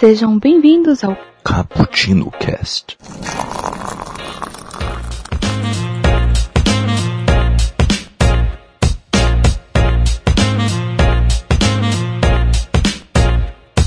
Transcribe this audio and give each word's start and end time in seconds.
Sejam 0.00 0.38
bem-vindos 0.38 1.04
ao 1.04 1.14
Cappuccino 1.44 2.30
Cast. 2.30 2.96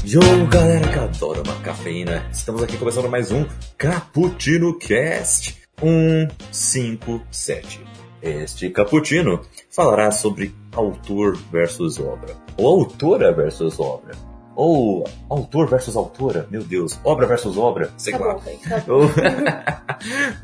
Yo, 0.05 0.21
galera 0.51 0.87
que 0.87 0.99
adora 0.99 1.41
uma 1.41 1.55
cafeína, 1.61 2.23
estamos 2.31 2.61
aqui 2.61 2.77
começando 2.77 3.09
mais 3.09 3.31
um 3.31 3.43
Cappuccino 3.75 4.77
Cast 4.77 5.63
157. 5.81 7.81
Este 8.21 8.69
Cappuccino 8.69 9.41
falará 9.71 10.11
sobre 10.11 10.53
autor 10.75 11.35
versus 11.51 11.99
obra, 11.99 12.35
ou 12.55 12.81
autora 12.81 13.33
versus 13.33 13.79
obra, 13.79 14.13
ou 14.55 15.03
autor 15.29 15.67
versus 15.69 15.95
autora, 15.95 16.47
meu 16.51 16.63
Deus, 16.63 16.99
obra 17.03 17.25
versus 17.25 17.57
obra, 17.57 17.91
sei 17.97 18.13
Tá 18.13 18.19
lá. 18.25 18.33
bom, 18.35 18.41
tá 18.69 18.79
bom. 18.87 19.09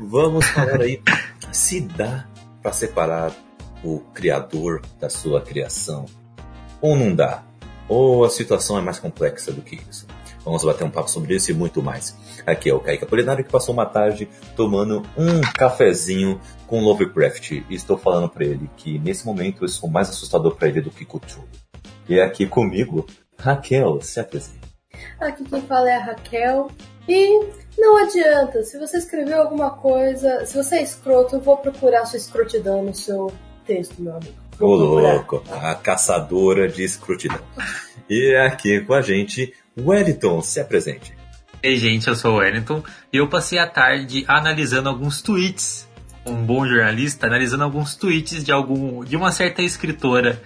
Vamos 0.00 0.46
falar 0.46 0.80
aí 0.82 1.00
se 1.52 1.80
dá 1.80 2.26
para 2.62 2.72
separar 2.72 3.32
o 3.82 4.00
criador 4.12 4.82
da 5.00 5.08
sua 5.08 5.40
criação 5.40 6.04
ou 6.80 6.96
não 6.96 7.14
dá, 7.14 7.42
ou 7.88 8.24
a 8.24 8.30
situação 8.30 8.78
é 8.78 8.80
mais 8.80 8.98
complexa 8.98 9.52
do 9.52 9.62
que 9.62 9.76
isso. 9.88 10.06
Vamos 10.44 10.64
bater 10.64 10.84
um 10.84 10.90
papo 10.90 11.10
sobre 11.10 11.34
isso 11.36 11.50
e 11.50 11.54
muito 11.54 11.82
mais. 11.82 12.16
Aqui 12.46 12.70
é 12.70 12.74
o 12.74 12.80
Kaique 12.80 13.04
Apolinário 13.04 13.44
que 13.44 13.50
passou 13.52 13.74
uma 13.74 13.84
tarde 13.84 14.26
tomando 14.56 15.02
um 15.16 15.40
cafezinho 15.54 16.40
com 16.66 16.80
Lovecraft 16.80 17.50
e 17.52 17.64
estou 17.74 17.98
falando 17.98 18.28
para 18.30 18.44
ele 18.46 18.70
que 18.76 18.98
nesse 18.98 19.26
momento 19.26 19.64
eu 19.64 19.68
sou 19.68 19.88
mais 19.90 20.08
assustador 20.08 20.54
para 20.56 20.68
ele 20.68 20.80
do 20.80 20.90
que 20.90 21.04
Cthulhu. 21.04 21.46
E 22.08 22.18
é 22.18 22.24
aqui 22.24 22.46
comigo, 22.46 23.06
Raquel, 23.40 24.00
se 24.00 24.20
apresenta. 24.20 24.68
Aqui 25.20 25.44
quem 25.44 25.62
fala 25.62 25.90
é 25.90 25.96
a 25.96 26.04
Raquel. 26.04 26.70
E 27.08 27.40
não 27.78 27.96
adianta, 27.96 28.62
se 28.62 28.78
você 28.78 28.98
escreveu 28.98 29.40
alguma 29.40 29.70
coisa, 29.70 30.44
se 30.46 30.56
você 30.56 30.76
é 30.76 30.82
escroto, 30.82 31.36
eu 31.36 31.40
vou 31.40 31.56
procurar 31.56 32.04
sua 32.04 32.18
escrotidão 32.18 32.84
no 32.84 32.94
seu 32.94 33.32
texto, 33.66 34.00
meu 34.00 34.16
amigo. 34.16 34.34
Ô 34.60 34.74
louco, 34.74 35.42
a 35.50 35.74
caçadora 35.74 36.68
de 36.68 36.84
escrutidão. 36.84 37.40
E 38.08 38.34
é 38.34 38.46
aqui 38.46 38.80
com 38.80 38.92
a 38.92 39.00
gente, 39.00 39.54
Wellington, 39.78 40.42
se 40.42 40.60
apresente. 40.60 41.14
Ei, 41.62 41.76
gente, 41.76 42.08
eu 42.08 42.14
sou 42.14 42.34
o 42.34 42.36
Wellington 42.38 42.82
e 43.12 43.16
eu 43.16 43.28
passei 43.28 43.58
a 43.58 43.66
tarde 43.66 44.24
analisando 44.28 44.88
alguns 44.88 45.22
tweets. 45.22 45.88
Um 46.26 46.44
bom 46.44 46.66
jornalista 46.66 47.26
analisando 47.26 47.64
alguns 47.64 47.94
tweets 47.96 48.44
de 48.44 48.52
algum 48.52 49.02
de 49.02 49.16
uma 49.16 49.32
certa 49.32 49.62
escritora 49.62 50.40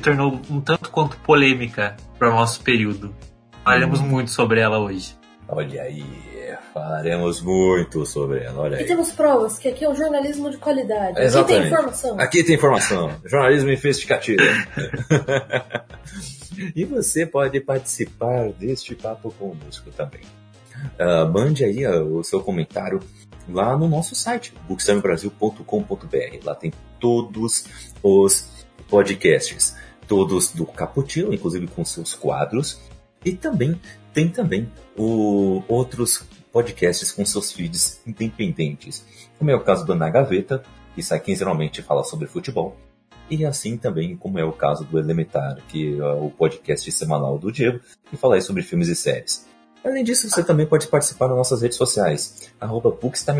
tornou 0.00 0.40
um 0.50 0.60
tanto 0.60 0.90
quanto 0.90 1.16
polêmica 1.18 1.96
para 2.18 2.30
o 2.30 2.34
nosso 2.34 2.62
período. 2.62 3.14
Falaremos 3.64 4.00
muito 4.00 4.30
sobre 4.30 4.60
ela 4.60 4.78
hoje. 4.78 5.16
Olha 5.48 5.82
aí, 5.82 6.04
falaremos 6.72 7.42
muito 7.42 8.06
sobre 8.06 8.44
ela, 8.44 8.60
olha 8.60 8.76
E 8.76 8.78
aí. 8.80 8.86
temos 8.86 9.10
provas 9.10 9.58
que 9.58 9.68
aqui 9.68 9.84
é 9.84 9.88
um 9.90 9.94
jornalismo 9.94 10.48
de 10.48 10.58
qualidade. 10.58 11.10
Aqui 11.10 11.14
tem 11.16 11.24
Exatamente. 11.24 11.66
informação. 11.66 12.20
Aqui 12.20 12.44
tem 12.44 12.54
informação, 12.54 13.10
jornalismo 13.24 13.70
investigativo. 13.70 14.42
e 16.74 16.84
você 16.84 17.26
pode 17.26 17.60
participar 17.60 18.50
deste 18.52 18.94
papo 18.94 19.32
conosco 19.32 19.90
também. 19.90 20.22
Ah, 20.98 21.24
mande 21.26 21.64
aí 21.64 21.84
ah, 21.84 22.02
o 22.02 22.22
seu 22.22 22.40
comentário 22.40 23.00
lá 23.48 23.76
no 23.76 23.88
nosso 23.88 24.14
site, 24.14 24.54
bookstamebrasil.com.br. 24.68 26.44
Lá 26.44 26.54
tem 26.54 26.72
todos 26.98 27.64
os 28.02 28.66
podcasts, 28.88 29.76
todos 30.10 30.50
do 30.50 30.66
Caputino, 30.66 31.32
inclusive 31.32 31.68
com 31.68 31.84
seus 31.84 32.14
quadros, 32.14 32.80
e 33.24 33.32
também 33.32 33.80
tem 34.12 34.28
também 34.28 34.68
o, 34.98 35.62
outros 35.68 36.24
podcasts 36.52 37.12
com 37.12 37.24
seus 37.24 37.52
feeds 37.52 38.00
independentes, 38.04 39.04
como 39.38 39.52
é 39.52 39.54
o 39.54 39.62
caso 39.62 39.86
do 39.86 39.94
Na 39.94 40.10
Gaveta, 40.10 40.64
que 40.96 41.02
sai 41.02 41.20
quinzenalmente 41.20 41.78
e 41.78 41.84
fala 41.84 42.02
sobre 42.02 42.26
futebol, 42.26 42.76
e 43.30 43.46
assim 43.46 43.76
também 43.76 44.16
como 44.16 44.36
é 44.36 44.44
o 44.44 44.50
caso 44.50 44.82
do 44.82 44.98
Elementar, 44.98 45.58
que 45.68 45.96
é 45.96 46.12
o 46.14 46.28
podcast 46.28 46.90
semanal 46.90 47.38
do 47.38 47.52
Diego, 47.52 47.78
que 48.10 48.16
fala 48.16 48.34
aí 48.34 48.42
sobre 48.42 48.64
filmes 48.64 48.88
e 48.88 48.96
séries. 48.96 49.46
Além 49.84 50.02
disso, 50.02 50.28
você 50.28 50.42
também 50.42 50.66
pode 50.66 50.88
participar 50.88 51.28
nas 51.28 51.36
nossas 51.36 51.62
redes 51.62 51.78
sociais, 51.78 52.50
arroba 52.60 52.90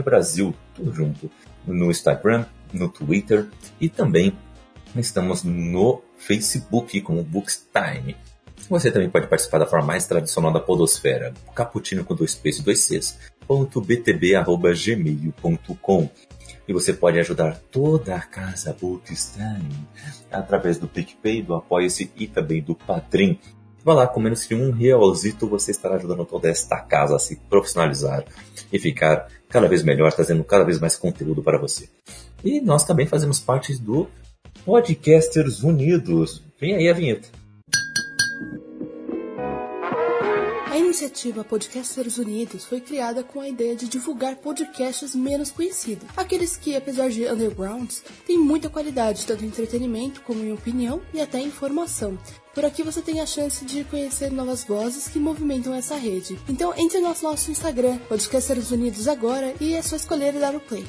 Brasil, 0.05 0.55
tudo 0.77 0.95
junto, 0.95 1.29
no 1.67 1.91
Instagram, 1.91 2.47
no 2.73 2.89
Twitter 2.89 3.49
e 3.81 3.89
também 3.89 4.39
estamos 4.97 5.45
no 5.45 6.03
Facebook 6.17 7.01
como 7.03 7.23
Bookstime. 7.23 8.17
Você 8.69 8.91
também 8.91 9.11
pode 9.11 9.27
participar 9.27 9.59
da 9.59 9.67
forma 9.67 9.87
mais 9.87 10.07
tradicional 10.07 10.53
da 10.53 10.61
podosfera, 10.61 11.33
caputino 11.55 12.05
com 12.05 12.15
dois 12.15 12.35
p's 12.35 12.59
e 12.59 12.63
dois 12.63 12.85
c's, 12.85 13.19
ponto 13.47 13.81
btb, 13.81 14.35
arroba 14.35 14.73
gmail.com. 14.73 16.09
E 16.69 16.73
você 16.73 16.93
pode 16.93 17.19
ajudar 17.19 17.59
toda 17.71 18.15
a 18.15 18.21
casa 18.21 18.77
Bookstime 18.81 19.89
através 20.31 20.79
do 20.79 20.87
PicPay, 20.87 21.43
do 21.43 21.55
Apoia-se 21.55 22.13
e 22.17 22.29
também 22.29 22.63
do 22.63 22.77
Padrim. 22.77 23.41
Vá 23.83 23.95
lá, 23.95 24.07
com 24.07 24.21
menos 24.21 24.45
que 24.45 24.55
um 24.55 24.71
realzito, 24.71 25.49
você 25.49 25.71
estará 25.71 25.97
ajudando 25.97 26.25
toda 26.25 26.49
esta 26.49 26.79
casa 26.81 27.17
a 27.17 27.19
se 27.19 27.37
profissionalizar 27.49 28.25
e 28.73 28.79
ficar 28.79 29.27
cada 29.49 29.67
vez 29.67 29.83
melhor, 29.83 30.13
trazendo 30.13 30.45
cada 30.45 30.65
vez 30.65 30.79
mais 30.79 30.97
conteúdo 30.97 31.43
para 31.43 31.59
você. 31.59 31.89
E 32.45 32.61
nós 32.61 32.85
também 32.85 33.07
fazemos 33.07 33.41
parte 33.41 33.75
do 33.81 34.07
Podcasters 34.65 35.63
Unidos. 35.63 36.43
Vem 36.61 36.75
aí 36.75 36.89
a 36.89 36.93
vinheta. 36.93 37.29
A 40.71 40.77
iniciativa 40.77 41.43
Podcasters 41.43 42.19
Unidos 42.19 42.65
foi 42.65 42.81
criada 42.81 43.25
com 43.25 43.41
a 43.41 43.49
ideia 43.49 43.75
de 43.75 43.89
divulgar 43.89 44.37
podcasts 44.37 45.15
menos 45.15 45.51
conhecidos, 45.51 46.07
aqueles 46.17 46.57
que, 46.57 46.77
apesar 46.77 47.09
de 47.09 47.27
undergrounds, 47.27 48.05
têm 48.27 48.39
muita 48.39 48.69
qualidade, 48.69 49.27
tanto 49.27 49.45
em 49.45 49.49
entretenimento 49.49 50.21
como 50.23 50.45
em 50.45 50.53
opinião 50.53 51.01
e 51.13 51.21
até 51.21 51.41
informação. 51.41 52.19
Por 52.55 52.65
aqui 52.65 52.83
você 52.83 53.01
tem 53.01 53.21
a 53.21 53.27
chance 53.27 53.65
de 53.65 53.83
conhecer 53.85 54.31
novas 54.31 54.63
vozes 54.63 55.09
que 55.09 55.19
movimentam 55.19 55.75
essa 55.75 55.97
rede. 55.97 56.39
Então 56.49 56.73
entre 56.77 57.01
no 57.01 57.15
nosso, 57.23 57.51
Instagram, 57.51 57.99
Podcasters 58.09 58.71
Unidos 58.71 59.09
agora, 59.09 59.55
e 59.61 59.75
é 59.75 59.83
só 59.83 59.97
escolher 59.97 60.35
e 60.35 60.39
dar 60.39 60.55
o 60.55 60.61
play. 60.61 60.85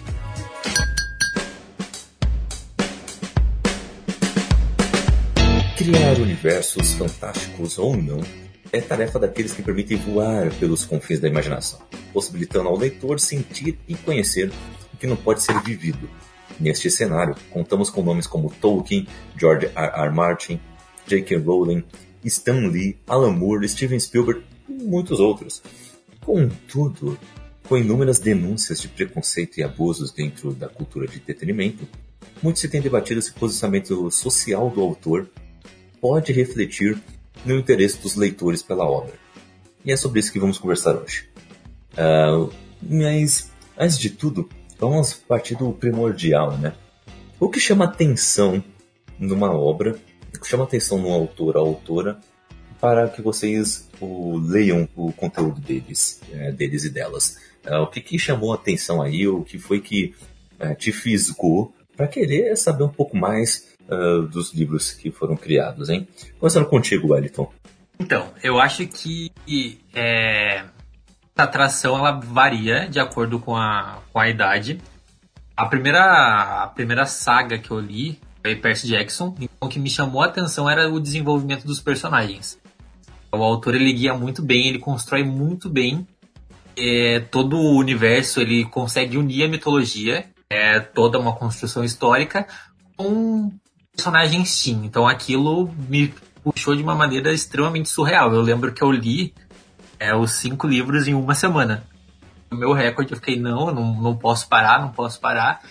Criar 5.82 6.20
universos 6.20 6.94
fantásticos 6.94 7.80
ou 7.80 7.98
não 7.98 8.22
é 8.72 8.80
tarefa 8.80 9.18
daqueles 9.18 9.52
que 9.52 9.64
permitem 9.64 9.98
voar 9.98 10.54
pelos 10.60 10.86
confins 10.86 11.20
da 11.20 11.28
imaginação, 11.28 11.80
possibilitando 12.14 12.70
ao 12.70 12.78
leitor 12.78 13.20
sentir 13.20 13.80
e 13.88 13.96
conhecer 13.96 14.52
o 14.94 14.98
que 14.98 15.08
não 15.08 15.16
pode 15.16 15.42
ser 15.42 15.60
vivido. 15.64 16.08
Neste 16.60 16.92
cenário, 16.92 17.36
contamos 17.50 17.90
com 17.90 18.04
nomes 18.04 18.28
como 18.28 18.54
Tolkien, 18.62 19.08
George 19.36 19.72
R. 19.76 19.92
R. 20.04 20.14
Martin, 20.14 20.60
J.K. 21.08 21.38
Rowling, 21.38 21.84
Stan 22.26 22.68
Lee, 22.68 23.00
Alan 23.08 23.32
Moore, 23.32 23.68
Steven 23.68 24.00
Spielberg 24.00 24.44
e 24.70 24.84
muitos 24.84 25.20
outros. 25.20 25.64
Contudo, 26.24 27.18
com 27.68 27.76
inúmeras 27.76 28.20
denúncias 28.20 28.80
de 28.82 28.88
preconceito 28.88 29.58
e 29.58 29.64
abusos 29.64 30.12
dentro 30.12 30.54
da 30.54 30.70
cultura 30.70 31.08
de 31.08 31.18
entretenimento, 31.18 31.88
muito 32.44 32.60
se 32.60 32.70
tem 32.70 32.82
debatido 32.82 33.20
se 33.20 33.32
o 33.32 33.34
posicionamento 33.34 34.12
social 34.12 34.70
do 34.70 34.80
autor 34.80 35.28
pode 36.02 36.34
refletir 36.34 37.00
no 37.46 37.58
interesse 37.58 38.02
dos 38.02 38.16
leitores 38.16 38.64
pela 38.64 38.84
obra. 38.84 39.14
E 39.86 39.92
é 39.92 39.96
sobre 39.96 40.20
isso 40.20 40.32
que 40.32 40.40
vamos 40.40 40.58
conversar 40.58 40.96
hoje. 40.96 41.30
Ah, 41.96 42.50
mas, 42.82 43.52
antes 43.78 43.98
de 43.98 44.10
tudo, 44.10 44.50
vamos 44.80 45.14
partir 45.14 45.56
do 45.56 45.72
primordial, 45.72 46.58
né? 46.58 46.74
O 47.40 47.50
que 47.50 47.60
chama 47.60 47.86
atenção 47.86 48.64
numa 49.18 49.52
obra, 49.52 49.98
o 50.36 50.40
que 50.40 50.48
chama 50.48 50.64
atenção 50.64 50.98
no 50.98 51.12
autor 51.12 51.56
ou 51.58 51.68
autora, 51.68 52.20
para 52.80 53.08
que 53.08 53.22
vocês 53.22 53.90
o, 54.00 54.38
leiam 54.38 54.90
o 54.96 55.14
conteúdo 55.14 55.62
deles, 55.62 56.20
é, 56.32 56.52
deles 56.52 56.84
e 56.84 56.90
delas. 56.90 57.38
Ah, 57.64 57.82
o 57.82 57.88
que, 57.88 58.02
que 58.02 58.18
chamou 58.18 58.52
atenção 58.52 59.02
aí, 59.02 59.28
o 59.28 59.44
que 59.44 59.60
foi 59.60 59.80
que 59.80 60.16
eh, 60.60 60.76
te 60.76 60.92
fisgou 60.92 61.74
para 61.98 62.08
querer 62.08 62.56
saber 62.56 62.84
um 62.84 62.90
pouco 62.90 63.18
mais 63.18 63.71
ah, 63.92 64.26
dos 64.28 64.54
livros 64.54 64.92
que 64.92 65.12
foram 65.12 65.36
criados, 65.36 65.90
hein? 65.90 66.08
Começando 66.40 66.66
contigo, 66.66 67.14
Wellington. 67.14 67.52
Então, 68.00 68.34
eu 68.42 68.60
acho 68.60 68.88
que 68.88 69.32
é, 69.94 70.64
a 71.38 71.44
atração 71.44 71.98
ela 71.98 72.12
varia 72.12 72.88
de 72.88 73.00
acordo 73.00 73.40
com 73.40 73.56
a, 73.56 74.00
com 74.12 74.20
a 74.20 74.30
idade. 74.30 74.80
A 75.56 75.66
primeira, 75.66 76.64
a 76.64 76.68
primeira 76.68 77.06
saga 77.06 77.58
que 77.58 77.70
eu 77.70 77.80
li 77.80 78.18
foi 78.42 78.56
Percy 78.56 78.88
Jackson. 78.88 79.36
Então, 79.40 79.68
o 79.68 79.70
que 79.70 79.80
me 79.80 79.90
chamou 79.90 80.24
a 80.24 80.28
atenção 80.28 80.70
era 80.70 80.90
o 80.90 81.00
desenvolvimento 81.00 81.68
dos 81.68 81.80
personagens. 81.80 82.58
O 83.32 83.44
autor 83.44 83.76
ele 83.76 83.94
guia 83.94 84.14
muito 84.14 84.42
bem, 84.42 84.68
ele 84.68 84.80
constrói 84.80 85.24
muito 85.24 85.70
bem 85.70 86.08
é, 86.78 87.20
todo 87.20 87.58
o 87.58 87.78
universo, 87.78 88.42
ele 88.42 88.66
consegue 88.66 89.18
unir 89.18 89.44
a 89.44 89.48
mitologia, 89.48 90.26
é, 90.50 90.80
toda 90.80 91.20
uma 91.20 91.36
construção 91.36 91.84
histórica, 91.84 92.48
com 92.98 93.52
personagens 94.02 94.50
sim. 94.50 94.82
Então 94.84 95.08
aquilo 95.08 95.72
me 95.88 96.12
puxou 96.44 96.76
de 96.76 96.82
uma 96.82 96.96
maneira 96.96 97.32
extremamente 97.32 97.88
surreal. 97.88 98.34
Eu 98.34 98.42
lembro 98.42 98.74
que 98.74 98.84
eu 98.84 98.92
li 98.92 99.34
é 100.00 100.16
os 100.16 100.32
cinco 100.32 100.68
livros 100.68 101.08
em 101.08 101.14
uma 101.14 101.36
semana. 101.36 101.84
O 102.52 102.56
meu 102.56 102.74
recorde, 102.74 103.12
eu 103.12 103.18
fiquei, 103.18 103.40
não, 103.40 103.72
não, 103.72 104.02
não 104.02 104.18
posso 104.18 104.50
parar, 104.50 104.82
não 104.82 104.90
posso 104.90 105.22
parar. 105.22 105.62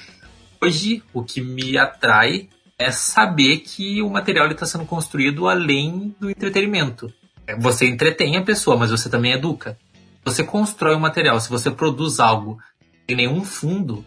Hoje, 0.62 1.02
o 1.12 1.24
que 1.24 1.40
me 1.40 1.76
atrai 1.76 2.48
é 2.78 2.92
saber 2.92 3.58
que 3.58 4.00
o 4.00 4.08
material 4.08 4.48
está 4.48 4.64
sendo 4.64 4.86
construído 4.86 5.48
além 5.48 6.14
do 6.20 6.30
entretenimento. 6.30 7.12
É, 7.46 7.56
você 7.56 7.86
entretém 7.86 8.36
a 8.36 8.42
pessoa, 8.42 8.76
mas 8.76 8.90
você 8.90 9.10
também 9.10 9.32
educa. 9.32 9.76
Você 10.24 10.44
constrói 10.44 10.94
um 10.94 11.00
material, 11.00 11.40
se 11.40 11.50
você 11.50 11.70
produz 11.70 12.20
algo 12.20 12.58
sem 13.06 13.16
nenhum 13.16 13.44
fundo, 13.44 14.04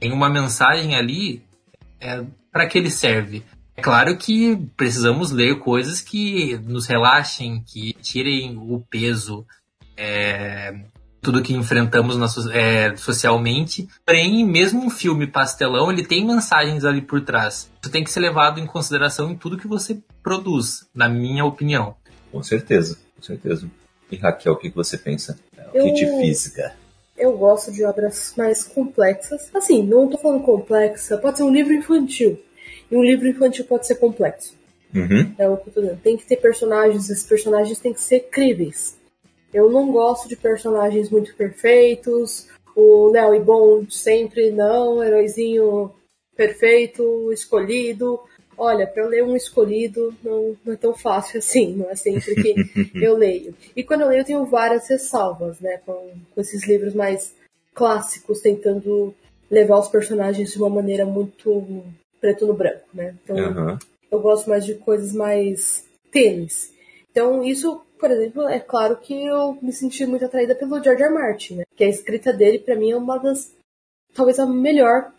tem 0.00 0.12
uma 0.12 0.28
mensagem 0.30 0.96
ali, 0.96 1.44
é, 2.00 2.24
para 2.52 2.66
que 2.66 2.78
ele 2.78 2.90
serve? 2.90 3.44
É 3.76 3.82
claro 3.82 4.16
que 4.16 4.56
precisamos 4.76 5.30
ler 5.30 5.58
coisas 5.58 6.00
que 6.00 6.58
nos 6.58 6.86
relaxem, 6.86 7.62
que 7.66 7.94
tirem 7.94 8.58
o 8.58 8.80
peso, 8.90 9.46
é, 9.96 10.74
tudo 11.20 11.42
que 11.42 11.54
enfrentamos 11.54 12.16
na, 12.16 12.26
é, 12.52 12.96
socialmente. 12.96 13.88
Porém, 14.04 14.44
mesmo 14.44 14.84
um 14.84 14.90
filme 14.90 15.26
pastelão, 15.26 15.90
ele 15.90 16.04
tem 16.04 16.26
mensagens 16.26 16.84
ali 16.84 17.00
por 17.00 17.20
trás. 17.22 17.70
Isso 17.82 17.90
tem 17.90 18.04
que 18.04 18.10
ser 18.10 18.20
levado 18.20 18.60
em 18.60 18.66
consideração 18.66 19.30
em 19.30 19.36
tudo 19.36 19.58
que 19.58 19.68
você 19.68 19.98
produz, 20.22 20.86
na 20.94 21.08
minha 21.08 21.44
opinião. 21.44 21.96
Com 22.30 22.42
certeza, 22.42 22.98
com 23.16 23.22
certeza. 23.22 23.66
E 24.10 24.16
Raquel, 24.16 24.52
o 24.52 24.56
que 24.56 24.68
você 24.70 24.98
pensa? 24.98 25.38
O 25.68 25.72
que 25.72 25.92
de 25.92 26.06
física? 26.20 26.74
Eu 27.20 27.36
gosto 27.36 27.70
de 27.70 27.84
obras 27.84 28.34
mais 28.36 28.64
complexas. 28.64 29.50
Assim, 29.54 29.82
não 29.82 30.06
estou 30.06 30.20
falando 30.20 30.42
complexa, 30.42 31.18
pode 31.18 31.38
ser 31.38 31.44
um 31.44 31.52
livro 31.52 31.72
infantil. 31.72 32.40
E 32.90 32.96
um 32.96 33.02
livro 33.04 33.28
infantil 33.28 33.64
pode 33.66 33.86
ser 33.86 33.96
complexo. 33.96 34.58
Uhum. 34.94 35.34
É 35.38 35.48
o 35.48 35.56
que 35.56 35.68
eu 35.68 35.72
tô 35.72 35.80
dizendo. 35.80 36.00
Tem 36.00 36.16
que 36.16 36.26
ter 36.26 36.36
personagens, 36.36 37.08
esses 37.08 37.24
personagens 37.24 37.78
têm 37.78 37.92
que 37.92 38.00
ser 38.00 38.20
críveis. 38.30 38.98
Eu 39.52 39.70
não 39.70 39.92
gosto 39.92 40.28
de 40.28 40.36
personagens 40.36 41.10
muito 41.10 41.34
perfeitos, 41.34 42.48
o 42.74 43.10
Léo 43.10 43.34
e 43.34 43.40
Bom 43.40 43.84
sempre 43.88 44.50
não, 44.50 45.02
heróizinho 45.02 45.92
perfeito, 46.36 47.32
escolhido. 47.32 48.20
Olha, 48.62 48.86
para 48.86 49.02
eu 49.02 49.08
ler 49.08 49.24
um 49.24 49.34
escolhido 49.34 50.14
não, 50.22 50.54
não, 50.62 50.74
é 50.74 50.76
tão 50.76 50.92
fácil 50.92 51.38
assim, 51.38 51.74
não 51.74 51.88
é 51.88 51.96
sempre 51.96 52.34
que 52.34 52.54
eu 53.02 53.16
leio. 53.16 53.54
E 53.74 53.82
quando 53.82 54.02
eu 54.02 54.08
leio, 54.08 54.20
eu 54.20 54.24
tenho 54.24 54.44
várias 54.44 54.86
ressalvas, 54.86 55.58
né, 55.60 55.80
com, 55.86 56.12
com 56.34 56.40
esses 56.42 56.68
livros 56.68 56.92
mais 56.92 57.34
clássicos, 57.72 58.42
tentando 58.42 59.14
levar 59.50 59.78
os 59.78 59.88
personagens 59.88 60.52
de 60.52 60.58
uma 60.58 60.68
maneira 60.68 61.06
muito 61.06 61.82
preto 62.20 62.46
no 62.46 62.52
branco, 62.52 62.84
né? 62.92 63.14
Então, 63.24 63.36
uhum. 63.36 63.78
eu 64.10 64.20
gosto 64.20 64.50
mais 64.50 64.66
de 64.66 64.74
coisas 64.74 65.14
mais 65.14 65.86
tênis. 66.12 66.70
Então, 67.10 67.42
isso, 67.42 67.80
por 67.98 68.10
exemplo, 68.10 68.46
é 68.46 68.60
claro 68.60 68.96
que 68.96 69.24
eu 69.24 69.56
me 69.62 69.72
senti 69.72 70.04
muito 70.04 70.26
atraída 70.26 70.54
pelo 70.54 70.82
George 70.84 71.02
R. 71.02 71.14
Martin, 71.14 71.54
né? 71.56 71.64
Que 71.74 71.84
a 71.84 71.88
escrita 71.88 72.30
dele, 72.30 72.58
para 72.58 72.76
mim, 72.76 72.90
é 72.90 72.96
uma 72.96 73.16
das. 73.16 73.52
talvez 74.14 74.38
a 74.38 74.44
melhor 74.44 75.12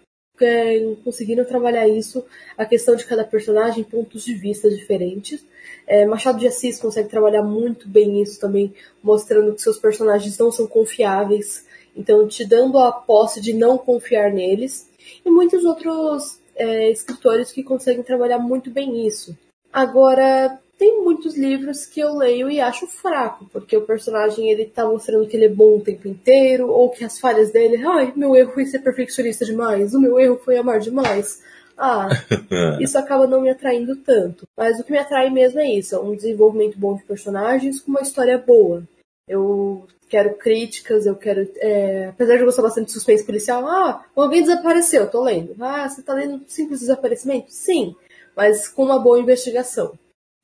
é, 0.44 0.96
conseguindo 1.04 1.46
trabalhar 1.46 1.88
isso, 1.88 2.26
a 2.58 2.66
questão 2.66 2.96
de 2.96 3.06
cada 3.06 3.24
personagem, 3.24 3.84
pontos 3.84 4.24
de 4.24 4.34
vista 4.34 4.70
diferentes. 4.70 5.44
É, 5.88 6.06
Machado 6.06 6.40
de 6.40 6.48
Assis 6.48 6.80
consegue 6.80 7.10
trabalhar 7.10 7.44
muito 7.44 7.88
bem 7.88 8.22
isso 8.22 8.40
também, 8.40 8.74
mostrando 9.04 9.54
que 9.54 9.62
seus 9.62 9.78
personagens 9.78 10.38
não 10.38 10.52
são 10.52 10.68
confiáveis, 10.68 11.66
então 11.96 12.28
te 12.28 12.46
dando 12.46 12.78
a 12.78 12.92
posse 12.92 13.42
de 13.42 13.54
não 13.54 13.78
confiar 13.78 14.32
neles. 14.32 14.90
E 15.26 15.30
muitos 15.30 15.66
outros 15.66 16.40
é, 16.56 16.92
escritores 16.92 17.52
que 17.52 17.64
conseguem 17.64 18.04
trabalhar 18.04 18.40
muito 18.40 18.70
bem 18.70 19.06
isso. 19.06 19.38
Agora, 19.74 20.60
tem 20.82 21.04
muitos 21.04 21.38
livros 21.38 21.86
que 21.86 22.00
eu 22.00 22.16
leio 22.16 22.50
e 22.50 22.60
acho 22.60 22.88
fraco, 22.88 23.48
porque 23.54 23.78
o 23.78 23.86
personagem 23.86 24.50
ele 24.50 24.66
tá 24.66 24.84
mostrando 24.84 25.28
que 25.28 25.38
ele 25.38 25.46
é 25.46 25.50
bom 25.50 25.78
o 25.78 25.80
tempo 25.80 26.08
inteiro, 26.08 26.72
ou 26.72 26.90
que 26.90 27.04
as 27.04 27.20
falhas 27.20 27.52
dele, 27.52 27.86
ai, 27.86 28.12
meu 28.16 28.36
erro 28.36 28.52
foi 28.52 28.66
ser 28.66 28.80
perfeccionista 28.80 29.46
demais, 29.46 29.94
o 29.94 30.02
meu 30.02 30.20
erro 30.20 30.42
foi 30.44 30.58
amar 30.58 30.80
demais. 30.80 31.44
Ah, 31.78 32.10
isso 32.82 32.98
acaba 32.98 33.28
não 33.28 33.42
me 33.42 33.52
atraindo 33.52 33.96
tanto. 33.98 34.48
Mas 34.58 34.80
o 34.80 34.84
que 34.84 34.92
me 34.92 34.98
atrai 34.98 35.30
mesmo 35.30 35.60
é 35.60 35.72
isso, 35.72 35.94
é 35.94 36.00
um 36.00 36.16
desenvolvimento 36.16 36.80
bom 36.80 36.96
de 36.96 37.04
personagens 37.04 37.80
com 37.80 37.92
uma 37.92 38.02
história 38.02 38.40
boa. 38.40 38.82
Eu 39.28 39.86
quero 40.10 40.34
críticas, 40.34 41.06
eu 41.06 41.16
quero. 41.16 41.48
É, 41.58 42.08
apesar 42.08 42.38
de 42.38 42.40
eu 42.40 42.46
gostar 42.48 42.64
bastante 42.64 42.88
de 42.88 42.94
suspense 42.94 43.24
policial, 43.24 43.68
ah, 43.68 44.04
alguém 44.16 44.42
desapareceu, 44.42 45.08
tô 45.12 45.22
lendo. 45.22 45.54
Ah, 45.60 45.88
você 45.88 46.02
tá 46.02 46.16
lendo 46.16 46.42
simples 46.48 46.80
desaparecimento? 46.80 47.52
Sim, 47.52 47.96
mas 48.36 48.68
com 48.68 48.84
uma 48.84 48.98
boa 48.98 49.20
investigação. 49.20 49.94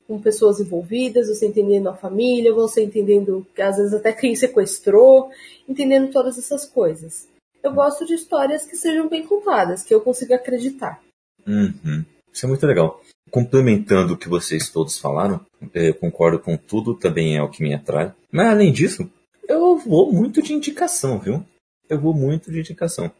Com 0.08 0.20
pessoas 0.20 0.58
envolvidas, 0.58 1.28
você 1.28 1.46
entendendo 1.46 1.88
a 1.88 1.94
família, 1.94 2.54
você 2.54 2.82
entendendo 2.82 3.46
que 3.54 3.60
às 3.60 3.76
vezes 3.76 3.92
até 3.92 4.12
quem 4.12 4.34
sequestrou, 4.34 5.30
entendendo 5.68 6.10
todas 6.10 6.38
essas 6.38 6.64
coisas. 6.64 7.28
Eu 7.62 7.74
gosto 7.74 8.06
de 8.06 8.14
histórias 8.14 8.64
que 8.64 8.76
sejam 8.76 9.08
bem 9.08 9.26
contadas, 9.26 9.82
que 9.82 9.94
eu 9.94 10.00
consiga 10.00 10.36
acreditar. 10.36 11.02
Uhum. 11.46 12.04
Isso 12.32 12.46
é 12.46 12.48
muito 12.48 12.66
legal. 12.66 13.02
Complementando 13.30 14.14
o 14.14 14.16
que 14.16 14.28
vocês 14.28 14.70
todos 14.70 14.98
falaram, 14.98 15.44
eu 15.74 15.94
concordo 15.94 16.38
com 16.38 16.56
tudo, 16.56 16.94
também 16.94 17.36
é 17.36 17.42
o 17.42 17.50
que 17.50 17.62
me 17.62 17.74
atrai. 17.74 18.14
Mas 18.32 18.48
além 18.48 18.72
disso, 18.72 19.10
eu 19.46 19.76
vou 19.76 20.12
muito 20.12 20.40
de 20.40 20.54
indicação, 20.54 21.18
viu? 21.18 21.44
Eu 21.88 22.00
vou 22.00 22.14
muito 22.14 22.50
de 22.50 22.60
indicação. 22.60 23.10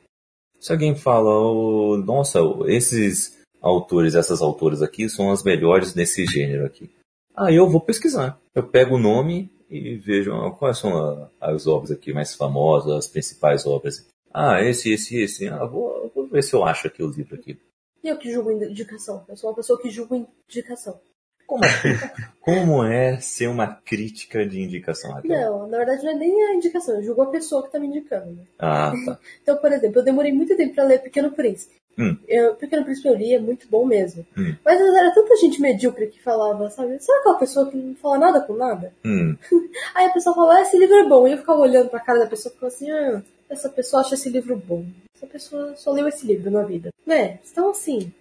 Se 0.61 0.73
alguém 0.73 0.95
fala, 0.95 1.31
oh, 1.31 1.97
nossa, 1.99 2.39
esses 2.67 3.38
autores, 3.61 4.15
essas 4.15 4.41
autoras 4.41 4.83
aqui 4.83 5.09
são 5.09 5.31
as 5.31 5.43
melhores 5.43 5.93
desse 5.93 6.25
gênero 6.27 6.65
aqui. 6.65 6.91
Aí 7.37 7.57
eu 7.57 7.69
vou 7.69 7.81
pesquisar. 7.81 8.41
Eu 8.55 8.65
pego 8.65 8.97
o 8.97 8.99
nome 8.99 9.51
e 9.71 9.97
vejo 9.97 10.33
ah, 10.33 10.51
quais 10.51 10.79
são 10.79 11.31
as 11.41 11.67
obras 11.67 11.91
aqui 11.91 12.13
mais 12.13 12.35
famosas, 12.35 12.93
as 12.93 13.09
principais 13.09 13.67
obras. 13.67 14.09
Ah, 14.33 14.63
esse, 14.63 14.93
esse, 14.93 15.21
esse. 15.21 15.49
Ah, 15.49 15.65
vou, 15.65 16.11
vou 16.15 16.27
ver 16.27 16.43
se 16.43 16.55
eu 16.55 16.65
acho 16.65 16.87
aqui 16.87 17.03
o 17.03 17.11
livro 17.11 17.35
aqui. 17.35 17.59
Eu 18.03 18.17
que 18.17 18.33
julgo 18.33 18.51
indicação. 18.51 19.25
Eu 19.29 19.37
sou 19.37 19.51
uma 19.51 19.57
pessoa 19.57 19.81
que 19.81 19.91
julga 19.91 20.27
indicação. 20.49 21.01
Como 21.49 21.65
é, 21.65 21.69
como 22.43 22.85
é 22.85 23.19
ser 23.21 23.47
uma 23.47 23.67
crítica 23.67 24.47
de 24.47 24.61
indicação? 24.61 25.13
Raquel? 25.13 25.51
Não, 25.51 25.67
na 25.67 25.79
verdade 25.79 26.05
não 26.05 26.13
é 26.13 26.15
nem 26.15 26.45
a 26.45 26.55
indicação, 26.55 26.97
eu 26.97 27.03
julgo 27.03 27.23
a 27.23 27.31
pessoa 27.31 27.63
que 27.63 27.69
está 27.69 27.81
me 27.81 27.87
indicando. 27.87 28.33
Né? 28.33 28.43
Ah, 28.59 28.93
tá. 29.07 29.19
Então, 29.43 29.57
por 29.57 29.73
exemplo, 29.73 29.99
eu 29.99 30.05
demorei 30.05 30.31
muito 30.31 30.55
tempo 30.55 30.75
para 30.75 30.85
ler 30.85 31.01
Pequeno 31.01 31.33
Príncipe. 31.33 31.77
Hum. 31.99 32.17
Eu, 32.29 32.55
Pequeno 32.55 32.85
Príncipe 32.85 33.09
eu 33.09 33.15
li, 33.15 33.35
é 33.35 33.41
muito 33.41 33.67
bom 33.67 33.87
mesmo. 33.87 34.27
Hum. 34.37 34.55
Mas 34.63 34.79
era 34.79 35.11
tanta 35.15 35.35
gente 35.37 35.59
medíocre 35.59 36.09
que 36.09 36.23
falava, 36.23 36.69
sabe? 36.69 37.03
Sabe 37.03 37.19
aquela 37.21 37.39
pessoa 37.39 37.71
que 37.71 37.77
não 37.79 37.95
fala 37.95 38.19
nada 38.19 38.41
com 38.43 38.53
nada? 38.53 38.93
Hum. 39.03 39.35
Aí 39.97 40.05
a 40.05 40.13
pessoa 40.13 40.37
fala, 40.37 40.57
ah, 40.57 40.61
esse 40.61 40.79
livro 40.79 40.97
é 40.97 41.09
bom. 41.09 41.27
E 41.27 41.33
eu 41.33 41.39
ficava 41.39 41.61
olhando 41.61 41.89
pra 41.89 41.99
cara 41.99 42.19
da 42.19 42.27
pessoa 42.27 42.53
e 42.55 42.59
falava 42.59 42.77
assim, 42.77 42.91
ah, 42.91 43.23
essa 43.49 43.71
pessoa 43.71 44.03
acha 44.03 44.15
esse 44.15 44.29
livro 44.29 44.55
bom. 44.55 44.85
Essa 45.17 45.27
pessoa 45.27 45.75
só 45.77 45.93
leu 45.93 46.07
esse 46.07 46.27
livro 46.27 46.51
na 46.51 46.63
vida. 46.63 46.91
Né? 47.07 47.39
Então 47.51 47.71
assim, 47.71 48.13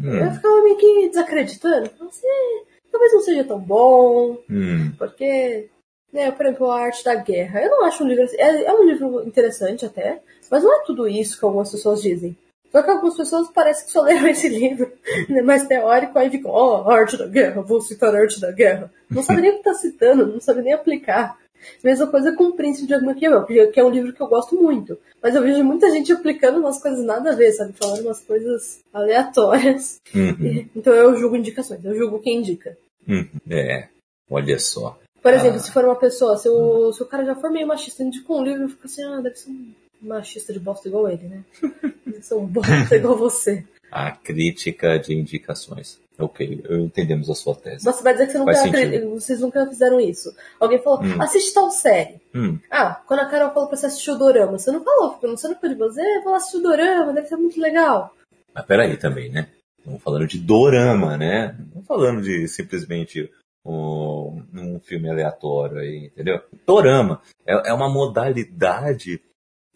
Hum. 0.00 0.14
eu 0.14 0.30
ficava 0.32 0.62
meio 0.62 0.76
que 0.76 1.08
desacreditando. 1.08 1.90
Falava 1.90 2.10
assim, 2.10 2.26
é, 2.26 2.62
talvez 2.90 3.12
não 3.12 3.20
seja 3.20 3.44
tão 3.44 3.58
bom, 3.58 4.38
Hum. 4.50 4.92
porque, 4.98 5.68
né, 6.12 6.30
por 6.30 6.46
exemplo, 6.46 6.70
a 6.70 6.80
arte 6.80 7.04
da 7.04 7.14
guerra. 7.14 7.62
Eu 7.62 7.70
não 7.70 7.84
acho 7.84 8.04
um 8.04 8.08
livro 8.08 8.24
assim, 8.24 8.36
é, 8.38 8.64
é 8.64 8.72
um 8.72 8.84
livro 8.84 9.22
interessante 9.26 9.84
até, 9.86 10.20
mas 10.50 10.62
não 10.62 10.74
é 10.74 10.84
tudo 10.84 11.08
isso 11.08 11.38
que 11.38 11.44
algumas 11.44 11.70
pessoas 11.70 12.02
dizem. 12.02 12.36
Só 12.70 12.82
que 12.82 12.90
algumas 12.90 13.16
pessoas 13.16 13.48
parecem 13.50 13.86
que 13.86 13.92
só 13.92 14.02
leram 14.02 14.28
esse 14.28 14.48
livro 14.48 14.92
né, 15.28 15.40
mais 15.42 15.66
teórico, 15.66 16.18
aí 16.18 16.28
ficam, 16.30 16.50
ó, 16.50 16.82
oh, 16.84 16.90
a 16.90 16.94
arte 16.94 17.16
da 17.16 17.26
guerra, 17.26 17.62
vou 17.62 17.80
citar 17.80 18.14
a 18.14 18.18
arte 18.18 18.40
da 18.40 18.52
guerra. 18.52 18.92
Não 19.10 19.22
sabe 19.22 19.40
nem 19.40 19.52
o 19.52 19.56
que 19.58 19.62
tá 19.62 19.74
citando, 19.74 20.26
não 20.26 20.40
sabe 20.40 20.62
nem 20.62 20.72
aplicar. 20.72 21.38
Mesma 21.82 22.06
coisa 22.06 22.32
com 22.32 22.44
o 22.44 22.52
Príncipe 22.54 22.86
de 22.86 23.04
Maquiavel, 23.04 23.44
que 23.44 23.80
é 23.80 23.84
um 23.84 23.90
livro 23.90 24.12
que 24.12 24.20
eu 24.20 24.26
gosto 24.26 24.60
muito. 24.60 24.98
Mas 25.22 25.34
eu 25.34 25.42
vejo 25.42 25.62
muita 25.64 25.90
gente 25.90 26.12
aplicando 26.12 26.58
umas 26.60 26.80
coisas 26.80 27.04
nada 27.04 27.30
a 27.30 27.34
ver, 27.34 27.52
sabe? 27.52 27.72
Falando 27.72 28.02
umas 28.06 28.20
coisas 28.20 28.80
aleatórias. 28.92 30.00
Uhum. 30.14 30.66
Então 30.76 30.92
eu 30.92 31.16
julgo 31.16 31.36
indicações, 31.36 31.84
eu 31.84 31.96
julgo 31.96 32.20
quem 32.20 32.38
indica. 32.38 32.76
Uhum. 33.08 33.28
É, 33.50 33.88
olha 34.30 34.58
só. 34.58 34.98
Por 35.22 35.32
exemplo, 35.32 35.56
Ah. 35.56 35.60
se 35.60 35.72
for 35.72 35.84
uma 35.84 35.96
pessoa, 35.96 36.36
se 36.36 36.48
o, 36.48 36.92
se 36.92 37.02
o 37.02 37.06
cara 37.06 37.24
já 37.24 37.34
for 37.34 37.50
meio 37.50 37.66
machista, 37.66 38.02
indicou 38.02 38.38
um 38.38 38.44
livro, 38.44 38.62
eu 38.62 38.68
fico 38.68 38.86
assim, 38.86 39.02
ah, 39.04 39.20
deve 39.20 39.36
ser 39.36 39.50
um 39.50 39.72
machista 40.02 40.52
de 40.52 40.60
bosta 40.60 40.86
igual 40.88 41.08
ele, 41.08 41.26
né? 41.26 41.44
Deve 42.06 42.22
ser 42.22 42.34
um 42.34 42.46
bosta 42.46 42.94
igual 42.94 43.16
você. 43.16 43.64
A 43.90 44.12
crítica 44.12 44.98
de 44.98 45.14
indicações. 45.14 45.98
Ok, 46.18 46.62
eu 46.68 46.78
entendemos 46.80 47.28
a 47.28 47.34
sua 47.34 47.54
tese. 47.54 47.84
Você 47.84 48.02
vai 48.02 48.14
dizer 48.14 48.26
que 48.26 48.32
você 48.32 48.38
nunca 48.38 49.10
vocês 49.20 49.40
nunca 49.40 49.66
fizeram 49.66 50.00
isso. 50.00 50.34
Alguém 50.58 50.78
falou, 50.82 51.02
Hum. 51.04 51.20
assiste 51.20 51.52
tal 51.52 51.70
série. 51.70 52.20
Hum, 52.34 52.58
Ah, 52.70 53.02
quando 53.06 53.20
a 53.20 53.26
Carol 53.26 53.52
falou 53.52 53.68
pra 53.68 53.76
você 53.76 53.86
assistir 53.86 54.10
o 54.12 54.16
Dorama, 54.18 54.58
você 54.58 54.70
não 54.70 54.82
falou, 54.82 55.18
você 55.20 55.46
não 55.48 55.54
pôde 55.56 55.74
dizer, 55.74 56.22
vou 56.22 56.30
lá 56.32 56.38
assistir 56.38 56.56
o 56.56 56.62
Dorama, 56.62 57.12
deve 57.12 57.26
ser 57.28 57.36
muito 57.36 57.60
legal. 57.60 58.14
mas 58.54 58.64
peraí 58.64 58.96
também, 58.96 59.30
né? 59.30 59.48
Estamos 59.78 60.02
falando 60.02 60.26
de 60.26 60.38
dorama, 60.38 61.16
né? 61.16 61.54
Não 61.74 61.82
falando 61.82 62.20
de 62.22 62.48
simplesmente 62.48 63.30
um, 63.64 64.42
um 64.54 64.80
filme 64.80 65.08
aleatório 65.10 65.78
aí, 65.78 66.06
entendeu? 66.06 66.40
Dorama 66.66 67.20
é, 67.46 67.70
é 67.70 67.72
uma 67.74 67.88
modalidade 67.92 69.20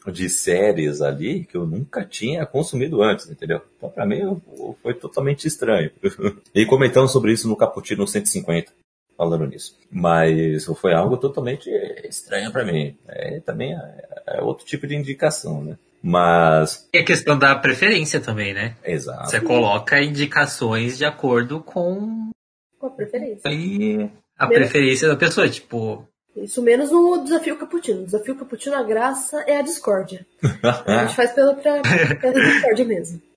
de 0.09 0.29
séries 0.31 1.03
ali 1.03 1.45
que 1.45 1.57
eu 1.57 1.67
nunca 1.67 2.05
tinha 2.05 2.47
consumido 2.47 3.03
antes, 3.03 3.29
entendeu? 3.29 3.61
Então 3.77 3.91
pra 3.91 4.07
mim 4.07 4.41
foi 4.83 4.95
totalmente 4.95 5.47
estranho. 5.47 5.91
E 6.55 6.65
comentamos 6.65 7.13
sobre 7.13 7.33
isso 7.33 7.49
no 7.49 7.57
Caputino 7.57 8.07
150. 8.07 8.73
falando 9.17 9.47
nisso. 9.47 9.77
Mas 9.91 10.65
foi 10.65 10.95
algo 10.95 11.17
totalmente 11.17 11.69
estranho 12.09 12.51
para 12.51 12.65
mim. 12.65 12.97
É, 13.07 13.41
também 13.41 13.75
é, 13.75 14.09
é, 14.27 14.43
outro 14.43 14.65
tipo 14.65 14.87
de 14.87 14.97
indicação, 14.97 15.63
né? 15.63 15.77
Mas. 16.03 16.89
E 16.95 16.99
a 16.99 17.05
questão 17.05 17.39
da 17.39 17.55
preferência 17.55 18.21
também, 18.21 18.55
né? 18.55 18.77
Exato. 18.85 19.29
Você 19.29 19.41
coloca 19.41 20.01
indicações 20.03 20.97
de 20.97 21.05
acordo 21.05 21.61
com. 21.61 22.31
Com 22.79 22.87
a 22.87 22.91
preferência. 22.91 23.49
E 23.51 24.09
a 24.39 24.47
preferência 24.47 25.09
da 25.09 25.17
pessoa. 25.17 25.49
Tipo, 25.49 26.09
isso 26.37 26.63
menos 26.63 26.91
no 26.91 27.25
desafio 27.25 27.59
cappuccino. 27.59 28.03
O 28.03 28.05
desafio 28.05 28.37
cappuccino, 28.37 28.77
a 28.77 28.83
graça 28.83 29.41
é 29.47 29.59
a 29.59 29.63
discórdia. 29.63 30.27
a 30.63 31.05
gente 31.05 31.17
faz 31.17 31.33
pela, 31.33 31.55
pra, 31.55 31.83
pela 32.21 32.41
discórdia 32.41 32.85
mesmo. 32.85 33.21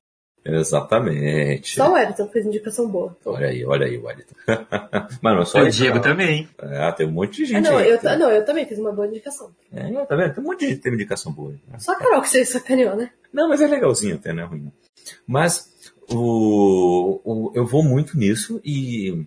Exatamente. 0.46 1.76
Só 1.76 1.90
o 1.90 1.94
Wellington 1.94 2.28
fez 2.28 2.46
indicação 2.46 2.88
boa. 2.90 3.16
Olha 3.26 3.48
aí, 3.48 3.66
olha 3.66 3.86
aí, 3.86 3.98
Wellington. 3.98 4.36
Mano, 5.22 5.46
só 5.46 5.62
o 5.62 5.70
Diego 5.70 6.02
também. 6.02 6.50
É, 6.60 6.92
tem 6.92 7.08
um 7.08 7.12
monte 7.12 7.38
de 7.38 7.46
gente 7.46 7.66
ah, 7.66 7.72
não, 7.72 7.78
aí. 7.78 7.90
Eu, 7.90 7.98
tem... 7.98 8.20
não, 8.20 8.30
eu 8.30 8.44
também 8.44 8.66
fiz 8.66 8.78
uma 8.78 8.92
boa 8.92 9.08
indicação. 9.08 9.56
É, 9.72 9.90
tá 10.06 10.16
vendo? 10.16 10.34
Tem 10.34 10.44
um 10.44 10.48
monte 10.48 10.60
de 10.60 10.66
gente 10.68 10.78
que 10.78 10.84
teve 10.84 10.96
indicação 10.98 11.32
boa. 11.32 11.56
Só 11.78 11.94
a 11.94 11.96
Carol 11.96 12.22
que 12.22 12.28
você 12.28 12.44
sacaneou, 12.44 12.96
né? 12.96 13.12
Não, 13.32 13.48
mas 13.48 13.62
é 13.62 13.68
legalzinho 13.68 14.16
até, 14.16 14.34
não 14.34 14.44
é 14.44 14.46
ruim. 14.46 14.72
Mas 15.26 15.74
o, 16.10 17.22
o, 17.24 17.52
eu 17.56 17.66
vou 17.66 17.84
muito 17.84 18.18
nisso 18.18 18.60
e 18.66 19.26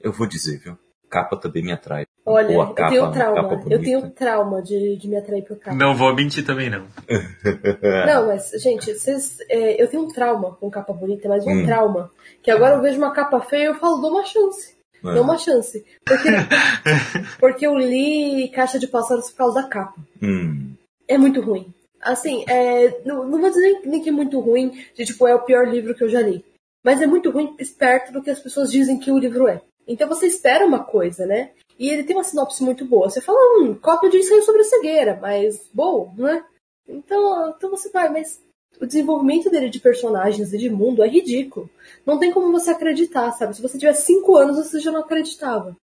eu 0.00 0.12
vou 0.12 0.28
dizer, 0.28 0.58
viu? 0.58 0.78
Capa 1.10 1.36
também 1.36 1.64
me 1.64 1.72
atrai. 1.72 2.06
Olha, 2.24 2.66
capa, 2.74 2.94
eu 2.94 3.10
tenho 3.10 3.12
trauma. 3.12 3.62
Eu 3.68 3.82
tenho 3.82 4.10
trauma 4.10 4.62
de, 4.62 4.96
de 4.96 5.08
me 5.08 5.16
atrair 5.16 5.42
por 5.44 5.56
capa. 5.58 5.76
Não 5.76 5.94
vou 5.94 6.14
mentir 6.14 6.44
também, 6.46 6.70
não. 6.70 6.86
Não, 8.06 8.26
mas, 8.28 8.50
gente, 8.62 8.94
vocês, 8.94 9.38
é, 9.48 9.82
eu 9.82 9.88
tenho 9.88 10.04
um 10.04 10.08
trauma 10.08 10.54
com 10.56 10.70
capa 10.70 10.92
bonita, 10.92 11.28
mas 11.28 11.44
um 11.46 11.50
Hum. 11.50 11.66
trauma. 11.66 12.10
Que 12.42 12.50
agora 12.50 12.76
eu 12.76 12.80
vejo 12.82 12.98
uma 12.98 13.12
capa 13.12 13.40
feia 13.40 13.62
e 13.64 13.66
eu 13.66 13.74
falo, 13.74 14.00
dou 14.00 14.10
uma 14.10 14.24
chance. 14.24 14.76
É. 15.04 15.14
Dou 15.14 15.24
uma 15.24 15.36
chance. 15.36 15.84
Porque, 16.04 16.28
porque 17.40 17.66
eu 17.66 17.76
li 17.76 18.48
Caixa 18.54 18.78
de 18.78 18.86
Pássaros 18.86 19.30
por 19.30 19.36
causa 19.38 19.62
da 19.62 19.68
capa. 19.68 20.00
Hum, 20.22 20.74
É 21.08 21.18
muito 21.18 21.40
ruim. 21.40 21.72
Assim, 22.00 22.44
é, 22.48 23.00
não, 23.04 23.24
não 23.24 23.40
vou 23.40 23.48
dizer 23.50 23.60
nem, 23.62 23.82
nem 23.86 24.02
que 24.02 24.08
é 24.08 24.12
muito 24.12 24.38
ruim, 24.40 24.72
de 24.94 25.04
tipo, 25.04 25.26
é 25.26 25.34
o 25.34 25.40
pior 25.44 25.68
livro 25.68 25.94
que 25.94 26.02
eu 26.04 26.08
já 26.08 26.20
li. 26.20 26.44
Mas 26.84 27.00
é 27.00 27.06
muito 27.06 27.30
ruim 27.30 27.54
perto 27.78 28.12
do 28.12 28.22
que 28.22 28.30
as 28.30 28.40
pessoas 28.40 28.70
dizem 28.72 28.98
que 28.98 29.10
o 29.10 29.18
livro 29.18 29.46
é. 29.46 29.60
Então 29.86 30.08
você 30.08 30.26
espera 30.26 30.64
uma 30.66 30.82
coisa, 30.84 31.26
né? 31.26 31.50
E 31.78 31.88
ele 31.88 32.04
tem 32.04 32.14
uma 32.16 32.24
sinopse 32.24 32.62
muito 32.62 32.84
boa. 32.84 33.08
Você 33.10 33.20
fala, 33.20 33.38
hum, 33.58 33.74
cópia 33.74 34.10
de 34.10 34.18
ensaio 34.18 34.42
sobre 34.44 34.64
cegueira, 34.64 35.18
mas 35.20 35.68
bom, 35.72 36.14
né? 36.16 36.44
Então, 36.88 37.50
então 37.56 37.70
você 37.70 37.88
vai, 37.90 38.08
mas 38.10 38.40
o 38.80 38.86
desenvolvimento 38.86 39.50
dele 39.50 39.68
de 39.70 39.78
personagens 39.80 40.52
e 40.52 40.58
de 40.58 40.68
mundo 40.70 41.02
é 41.02 41.08
ridículo. 41.08 41.68
Não 42.04 42.18
tem 42.18 42.32
como 42.32 42.50
você 42.52 42.70
acreditar, 42.70 43.30
sabe? 43.32 43.54
Se 43.56 43.62
você 43.62 43.78
tiver 43.78 43.92
cinco 43.94 44.36
anos, 44.36 44.56
você 44.56 44.80
já 44.80 44.90
não 44.90 45.00
acreditava. 45.00 45.76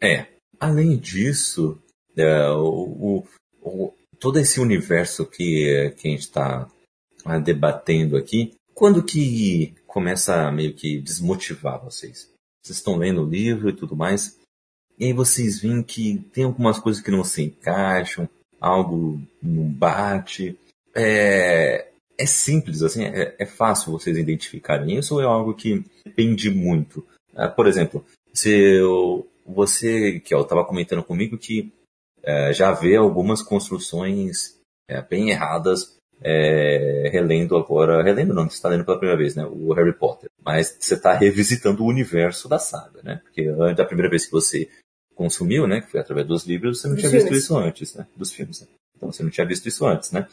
é. 0.00 0.26
Além 0.58 0.96
disso, 0.98 1.78
é, 2.16 2.48
o, 2.50 3.22
o- 3.22 3.24
o- 3.62 3.92
todo 4.18 4.38
esse 4.38 4.60
universo 4.60 5.24
que, 5.24 5.94
que 5.96 6.08
a 6.08 6.10
gente 6.10 6.20
está 6.20 6.68
debatendo 7.42 8.16
aqui, 8.16 8.54
quando 8.74 9.02
que 9.02 9.74
começa 9.86 10.34
a 10.46 10.52
meio 10.52 10.74
que 10.74 11.00
desmotivar 11.00 11.82
vocês? 11.82 12.30
Vocês 12.62 12.78
estão 12.78 12.96
lendo 12.96 13.22
o 13.22 13.28
livro 13.28 13.68
e 13.70 13.72
tudo 13.76 13.96
mais, 13.96 14.38
e 15.00 15.06
aí 15.06 15.12
vocês 15.14 15.58
veem 15.60 15.82
que 15.82 16.18
tem 16.32 16.44
algumas 16.44 16.78
coisas 16.78 17.02
que 17.02 17.10
não 17.10 17.24
se 17.24 17.42
encaixam, 17.44 18.28
algo 18.60 19.20
não 19.42 19.64
bate. 19.64 20.56
É, 20.94 21.86
é 22.18 22.26
simples, 22.26 22.82
assim, 22.82 23.04
é, 23.04 23.34
é 23.38 23.46
fácil 23.46 23.92
vocês 23.92 24.18
identificarem 24.18 24.98
isso 24.98 25.14
ou 25.14 25.22
é 25.22 25.24
algo 25.24 25.54
que 25.54 25.82
depende 26.04 26.50
muito? 26.50 27.04
Ah, 27.34 27.48
por 27.48 27.66
exemplo, 27.66 28.04
se 28.34 28.50
eu- 28.50 29.26
você, 29.46 30.20
que 30.20 30.34
estava 30.34 30.64
comentando 30.64 31.02
comigo 31.02 31.38
que 31.38 31.72
eh, 32.22 32.52
já 32.52 32.70
vê 32.72 32.96
algumas 32.96 33.40
construções 33.42 34.54
eh, 34.88 35.00
bem 35.00 35.30
erradas 35.30 35.96
eh, 36.22 37.08
relendo 37.10 37.56
agora, 37.56 38.02
relendo 38.02 38.34
não, 38.34 38.44
você 38.48 38.56
está 38.56 38.68
lendo 38.68 38.84
pela 38.84 38.98
primeira 38.98 39.18
vez, 39.18 39.34
né, 39.34 39.44
o 39.46 39.72
Harry 39.72 39.94
Potter, 39.94 40.28
mas 40.44 40.76
você 40.78 40.94
está 40.94 41.14
revisitando 41.14 41.82
o 41.82 41.86
universo 41.88 42.46
da 42.46 42.58
saga, 42.58 43.02
né, 43.02 43.20
porque 43.24 43.48
antes 43.48 43.76
da 43.78 43.86
primeira 43.86 44.10
vez 44.10 44.26
que 44.26 44.32
você 44.32 44.68
consumiu, 45.20 45.66
né, 45.66 45.82
que 45.82 45.90
foi 45.90 46.00
através 46.00 46.26
dos 46.26 46.46
livros, 46.46 46.80
você 46.80 46.88
não 46.88 46.94
Dos 46.94 47.02
tinha 47.02 47.12
visto 47.12 47.26
filmes. 47.26 47.44
isso 47.44 47.56
antes, 47.58 47.94
né, 47.94 48.06
dos 48.16 48.32
filmes, 48.32 48.62
né? 48.62 48.66
então 48.96 49.12
você 49.12 49.22
não 49.22 49.28
tinha 49.28 49.46
visto 49.46 49.68
isso 49.68 49.84
antes, 49.86 50.10
né. 50.12 50.26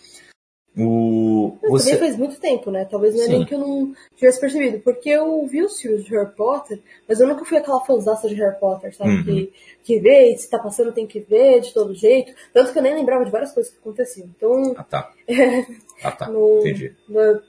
O, 0.79 1.58
Mas 1.63 1.72
você, 1.72 1.89
também 1.91 2.08
faz 2.08 2.17
muito 2.20 2.39
tempo, 2.39 2.70
né? 2.70 2.86
Talvez 2.86 3.15
não 3.15 3.24
é 3.24 3.27
nem 3.29 3.44
que 3.44 3.56
eu 3.56 3.58
não 3.58 3.96
tivesse 4.15 4.39
percebido. 4.39 4.79
Porque 4.82 5.10
eu 5.10 5.44
vi 5.48 5.63
os 5.63 5.82
filmes 5.82 6.06
de 6.06 6.12
Harry 6.12 6.32
Potter, 6.36 6.79
mas 7.10 7.20
eu 7.20 7.27
nunca 7.27 7.44
fui 7.46 7.58
aquela 7.58 7.84
fãzaça 7.84 8.29
de 8.29 8.36
Harry 8.36 8.60
Potter, 8.60 8.96
sabe? 8.96 9.10
Uhum. 9.10 9.24
Que, 9.24 9.53
que 9.84 10.00
vê, 10.00 10.34
e 10.34 10.38
se 10.38 10.48
tá 10.48 10.60
passando 10.60 10.91
tem 10.94 11.08
que 11.08 11.20
ver 11.20 11.62
de 11.62 11.74
todo 11.74 11.96
jeito. 11.96 12.32
Tanto 12.53 12.72
que 12.72 12.77
eu 12.77 12.84
nem 12.84 12.94
lembrava 12.94 13.25
de 13.25 13.32
várias 13.32 13.51
coisas 13.53 13.74
que 13.74 13.79
aconteciam. 13.79 14.27
Então, 14.38 14.75
ah 14.77 14.84
tá, 14.84 15.12
ah 16.03 16.12
tá, 16.12 16.29
no, 16.29 16.60
entendi. 16.60 16.94
no- 17.10 17.41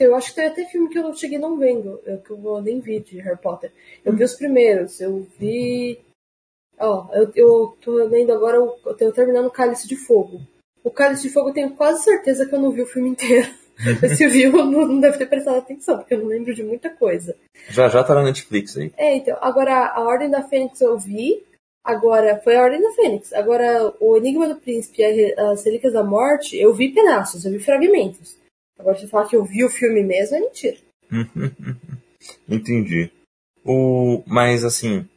eu 0.00 0.16
acho 0.16 0.30
que 0.30 0.34
teve 0.34 0.48
até 0.48 0.64
filme 0.64 0.88
que 0.88 0.98
eu 0.98 1.14
cheguei 1.14 1.38
não 1.38 1.56
vendo, 1.56 2.00
eu, 2.04 2.18
que 2.18 2.32
eu 2.32 2.60
nem 2.62 2.80
vi 2.80 2.98
de 2.98 3.20
Harry 3.20 3.38
Potter. 3.40 3.70
Eu 4.04 4.12
vi 4.12 4.24
os 4.24 4.34
primeiros, 4.34 5.00
eu 5.00 5.24
vi. 5.38 6.00
Ó, 6.78 7.08
eu, 7.12 7.30
eu 7.34 7.76
tô 7.80 7.92
lendo 8.04 8.32
agora, 8.32 8.56
eu 8.56 8.94
tô 8.96 9.12
terminando 9.12 9.46
o 9.46 9.50
Cálice 9.50 9.86
de 9.88 9.96
Fogo. 9.96 10.40
O 10.82 10.90
Cálice 10.90 11.22
de 11.22 11.30
Fogo 11.30 11.50
eu 11.50 11.54
tenho 11.54 11.74
quase 11.74 12.02
certeza 12.02 12.46
que 12.46 12.54
eu 12.54 12.60
não 12.60 12.72
vi 12.72 12.82
o 12.82 12.86
filme 12.86 13.10
inteiro. 13.10 13.48
Mas 14.00 14.16
se 14.16 14.26
viu, 14.28 14.56
eu 14.56 14.64
não, 14.64 14.86
não 14.86 15.00
deve 15.00 15.18
ter 15.18 15.26
prestado 15.26 15.58
atenção, 15.58 15.98
porque 15.98 16.14
eu 16.14 16.18
não 16.18 16.26
lembro 16.26 16.54
de 16.54 16.62
muita 16.62 16.90
coisa. 16.90 17.36
Já 17.68 17.88
já 17.88 18.02
tá 18.04 18.14
na 18.14 18.22
Netflix 18.22 18.76
aí. 18.76 18.92
É, 18.96 19.16
então, 19.16 19.36
agora 19.40 19.86
a 19.88 20.00
Ordem 20.02 20.30
da 20.30 20.42
Fênix 20.42 20.80
eu 20.80 20.98
vi. 20.98 21.42
Agora, 21.84 22.40
foi 22.44 22.56
a 22.56 22.62
Ordem 22.62 22.80
da 22.80 22.92
Fênix. 22.92 23.32
Agora, 23.32 23.92
o 23.98 24.16
Enigma 24.16 24.46
do 24.46 24.54
Príncipe 24.54 25.02
e 25.02 25.34
as 25.34 25.64
Relíquias 25.64 25.92
da 25.92 26.04
Morte, 26.04 26.56
eu 26.56 26.72
vi 26.72 26.92
pedaços, 26.92 27.44
eu 27.44 27.50
vi 27.50 27.58
fragmentos. 27.58 28.36
Agora, 28.78 28.96
se 28.96 29.08
falar 29.08 29.26
que 29.26 29.34
eu 29.34 29.44
vi 29.44 29.64
o 29.64 29.70
filme 29.70 30.02
mesmo, 30.02 30.36
é 30.36 30.40
mentira. 30.40 30.76
Entendi. 32.48 33.10
O, 33.64 34.22
mas 34.26 34.64
assim, 34.64 35.08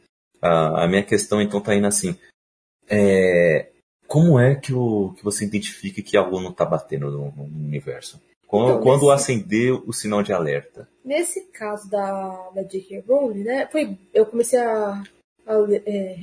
a, 0.46 0.84
a 0.84 0.88
minha 0.88 1.02
questão 1.02 1.40
então 1.40 1.60
tá 1.60 1.74
indo 1.74 1.86
assim. 1.86 2.16
É, 2.88 3.68
como 4.06 4.38
é 4.38 4.54
que, 4.54 4.72
o, 4.72 5.12
que 5.16 5.24
você 5.24 5.44
identifica 5.44 6.00
que 6.02 6.16
algo 6.16 6.40
não 6.40 6.52
tá 6.52 6.64
batendo 6.64 7.10
no, 7.10 7.30
no 7.32 7.44
universo? 7.44 8.20
Quando, 8.46 8.70
Então, 8.70 8.82
quando 8.82 9.02
nesse- 9.02 9.12
acender 9.14 9.72
o 9.72 9.92
sinal 9.92 10.22
de 10.22 10.32
alerta? 10.32 10.88
Nesse 11.04 11.40
caso 11.52 11.90
da, 11.90 12.50
da 12.54 12.62
J.K. 12.62 13.04
Rowling, 13.08 13.42
né, 13.42 13.66
foi, 13.70 13.98
eu 14.14 14.24
comecei 14.24 14.58
a, 14.60 15.02
a, 15.44 15.52
é, 15.84 16.16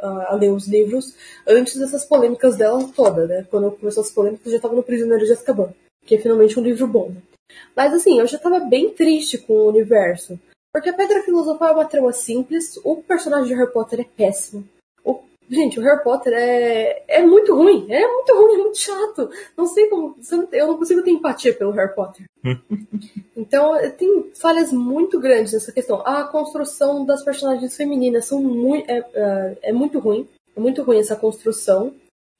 a- 0.00 0.26
a 0.30 0.34
ler 0.34 0.50
os 0.50 0.66
livros 0.66 1.14
antes 1.46 1.76
dessas 1.78 2.04
polêmicas 2.04 2.56
dela 2.56 2.82
toda, 2.94 3.26
né? 3.26 3.46
Quando 3.50 3.70
começou 3.72 4.02
as 4.02 4.10
polêmicas, 4.10 4.46
eu 4.46 4.52
já 4.52 4.60
tava 4.60 4.74
no 4.74 4.82
Prisioneiro 4.82 5.24
de 5.26 5.32
Azkaban, 5.32 5.74
que 6.06 6.14
é 6.14 6.18
finalmente 6.18 6.58
um 6.58 6.62
livro 6.62 6.86
bom, 6.86 7.10
né? 7.10 7.20
Mas 7.76 7.92
assim, 7.92 8.18
eu 8.18 8.26
já 8.26 8.38
tava 8.38 8.60
bem 8.60 8.90
triste 8.90 9.36
com 9.38 9.52
o 9.52 9.68
universo. 9.68 10.38
Porque 10.76 10.90
a 10.90 10.92
Pedra 10.92 11.22
Filosofal 11.22 11.70
é 11.70 11.72
uma 11.72 11.84
trama 11.86 12.12
simples, 12.12 12.78
o 12.84 12.96
personagem 12.96 13.46
de 13.48 13.54
Harry 13.54 13.72
Potter 13.72 14.00
é 14.00 14.04
péssimo. 14.04 14.62
O- 15.02 15.20
gente, 15.48 15.80
o 15.80 15.82
Harry 15.82 16.02
Potter 16.04 16.34
é, 16.34 17.02
é 17.08 17.22
muito 17.22 17.54
ruim, 17.56 17.86
é 17.90 18.06
muito 18.06 18.34
ruim, 18.36 18.54
é 18.54 18.58
muito 18.58 18.76
chato. 18.78 19.30
Não 19.56 19.64
sei 19.64 19.86
como. 19.86 20.14
Eu 20.52 20.66
não 20.66 20.76
consigo 20.76 21.00
ter 21.02 21.12
empatia 21.12 21.54
pelo 21.54 21.70
Harry 21.70 21.94
Potter. 21.94 22.26
Então, 23.34 23.72
tem 23.96 24.30
falhas 24.34 24.70
muito 24.72 25.18
grandes 25.20 25.52
nessa 25.54 25.72
questão. 25.72 26.02
A 26.06 26.24
construção 26.24 27.04
das 27.04 27.22
personagens 27.24 27.76
femininas 27.76 28.24
são 28.26 28.42
muito, 28.42 28.90
é, 28.90 28.98
é- 29.14 29.58
é 29.64 29.72
muito 29.72 29.98
ruim. 29.98 30.28
É 30.56 30.60
muito 30.60 30.82
ruim 30.82 30.98
essa 30.98 31.16
construção. 31.16 31.94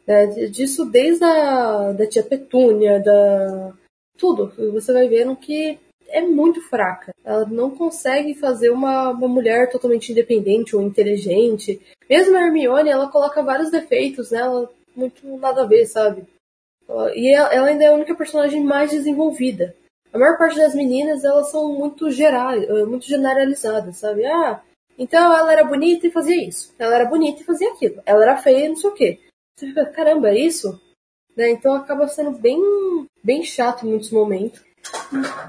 né? 0.07 0.27
Disso 0.49 0.85
desde 0.85 1.25
a 1.25 1.93
da 1.93 2.07
tia 2.07 2.23
Petúnia, 2.23 3.01
da. 3.01 3.73
Tudo. 4.19 4.53
Você 4.73 4.93
vai 4.93 5.09
vendo 5.09 5.35
que 5.37 5.79
é 6.09 6.21
muito 6.21 6.61
fraca. 6.69 7.15
Ela 7.25 7.45
não 7.47 7.71
consegue 7.71 8.35
fazer 8.35 8.71
uma, 8.71 9.11
uma 9.11 9.29
mulher 9.29 9.71
totalmente 9.71 10.13
independente 10.13 10.75
ou 10.75 10.83
inteligente. 10.83 11.81
Mesmo 12.09 12.37
a 12.37 12.41
Hermione, 12.41 12.91
ela 12.91 13.09
coloca 13.09 13.43
vários 13.43 13.71
defeitos 13.71 14.31
nela, 14.31 14.71
muito 14.95 15.37
nada 15.39 15.63
a 15.63 15.67
ver, 15.67 15.87
sabe? 15.87 16.25
E 17.15 17.35
ela 17.35 17.53
ela 17.53 17.69
ainda 17.69 17.85
é 17.85 17.87
a 17.89 17.95
única 17.95 18.15
personagem 18.15 18.63
mais 18.63 18.91
desenvolvida. 18.91 19.75
A 20.13 20.19
maior 20.19 20.39
parte 20.39 20.57
das 20.57 20.75
meninas, 20.75 21.25
elas 21.25 21.51
são 21.51 21.73
muito 21.73 22.11
gerais, 22.11 22.63
eh, 22.63 22.85
muito 22.85 23.07
generalizadas, 23.07 23.99
sabe? 23.99 24.25
Ah, 24.25 24.63
então 24.99 25.33
ela 25.37 25.53
era 25.53 25.65
bonita 25.65 26.07
e 26.07 26.11
fazia 26.11 26.43
isso. 26.49 26.75
Ela 26.79 26.95
era 26.95 27.05
bonita 27.05 27.43
e 27.43 27.45
fazia 27.45 27.71
aquilo. 27.73 28.01
Ela 28.07 28.23
era 28.23 28.37
feia 28.37 28.65
e 28.65 28.69
não 28.69 28.77
sei 28.77 28.91
o 28.91 28.95
quê. 28.95 29.21
Você 29.57 29.67
fica, 29.67 29.85
caramba, 29.87 30.31
é 30.31 30.39
isso? 30.39 30.81
Né? 31.37 31.51
Então 31.51 31.75
acaba 31.75 32.09
sendo 32.09 32.31
bem, 32.31 32.59
bem 33.23 33.43
chato 33.43 33.85
em 33.85 33.91
muitos 33.91 34.11
momentos. 34.11 34.65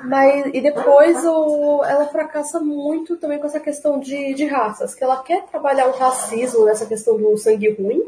Mas, 0.03 0.45
e 0.53 0.61
depois 0.61 1.25
o, 1.25 1.83
ela 1.83 2.07
fracassa 2.07 2.59
muito 2.59 3.17
também 3.17 3.39
com 3.39 3.47
essa 3.47 3.59
questão 3.59 3.99
de, 3.99 4.33
de 4.33 4.45
raças, 4.45 4.93
que 4.93 5.03
ela 5.03 5.21
quer 5.23 5.45
trabalhar 5.45 5.87
o 5.87 5.97
racismo 5.97 6.65
nessa 6.65 6.85
questão 6.85 7.17
do 7.17 7.37
sangue 7.37 7.71
ruim, 7.71 8.03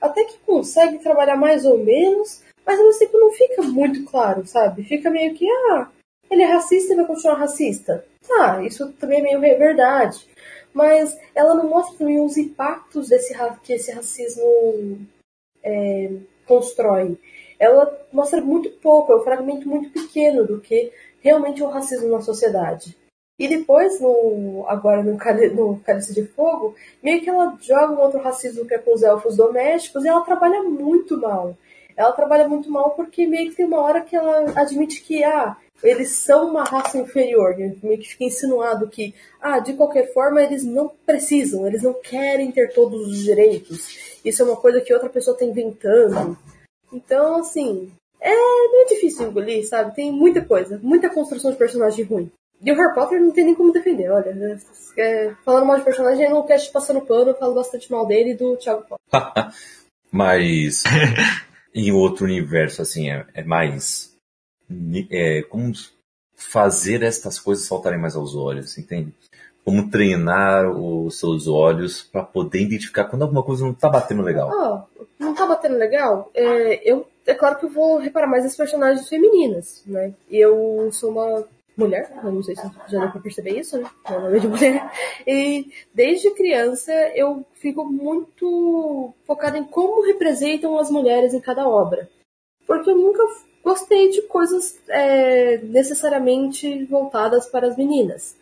até 0.00 0.24
que 0.24 0.38
consegue 0.38 0.98
trabalhar 0.98 1.36
mais 1.36 1.64
ou 1.64 1.78
menos, 1.78 2.42
mas 2.64 2.78
ao 2.78 2.98
tempo 2.98 3.18
não 3.18 3.30
fica 3.32 3.62
muito 3.62 4.04
claro, 4.04 4.46
sabe? 4.46 4.84
Fica 4.84 5.10
meio 5.10 5.34
que, 5.34 5.48
ah, 5.70 5.88
ele 6.30 6.42
é 6.42 6.46
racista 6.46 6.92
e 6.92 6.96
vai 6.96 7.06
continuar 7.06 7.36
racista. 7.36 8.04
Tá, 8.26 8.62
isso 8.62 8.92
também 8.92 9.20
é 9.20 9.38
meio 9.38 9.58
verdade. 9.58 10.28
mas 10.74 11.18
ela 11.34 11.54
não 11.54 11.68
mostra 11.68 11.96
também 11.98 12.20
os 12.20 12.36
impactos 12.36 13.08
desse 13.08 13.34
que 13.62 13.72
esse 13.72 13.90
racismo 13.90 14.98
é, 15.62 16.10
constrói. 16.46 17.18
Ela 17.58 17.98
mostra 18.12 18.40
muito 18.40 18.70
pouco, 18.70 19.12
é 19.12 19.16
um 19.16 19.24
fragmento 19.24 19.68
muito 19.68 19.90
pequeno 19.90 20.46
do 20.46 20.60
que 20.60 20.92
realmente 21.20 21.62
é 21.62 21.66
o 21.66 21.70
racismo 21.70 22.08
na 22.08 22.20
sociedade. 22.20 22.96
E 23.38 23.46
depois, 23.46 24.00
no, 24.00 24.64
agora 24.66 25.02
no, 25.02 25.12
no 25.12 25.80
Cálice 25.80 26.12
de 26.12 26.26
Fogo, 26.26 26.74
meio 27.02 27.20
que 27.20 27.30
ela 27.30 27.56
joga 27.60 27.92
um 27.92 28.00
outro 28.00 28.20
racismo 28.20 28.66
que 28.66 28.74
é 28.74 28.78
com 28.78 28.92
os 28.92 29.02
elfos 29.02 29.36
domésticos 29.36 30.04
e 30.04 30.08
ela 30.08 30.24
trabalha 30.24 30.62
muito 30.62 31.16
mal. 31.16 31.56
Ela 31.96 32.12
trabalha 32.12 32.48
muito 32.48 32.70
mal 32.70 32.90
porque 32.90 33.26
meio 33.26 33.50
que 33.50 33.56
tem 33.56 33.66
uma 33.66 33.80
hora 33.80 34.00
que 34.00 34.16
ela 34.16 34.52
admite 34.56 35.02
que, 35.02 35.22
ah, 35.22 35.56
eles 35.82 36.10
são 36.10 36.48
uma 36.48 36.64
raça 36.64 36.98
inferior, 36.98 37.56
meio 37.56 37.98
que 37.98 38.08
fica 38.08 38.24
insinuado 38.24 38.88
que, 38.88 39.14
ah, 39.40 39.60
de 39.60 39.74
qualquer 39.74 40.12
forma 40.12 40.42
eles 40.42 40.64
não 40.64 40.90
precisam, 41.06 41.66
eles 41.66 41.82
não 41.82 41.94
querem 41.94 42.50
ter 42.50 42.72
todos 42.72 43.06
os 43.06 43.18
direitos. 43.18 44.18
Isso 44.24 44.42
é 44.42 44.44
uma 44.44 44.56
coisa 44.56 44.80
que 44.80 44.92
outra 44.92 45.08
pessoa 45.08 45.34
está 45.34 45.44
inventando. 45.44 46.36
Então, 46.92 47.40
assim, 47.40 47.92
é 48.20 48.30
meio 48.30 48.88
difícil 48.88 49.28
engolir, 49.28 49.66
sabe? 49.68 49.94
Tem 49.94 50.10
muita 50.12 50.44
coisa, 50.44 50.78
muita 50.82 51.10
construção 51.10 51.50
de 51.50 51.56
personagem 51.56 52.04
ruim. 52.04 52.30
E 52.60 52.72
o 52.72 52.74
Harry 52.74 52.94
Potter 52.94 53.20
não 53.20 53.30
tem 53.30 53.44
nem 53.44 53.54
como 53.54 53.72
defender, 53.72 54.10
olha. 54.10 54.34
Né? 54.34 54.60
É, 54.96 55.32
falando 55.44 55.66
mal 55.66 55.78
de 55.78 55.84
personagem, 55.84 56.28
no 56.28 56.44
cast 56.44 56.72
passando 56.72 57.00
pano, 57.00 57.30
eu 57.30 57.38
falo 57.38 57.54
bastante 57.54 57.90
mal 57.90 58.06
dele 58.06 58.30
e 58.30 58.36
do 58.36 58.56
Thiago 58.56 58.84
Potter. 58.84 58.98
Mas 60.10 60.82
em 61.74 61.92
outro 61.92 62.24
universo, 62.24 62.82
assim, 62.82 63.10
é, 63.10 63.26
é 63.34 63.44
mais. 63.44 64.16
É, 65.10 65.42
como 65.42 65.72
fazer 66.34 67.02
estas 67.02 67.38
coisas 67.38 67.66
saltarem 67.66 67.98
mais 67.98 68.16
aos 68.16 68.34
olhos, 68.34 68.76
entende? 68.78 69.12
Como 69.64 69.90
treinar 69.90 70.70
os 70.70 71.18
seus 71.18 71.46
olhos 71.46 72.02
para 72.02 72.22
poder 72.22 72.62
identificar 72.62 73.04
quando 73.04 73.22
alguma 73.22 73.42
coisa 73.42 73.64
não 73.64 73.74
tá 73.74 73.88
batendo 73.88 74.22
legal. 74.22 74.50
Oh, 74.50 74.97
não 75.18 75.34
tá 75.34 75.46
batendo 75.46 75.76
legal? 75.76 76.30
É, 76.34 76.80
eu, 76.88 77.06
é 77.26 77.34
claro 77.34 77.58
que 77.58 77.66
eu 77.66 77.70
vou 77.70 77.98
reparar 77.98 78.26
mais 78.26 78.44
nas 78.44 78.56
personagens 78.56 79.08
femininas, 79.08 79.82
né? 79.86 80.14
E 80.30 80.36
eu 80.38 80.90
sou 80.92 81.10
uma 81.10 81.46
mulher, 81.76 82.10
não 82.24 82.42
sei 82.42 82.56
se 82.56 82.62
já 82.88 82.98
deu 83.00 83.10
pra 83.10 83.20
perceber 83.20 83.58
isso, 83.58 83.78
né? 83.78 83.88
Meu 84.10 84.20
nome 84.20 84.36
é 84.36 84.40
de 84.40 84.48
mulher. 84.48 84.92
E 85.26 85.72
desde 85.94 86.30
criança 86.32 86.92
eu 87.14 87.46
fico 87.54 87.84
muito 87.84 89.14
focada 89.24 89.56
em 89.56 89.64
como 89.64 90.04
representam 90.04 90.76
as 90.78 90.90
mulheres 90.90 91.32
em 91.32 91.40
cada 91.40 91.68
obra. 91.68 92.08
Porque 92.66 92.90
eu 92.90 92.96
nunca 92.96 93.22
gostei 93.62 94.10
de 94.10 94.22
coisas 94.22 94.78
é, 94.88 95.58
necessariamente 95.58 96.84
voltadas 96.86 97.46
para 97.46 97.68
as 97.68 97.76
meninas. 97.76 98.36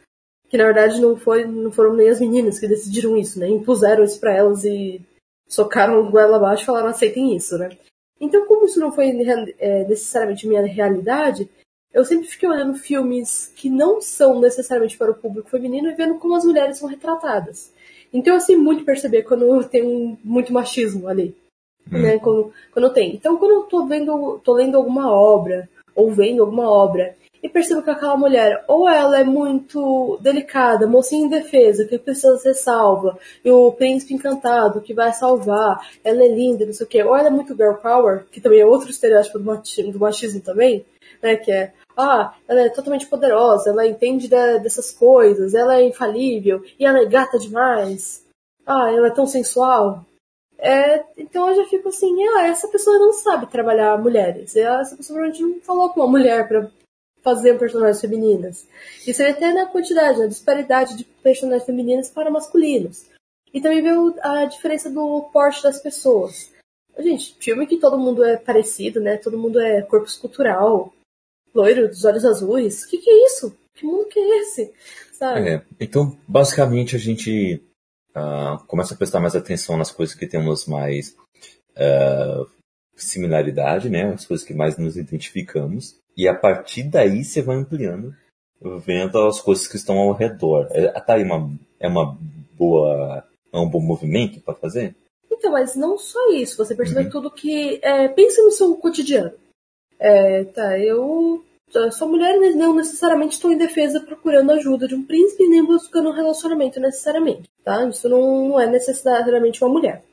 Que 0.48 0.56
na 0.56 0.64
verdade 0.64 1.00
não, 1.00 1.16
foi, 1.16 1.44
não 1.44 1.70
foram 1.70 1.94
nem 1.94 2.08
as 2.08 2.20
meninas 2.20 2.58
que 2.58 2.68
decidiram 2.68 3.16
isso, 3.16 3.38
né? 3.38 3.48
Impuseram 3.48 4.04
isso 4.04 4.18
para 4.18 4.32
elas 4.32 4.64
e 4.64 5.00
socaram 5.48 6.10
goela 6.10 6.36
abaixo 6.36 6.62
e 6.62 6.66
falaram 6.66 6.88
aceitem 6.88 7.36
isso, 7.36 7.56
né? 7.58 7.70
Então, 8.20 8.46
como 8.46 8.64
isso 8.64 8.80
não 8.80 8.92
foi 8.92 9.10
é, 9.58 9.84
necessariamente 9.84 10.46
minha 10.46 10.62
realidade, 10.62 11.48
eu 11.92 12.04
sempre 12.04 12.26
fiquei 12.26 12.48
olhando 12.48 12.74
filmes 12.74 13.52
que 13.56 13.70
não 13.70 14.00
são 14.00 14.38
necessariamente 14.40 14.98
para 14.98 15.10
o 15.10 15.14
público 15.14 15.48
feminino 15.48 15.88
e 15.88 15.94
vendo 15.94 16.18
como 16.18 16.34
as 16.34 16.44
mulheres 16.44 16.78
são 16.78 16.88
retratadas. 16.88 17.72
Então 18.12 18.34
eu 18.34 18.40
sei 18.40 18.56
muito 18.56 18.84
perceber 18.84 19.22
quando 19.22 19.64
tem 19.64 20.18
muito 20.22 20.52
machismo 20.52 21.08
ali. 21.08 21.34
Hum. 21.90 22.02
Né, 22.02 22.18
quando, 22.18 22.52
quando 22.72 22.92
tem. 22.92 23.14
Então 23.14 23.36
quando 23.36 23.52
eu 23.52 23.62
tô 23.62 23.86
vendo, 23.86 24.38
tô 24.40 24.52
lendo 24.52 24.76
alguma 24.76 25.10
obra, 25.10 25.68
ou 25.94 26.12
vendo 26.12 26.42
alguma 26.42 26.70
obra, 26.70 27.16
e 27.42 27.48
percebo 27.48 27.82
que 27.82 27.90
aquela 27.90 28.16
mulher, 28.16 28.64
ou 28.66 28.88
ela 28.88 29.20
é 29.20 29.24
muito 29.24 30.18
delicada, 30.20 30.86
mocinha 30.86 31.26
indefesa, 31.26 31.84
que 31.84 31.98
precisa 31.98 32.36
ser 32.38 32.54
salva, 32.54 33.18
e 33.44 33.50
o 33.50 33.72
príncipe 33.72 34.14
encantado 34.14 34.80
que 34.80 34.94
vai 34.94 35.12
salvar, 35.12 35.80
ela 36.04 36.22
é 36.22 36.28
linda, 36.28 36.66
não 36.66 36.72
sei 36.72 36.86
o 36.86 36.88
quê, 36.88 37.02
ou 37.02 37.16
ela 37.16 37.28
é 37.28 37.30
muito 37.30 37.54
girl 37.54 37.74
power, 37.74 38.24
que 38.30 38.40
também 38.40 38.60
é 38.60 38.66
outro 38.66 38.90
estereótipo 38.90 39.38
do 39.38 39.98
machismo, 39.98 40.40
também, 40.40 40.84
né, 41.22 41.36
que 41.36 41.50
é 41.50 41.72
ah, 41.96 42.34
ela 42.46 42.60
é 42.60 42.68
totalmente 42.68 43.06
poderosa, 43.06 43.70
ela 43.70 43.86
entende 43.86 44.28
da, 44.28 44.58
dessas 44.58 44.90
coisas, 44.90 45.54
ela 45.54 45.76
é 45.76 45.84
infalível, 45.84 46.62
e 46.78 46.84
ela 46.84 47.00
é 47.00 47.06
gata 47.06 47.38
demais. 47.38 48.22
Ah, 48.66 48.90
ela 48.92 49.06
é 49.06 49.10
tão 49.10 49.26
sensual. 49.26 50.04
É, 50.58 51.04
então 51.16 51.48
eu 51.48 51.56
já 51.56 51.64
fico 51.66 51.88
assim, 51.88 52.16
ah, 52.28 52.46
essa 52.48 52.68
pessoa 52.68 52.98
não 52.98 53.12
sabe 53.12 53.46
trabalhar 53.46 53.98
mulheres. 53.98 54.56
Essa 54.56 54.96
pessoa 54.96 55.18
provavelmente 55.18 55.42
não 55.42 55.60
falou 55.62 55.90
com 55.90 56.00
uma 56.00 56.10
mulher 56.10 56.46
para 56.48 56.70
fazer 57.26 57.58
personagens 57.58 58.00
femininas. 58.00 58.68
Isso 59.04 59.20
é 59.20 59.30
até 59.30 59.52
na 59.52 59.66
quantidade, 59.66 60.20
na 60.20 60.28
disparidade 60.28 60.96
de 60.96 61.02
personagens 61.02 61.66
femininas 61.66 62.08
para 62.08 62.30
masculinos. 62.30 63.06
E 63.52 63.60
também 63.60 63.82
vê 63.82 63.90
a 64.22 64.44
diferença 64.44 64.88
do 64.88 65.22
porte 65.32 65.60
das 65.60 65.82
pessoas. 65.82 66.52
Gente, 66.96 67.36
filme 67.40 67.66
que 67.66 67.78
todo 67.78 67.98
mundo 67.98 68.22
é 68.22 68.36
parecido, 68.36 69.00
né? 69.00 69.16
Todo 69.16 69.36
mundo 69.36 69.58
é 69.58 69.82
corpo 69.82 70.06
escultural 70.06 70.94
loiro 71.52 71.88
dos 71.88 72.04
olhos 72.04 72.24
azuis. 72.24 72.84
O 72.84 72.90
que, 72.90 72.98
que 72.98 73.10
é 73.10 73.26
isso? 73.26 73.58
Que 73.74 73.84
mundo 73.84 74.06
que 74.06 74.20
é 74.20 74.38
esse? 74.42 74.72
Sabe? 75.12 75.48
É, 75.48 75.62
então, 75.80 76.16
basicamente, 76.28 76.94
a 76.94 76.98
gente 76.98 77.60
uh, 78.14 78.64
começa 78.68 78.94
a 78.94 78.96
prestar 78.96 79.18
mais 79.18 79.34
atenção 79.34 79.76
nas 79.76 79.90
coisas 79.90 80.14
que 80.14 80.28
temos 80.28 80.64
mais 80.66 81.16
uh, 81.72 82.48
similaridade, 82.94 83.90
né? 83.90 84.12
As 84.12 84.24
coisas 84.24 84.46
que 84.46 84.54
mais 84.54 84.78
nos 84.78 84.96
identificamos. 84.96 85.98
E 86.16 86.26
a 86.26 86.34
partir 86.34 86.84
daí 86.84 87.22
você 87.22 87.42
vai 87.42 87.56
ampliando, 87.56 88.14
vendo 88.84 89.18
as 89.26 89.40
coisas 89.40 89.68
que 89.68 89.76
estão 89.76 89.98
ao 89.98 90.12
redor. 90.12 90.68
É, 90.70 90.88
tá 91.00 91.14
aí 91.14 91.22
uma, 91.22 91.50
é 91.78 91.88
uma 91.88 92.18
boa. 92.56 93.24
É 93.52 93.58
um 93.58 93.68
bom 93.68 93.80
movimento 93.80 94.40
para 94.40 94.54
fazer? 94.54 94.94
Então, 95.30 95.52
mas 95.52 95.76
não 95.76 95.98
só 95.98 96.30
isso. 96.32 96.56
Você 96.56 96.74
percebe 96.74 97.04
uhum. 97.04 97.10
tudo 97.10 97.30
que. 97.30 97.78
É, 97.82 98.08
pensa 98.08 98.42
no 98.42 98.50
seu 98.50 98.74
cotidiano. 98.76 99.32
É, 99.98 100.44
tá, 100.44 100.78
eu 100.78 101.44
sou 101.90 102.08
mulher, 102.08 102.38
mas 102.38 102.54
não 102.54 102.74
necessariamente 102.74 103.34
estou 103.34 103.50
em 103.50 103.58
defesa 103.58 104.00
procurando 104.00 104.52
ajuda 104.52 104.86
de 104.86 104.94
um 104.94 105.04
príncipe, 105.04 105.48
nem 105.48 105.64
buscando 105.64 106.10
um 106.10 106.12
relacionamento 106.12 106.78
necessariamente, 106.78 107.48
tá? 107.64 107.86
Isso 107.86 108.08
não, 108.08 108.48
não 108.48 108.60
é 108.60 108.66
necessariamente 108.66 109.62
uma 109.62 109.72
mulher. 109.72 110.04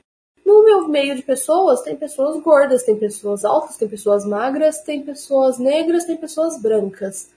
No 0.45 0.63
meu 0.63 0.88
meio 0.88 1.15
de 1.15 1.23
pessoas, 1.23 1.82
tem 1.82 1.95
pessoas 1.95 2.41
gordas, 2.41 2.84
tem 2.84 2.97
pessoas 2.97 3.45
altas, 3.45 3.77
tem 3.77 3.88
pessoas 3.88 4.25
magras, 4.25 4.82
tem 4.82 5.01
pessoas 5.01 5.58
negras, 5.58 6.06
tem 6.06 6.17
pessoas 6.17 6.62
brancas. 6.62 7.29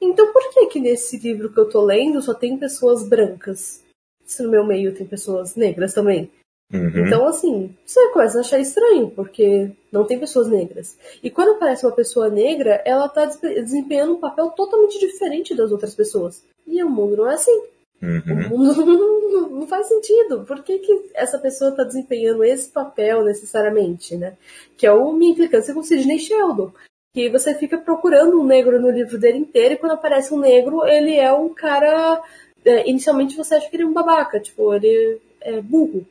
Então 0.00 0.32
por 0.32 0.50
que 0.52 0.66
que 0.66 0.80
nesse 0.80 1.18
livro 1.18 1.52
que 1.52 1.58
eu 1.58 1.68
tô 1.68 1.82
lendo 1.82 2.22
só 2.22 2.34
tem 2.34 2.56
pessoas 2.56 3.08
brancas? 3.08 3.82
Se 4.24 4.42
no 4.42 4.50
meu 4.50 4.64
meio 4.64 4.94
tem 4.94 5.06
pessoas 5.06 5.56
negras 5.56 5.94
também? 5.94 6.30
Uhum. 6.72 7.06
Então, 7.06 7.26
assim, 7.26 7.74
você 7.84 8.10
começa 8.10 8.38
a 8.38 8.40
achar 8.42 8.58
estranho, 8.58 9.10
porque 9.10 9.70
não 9.90 10.04
tem 10.04 10.18
pessoas 10.18 10.48
negras. 10.48 10.98
E 11.22 11.30
quando 11.30 11.52
aparece 11.52 11.86
uma 11.86 11.94
pessoa 11.94 12.28
negra, 12.28 12.82
ela 12.84 13.08
tá 13.08 13.24
desempenhando 13.24 14.14
um 14.14 14.20
papel 14.20 14.50
totalmente 14.50 14.98
diferente 14.98 15.54
das 15.54 15.72
outras 15.72 15.94
pessoas. 15.94 16.44
E 16.66 16.82
o 16.82 16.90
mundo 16.90 17.16
não 17.16 17.30
é 17.30 17.34
assim. 17.34 17.62
Uhum. 18.02 19.50
Não 19.60 19.66
faz 19.66 19.88
sentido. 19.88 20.44
Por 20.44 20.62
que, 20.62 20.78
que 20.78 21.10
essa 21.14 21.38
pessoa 21.38 21.70
está 21.70 21.84
desempenhando 21.84 22.44
esse 22.44 22.70
papel 22.70 23.24
necessariamente, 23.24 24.16
né? 24.16 24.36
Que 24.76 24.86
é 24.86 24.92
o 24.92 25.12
minha 25.12 25.32
implicância 25.32 25.74
com 25.74 25.82
Sidney 25.82 26.18
Sheldon. 26.18 26.72
Que 27.14 27.28
você 27.28 27.54
fica 27.54 27.78
procurando 27.78 28.40
um 28.40 28.46
negro 28.46 28.80
no 28.80 28.90
livro 28.90 29.18
dele 29.18 29.38
inteiro 29.38 29.74
e 29.74 29.76
quando 29.76 29.92
aparece 29.92 30.32
um 30.32 30.38
negro, 30.38 30.86
ele 30.86 31.16
é 31.16 31.32
um 31.32 31.52
cara. 31.52 32.22
É, 32.64 32.88
inicialmente 32.88 33.36
você 33.36 33.54
acha 33.54 33.68
que 33.68 33.76
ele 33.76 33.84
é 33.84 33.86
um 33.86 33.92
babaca, 33.92 34.38
tipo, 34.40 34.74
ele 34.74 35.20
é 35.40 35.60
burro 35.60 36.06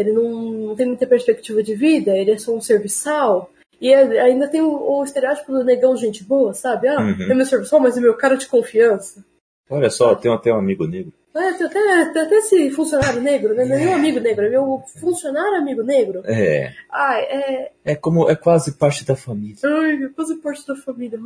ele 0.00 0.12
não, 0.12 0.30
não 0.30 0.76
tem 0.76 0.86
muita 0.86 1.06
perspectiva 1.06 1.62
de 1.62 1.74
vida, 1.74 2.16
ele 2.16 2.32
é 2.32 2.38
só 2.38 2.54
um 2.54 2.60
serviçal. 2.60 3.50
E 3.80 3.92
ainda 3.92 4.48
tem 4.48 4.60
o, 4.60 4.72
o, 4.72 5.04
estereótipo 5.04 5.52
do 5.52 5.64
negão 5.64 5.96
gente 5.96 6.22
boa, 6.22 6.52
sabe? 6.52 6.88
Ah, 6.88 7.00
uhum. 7.00 7.30
é 7.30 7.34
meu 7.34 7.46
serviçal, 7.46 7.80
mas 7.80 7.96
é 7.96 8.00
meu 8.00 8.14
cara 8.14 8.36
de 8.36 8.46
confiança. 8.46 9.24
Olha 9.70 9.88
só, 9.88 10.14
tem 10.14 10.32
até 10.32 10.52
um 10.52 10.58
amigo 10.58 10.86
negro. 10.86 11.12
É, 11.34 11.52
tem 11.52 11.66
até, 11.66 12.12
tem 12.12 12.22
até 12.22 12.34
esse 12.38 12.70
funcionário 12.72 13.22
negro, 13.22 13.54
né? 13.54 13.64
Não 13.64 13.76
é 13.76 13.84
meu 13.84 13.94
amigo 13.94 14.18
negro, 14.18 14.44
é 14.44 14.50
meu 14.50 14.82
funcionário 15.00 15.58
amigo 15.58 15.82
negro. 15.82 16.22
É. 16.24 16.74
Ai, 16.90 17.22
é. 17.22 17.72
É 17.84 17.94
como, 17.94 18.28
é 18.28 18.34
quase 18.34 18.72
parte 18.72 19.04
da 19.04 19.14
família. 19.14 19.56
Ai, 19.64 20.02
é 20.02 20.08
quase 20.08 20.36
parte 20.36 20.66
da 20.66 20.74
família. 20.74 21.18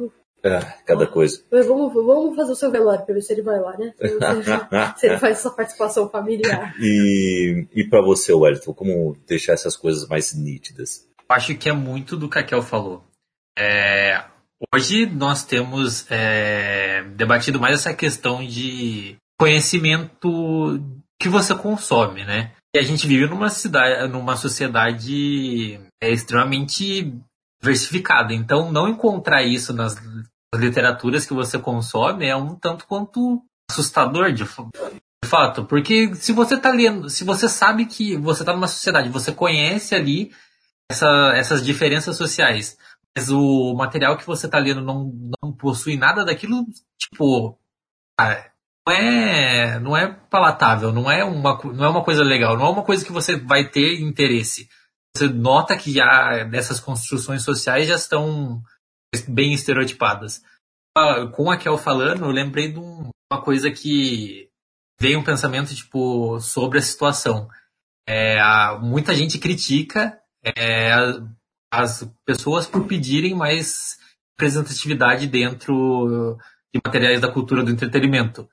Ah, 0.44 0.60
cada 0.84 1.06
coisa. 1.06 1.42
Vamos, 1.50 1.94
vamos 1.94 2.36
fazer 2.36 2.52
o 2.52 2.54
seu 2.54 2.70
velório 2.70 3.06
pra 3.06 3.14
ver 3.14 3.22
se 3.22 3.32
ele 3.32 3.40
vai 3.40 3.58
lá, 3.58 3.78
né? 3.78 3.94
Se 4.98 5.06
ele 5.06 5.18
faz 5.18 5.38
essa 5.38 5.50
participação 5.50 6.08
familiar. 6.10 6.74
E, 6.78 7.66
e 7.74 7.84
para 7.84 8.02
você, 8.02 8.32
Wellington, 8.32 8.74
como 8.74 9.16
deixar 9.26 9.54
essas 9.54 9.74
coisas 9.74 10.06
mais 10.06 10.34
nítidas? 10.34 11.08
Acho 11.26 11.56
que 11.56 11.70
é 11.70 11.72
muito 11.72 12.14
do 12.14 12.28
que 12.28 12.38
a 12.38 12.42
Kel 12.42 12.60
falou. 12.60 13.02
É, 13.58 14.22
hoje 14.72 15.06
nós 15.06 15.44
temos 15.44 16.06
é, 16.10 17.02
debatido 17.16 17.60
mais 17.60 17.74
essa 17.74 17.94
questão 17.94 18.44
de 18.44 19.16
conhecimento 19.38 20.80
que 21.20 21.28
você 21.28 21.54
consome, 21.54 22.24
né? 22.24 22.52
E 22.74 22.78
a 22.78 22.82
gente 22.82 23.06
vive 23.06 23.26
numa 23.26 23.48
cidade, 23.48 24.08
numa 24.08 24.36
sociedade 24.36 25.80
é, 26.02 26.10
extremamente 26.10 27.12
diversificada. 27.62 28.34
Então, 28.34 28.70
não 28.70 28.88
encontrar 28.88 29.42
isso 29.42 29.72
nas 29.72 29.96
literaturas 30.54 31.24
que 31.24 31.32
você 31.32 31.58
consome 31.58 32.26
é 32.26 32.36
um 32.36 32.54
tanto 32.54 32.86
quanto 32.86 33.42
assustador 33.70 34.32
de 34.32 34.44
De 34.44 35.28
fato, 35.28 35.64
porque 35.64 36.14
se 36.14 36.32
você 36.32 36.56
tá 36.58 36.70
lendo, 36.70 37.08
se 37.08 37.24
você 37.24 37.48
sabe 37.48 37.86
que 37.86 38.16
você 38.16 38.44
tá 38.44 38.52
numa 38.52 38.68
sociedade, 38.68 39.08
você 39.08 39.32
conhece 39.32 39.94
ali 39.94 40.32
essa, 40.90 41.32
essas 41.34 41.64
diferenças 41.64 42.16
sociais, 42.16 42.76
mas 43.16 43.30
o 43.30 43.74
material 43.74 44.16
que 44.16 44.26
você 44.26 44.48
tá 44.48 44.58
lendo 44.58 44.80
não, 44.80 45.12
não 45.42 45.52
possui 45.52 45.96
nada 45.96 46.24
daquilo, 46.24 46.66
tipo, 46.98 47.58
ah, 48.18 48.50
não 48.86 48.94
é, 48.94 49.80
não 49.80 49.96
é 49.96 50.12
palatável, 50.28 50.92
não 50.92 51.10
é, 51.10 51.24
uma, 51.24 51.58
não 51.62 51.84
é 51.84 51.88
uma 51.88 52.04
coisa 52.04 52.22
legal, 52.22 52.56
não 52.56 52.66
é 52.66 52.70
uma 52.70 52.84
coisa 52.84 53.04
que 53.04 53.12
você 53.12 53.36
vai 53.36 53.68
ter 53.68 54.00
interesse. 54.00 54.68
Você 55.16 55.28
nota 55.28 55.76
que 55.76 55.92
já 55.92 56.44
nessas 56.44 56.80
construções 56.80 57.44
sociais 57.44 57.88
já 57.88 57.94
estão 57.94 58.60
bem 59.28 59.52
estereotipadas. 59.52 60.42
Ah, 60.96 61.26
com 61.26 61.50
a 61.50 61.56
Kel 61.56 61.78
falando, 61.78 62.24
eu 62.24 62.30
lembrei 62.30 62.72
de 62.72 62.78
uma 62.78 63.42
coisa 63.42 63.70
que 63.70 64.50
veio 65.00 65.20
um 65.20 65.24
pensamento 65.24 65.74
tipo 65.74 66.40
sobre 66.40 66.78
a 66.78 66.82
situação. 66.82 67.48
É, 68.06 68.36
muita 68.80 69.14
gente 69.14 69.38
critica 69.38 70.20
é, 70.44 70.92
as 71.80 72.08
pessoas 72.24 72.66
por 72.66 72.86
pedirem 72.86 73.34
mais 73.34 73.98
representatividade 74.32 75.26
dentro 75.26 76.38
de 76.74 76.80
materiais 76.84 77.20
da 77.20 77.30
cultura 77.30 77.62
do 77.62 77.70
entretenimento. 77.70 78.48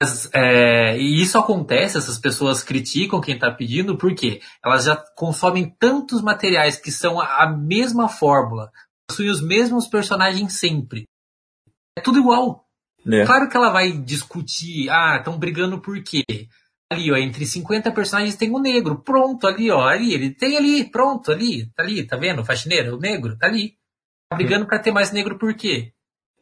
Mas, 0.00 0.28
é, 0.34 0.98
e 0.98 1.22
isso 1.22 1.38
acontece, 1.38 1.96
essas 1.96 2.18
pessoas 2.18 2.62
criticam 2.62 3.20
quem 3.20 3.34
está 3.34 3.50
pedindo, 3.50 3.96
porque 3.96 4.40
elas 4.64 4.84
já 4.84 4.96
consomem 5.16 5.74
tantos 5.78 6.20
materiais 6.20 6.76
que 6.76 6.90
são 6.90 7.20
a 7.20 7.46
mesma 7.46 8.08
fórmula, 8.08 8.70
possuem 9.08 9.30
os 9.30 9.40
mesmos 9.40 9.86
personagens 9.86 10.58
sempre. 10.58 11.08
É 11.96 12.00
tudo 12.00 12.18
igual. 12.18 12.64
É. 13.06 13.24
Claro 13.24 13.48
que 13.48 13.56
ela 13.56 13.70
vai 13.70 13.92
discutir, 13.92 14.88
ah, 14.90 15.16
estão 15.18 15.38
brigando 15.38 15.80
por 15.80 16.02
quê? 16.02 16.24
Ali, 16.92 17.10
ó, 17.10 17.16
entre 17.16 17.46
50 17.46 17.90
personagens 17.92 18.36
tem 18.36 18.50
o 18.50 18.56
um 18.56 18.60
negro, 18.60 19.02
pronto, 19.02 19.46
ali, 19.46 19.70
ó, 19.70 19.86
ali, 19.86 20.12
ele 20.12 20.30
tem 20.30 20.56
ali, 20.56 20.84
pronto, 20.84 21.32
ali, 21.32 21.66
tá 21.74 21.82
ali, 21.82 22.06
tá 22.06 22.16
vendo? 22.16 22.44
Faxineiro, 22.44 22.96
o 22.96 23.00
negro, 23.00 23.36
tá 23.38 23.46
ali. 23.46 23.76
Tá 24.28 24.36
brigando 24.36 24.66
para 24.66 24.78
ter 24.78 24.92
mais 24.92 25.10
negro 25.10 25.38
por 25.38 25.54
quê? 25.54 25.92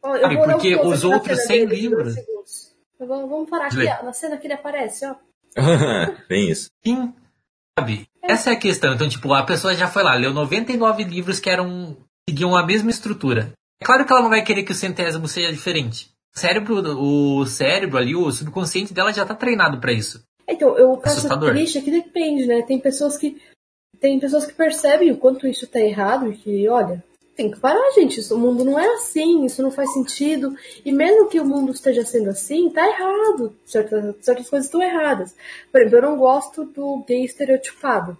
Sabe, 0.01 0.37
porque 0.43 0.75
os 0.75 1.03
outros 1.03 1.43
100 1.45 1.65
livros. 1.65 2.15
Vamos 2.99 3.49
parar 3.49 3.67
aqui, 3.67 3.85
ó, 3.87 4.05
na 4.05 4.13
cena 4.13 4.37
que 4.37 4.47
ele 4.47 4.53
aparece, 4.53 5.05
ó. 5.05 5.15
Bem 6.27 6.49
isso. 6.49 6.69
Sim, 6.85 7.13
sabe? 7.77 8.07
É. 8.21 8.33
Essa 8.33 8.51
é 8.51 8.53
a 8.53 8.59
questão. 8.59 8.93
Então, 8.93 9.07
tipo, 9.07 9.33
a 9.33 9.43
pessoa 9.43 9.75
já 9.75 9.87
foi 9.87 10.03
lá, 10.03 10.15
leu 10.15 10.33
99 10.33 11.03
livros 11.03 11.39
que 11.39 11.49
eram 11.49 11.97
seguiam 12.27 12.55
a 12.55 12.65
mesma 12.65 12.89
estrutura. 12.89 13.53
É 13.81 13.85
claro 13.85 14.05
que 14.05 14.11
ela 14.11 14.21
não 14.21 14.29
vai 14.29 14.43
querer 14.43 14.63
que 14.63 14.71
o 14.71 14.75
centésimo 14.75 15.27
seja 15.27 15.51
diferente. 15.51 16.09
O 16.35 16.39
cérebro, 16.39 16.75
o 16.99 17.45
cérebro 17.45 17.97
ali, 17.97 18.15
o 18.15 18.31
subconsciente 18.31 18.93
dela 18.93 19.13
já 19.13 19.25
tá 19.25 19.35
treinado 19.35 19.79
para 19.79 19.91
isso. 19.93 20.23
Então, 20.47 20.77
eu 20.77 20.97
caso 20.97 21.27
triste 21.39 21.77
é 21.77 21.81
que 21.81 21.91
depende, 21.91 22.45
né? 22.45 22.61
Tem 22.61 22.79
pessoas 22.79 23.17
que 23.17 23.41
tem 23.99 24.19
pessoas 24.19 24.45
que 24.45 24.53
percebem 24.53 25.11
o 25.11 25.17
quanto 25.17 25.47
isso 25.47 25.65
tá 25.65 25.79
errado 25.79 26.29
e 26.29 26.35
que, 26.35 26.67
olha, 26.67 27.01
tem 27.35 27.49
que 27.49 27.59
parar, 27.59 27.91
gente. 27.91 28.19
Isso, 28.19 28.35
o 28.35 28.37
mundo 28.37 28.63
não 28.63 28.77
é 28.77 28.87
assim, 28.95 29.45
isso 29.45 29.63
não 29.63 29.71
faz 29.71 29.93
sentido. 29.93 30.55
E 30.83 30.91
mesmo 30.91 31.29
que 31.29 31.39
o 31.39 31.45
mundo 31.45 31.71
esteja 31.71 32.03
sendo 32.05 32.29
assim, 32.29 32.69
tá 32.69 32.85
errado. 32.85 33.55
Certas, 33.65 34.15
certas 34.21 34.49
coisas 34.49 34.65
estão 34.65 34.81
erradas. 34.81 35.35
Por 35.71 35.81
exemplo, 35.81 35.97
eu 35.97 36.01
não 36.01 36.17
gosto 36.17 36.65
do 36.65 37.03
gay 37.07 37.23
estereotipado. 37.23 38.17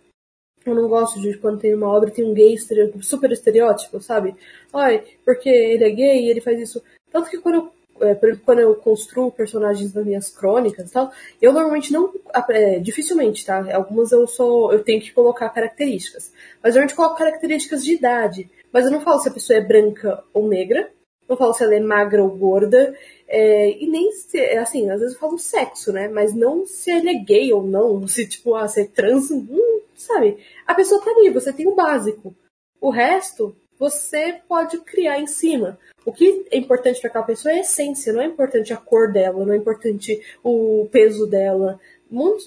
Eu 0.65 0.73
não 0.73 0.87
gosto 0.87 1.19
de 1.19 1.37
quando 1.37 1.59
tem 1.59 1.73
uma 1.73 1.89
obra 1.89 2.09
tem 2.09 2.23
um 2.23 2.33
gay 2.33 2.55
super 3.01 3.31
estereótipo, 3.31 4.01
sabe? 4.01 4.33
Ai, 4.73 5.03
porque 5.25 5.49
ele 5.49 5.83
é 5.83 5.89
gay 5.89 6.23
e 6.23 6.29
ele 6.29 6.39
faz 6.39 6.59
isso. 6.59 6.81
Tanto 7.11 7.29
que 7.29 7.37
quando 7.39 7.55
eu 7.55 7.73
é, 8.07 8.15
por 8.15 8.29
exemplo, 8.29 8.45
quando 8.45 8.59
eu 8.59 8.75
construo 8.75 9.31
personagens 9.31 9.93
nas 9.93 10.05
minhas 10.05 10.29
crônicas 10.29 10.89
e 10.89 10.93
tal, 10.93 11.11
eu 11.41 11.53
normalmente 11.53 11.91
não. 11.91 12.13
É, 12.49 12.79
dificilmente, 12.79 13.45
tá? 13.45 13.73
Algumas 13.73 14.11
eu 14.11 14.25
sou. 14.27 14.71
eu 14.73 14.83
tenho 14.83 15.01
que 15.01 15.11
colocar 15.11 15.49
características. 15.49 16.31
Mas 16.61 16.73
normalmente 16.73 16.95
coloco 16.95 17.17
características 17.17 17.83
de 17.83 17.93
idade. 17.93 18.49
Mas 18.71 18.85
eu 18.85 18.91
não 18.91 19.01
falo 19.01 19.19
se 19.19 19.29
a 19.29 19.33
pessoa 19.33 19.57
é 19.57 19.61
branca 19.61 20.23
ou 20.33 20.47
negra. 20.47 20.91
Não 21.27 21.37
falo 21.37 21.53
se 21.53 21.63
ela 21.63 21.75
é 21.75 21.79
magra 21.79 22.23
ou 22.23 22.29
gorda. 22.29 22.95
É, 23.27 23.83
e 23.83 23.87
nem 23.87 24.11
se. 24.11 24.39
Assim, 24.57 24.89
às 24.89 24.99
vezes 24.99 25.15
eu 25.15 25.19
falo 25.19 25.37
sexo, 25.37 25.91
né? 25.91 26.07
Mas 26.07 26.33
não 26.33 26.65
se 26.65 26.91
ele 26.91 27.09
é 27.09 27.13
gay 27.13 27.53
ou 27.53 27.63
não. 27.63 28.05
Se, 28.07 28.27
tipo, 28.27 28.55
ah, 28.55 28.67
se 28.67 28.81
é 28.81 28.85
trans. 28.85 29.31
Hum, 29.31 29.81
sabe? 29.95 30.37
A 30.67 30.73
pessoa 30.73 31.03
tá 31.03 31.11
ali, 31.11 31.29
você 31.29 31.53
tem 31.53 31.67
o 31.67 31.75
básico. 31.75 32.35
O 32.79 32.89
resto, 32.89 33.55
você 33.79 34.39
pode 34.47 34.77
criar 34.79 35.19
em 35.19 35.27
cima. 35.27 35.77
O 36.05 36.11
que 36.11 36.45
é 36.51 36.57
importante 36.57 36.99
para 36.99 37.09
aquela 37.09 37.25
pessoa 37.25 37.53
é 37.53 37.57
a 37.57 37.61
essência, 37.61 38.13
não 38.13 38.21
é 38.21 38.25
importante 38.25 38.73
a 38.73 38.77
cor 38.77 39.11
dela, 39.11 39.45
não 39.45 39.53
é 39.53 39.57
importante 39.57 40.21
o 40.43 40.87
peso 40.91 41.25
dela. 41.27 41.79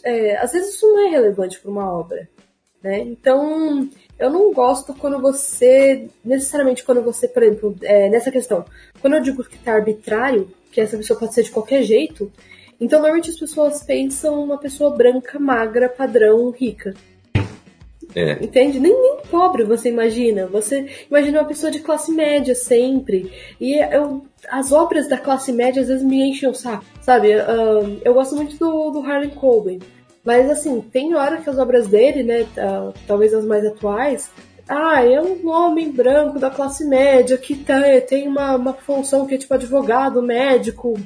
é, 0.05 0.37
às 0.37 0.53
vezes 0.53 0.75
isso 0.75 0.87
não 0.87 1.07
é 1.07 1.11
relevante 1.11 1.59
para 1.61 1.71
uma 1.71 1.93
obra. 1.93 2.29
Né? 2.83 3.01
Então, 3.01 3.89
eu 4.19 4.31
não 4.31 4.53
gosto 4.53 4.95
quando 4.95 5.21
você, 5.21 6.09
necessariamente 6.25 6.85
quando 6.85 7.03
você, 7.03 7.27
por 7.27 7.43
exemplo, 7.43 7.77
é, 7.83 8.09
nessa 8.09 8.31
questão, 8.31 8.65
quando 9.01 9.15
eu 9.15 9.21
digo 9.21 9.43
que 9.43 9.57
está 9.57 9.73
arbitrário, 9.73 10.51
que 10.71 10.81
essa 10.81 10.97
pessoa 10.97 11.19
pode 11.19 11.35
ser 11.35 11.43
de 11.43 11.51
qualquer 11.51 11.83
jeito, 11.83 12.31
então 12.81 13.01
normalmente 13.01 13.31
as 13.31 13.39
pessoas 13.39 13.83
pensam 13.83 14.43
uma 14.43 14.59
pessoa 14.59 14.95
branca, 14.95 15.39
magra, 15.39 15.89
padrão, 15.89 16.51
rica. 16.51 16.95
É. 18.17 18.43
Entende? 18.43 18.81
Nem, 18.81 18.99
nem 18.99 19.19
pobre 19.31 19.63
você 19.63 19.91
imagina. 19.91 20.47
Você 20.47 20.87
imagina 21.11 21.41
uma 21.41 21.47
pessoa 21.47 21.71
de 21.71 21.81
classe 21.81 22.11
média 22.11 22.55
sempre. 22.55 23.31
E 23.61 23.75
eu, 23.95 24.25
as 24.49 24.73
obras 24.73 25.07
da 25.07 25.19
classe 25.19 25.53
média 25.53 25.83
às 25.83 25.89
vezes 25.89 26.03
me 26.03 26.31
enchem 26.31 26.49
o 26.49 26.55
saco, 26.55 26.85
sabe? 27.03 27.37
Uh, 27.37 28.01
eu 28.03 28.15
gosto 28.15 28.35
muito 28.35 28.57
do, 28.57 28.91
do 28.91 29.01
Harlan 29.01 29.29
Coben. 29.29 29.81
Mas 30.25 30.51
assim, 30.51 30.81
tem 30.81 31.15
hora 31.15 31.37
que 31.37 31.51
as 31.51 31.59
obras 31.59 31.89
dele, 31.89 32.23
né, 32.23 32.47
uh, 32.57 32.95
talvez 33.07 33.35
as 33.35 33.45
mais 33.45 33.65
atuais, 33.67 34.31
ah, 34.67 35.05
é 35.05 35.21
um 35.21 35.49
homem 35.49 35.93
branco 35.93 36.41
da 36.41 36.51
classe 36.51 36.85
média 36.85 37.37
que 37.37 37.65
tem 38.09 38.27
uma, 38.27 38.57
uma 38.57 38.73
função 38.73 39.27
que 39.27 39.35
é 39.35 39.39
tipo 39.39 39.55
advogado, 39.55 40.21
médico, 40.21 40.99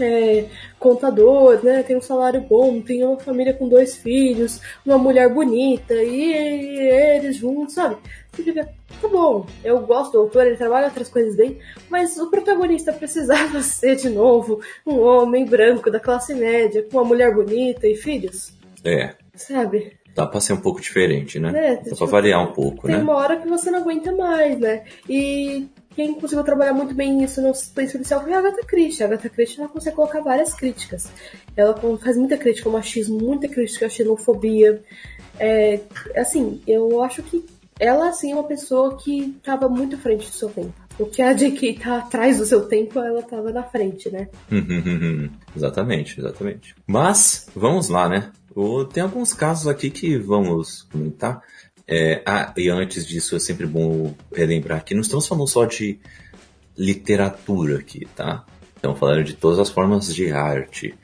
é, 0.00 0.46
contador, 0.80 1.62
né? 1.62 1.82
Tem 1.82 1.96
um 1.96 2.00
salário 2.00 2.40
bom, 2.40 2.80
tem 2.80 3.04
uma 3.04 3.18
família 3.20 3.52
com 3.52 3.68
dois 3.68 3.96
filhos, 3.96 4.60
uma 4.84 4.98
mulher 4.98 5.28
bonita, 5.32 5.94
e, 5.94 6.32
eles 7.14 7.36
juntos, 7.36 7.74
sabe? 7.74 7.96
Você 8.32 8.42
fica, 8.42 8.68
tá 9.00 9.08
bom, 9.08 9.46
eu 9.62 9.80
gosto 9.80 10.12
do 10.12 10.18
autor, 10.20 10.46
ele 10.46 10.56
trabalha 10.56 10.86
outras 10.86 11.08
coisas 11.08 11.36
bem, 11.36 11.58
mas 11.90 12.16
o 12.16 12.30
protagonista 12.30 12.92
precisava 12.92 13.60
ser 13.62 13.96
de 13.96 14.08
novo 14.08 14.60
um 14.86 14.98
homem 15.00 15.44
branco 15.44 15.90
da 15.90 16.00
classe 16.00 16.34
média, 16.34 16.84
com 16.90 16.96
uma 16.96 17.04
mulher 17.04 17.34
bonita 17.34 17.86
e 17.86 17.94
filhos. 17.94 18.52
É. 18.82 19.14
Sabe? 19.34 20.00
Dá 20.14 20.26
pra 20.26 20.40
ser 20.40 20.54
um 20.54 20.60
pouco 20.60 20.80
diferente, 20.80 21.38
né? 21.38 21.52
É, 21.54 21.76
Dá 21.76 21.82
tipo, 21.82 21.96
pra 21.96 22.06
variar 22.06 22.42
um 22.42 22.52
pouco, 22.52 22.82
tem 22.82 22.92
né? 22.92 22.96
Tem 22.96 23.04
uma 23.04 23.16
hora 23.16 23.36
que 23.36 23.48
você 23.48 23.70
não 23.70 23.80
aguenta 23.80 24.12
mais, 24.12 24.58
né? 24.58 24.84
E 25.08 25.68
quem 25.94 26.14
conseguiu 26.14 26.44
trabalhar 26.44 26.72
muito 26.72 26.94
bem 26.94 27.22
isso 27.24 27.42
no 27.42 27.54
suspense 27.54 27.92
policial 27.92 28.22
foi 28.22 28.32
a 28.32 28.38
Agatha 28.38 28.64
Christie. 28.64 29.02
A 29.02 29.06
Agatha 29.06 29.28
Christie 29.28 29.60
ela 29.60 29.68
consegue 29.68 29.96
colocar 29.96 30.20
várias 30.20 30.54
críticas. 30.54 31.10
Ela 31.56 31.74
faz 31.98 32.16
muita 32.16 32.36
crítica 32.36 32.68
ao 32.68 32.72
machismo, 32.72 33.18
muita 33.18 33.48
crítica 33.48 33.86
à 33.86 33.88
xenofobia. 33.88 34.82
É, 35.38 35.80
assim, 36.16 36.60
eu 36.66 37.02
acho 37.02 37.22
que 37.22 37.44
ela, 37.78 38.10
assim, 38.10 38.30
é 38.30 38.34
uma 38.34 38.44
pessoa 38.44 38.96
que 38.98 39.34
estava 39.38 39.68
muito 39.68 39.96
à 39.96 39.98
frente 39.98 40.26
do 40.26 40.34
seu 40.34 40.50
tempo. 40.50 40.74
O 40.98 41.06
que 41.06 41.22
a 41.22 41.32
J.K. 41.32 41.78
tá 41.82 41.96
atrás 41.96 42.36
do 42.36 42.44
seu 42.44 42.68
tempo, 42.68 42.98
ela 42.98 43.20
estava 43.20 43.50
na 43.50 43.62
frente, 43.62 44.10
né? 44.10 44.28
exatamente, 45.56 46.20
exatamente. 46.20 46.74
Mas, 46.86 47.48
vamos 47.56 47.88
lá, 47.88 48.06
né? 48.06 48.30
Tem 48.92 49.02
alguns 49.02 49.32
casos 49.32 49.66
aqui 49.66 49.90
que 49.90 50.18
vamos 50.18 50.82
comentar. 50.92 51.42
É, 51.90 52.22
ah, 52.24 52.54
e 52.56 52.68
antes 52.68 53.04
disso, 53.04 53.34
é 53.34 53.40
sempre 53.40 53.66
bom 53.66 54.14
relembrar 54.32 54.84
que 54.84 54.94
não 54.94 55.00
estamos 55.00 55.26
falando 55.26 55.48
só 55.48 55.64
de 55.64 55.98
literatura 56.78 57.78
aqui, 57.78 58.06
tá? 58.14 58.46
Estamos 58.76 58.96
falando 58.96 59.24
de 59.24 59.34
todas 59.34 59.58
as 59.58 59.70
formas 59.70 60.14
de 60.14 60.30
arte. 60.30 60.94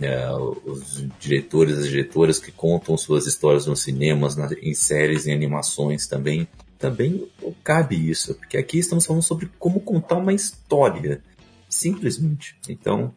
É, 0.00 0.30
os 0.30 1.04
diretores 1.18 1.78
e 1.78 1.88
diretoras 1.88 2.38
que 2.38 2.52
contam 2.52 2.96
suas 2.96 3.26
histórias 3.26 3.66
nos 3.66 3.82
cinemas, 3.82 4.36
em 4.62 4.72
séries, 4.74 5.26
em 5.26 5.34
animações 5.34 6.06
também. 6.06 6.46
Também 6.78 7.28
cabe 7.64 8.08
isso, 8.08 8.36
porque 8.36 8.56
aqui 8.56 8.78
estamos 8.78 9.04
falando 9.04 9.24
sobre 9.24 9.50
como 9.58 9.80
contar 9.80 10.14
uma 10.14 10.32
história, 10.32 11.20
simplesmente. 11.68 12.56
Então, 12.68 13.12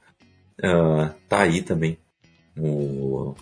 uh, 0.58 1.14
tá 1.30 1.42
aí 1.42 1.62
também 1.62 2.00
o, 2.58 3.36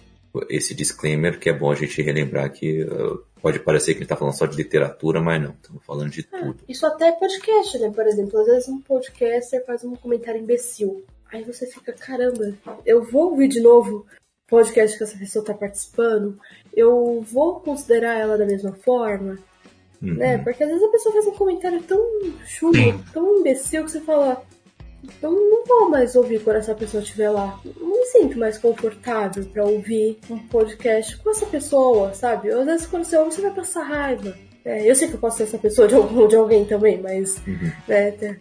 esse 0.49 0.75
disclaimer 0.75 1.39
que 1.39 1.49
é 1.49 1.53
bom 1.53 1.71
a 1.71 1.75
gente 1.75 2.01
relembrar 2.01 2.51
que 2.51 2.83
uh, 2.83 3.23
pode 3.41 3.60
parecer 3.60 3.93
que 3.93 3.99
ele 3.99 4.06
está 4.06 4.15
falando 4.15 4.38
só 4.38 4.45
de 4.45 4.58
literatura, 4.58 5.21
mas 5.21 5.41
não, 5.41 5.52
estamos 5.52 5.84
falando 5.86 6.10
de 6.10 6.28
é, 6.32 6.39
tudo. 6.39 6.58
Isso 6.67 6.86
até 6.86 7.10
é 7.10 7.12
podcast, 7.12 7.78
né? 7.80 7.91
Por 7.91 8.06
exemplo, 8.06 8.39
às 8.39 8.47
vezes 8.47 8.69
um 8.69 8.82
podcaster 8.82 9.65
faz 9.65 9.84
um 9.84 9.95
comentário 9.95 10.41
imbecil. 10.41 11.04
Aí 11.32 11.43
você 11.43 11.67
fica, 11.67 11.93
caramba, 11.93 12.54
eu 12.86 13.04
vou 13.04 13.32
ouvir 13.32 13.47
de 13.47 13.62
novo 13.62 14.06
o 14.08 14.49
podcast 14.49 14.97
que 14.97 15.04
essa 15.04 15.17
pessoa 15.17 15.43
está 15.43 15.54
participando, 15.54 16.39
eu 16.75 17.21
vou 17.21 17.60
considerar 17.60 18.17
ela 18.17 18.38
da 18.38 18.45
mesma 18.45 18.73
forma, 18.73 19.38
uhum. 20.02 20.15
né? 20.15 20.38
Porque 20.39 20.63
às 20.63 20.69
vezes 20.69 20.84
a 20.84 20.91
pessoa 20.91 21.13
faz 21.13 21.28
um 21.28 21.36
comentário 21.36 21.82
tão 21.84 22.04
chulo, 22.45 22.73
tão 23.13 23.39
imbecil 23.39 23.86
que 23.86 23.91
você 23.91 24.02
fala, 24.02 24.43
eu 25.21 25.31
não 25.31 25.65
vou 25.65 25.89
mais 25.89 26.15
ouvir 26.15 26.39
quando 26.41 26.57
essa 26.57 26.75
pessoa 26.75 27.01
estiver 27.03 27.29
lá. 27.29 27.59
Não 27.79 27.89
me 27.99 28.05
sinto 28.07 28.38
mais 28.38 28.57
confortável 28.57 29.45
pra 29.45 29.65
ouvir 29.65 30.17
um 30.29 30.38
podcast 30.39 31.17
com 31.17 31.29
essa 31.31 31.45
pessoa, 31.45 32.13
sabe? 32.13 32.49
Às 32.51 32.65
vezes 32.65 32.88
quando 32.88 33.03
você 33.05 33.17
ouve, 33.17 33.33
você 33.33 33.41
vai 33.41 33.51
passar 33.51 33.83
raiva. 33.83 34.35
É, 34.65 34.89
eu 34.89 34.93
sei 34.93 35.07
que 35.07 35.13
eu 35.13 35.19
posso 35.19 35.38
ser 35.38 35.43
essa 35.43 35.57
pessoa 35.57 35.88
de, 35.88 35.95
algum, 35.95 36.27
de 36.27 36.35
alguém 36.35 36.65
também, 36.65 37.01
mas. 37.01 37.41
né, 37.88 38.12
te- 38.12 38.38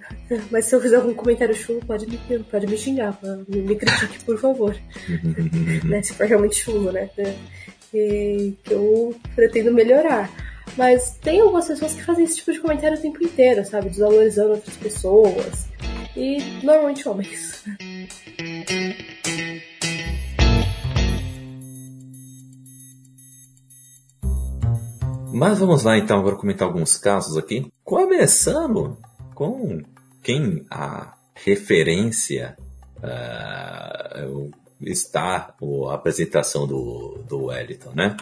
mas 0.51 0.64
se 0.64 0.75
eu 0.75 0.81
fizer 0.81 0.97
algum 0.97 1.14
comentário 1.14 1.55
chulo, 1.55 1.81
pode 1.87 2.07
me, 2.09 2.18
pode 2.51 2.66
me 2.66 2.77
xingar, 2.77 3.16
me, 3.49 3.61
me 3.62 3.77
critique, 3.77 4.25
por 4.25 4.37
favor. 4.38 4.77
né, 5.88 6.03
se 6.03 6.12
for 6.14 6.27
realmente 6.27 6.57
chulo, 6.57 6.90
né? 6.90 7.09
E 7.94 8.55
que 8.64 8.75
eu 8.75 9.14
pretendo 9.35 9.73
melhorar. 9.73 10.29
Mas 10.77 11.16
tem 11.23 11.40
algumas 11.40 11.66
pessoas 11.66 11.94
que 11.94 12.05
fazem 12.05 12.25
esse 12.25 12.37
tipo 12.37 12.53
de 12.53 12.61
comentário 12.61 12.99
o 12.99 13.01
tempo 13.01 13.23
inteiro, 13.25 13.64
sabe? 13.64 13.88
Desvalorizando 13.88 14.51
outras 14.51 14.77
pessoas. 14.77 15.68
E 16.19 16.39
normalmente 16.65 17.09
homens. 17.09 17.65
Mas 25.33 25.59
vamos 25.59 25.83
lá 25.85 25.97
então 25.99 26.19
agora 26.19 26.37
comentar 26.37 26.67
alguns 26.67 26.97
casos 26.97 27.37
aqui. 27.37 27.71
Começando 27.85 28.97
com 29.35 29.83
quem 30.23 30.65
a 30.71 31.15
referência 31.35 32.57
ah, 33.03 34.25
está 34.81 35.55
o- 35.61 35.89
a 35.89 35.95
apresentação 35.95 36.67
do, 36.67 37.19
do 37.29 37.45
Wellington, 37.45 37.93
né? 37.95 38.17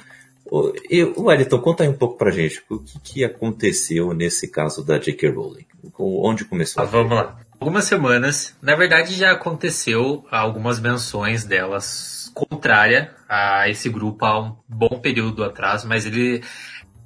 O, 0.50 0.72
e, 0.90 1.02
o 1.02 1.22
Wellington, 1.24 1.58
conta 1.60 1.82
aí 1.84 1.88
um 1.88 1.96
pouco 1.96 2.16
pra 2.16 2.30
gente 2.30 2.62
o 2.70 2.78
que, 2.78 2.98
que 3.00 3.24
aconteceu 3.24 4.12
nesse 4.12 4.48
caso 4.48 4.84
da 4.84 4.98
J.K. 4.98 5.30
Rowling. 5.30 5.66
Onde 5.98 6.44
começou? 6.44 6.82
Ah, 6.82 6.86
vamos 6.86 7.12
lá. 7.12 7.40
Algumas 7.58 7.84
semanas, 7.84 8.54
na 8.60 8.76
verdade 8.76 9.14
já 9.14 9.32
aconteceu 9.32 10.26
algumas 10.30 10.78
menções 10.78 11.44
delas 11.44 12.30
contrária 12.34 13.14
a 13.26 13.68
esse 13.68 13.88
grupo 13.88 14.24
há 14.26 14.40
um 14.40 14.56
bom 14.68 15.00
período 15.00 15.42
atrás, 15.42 15.82
mas 15.82 16.04
ele 16.04 16.44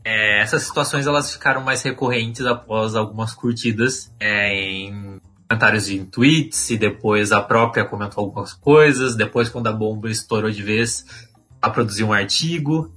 é, 0.05 0.41
essas 0.41 0.63
situações 0.63 1.07
elas 1.07 1.33
ficaram 1.33 1.63
mais 1.63 1.83
recorrentes 1.83 2.45
após 2.47 2.97
algumas 2.97 3.33
curtidas 3.33 4.13
é, 4.19 4.53
em 4.53 5.21
comentários 5.49 5.89
em 5.89 6.05
tweets 6.05 6.71
e 6.71 6.77
depois 6.77 7.33
a 7.33 7.41
própria 7.41 7.85
comentou 7.85 8.25
algumas 8.25 8.53
coisas, 8.53 9.17
depois 9.17 9.49
quando 9.49 9.69
a 9.69 9.73
bomba 9.73 10.11
estourou 10.11 10.51
de 10.51 10.63
vez, 10.63 11.05
ela 11.63 11.73
produziu 11.73 12.09
um 12.09 12.13
artigo. 12.13 12.93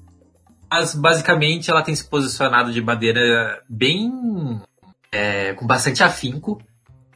Mas 0.71 0.95
basicamente 0.95 1.69
ela 1.69 1.83
tem 1.83 1.95
se 1.95 2.07
posicionado 2.07 2.71
de 2.71 2.81
maneira 2.81 3.61
bem 3.69 4.59
é, 5.11 5.53
com 5.53 5.67
bastante 5.67 6.03
afinco 6.03 6.59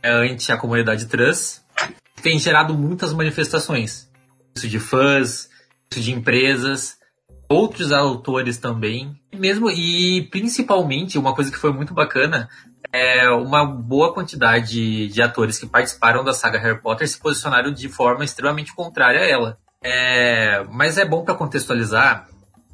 ante 0.07 0.51
a 0.51 0.57
comunidade 0.57 1.05
trans, 1.07 1.63
tem 2.21 2.37
gerado 2.39 2.73
muitas 2.73 3.13
manifestações. 3.13 4.09
Isso 4.55 4.67
de 4.67 4.79
fãs, 4.79 5.49
isso 5.91 6.01
de 6.01 6.11
empresas, 6.11 6.97
outros 7.49 7.91
autores 7.91 8.57
também. 8.57 9.19
E 9.31 9.37
mesmo 9.37 9.69
e 9.69 10.23
principalmente 10.31 11.17
uma 11.17 11.33
coisa 11.35 11.51
que 11.51 11.57
foi 11.57 11.71
muito 11.71 11.93
bacana 11.93 12.49
é 12.91 13.29
uma 13.29 13.65
boa 13.65 14.13
quantidade 14.13 15.07
de 15.09 15.21
atores 15.21 15.59
que 15.59 15.65
participaram 15.67 16.23
da 16.23 16.33
saga 16.33 16.57
Harry 16.59 16.81
Potter 16.81 17.07
se 17.07 17.19
posicionaram 17.19 17.71
de 17.71 17.89
forma 17.89 18.23
extremamente 18.23 18.73
contrária 18.73 19.21
a 19.21 19.25
ela. 19.27 19.57
É, 19.83 20.63
mas 20.71 20.97
é 20.97 21.05
bom 21.05 21.23
para 21.23 21.35
contextualizar 21.35 22.27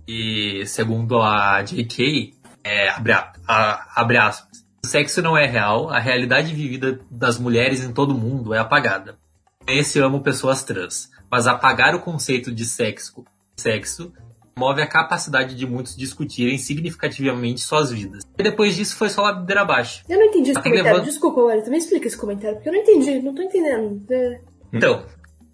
e 0.07 0.63
segundo 0.65 1.21
a 1.21 1.61
J.K. 1.63 2.33
É, 2.63 2.89
abre, 2.89 3.11
a- 3.11 3.33
a- 3.47 3.87
abre 3.95 4.17
aspas. 4.17 4.62
O 4.85 4.89
sexo 4.89 5.21
não 5.21 5.37
é 5.37 5.45
real, 5.45 5.89
a 5.89 5.97
realidade 5.97 6.53
vivida 6.53 6.99
das 7.09 7.39
mulheres 7.39 7.81
em 7.81 7.93
todo 7.93 8.11
o 8.13 8.17
mundo 8.17 8.53
é 8.53 8.59
apagada. 8.59 9.17
Esse 9.65 9.97
amo 9.99 10.21
pessoas 10.21 10.61
trans, 10.63 11.09
mas 11.31 11.47
apagar 11.47 11.95
o 11.95 12.01
conceito 12.01 12.51
de 12.53 12.65
sexo, 12.65 13.23
sexo 13.55 14.11
move 14.57 14.81
a 14.81 14.87
capacidade 14.87 15.55
de 15.55 15.65
muitos 15.65 15.95
discutirem 15.95 16.57
significativamente 16.57 17.61
suas 17.61 17.91
vidas. 17.91 18.23
E 18.37 18.43
depois 18.43 18.75
disso 18.75 18.97
foi 18.97 19.07
só 19.09 19.21
ladeira 19.21 19.61
abaixo. 19.61 20.03
Eu 20.07 20.19
não 20.19 20.25
entendi 20.25 20.51
esse 20.51 20.61
Tem 20.61 20.71
comentário. 20.71 20.97
levando- 20.97 21.09
Desculpa, 21.09 21.41
Wellington, 21.41 21.71
me 21.71 21.77
explica 21.77 22.07
esse 22.07 22.17
comentário, 22.17 22.55
porque 22.57 22.67
eu 22.69 22.73
não 22.73 22.79
entendi, 22.81 23.19
não 23.21 23.33
tô 23.33 23.41
entendendo. 23.41 24.03
É, 24.11 24.41
Então, 24.73 25.05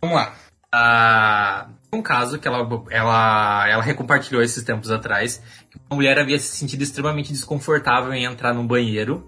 vamos 0.01 0.15
lá. 0.17 0.33
Ah, 0.73 1.69
um 1.91 2.01
caso 2.01 2.37
que 2.39 2.47
ela, 2.47 2.67
ela, 2.91 3.67
ela 3.69 3.83
recompartilhou 3.83 4.41
esses 4.43 4.63
tempos 4.63 4.91
atrás, 4.91 5.41
que 5.69 5.77
uma 5.89 5.95
mulher 5.95 6.19
havia 6.19 6.37
se 6.37 6.55
sentido 6.55 6.81
extremamente 6.83 7.31
desconfortável 7.31 8.13
em 8.13 8.25
entrar 8.25 8.53
num 8.53 8.65
banheiro. 8.67 9.27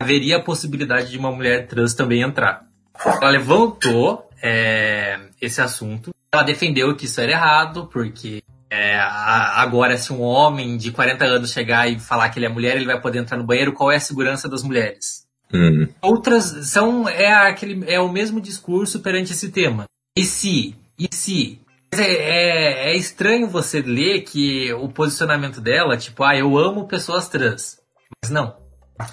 Haveria 0.00 0.38
a 0.38 0.42
possibilidade 0.42 1.10
de 1.10 1.18
uma 1.18 1.30
mulher 1.30 1.66
trans 1.68 1.94
também 1.94 2.22
entrar. 2.22 2.66
Ela 3.04 3.30
levantou 3.30 4.28
é, 4.42 5.18
esse 5.40 5.60
assunto. 5.60 6.10
Ela 6.32 6.42
defendeu 6.42 6.94
que 6.96 7.04
isso 7.04 7.20
era 7.20 7.32
errado, 7.32 7.86
porque 7.92 8.42
é, 8.70 8.96
a- 8.96 9.60
agora 9.60 9.96
se 9.98 10.12
um 10.12 10.20
homem 10.22 10.76
de 10.76 10.90
40 10.90 11.24
anos 11.24 11.52
chegar 11.52 11.88
e 11.90 11.98
falar 11.98 12.28
que 12.30 12.38
ele 12.38 12.46
é 12.46 12.48
mulher, 12.48 12.76
ele 12.76 12.86
vai 12.86 13.00
poder 13.00 13.18
entrar 13.18 13.36
no 13.36 13.44
banheiro, 13.44 13.72
qual 13.72 13.90
é 13.92 13.96
a 13.96 14.00
segurança 14.00 14.48
das 14.48 14.62
mulheres? 14.62 15.26
Hum, 15.52 15.88
Outras 16.00 16.44
são 16.68 17.08
é 17.08 17.32
aquele 17.32 17.84
é 17.92 17.98
o 18.00 18.08
mesmo 18.08 18.40
discurso 18.40 19.00
perante 19.00 19.32
esse 19.32 19.50
tema. 19.50 19.84
E 20.16 20.24
se? 20.24 20.76
E 20.98 21.08
se? 21.14 21.60
Mas 21.92 22.00
É, 22.00 22.12
é, 22.12 22.92
é 22.92 22.96
estranho 22.96 23.48
você 23.48 23.80
ler 23.80 24.22
que 24.22 24.72
o 24.74 24.88
posicionamento 24.88 25.60
dela, 25.60 25.96
tipo, 25.96 26.22
ah, 26.22 26.36
eu 26.36 26.56
amo 26.56 26.86
pessoas 26.86 27.28
trans. 27.28 27.78
Mas 28.22 28.30
não. 28.30 28.56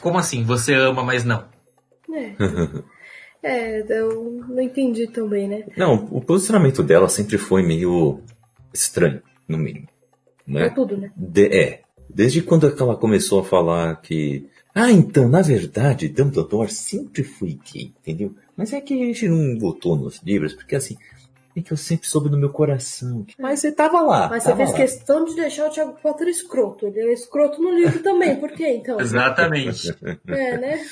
Como 0.02 0.18
assim? 0.18 0.44
Você 0.44 0.74
ama, 0.74 1.04
mas 1.04 1.24
não? 1.24 1.46
é. 2.14 2.34
É, 3.44 3.82
eu 4.00 4.44
não 4.50 4.60
entendi 4.60 5.08
também, 5.08 5.48
né? 5.48 5.64
Não, 5.78 5.94
o 6.12 6.20
posicionamento 6.20 6.82
dela 6.82 7.08
sempre 7.08 7.38
foi 7.38 7.62
meio 7.62 8.20
estranho, 8.74 9.22
no 9.48 9.58
mínimo. 9.60 9.88
Pra 10.44 10.54
Né? 10.54 10.70
tudo, 10.72 10.98
né? 10.98 11.12
De- 11.16 11.46
é, 11.56 11.82
desde 12.10 12.42
quando 12.42 12.68
ela 12.68 12.98
começou 12.98 13.40
a 13.40 13.44
falar 13.46 14.02
que. 14.02 14.50
Ah, 14.74 14.92
então, 14.92 15.30
na 15.30 15.44
verdade, 15.44 16.10
Dumbledore 16.10 16.72
sempre 16.72 17.24
foi 17.24 17.58
gay, 17.72 17.94
entendeu? 18.02 18.36
Mas 18.58 18.74
é 18.74 18.82
que 18.82 18.94
a 18.96 19.06
gente 19.06 19.30
não 19.30 19.56
botou 19.58 19.96
nos 19.96 20.20
livros, 20.24 20.54
porque 20.54 20.76
assim, 20.76 20.98
é 21.60 21.62
que 21.62 21.74
eu 21.74 21.78
sempre 21.78 22.08
soube 22.08 22.30
no 22.30 22.38
meu 22.38 22.50
coração. 22.52 23.26
Mas 23.40 23.60
você 23.60 23.72
tava 23.72 24.02
lá. 24.02 24.30
Mas 24.30 24.44
você 24.44 24.50
tava 24.50 24.58
fez 24.58 24.72
lá. 24.72 24.78
questão 24.78 25.26
de 25.26 25.36
deixar 25.36 25.68
o 25.68 25.72
Thiago 25.72 25.98
Potter 26.02 26.28
escroto. 26.28 26.88
Ele 26.88 27.00
é 27.02 27.14
escroto 27.14 27.62
no 27.62 27.72
livro 27.72 28.00
também, 28.04 28.36
por 28.40 28.52
quê 28.52 28.68
então? 28.76 29.00
Exatamente. 29.02 29.96
É, 30.28 30.58
né? 30.58 30.86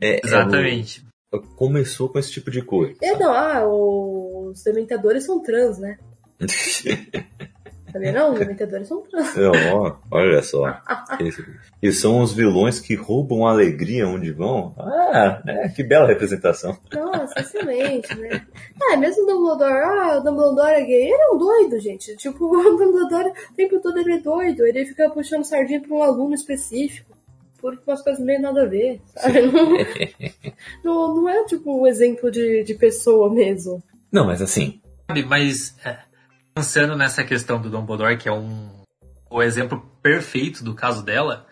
É, 0.00 0.10
é, 0.16 0.20
Exatamente. 0.24 1.04
o- 1.32 1.40
começou 1.40 2.08
com 2.08 2.18
esse 2.18 2.30
tipo 2.30 2.50
de 2.50 2.62
coisa. 2.62 2.94
É, 3.02 3.16
não, 3.18 3.32
ah, 3.32 3.66
os 3.66 4.62
dementadores 4.62 5.24
são 5.24 5.42
trans, 5.42 5.78
né? 5.78 5.98
Sabia 7.94 8.10
não? 8.10 8.32
Os 8.32 8.40
dementadores 8.40 8.88
são 8.88 9.02
trans. 9.02 9.36
Ó, 9.72 9.96
olha 10.10 10.42
só. 10.42 10.82
Eles, 11.20 11.40
eles 11.80 12.00
são 12.00 12.20
os 12.20 12.32
vilões 12.32 12.80
que 12.80 12.96
roubam 12.96 13.46
a 13.46 13.52
alegria 13.52 14.08
onde 14.08 14.32
vão. 14.32 14.74
Ah, 14.76 15.40
né? 15.44 15.68
Que 15.68 15.84
bela 15.84 16.08
representação. 16.08 16.76
Nossa, 16.92 17.38
excelente, 17.38 18.12
né? 18.18 18.44
Ah, 18.82 18.96
mesmo 18.96 19.22
o 19.22 19.26
Dumbledore, 19.26 19.72
ah, 19.72 20.18
o 20.18 20.24
Dumbledore 20.24 20.72
é 20.72 20.84
gay. 20.84 21.04
Ele 21.04 21.22
é 21.22 21.30
um 21.30 21.38
doido, 21.38 21.78
gente. 21.78 22.16
Tipo, 22.16 22.46
o 22.50 22.76
Dumbledore 22.76 23.30
o 23.52 23.54
tempo 23.54 23.80
todo 23.80 23.96
ele 24.00 24.14
é 24.14 24.18
doido. 24.18 24.66
Ele 24.66 24.86
fica 24.86 25.08
puxando 25.10 25.44
sardinha 25.44 25.80
pra 25.80 25.94
um 25.94 26.02
aluno 26.02 26.34
específico. 26.34 27.16
Por 27.60 27.78
umas 27.86 28.02
coisas 28.02 28.22
meio 28.22 28.42
nada 28.42 28.64
a 28.64 28.66
ver, 28.66 29.00
sabe? 29.14 29.40
Não, 30.82 31.14
não, 31.14 31.14
não 31.14 31.28
é 31.28 31.44
tipo 31.44 31.80
um 31.80 31.86
exemplo 31.86 32.28
de, 32.28 32.64
de 32.64 32.74
pessoa 32.74 33.32
mesmo. 33.32 33.80
Não, 34.10 34.26
mas 34.26 34.42
assim, 34.42 34.82
Sabe, 35.06 35.22
Mas 35.24 35.76
é, 35.84 35.98
pensando 36.54 36.96
nessa 36.96 37.24
questão 37.24 37.60
do 37.60 37.68
Dumbledore, 37.68 38.16
que 38.16 38.28
é 38.28 38.32
um 38.32 38.70
o 39.28 39.42
exemplo 39.42 39.84
perfeito 40.00 40.62
do 40.62 40.74
caso 40.74 41.02
dela, 41.02 41.44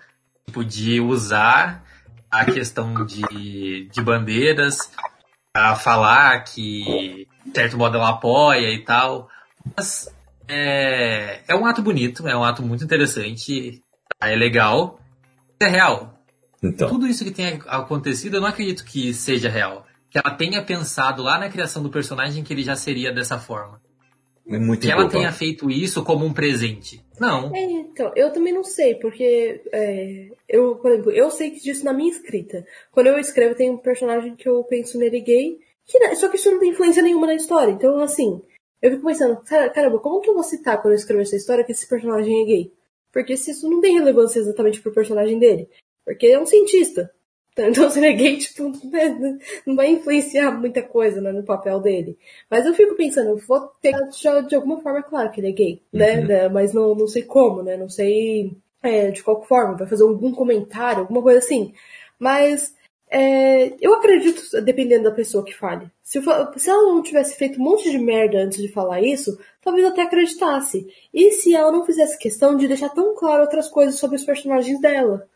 tipo, 0.46 0.64
de 0.64 1.00
usar 1.00 1.84
a 2.30 2.44
questão 2.44 3.04
de, 3.04 3.88
de 3.90 4.00
bandeiras 4.00 4.92
a 5.52 5.74
falar 5.74 6.44
que, 6.44 7.26
de 7.44 7.52
certo 7.52 7.76
modo, 7.76 7.96
ela 7.96 8.10
apoia 8.10 8.72
e 8.72 8.84
tal. 8.84 9.28
Mas 9.76 10.08
é, 10.46 11.40
é 11.48 11.54
um 11.56 11.66
ato 11.66 11.82
bonito, 11.82 12.28
é 12.28 12.36
um 12.36 12.44
ato 12.44 12.62
muito 12.62 12.84
interessante, 12.84 13.82
é 14.20 14.36
legal, 14.36 15.00
é 15.60 15.66
real. 15.66 16.18
então. 16.62 16.88
Tudo 16.88 17.08
isso 17.08 17.24
que 17.24 17.32
tem 17.32 17.60
acontecido, 17.66 18.36
eu 18.36 18.40
não 18.40 18.48
acredito 18.48 18.84
que 18.84 19.12
seja 19.12 19.50
real. 19.50 19.86
Que 20.08 20.18
ela 20.18 20.36
tenha 20.36 20.62
pensado 20.62 21.22
lá 21.22 21.36
na 21.36 21.48
criação 21.48 21.82
do 21.82 21.90
personagem 21.90 22.44
que 22.44 22.52
ele 22.52 22.62
já 22.62 22.76
seria 22.76 23.12
dessa 23.12 23.38
forma. 23.38 23.80
É 24.48 24.58
muito 24.58 24.80
Que 24.86 24.90
ela 24.90 25.08
tenha 25.08 25.32
feito 25.32 25.70
isso 25.70 26.02
como 26.04 26.24
um 26.24 26.32
presente. 26.32 27.00
Não. 27.20 27.54
É, 27.54 27.62
então, 27.62 28.12
eu 28.16 28.32
também 28.32 28.52
não 28.52 28.64
sei, 28.64 28.96
porque 28.96 29.62
é, 29.72 30.28
eu, 30.48 30.76
por 30.76 30.90
exemplo, 30.90 31.10
eu 31.12 31.30
sei 31.30 31.50
disso 31.52 31.84
na 31.84 31.92
minha 31.92 32.10
escrita. 32.10 32.66
Quando 32.90 33.06
eu 33.06 33.18
escrevo, 33.18 33.54
tem 33.54 33.70
um 33.70 33.76
personagem 33.76 34.34
que 34.34 34.48
eu 34.48 34.62
penso 34.64 34.98
nele 34.98 35.20
gay, 35.20 35.58
que, 35.86 35.98
não- 35.98 36.14
só 36.16 36.28
que 36.28 36.36
isso 36.36 36.50
não 36.50 36.58
tem 36.58 36.70
influência 36.70 37.02
nenhuma 37.02 37.26
na 37.28 37.34
história. 37.34 37.70
Então, 37.70 38.00
assim, 38.00 38.40
eu 38.80 38.90
fico 38.90 39.06
pensando, 39.06 39.36
"Cara- 39.44 39.70
caramba, 39.70 40.00
como 40.00 40.20
que 40.20 40.28
eu 40.28 40.34
vou 40.34 40.42
citar 40.42 40.80
quando 40.82 40.92
eu 40.94 40.98
escrever 40.98 41.22
essa 41.22 41.36
história 41.36 41.62
que 41.64 41.70
esse 41.72 41.88
personagem 41.88 42.42
é 42.42 42.44
gay? 42.44 42.72
Porque 43.12 43.36
se 43.36 43.52
isso 43.52 43.68
não 43.70 43.80
tem 43.80 43.96
relevância 43.98 44.40
exatamente 44.40 44.80
pro 44.80 44.92
personagem 44.92 45.38
dele. 45.38 45.68
Porque 46.04 46.26
ele 46.26 46.34
é 46.34 46.40
um 46.40 46.46
cientista. 46.46 47.12
Então, 47.56 47.90
se 47.90 47.98
ele 47.98 48.06
é 48.06 48.12
gay, 48.12 48.38
tipo, 48.38 48.72
né, 48.86 49.38
não 49.66 49.76
vai 49.76 49.90
influenciar 49.90 50.50
muita 50.52 50.82
coisa 50.82 51.20
né, 51.20 51.32
no 51.32 51.42
papel 51.42 51.80
dele. 51.80 52.16
Mas 52.50 52.64
eu 52.64 52.72
fico 52.72 52.94
pensando, 52.94 53.30
eu 53.30 53.36
vou 53.36 53.60
ter 53.80 53.94
de 54.48 54.54
alguma 54.54 54.80
forma, 54.80 55.00
é 55.00 55.02
claro 55.02 55.30
que 55.30 55.40
ele 55.40 55.50
é 55.50 55.52
gay, 55.52 55.82
né? 55.92 56.20
Uhum. 56.20 56.26
né, 56.26 56.48
Mas 56.48 56.72
não, 56.72 56.94
não 56.94 57.06
sei 57.06 57.22
como, 57.22 57.62
né? 57.62 57.76
Não 57.76 57.88
sei 57.88 58.56
é, 58.82 59.10
de 59.10 59.22
qual 59.22 59.42
forma, 59.42 59.76
vai 59.76 59.86
fazer 59.86 60.02
algum 60.02 60.32
comentário, 60.32 61.00
alguma 61.00 61.22
coisa 61.22 61.38
assim. 61.38 61.72
Mas 62.18 62.74
é, 63.14 63.74
eu 63.78 63.94
acredito, 63.94 64.42
dependendo 64.62 65.04
da 65.04 65.10
pessoa 65.10 65.44
que 65.44 65.54
fale. 65.54 65.90
Se, 66.02 66.20
se, 66.56 66.70
ela 66.70 66.82
não 66.94 67.02
tivesse 67.02 67.36
feito 67.36 67.60
um 67.60 67.64
monte 67.64 67.90
de 67.90 67.98
merda 67.98 68.38
antes 68.38 68.56
de 68.56 68.68
falar 68.68 69.02
isso, 69.02 69.38
talvez 69.60 69.86
até 69.86 70.00
acreditasse. 70.02 70.86
E 71.12 71.30
se 71.32 71.54
ela 71.54 71.70
não 71.70 71.84
fizesse 71.84 72.18
questão 72.18 72.56
de 72.56 72.66
deixar 72.66 72.88
tão 72.88 73.14
claro 73.14 73.42
outras 73.42 73.68
coisas 73.68 73.96
sobre 73.96 74.16
os 74.16 74.24
personagens 74.24 74.80
dela, 74.80 75.28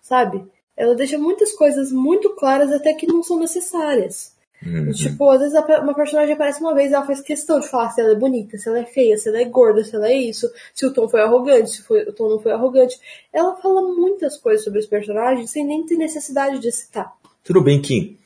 sabe? 0.00 0.44
Ela 0.80 0.94
deixa 0.94 1.18
muitas 1.18 1.52
coisas 1.52 1.92
muito 1.92 2.30
claras 2.30 2.72
até 2.72 2.94
que 2.94 3.06
não 3.06 3.22
são 3.22 3.38
necessárias. 3.38 4.32
Uhum. 4.64 4.90
Tipo, 4.92 5.30
às 5.30 5.40
vezes 5.40 5.58
uma 5.58 5.94
personagem 5.94 6.34
aparece 6.34 6.60
uma 6.60 6.74
vez 6.74 6.90
e 6.90 6.94
ela 6.94 7.06
faz 7.06 7.20
questão 7.20 7.60
de 7.60 7.68
falar 7.68 7.90
se 7.90 8.00
ela 8.00 8.12
é 8.12 8.14
bonita, 8.14 8.58
se 8.58 8.68
ela 8.68 8.78
é 8.78 8.84
feia, 8.84 9.16
se 9.16 9.28
ela 9.28 9.40
é 9.40 9.44
gorda, 9.44 9.82
se 9.82 9.94
ela 9.94 10.08
é 10.08 10.14
isso, 10.14 10.50
se 10.74 10.84
o 10.84 10.92
tom 10.92 11.08
foi 11.08 11.20
arrogante, 11.20 11.70
se 11.70 11.82
foi, 11.82 12.02
o 12.02 12.12
tom 12.12 12.28
não 12.28 12.38
foi 12.38 12.52
arrogante. 12.52 12.98
Ela 13.32 13.56
fala 13.56 13.80
muitas 13.82 14.36
coisas 14.36 14.64
sobre 14.64 14.78
os 14.80 14.86
personagens 14.86 15.50
sem 15.50 15.66
nem 15.66 15.84
ter 15.86 15.96
necessidade 15.96 16.58
de 16.58 16.70
citar. 16.72 17.10
Tudo 17.42 17.62
bem 17.62 17.80
que 17.80 18.18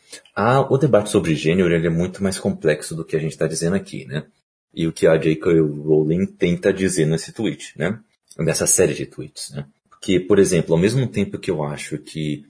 o 0.69 0.79
debate 0.79 1.11
sobre 1.11 1.35
gênero 1.35 1.73
ele 1.73 1.87
é 1.87 1.91
muito 1.91 2.23
mais 2.23 2.39
complexo 2.39 2.95
do 2.95 3.05
que 3.05 3.17
a 3.17 3.21
gente 3.21 3.33
está 3.33 3.47
dizendo 3.47 3.77
aqui, 3.77 4.05
né? 4.05 4.25
E 4.73 4.89
o 4.89 4.93
que 4.93 5.07
a 5.07 5.17
J.K. 5.17 5.61
Rowling 5.61 6.27
tenta 6.27 6.73
dizer 6.73 7.07
nesse 7.07 7.33
tweet, 7.33 7.79
né? 7.79 7.99
Nessa 8.39 8.67
série 8.67 8.95
de 8.95 9.07
tweets, 9.07 9.51
né? 9.51 9.67
Porque, 10.05 10.21
por 10.21 10.39
exemplo, 10.39 10.75
ao 10.75 10.79
mesmo 10.79 11.07
tempo 11.09 11.39
que 11.39 11.51
eu 11.51 11.65
acho 11.65 11.97
que 11.97 12.45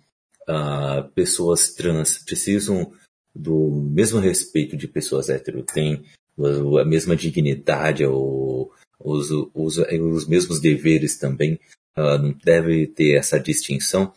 uh, 0.49 1.09
pessoas 1.15 1.73
trans 1.73 2.19
precisam 2.19 2.93
do 3.33 3.71
mesmo 3.71 4.19
respeito 4.19 4.77
de 4.77 4.89
pessoas 4.89 5.29
hétero, 5.29 5.63
têm 5.63 6.03
a 6.37 6.85
mesma 6.85 7.15
dignidade, 7.15 8.05
ou 8.05 8.73
os, 8.99 9.31
os, 9.55 9.79
os 9.79 10.27
mesmos 10.27 10.61
deveres 10.61 11.17
também, 11.17 11.55
uh, 11.97 12.19
não 12.19 12.33
deve 12.45 12.89
ter 12.89 13.17
essa 13.17 13.39
distinção. 13.39 14.03
Ao 14.03 14.13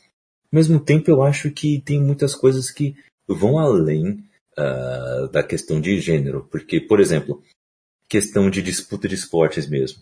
mesmo 0.52 0.80
tempo, 0.80 1.12
eu 1.12 1.22
acho 1.22 1.52
que 1.52 1.80
tem 1.82 2.02
muitas 2.02 2.34
coisas 2.34 2.72
que 2.72 2.96
vão 3.28 3.60
além 3.60 4.14
uh, 4.58 5.28
da 5.32 5.44
questão 5.44 5.80
de 5.80 6.00
gênero. 6.00 6.48
Porque, 6.50 6.82
por 6.82 7.00
exemplo, 7.00 7.44
questão 8.10 8.50
de 8.50 8.64
disputa 8.64 9.08
de 9.08 9.14
esportes 9.14 9.70
mesmo. 9.70 10.02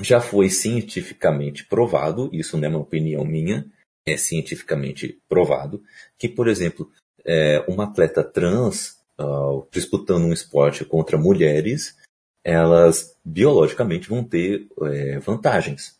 Já 0.00 0.20
foi 0.20 0.48
cientificamente 0.48 1.66
provado, 1.66 2.30
isso 2.32 2.56
não 2.56 2.64
é 2.64 2.68
uma 2.68 2.78
opinião 2.78 3.24
minha, 3.24 3.66
é 4.06 4.16
cientificamente 4.16 5.20
provado, 5.28 5.82
que, 6.18 6.28
por 6.28 6.48
exemplo, 6.48 6.90
é, 7.24 7.64
uma 7.68 7.84
atleta 7.84 8.24
trans 8.24 8.96
uh, 9.20 9.66
disputando 9.70 10.24
um 10.24 10.32
esporte 10.32 10.84
contra 10.84 11.18
mulheres, 11.18 11.96
elas 12.44 13.16
biologicamente 13.24 14.08
vão 14.08 14.24
ter 14.24 14.66
é, 14.82 15.18
vantagens. 15.20 15.96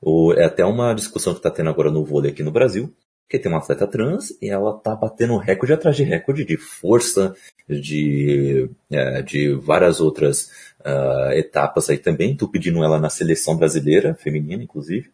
Ou, 0.00 0.34
é 0.34 0.44
até 0.44 0.64
uma 0.64 0.92
discussão 0.92 1.32
que 1.32 1.38
está 1.38 1.50
tendo 1.50 1.70
agora 1.70 1.90
no 1.90 2.04
vôlei 2.04 2.30
aqui 2.30 2.42
no 2.42 2.50
Brasil, 2.50 2.94
que 3.28 3.38
tem 3.38 3.50
uma 3.50 3.58
atleta 3.58 3.86
trans 3.86 4.30
e 4.40 4.48
ela 4.48 4.78
tá 4.78 4.94
batendo 4.94 5.36
recorde 5.36 5.72
atrás 5.72 5.96
de 5.96 6.04
recorde 6.04 6.44
de 6.44 6.56
força, 6.56 7.34
de, 7.68 8.70
é, 8.90 9.22
de 9.22 9.52
várias 9.54 10.00
outras 10.00 10.50
uh, 10.86 11.32
etapas 11.32 11.90
aí 11.90 11.98
também. 11.98 12.36
Tô 12.36 12.48
pedindo 12.48 12.84
ela 12.84 12.98
na 12.98 13.10
seleção 13.10 13.56
brasileira, 13.56 14.14
feminina 14.14 14.62
inclusive. 14.62 15.10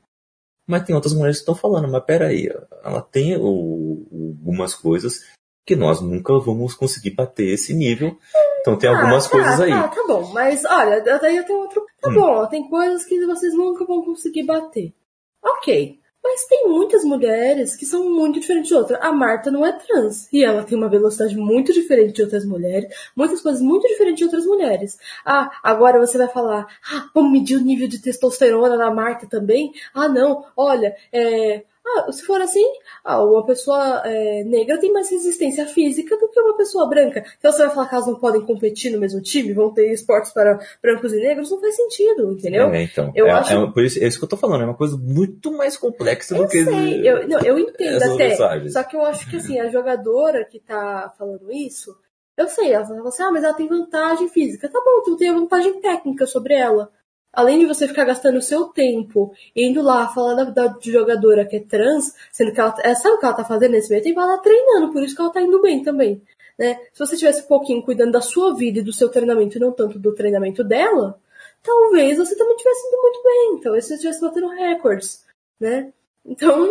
Mas 0.67 0.85
tem 0.85 0.95
outras 0.95 1.15
mulheres 1.15 1.39
que 1.39 1.43
estão 1.43 1.55
falando, 1.55 1.91
mas 1.91 2.05
peraí, 2.05 2.49
ela 2.85 3.03
tem 3.03 3.37
o, 3.37 4.07
algumas 4.13 4.75
coisas 4.75 5.21
que 5.67 5.75
nós 5.75 6.01
nunca 6.01 6.39
vamos 6.39 6.75
conseguir 6.75 7.11
bater 7.11 7.49
esse 7.49 7.75
nível. 7.75 8.17
Então 8.61 8.79
tem 8.79 8.89
algumas 8.89 9.27
ah, 9.27 9.29
tá, 9.29 9.33
coisas 9.37 9.61
aí. 9.61 9.71
Tá, 9.71 9.89
tá 9.89 10.05
bom, 10.07 10.33
mas 10.33 10.65
olha, 10.65 11.01
daí 11.01 11.37
eu 11.37 11.45
tenho 11.45 11.59
outro. 11.59 11.85
Tá 12.01 12.11
hum. 12.11 12.15
bom, 12.15 12.47
tem 12.47 12.69
coisas 12.69 13.05
que 13.05 13.25
vocês 13.27 13.55
nunca 13.55 13.85
vão 13.85 14.05
conseguir 14.05 14.45
bater. 14.45 14.95
Ok. 15.43 16.01
Mas 16.23 16.45
tem 16.45 16.69
muitas 16.69 17.05
mulheres 17.05 17.75
que 17.75 17.85
são 17.85 18.09
muito 18.09 18.39
diferentes 18.39 18.69
de 18.69 18.75
outras. 18.75 19.01
A 19.03 19.13
Marta 19.13 19.51
não 19.51 19.67
é 19.67 19.73
trans. 19.73 20.29
E 20.33 20.45
ela 20.45 20.63
tem 20.63 20.79
uma 20.79 20.89
velocidade 20.89 21.37
muito 21.37 21.73
diferente 21.73 22.13
de 22.15 22.23
outras 22.23 22.45
mulheres. 22.45 22.95
Muitas 23.17 23.41
coisas 23.41 23.61
muito 23.61 23.89
diferentes 23.89 24.19
de 24.19 24.25
outras 24.25 24.47
mulheres. 24.47 24.97
Ah, 25.25 25.51
agora 25.63 25.99
você 25.99 26.17
vai 26.17 26.29
falar, 26.29 26.67
ah, 26.91 27.11
vamos 27.13 27.33
medir 27.33 27.57
o 27.57 27.65
nível 27.65 27.89
de 27.89 28.01
testosterona 28.01 28.77
na 28.77 28.91
Marta 28.91 29.27
também? 29.27 29.73
Ah, 29.93 30.09
não, 30.09 30.45
olha, 30.57 30.95
é, 31.13 31.65
ah, 31.85 32.13
se 32.13 32.23
for 32.23 32.41
assim, 32.41 32.65
ah, 33.05 33.23
uma 33.25 33.45
pessoa 33.45 34.03
é, 34.05 34.45
negra 34.45 34.79
tem 34.79 34.93
mais 34.93 35.11
resistência 35.11 35.67
física 35.67 36.17
do 36.17 36.29
que 36.29 36.41
uma 36.41 36.57
pessoa 36.57 36.89
branca. 36.89 37.25
Então 37.39 37.51
você 37.51 37.65
vai 37.65 37.75
falar 37.75 37.89
que 37.89 37.95
elas 37.95 38.07
não 38.07 38.15
podem 38.15 38.41
competir 38.43 38.93
no 38.93 39.01
mesmo 39.01 39.21
time, 39.21 39.53
vão 39.53 39.73
ter 39.75 39.93
esportes 39.93 40.33
para 40.33 40.61
brancos 40.81 41.13
e 41.13 41.17
negros, 41.17 41.51
não 41.51 41.61
faz 41.61 41.75
sentido, 41.75 42.33
entendeu? 42.33 42.69
É, 42.69 42.85
então. 42.85 43.13
Eu 43.15 43.27
é, 43.27 43.33
acho... 43.33 43.53
é, 43.53 43.71
por 43.73 43.85
isso, 43.85 44.03
é 44.03 44.07
isso 44.07 44.19
que 44.19 44.25
eu 44.25 44.29
tô 44.29 44.37
falando, 44.37 44.63
é 44.63 44.67
uma 44.67 44.77
coisa 44.77 44.97
muito 44.97 45.51
mais 45.53 45.77
complexa 45.77 46.37
eu 46.37 46.45
do 46.45 46.49
que. 46.49 46.65
Sei, 46.65 47.09
eu, 47.09 47.29
não, 47.29 47.41
eu 47.41 47.59
entendo 47.59 48.03
até. 48.03 48.29
Mensagens. 48.29 48.73
Só 48.73 48.83
que 48.85 48.97
eu 48.97 49.05
acho 49.05 49.29
que 49.29 49.37
assim, 49.37 49.59
a 49.59 49.69
jogadora 49.69 50.45
que 50.45 50.61
tá 50.61 51.13
falando 51.19 51.51
isso, 51.51 51.97
eu 52.37 52.49
sei, 52.49 52.73
ela 52.73 52.87
fala 52.87 53.09
assim, 53.09 53.23
ah, 53.25 53.31
mas 53.33 53.43
ela 53.43 53.55
tem 53.55 53.67
vantagem 53.67 54.29
física. 54.29 54.69
Tá 54.69 54.81
bom, 54.85 55.01
então 55.01 55.17
tem 55.17 55.31
a 55.31 55.35
vantagem 55.35 55.81
técnica 55.81 56.27
sobre 56.27 56.55
ela 56.55 56.91
além 57.33 57.59
de 57.59 57.67
você 57.67 57.89
ficar 57.89 58.05
gastando 58.05 58.37
o 58.37 58.43
seu 58.43 58.67
tempo 58.67 59.33
indo 59.57 59.81
lá 59.83 60.09
falar 60.09 60.35
da, 60.35 60.45
da 60.45 60.79
jogadora 60.81 61.47
que 61.47 61.57
é 61.57 61.61
trans, 61.61 62.15
sendo 62.31 62.53
que 62.53 62.61
ela 62.61 62.75
é, 62.83 62.95
sabe 62.95 63.15
o 63.15 63.19
que 63.19 63.25
ela 63.25 63.35
tá 63.35 63.45
fazendo 63.45 63.73
nesse 63.73 63.91
meio 63.91 64.03
tempo? 64.03 64.21
Ela 64.21 64.37
tá 64.37 64.43
treinando, 64.43 64.93
por 64.93 65.03
isso 65.03 65.15
que 65.15 65.23
ela 65.23 65.33
tá 65.33 65.41
indo 65.41 65.61
bem 65.63 65.83
também. 65.83 66.21
Né? 66.59 66.79
Se 66.93 66.99
você 66.99 67.17
tivesse 67.17 67.43
um 67.43 67.47
pouquinho 67.47 67.83
cuidando 67.83 68.13
da 68.13 68.21
sua 68.21 68.55
vida 68.55 68.81
e 68.81 68.83
do 68.83 68.93
seu 68.93 69.09
treinamento 69.09 69.57
e 69.57 69.61
não 69.61 69.73
tanto 69.73 69.99
do 69.99 70.15
treinamento 70.15 70.63
dela, 70.63 71.19
talvez 71.63 72.19
você 72.19 72.37
também 72.37 72.57
tivesse 72.57 72.87
indo 72.87 73.03
muito 73.03 73.23
bem. 73.23 73.61
Talvez 73.63 73.87
você 73.87 73.95
estivesse 73.95 74.21
batendo 74.21 74.49
recordes, 74.49 75.25
né? 75.59 75.93
Então, 76.25 76.69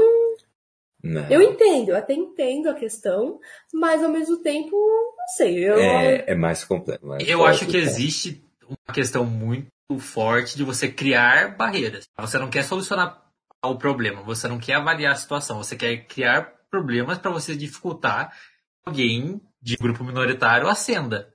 não. 1.04 1.30
eu 1.30 1.41
entendo, 1.41 1.89
eu 1.89 1.97
até 1.97 2.13
entendo 2.13 2.69
a 2.69 2.74
questão, 2.74 3.39
mas 3.74 4.04
ao 4.04 4.10
mesmo 4.10 4.38
tempo, 4.38 4.76
não 4.78 5.28
sei. 5.36 5.67
Eu... 5.67 5.76
É, 5.78 6.26
é 6.28 6.36
mais 6.36 6.63
complexo. 6.63 7.06
Eu 7.28 7.43
acho 7.43 7.67
que 7.67 7.78
existe 7.78 8.41
uma 8.65 8.93
questão 8.93 9.26
muito 9.26 9.67
forte 9.99 10.58
de 10.58 10.63
você 10.63 10.88
criar 10.88 11.56
barreiras. 11.56 12.08
Você 12.19 12.38
não 12.38 12.49
quer 12.49 12.63
solucionar 12.63 13.21
o 13.63 13.75
problema, 13.75 14.23
você 14.23 14.47
não 14.47 14.58
quer 14.58 14.75
avaliar 14.75 15.13
a 15.13 15.15
situação, 15.15 15.58
você 15.58 15.75
quer 15.75 16.06
criar 16.08 16.54
problemas 16.69 17.19
para 17.19 17.32
você 17.32 17.56
dificultar 17.56 18.34
alguém 18.86 19.39
de 19.62 19.75
grupo 19.75 20.04
minoritário 20.04 20.67
ascenda. 20.67 21.32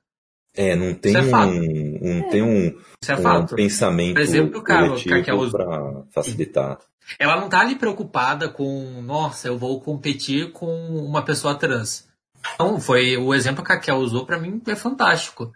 É, 0.56 0.74
não 0.74 0.94
tem 0.94 1.14
é 1.14 1.20
um, 1.20 2.00
um, 2.02 2.18
é. 2.18 2.30
tem 2.30 2.42
um, 2.42 2.80
é 3.06 3.28
um 3.28 3.46
pensamento 3.46 4.14
Por 4.14 4.22
exemplo, 4.22 4.64
coletivo 4.64 5.50
para 5.50 6.02
facilitar. 6.10 6.78
Ela 7.18 7.38
não 7.38 7.48
tá 7.48 7.60
ali 7.60 7.76
preocupada 7.76 8.48
com, 8.48 9.02
nossa, 9.02 9.48
eu 9.48 9.58
vou 9.58 9.80
competir 9.80 10.50
com 10.52 10.66
uma 10.96 11.22
pessoa 11.22 11.54
trans. 11.54 12.08
Então, 12.54 12.80
foi 12.80 13.16
o 13.16 13.34
exemplo 13.34 13.62
que 13.62 13.72
a 13.72 13.78
Kel 13.78 13.96
usou 13.96 14.24
para 14.24 14.38
mim 14.38 14.60
é 14.66 14.74
fantástico. 14.74 15.52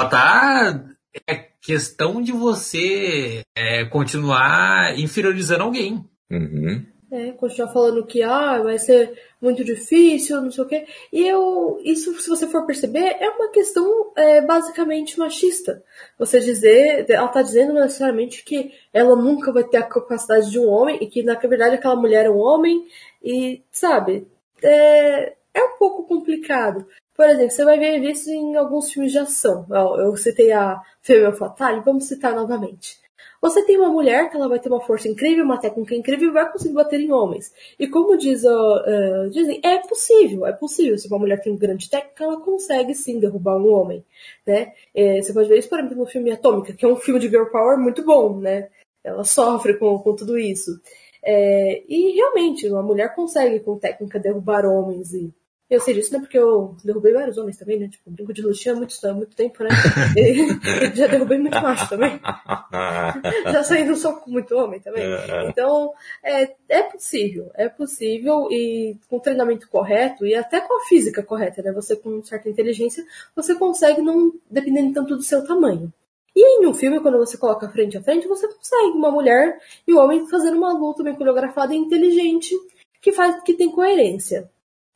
Ela 0.00 0.08
tá 0.08 0.84
é 1.28 1.49
questão 1.60 2.22
de 2.22 2.32
você 2.32 3.42
é, 3.54 3.84
continuar 3.84 4.98
inferiorizando 4.98 5.64
alguém. 5.64 6.04
Uhum. 6.30 6.86
É, 7.12 7.32
continuar 7.32 7.72
falando 7.72 8.06
que 8.06 8.22
ah, 8.22 8.62
vai 8.62 8.78
ser 8.78 9.18
muito 9.42 9.64
difícil, 9.64 10.40
não 10.40 10.50
sei 10.50 10.62
o 10.62 10.66
quê. 10.66 10.86
E 11.12 11.26
eu, 11.26 11.80
isso, 11.82 12.14
se 12.20 12.28
você 12.28 12.46
for 12.46 12.64
perceber, 12.64 13.16
é 13.18 13.28
uma 13.30 13.48
questão 13.48 14.12
é, 14.14 14.40
basicamente 14.40 15.18
machista. 15.18 15.82
Você 16.16 16.38
dizer, 16.38 17.10
ela 17.10 17.26
tá 17.26 17.42
dizendo 17.42 17.72
necessariamente 17.72 18.44
que 18.44 18.72
ela 18.92 19.16
nunca 19.16 19.52
vai 19.52 19.64
ter 19.64 19.78
a 19.78 19.82
capacidade 19.82 20.52
de 20.52 20.58
um 20.60 20.68
homem 20.68 20.98
e 21.00 21.08
que 21.08 21.24
na 21.24 21.34
verdade 21.34 21.74
aquela 21.74 21.96
mulher 21.96 22.26
é 22.26 22.30
um 22.30 22.38
homem 22.38 22.86
e, 23.20 23.60
sabe, 23.72 24.28
é, 24.62 25.34
é 25.52 25.64
um 25.64 25.76
pouco 25.78 26.04
complicado. 26.04 26.86
Por 27.20 27.28
exemplo, 27.28 27.50
você 27.50 27.66
vai 27.66 27.78
ver 27.78 27.98
isso 27.98 28.30
em 28.30 28.56
alguns 28.56 28.90
filmes 28.90 29.12
de 29.12 29.18
ação. 29.18 29.66
Eu 29.98 30.16
citei 30.16 30.52
a 30.52 30.80
Female 31.02 31.36
Fatale, 31.36 31.82
vamos 31.84 32.08
citar 32.08 32.34
novamente. 32.34 32.96
Você 33.42 33.62
tem 33.66 33.76
uma 33.76 33.90
mulher 33.90 34.30
que 34.30 34.38
ela 34.38 34.48
vai 34.48 34.58
ter 34.58 34.70
uma 34.70 34.80
força 34.80 35.06
incrível, 35.06 35.44
uma 35.44 35.60
técnica 35.60 35.94
incrível 35.94 36.30
e 36.30 36.32
vai 36.32 36.50
conseguir 36.50 36.72
bater 36.72 36.98
em 36.98 37.12
homens. 37.12 37.52
E 37.78 37.86
como 37.88 38.16
diz, 38.16 38.42
uh, 38.42 39.28
dizem, 39.30 39.60
é 39.62 39.86
possível, 39.86 40.46
é 40.46 40.54
possível. 40.54 40.96
Se 40.96 41.08
uma 41.08 41.18
mulher 41.18 41.42
tem 41.42 41.54
grande 41.58 41.90
técnica, 41.90 42.24
ela 42.24 42.40
consegue 42.40 42.94
sim 42.94 43.20
derrubar 43.20 43.58
um 43.58 43.70
homem. 43.70 44.02
Né? 44.46 44.72
É, 44.94 45.20
você 45.20 45.34
pode 45.34 45.50
ver 45.50 45.58
isso, 45.58 45.68
por 45.68 45.78
exemplo, 45.78 45.98
no 45.98 46.06
filme 46.06 46.30
Atômica, 46.30 46.72
que 46.72 46.86
é 46.86 46.88
um 46.88 46.96
filme 46.96 47.20
de 47.20 47.28
girl 47.28 47.50
power 47.52 47.78
muito 47.78 48.02
bom, 48.02 48.38
né? 48.38 48.70
Ela 49.04 49.24
sofre 49.24 49.74
com, 49.74 49.98
com 49.98 50.16
tudo 50.16 50.38
isso. 50.38 50.80
É, 51.22 51.82
e 51.86 52.12
realmente, 52.12 52.66
uma 52.66 52.82
mulher 52.82 53.14
consegue 53.14 53.60
com 53.60 53.78
técnica 53.78 54.18
derrubar 54.18 54.64
homens 54.64 55.12
e 55.12 55.30
Eu 55.70 55.80
sei 55.80 55.94
disso, 55.94 56.12
né? 56.12 56.18
Porque 56.18 56.36
eu 56.36 56.74
derrubei 56.84 57.12
vários 57.12 57.38
homens 57.38 57.56
também, 57.56 57.78
né? 57.78 57.86
Tipo, 57.86 58.10
brinco 58.10 58.32
de 58.32 58.42
luxinha 58.42 58.74
há 58.74 58.76
muito, 58.76 59.06
há 59.06 59.14
muito 59.14 59.36
tempo, 59.36 59.62
né? 59.62 59.70
E 60.16 60.90
já 60.96 61.06
derrubei 61.06 61.38
muito 61.38 61.62
macho 61.62 61.88
também. 61.88 62.20
já 63.52 63.62
saí 63.62 63.84
no 63.84 63.94
soco 63.94 64.24
com 64.24 64.32
muito 64.32 64.52
homem 64.56 64.80
também. 64.80 65.04
Então, 65.48 65.92
é, 66.24 66.50
é 66.68 66.82
possível. 66.82 67.52
É 67.54 67.68
possível 67.68 68.48
e 68.50 68.96
com 69.08 69.18
o 69.18 69.20
treinamento 69.20 69.68
correto 69.68 70.26
e 70.26 70.34
até 70.34 70.60
com 70.60 70.74
a 70.76 70.84
física 70.86 71.22
correta, 71.22 71.62
né? 71.62 71.70
Você 71.72 71.94
com 71.94 72.20
certa 72.24 72.48
inteligência, 72.48 73.04
você 73.36 73.54
consegue 73.54 74.02
não 74.02 74.32
dependendo 74.50 74.92
tanto 74.92 75.14
do 75.14 75.22
seu 75.22 75.46
tamanho. 75.46 75.92
E 76.34 76.62
em 76.62 76.66
um 76.66 76.74
filme, 76.74 76.98
quando 76.98 77.18
você 77.18 77.36
coloca 77.38 77.68
frente 77.68 77.96
a 77.96 78.02
frente, 78.02 78.26
você 78.26 78.48
consegue 78.48 78.96
uma 78.96 79.10
mulher 79.10 79.60
e 79.86 79.94
um 79.94 79.98
homem 79.98 80.26
fazendo 80.26 80.56
uma 80.56 80.72
luta 80.72 81.04
bem 81.04 81.14
coreografada 81.14 81.72
e 81.72 81.78
inteligente 81.78 82.56
que 83.00 83.12
faz 83.12 83.40
que 83.44 83.54
tem 83.54 83.70
coerência. 83.70 84.50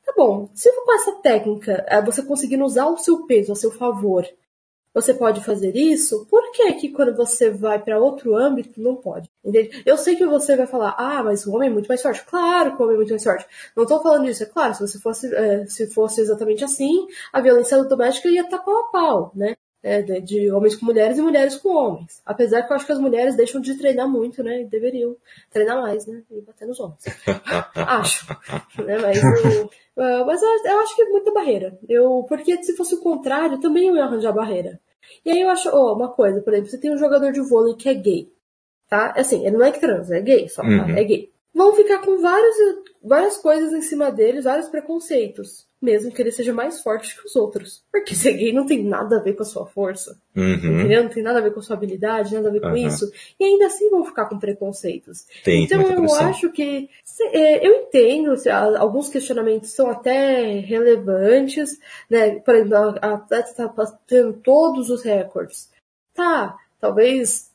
Tá 0.05 0.13
bom, 0.17 0.49
se 0.55 0.71
com 0.73 0.95
essa 0.95 1.13
técnica 1.23 1.85
é, 1.89 2.01
você 2.03 2.23
conseguindo 2.23 2.65
usar 2.65 2.87
o 2.87 2.99
seu 2.99 3.27
peso 3.27 3.53
a 3.53 3.57
seu 3.57 3.71
favor, 3.71 4.27
você 4.95 5.13
pode 5.13 5.43
fazer 5.45 5.75
isso, 5.75 6.25
por 6.31 6.53
que 6.53 6.73
que 6.75 6.89
quando 6.91 7.17
você 7.17 7.51
vai 7.51 7.83
para 7.83 7.99
outro 7.99 8.37
âmbito 8.37 8.81
não 8.81 8.95
pode? 8.95 9.29
Entende? 9.45 9.83
Eu 9.85 9.97
sei 9.97 10.15
que 10.15 10.25
você 10.25 10.57
vai 10.57 10.69
falar, 10.69 10.95
ah, 10.97 11.21
mas 11.25 11.45
o 11.47 11.53
homem 11.53 11.69
é 11.69 11.73
muito 11.73 11.89
mais 11.89 12.01
forte. 12.01 12.25
Claro 12.25 12.77
que 12.77 12.81
o 12.81 12.85
homem 12.85 12.95
é 12.95 12.99
muito 12.99 13.11
mais 13.11 13.25
forte. 13.25 13.45
Não 13.77 13.83
estou 13.83 14.01
falando 14.01 14.27
disso, 14.27 14.45
é 14.45 14.47
claro, 14.47 14.75
se 14.75 14.81
você 14.81 15.01
fosse, 15.01 15.35
é, 15.35 15.67
se 15.67 15.91
fosse 15.93 16.21
exatamente 16.21 16.63
assim, 16.63 17.09
a 17.33 17.41
violência 17.41 17.83
doméstica 17.85 18.29
ia 18.29 18.43
estar 18.43 18.59
pau 18.61 18.79
a 18.79 18.85
pau, 18.93 19.33
né? 19.35 19.57
É, 19.87 20.01
de 20.01 20.51
homens 20.51 20.77
com 20.77 20.87
mulheres 20.87 21.19
e 21.19 21.21
mulheres 21.21 21.57
com 21.57 21.69
homens. 21.69 22.23
Apesar 22.25 22.63
que 22.63 22.73
eu 22.73 22.77
acho 22.77 22.87
que 22.87 22.93
as 22.93 22.99
mulheres 22.99 23.37
deixam 23.37 23.61
de 23.61 23.77
treinar 23.77 24.09
muito, 24.09 24.43
né? 24.43 24.63
E 24.63 24.65
deveriam 24.65 25.15
treinar 25.51 25.79
mais, 25.83 26.07
né? 26.07 26.23
E 26.31 26.41
bater 26.41 26.67
nos 26.67 26.81
homens. 26.81 27.05
acho. 27.77 28.27
Né? 28.83 28.97
Mas, 28.97 29.23
eu, 29.23 30.25
mas 30.25 30.43
eu, 30.43 30.49
eu, 30.73 30.81
acho 30.81 30.97
que 30.97 31.03
é 31.03 31.09
muita 31.11 31.35
barreira. 31.35 31.79
Eu, 31.87 32.25
porque 32.27 32.63
se 32.63 32.75
fosse 32.75 32.95
o 32.95 33.01
contrário, 33.03 33.61
também 33.61 33.89
eu 33.89 33.95
ia 33.95 34.05
arranjar 34.05 34.33
barreira. 34.33 34.81
E 35.23 35.31
aí 35.31 35.43
eu 35.43 35.51
acho, 35.51 35.69
oh, 35.69 35.93
uma 35.93 36.09
coisa, 36.09 36.41
por 36.41 36.55
exemplo, 36.55 36.71
você 36.71 36.81
tem 36.81 36.91
um 36.91 36.97
jogador 36.97 37.31
de 37.31 37.47
vôlei 37.47 37.75
que 37.75 37.91
é 37.91 37.95
gay. 37.95 38.33
Tá? 38.89 39.13
Assim, 39.15 39.47
ele 39.47 39.59
não 39.59 39.67
é 39.67 39.71
trans, 39.71 40.11
é 40.11 40.23
gay 40.23 40.49
só, 40.49 40.63
tá? 40.63 40.69
uhum. 40.69 40.79
tá? 40.79 40.99
É 40.99 41.05
gay. 41.05 41.31
Vão 41.55 41.75
ficar 41.75 41.99
com 41.99 42.23
vários, 42.23 42.57
várias 43.03 43.37
coisas 43.37 43.71
em 43.75 43.83
cima 43.83 44.11
deles, 44.11 44.45
vários 44.45 44.71
preconceitos 44.71 45.67
mesmo 45.85 46.11
que 46.11 46.21
ele 46.23 46.33
seja 46.33 46.53
mais 46.53 46.81
forte 46.81 47.15
que 47.15 47.27
os 47.27 47.37
outros. 47.37 47.85
Porque 47.93 48.15
ser 48.15 48.33
gay 48.33 48.53
não 48.53 48.67
tem 48.67 48.83
nada 48.83 49.19
a 49.19 49.23
ver 49.23 49.35
com 49.35 49.43
a 49.43 49.47
sua 49.47 49.67
força. 49.67 50.19
Uhum. 50.35 50.55
Entendeu? 50.55 51.05
Não 51.05 51.11
tem 51.11 51.23
nada 51.23 51.39
a 51.39 51.43
ver 51.43 51.53
com 51.53 51.61
a 51.61 51.63
sua 51.63 51.77
habilidade, 51.77 52.35
nada 52.35 52.49
a 52.49 52.53
ver 52.53 52.61
com 52.61 52.69
uhum. 52.69 52.77
isso. 52.77 53.13
E 53.39 53.45
ainda 53.45 53.67
assim 53.67 53.91
vão 53.91 54.05
ficar 54.05 54.25
com 54.25 54.39
preconceitos. 54.39 55.27
Tem, 55.45 55.65
então 55.65 55.81
eu 55.83 55.97
pressão. 55.97 56.29
acho 56.29 56.51
que. 56.51 56.89
É, 57.33 57.67
eu 57.67 57.83
entendo, 57.83 58.35
alguns 58.79 59.09
questionamentos 59.09 59.71
são 59.71 59.91
até 59.91 60.61
relevantes, 60.61 61.79
né? 62.09 62.41
Por 62.41 62.55
exemplo, 62.55 62.77
a 63.01 63.15
atleta 63.15 63.51
está 63.51 63.69
batendo 63.69 64.33
todos 64.43 64.89
os 64.89 65.03
recordes. 65.03 65.71
Tá, 66.15 66.57
talvez 66.81 67.53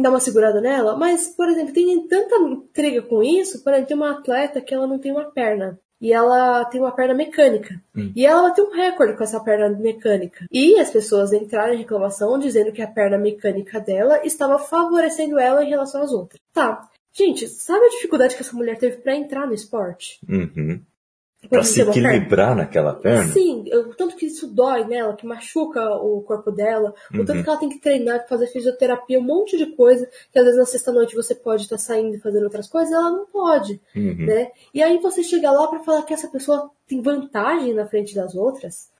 dar 0.00 0.10
uma 0.10 0.20
segurada 0.20 0.60
nela, 0.60 0.96
mas, 0.96 1.28
por 1.28 1.48
exemplo, 1.48 1.74
tem 1.74 2.06
tanta 2.06 2.36
intriga 2.36 3.02
com 3.02 3.22
isso, 3.22 3.62
por 3.62 3.72
exemplo, 3.72 3.88
tem 3.88 3.96
uma 3.96 4.12
atleta 4.12 4.60
que 4.60 4.72
ela 4.72 4.86
não 4.86 4.98
tem 4.98 5.10
uma 5.10 5.24
perna 5.24 5.78
e 6.00 6.12
ela 6.12 6.64
tem 6.66 6.80
uma 6.80 6.92
perna 6.92 7.14
mecânica. 7.14 7.80
Hum. 7.96 8.12
E 8.14 8.24
ela 8.24 8.50
tem 8.50 8.64
um 8.64 8.70
recorde 8.70 9.16
com 9.16 9.24
essa 9.24 9.40
perna 9.40 9.68
mecânica. 9.68 10.46
E 10.50 10.78
as 10.78 10.90
pessoas 10.90 11.32
entraram 11.32 11.74
em 11.74 11.78
reclamação 11.78 12.38
dizendo 12.38 12.72
que 12.72 12.82
a 12.82 12.86
perna 12.86 13.18
mecânica 13.18 13.80
dela 13.80 14.24
estava 14.24 14.58
favorecendo 14.58 15.38
ela 15.38 15.64
em 15.64 15.68
relação 15.68 16.02
às 16.02 16.12
outras. 16.12 16.40
Tá. 16.52 16.88
Gente, 17.12 17.48
sabe 17.48 17.84
a 17.86 17.90
dificuldade 17.90 18.36
que 18.36 18.42
essa 18.42 18.56
mulher 18.56 18.78
teve 18.78 18.98
para 18.98 19.16
entrar 19.16 19.46
no 19.46 19.54
esporte? 19.54 20.20
Uhum. 20.28 20.80
Pra 21.48 21.62
se 21.62 21.80
equilibrar 21.80 22.54
naquela 22.54 22.94
perna? 22.94 23.32
Sim, 23.32 23.64
o 23.72 23.94
tanto 23.94 24.16
que 24.16 24.26
isso 24.26 24.46
dói 24.46 24.84
nela, 24.84 25.16
que 25.16 25.26
machuca 25.26 25.94
o 25.96 26.22
corpo 26.22 26.50
dela, 26.50 26.94
uhum. 27.12 27.20
o 27.20 27.24
tanto 27.24 27.42
que 27.42 27.48
ela 27.48 27.58
tem 27.58 27.68
que 27.68 27.80
treinar, 27.80 28.26
fazer 28.28 28.46
fisioterapia, 28.48 29.18
um 29.18 29.22
monte 29.22 29.56
de 29.56 29.66
coisa, 29.66 30.08
que 30.32 30.38
às 30.38 30.44
vezes 30.44 30.58
na 30.58 30.66
sexta-noite 30.66 31.14
você 31.14 31.34
pode 31.34 31.62
estar 31.62 31.78
saindo 31.78 32.14
e 32.16 32.20
fazendo 32.20 32.44
outras 32.44 32.68
coisas, 32.68 32.92
ela 32.92 33.10
não 33.10 33.26
pode, 33.26 33.80
uhum. 33.94 34.26
né? 34.26 34.50
E 34.74 34.82
aí 34.82 34.98
você 34.98 35.22
chega 35.22 35.50
lá 35.50 35.66
para 35.68 35.80
falar 35.80 36.02
que 36.02 36.14
essa 36.14 36.28
pessoa 36.28 36.70
tem 36.86 37.00
vantagem 37.00 37.74
na 37.74 37.86
frente 37.86 38.14
das 38.14 38.34
outras, 38.34 38.90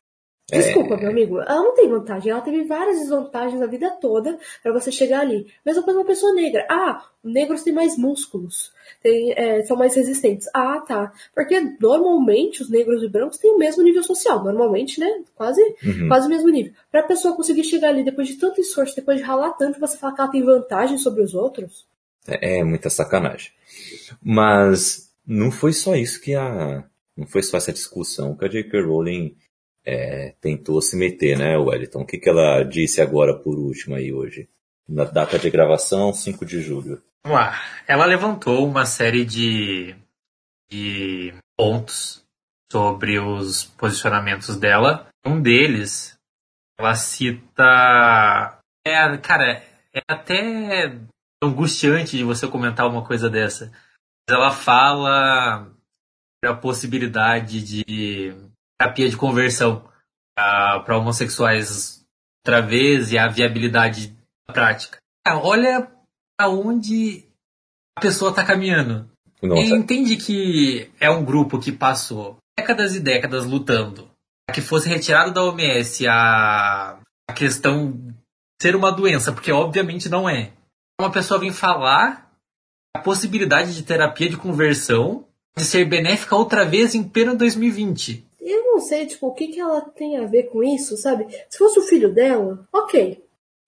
Desculpa, 0.50 0.94
é... 0.94 0.96
meu 0.96 1.10
amigo, 1.10 1.40
ela 1.40 1.62
não 1.62 1.74
tem 1.74 1.88
vantagem, 1.88 2.32
ela 2.32 2.40
teve 2.40 2.64
várias 2.64 2.98
desvantagens 3.00 3.60
a 3.60 3.66
vida 3.66 3.90
toda 4.00 4.38
para 4.62 4.72
você 4.72 4.90
chegar 4.90 5.20
ali. 5.20 5.46
Mesma 5.64 5.82
coisa 5.82 5.98
uma 5.98 6.06
pessoa 6.06 6.32
negra. 6.32 6.66
Ah, 6.70 7.04
negros 7.22 7.62
têm 7.62 7.72
mais 7.72 7.98
músculos, 7.98 8.72
tem, 9.02 9.32
é, 9.32 9.62
são 9.64 9.76
mais 9.76 9.94
resistentes. 9.94 10.48
Ah, 10.54 10.80
tá. 10.80 11.12
Porque 11.34 11.60
normalmente 11.78 12.62
os 12.62 12.70
negros 12.70 13.02
e 13.02 13.08
brancos 13.08 13.36
têm 13.36 13.50
o 13.50 13.58
mesmo 13.58 13.82
nível 13.82 14.02
social. 14.02 14.42
Normalmente, 14.42 14.98
né? 14.98 15.22
Quase, 15.34 15.60
uhum. 15.84 16.08
quase 16.08 16.26
o 16.26 16.30
mesmo 16.30 16.48
nível. 16.48 16.72
Pra 16.90 17.02
pessoa 17.02 17.36
conseguir 17.36 17.64
chegar 17.64 17.90
ali 17.90 18.02
depois 18.02 18.26
de 18.26 18.36
tanto 18.36 18.58
esforço, 18.58 18.96
depois 18.96 19.18
de 19.18 19.24
ralar 19.24 19.50
tanto, 19.50 19.78
você 19.78 19.98
falar 19.98 20.14
que 20.14 20.20
ela 20.22 20.30
tem 20.30 20.42
vantagem 20.42 20.96
sobre 20.96 21.22
os 21.22 21.34
outros. 21.34 21.86
É, 22.26 22.60
é 22.60 22.64
muita 22.64 22.88
sacanagem. 22.88 23.50
Mas 24.22 25.12
não 25.26 25.50
foi 25.50 25.74
só 25.74 25.94
isso 25.94 26.22
que 26.22 26.34
a. 26.34 26.84
Não 27.14 27.26
foi 27.26 27.42
só 27.42 27.58
essa 27.58 27.72
discussão 27.72 28.34
que 28.34 28.44
a 28.44 28.48
J.K. 28.48 28.80
Rowling 28.80 29.36
é, 29.90 30.34
tentou 30.38 30.82
se 30.82 30.94
meter, 30.96 31.38
né, 31.38 31.56
Wellington? 31.56 32.02
O 32.02 32.06
que, 32.06 32.18
que 32.18 32.28
ela 32.28 32.62
disse 32.62 33.00
agora 33.00 33.34
por 33.34 33.58
último 33.58 33.94
aí 33.96 34.12
hoje? 34.12 34.46
Na 34.86 35.04
data 35.04 35.38
de 35.38 35.48
gravação, 35.48 36.12
5 36.12 36.44
de 36.44 36.60
julho. 36.60 37.02
Vamos 37.24 37.40
lá. 37.40 37.58
Ela 37.86 38.04
levantou 38.04 38.68
uma 38.68 38.84
série 38.84 39.24
de, 39.24 39.96
de 40.70 41.32
pontos 41.56 42.22
sobre 42.70 43.18
os 43.18 43.64
posicionamentos 43.64 44.58
dela. 44.58 45.08
Um 45.24 45.40
deles, 45.40 46.18
ela 46.78 46.94
cita. 46.94 48.60
É, 48.86 49.16
cara, 49.16 49.62
é 49.94 50.02
até 50.06 50.98
angustiante 51.42 52.14
de 52.18 52.24
você 52.24 52.46
comentar 52.46 52.86
uma 52.86 53.02
coisa 53.02 53.30
dessa. 53.30 53.72
Ela 54.28 54.50
fala 54.50 55.72
a 56.44 56.54
possibilidade 56.54 57.62
de 57.62 58.47
terapia 58.78 59.08
de 59.08 59.16
conversão 59.16 59.84
para 60.36 60.98
homossexuais 60.98 62.04
outra 62.46 62.62
vez 62.62 63.10
e 63.12 63.18
a 63.18 63.28
viabilidade 63.28 64.16
da 64.46 64.54
prática. 64.54 64.98
olha 65.26 65.90
para 66.36 66.48
onde 66.48 67.24
a 67.96 68.00
pessoa 68.00 68.30
está 68.30 68.44
caminhando. 68.44 69.10
Nossa. 69.42 69.60
E 69.60 69.70
entende 69.70 70.16
que 70.16 70.90
é 70.98 71.10
um 71.10 71.24
grupo 71.24 71.58
que 71.58 71.72
passou 71.72 72.38
décadas 72.56 72.94
e 72.94 73.00
décadas 73.00 73.44
lutando 73.44 74.08
para 74.46 74.54
que 74.54 74.60
fosse 74.60 74.88
retirado 74.88 75.32
da 75.32 75.44
OMS 75.44 76.06
a, 76.06 76.98
a 77.28 77.32
questão 77.34 78.14
ser 78.60 78.74
uma 78.74 78.90
doença, 78.90 79.32
porque 79.32 79.52
obviamente 79.52 80.08
não 80.08 80.28
é. 80.28 80.52
Uma 81.00 81.10
pessoa 81.10 81.38
vem 81.38 81.52
falar 81.52 82.32
a 82.96 83.00
possibilidade 83.00 83.74
de 83.74 83.82
terapia 83.82 84.28
de 84.28 84.36
conversão 84.36 85.24
de 85.56 85.64
ser 85.64 85.84
benéfica 85.84 86.34
outra 86.34 86.64
vez 86.64 86.94
em 86.94 87.04
pleno 87.04 87.36
2020 87.36 88.27
eu 88.50 88.64
não 88.64 88.80
sei, 88.80 89.06
tipo, 89.06 89.26
o 89.26 89.34
que, 89.34 89.48
que 89.48 89.60
ela 89.60 89.80
tem 89.80 90.16
a 90.16 90.26
ver 90.26 90.44
com 90.44 90.62
isso, 90.62 90.96
sabe? 90.96 91.26
Se 91.48 91.58
fosse 91.58 91.78
o 91.78 91.82
filho 91.82 92.12
dela, 92.12 92.66
ok. 92.72 93.24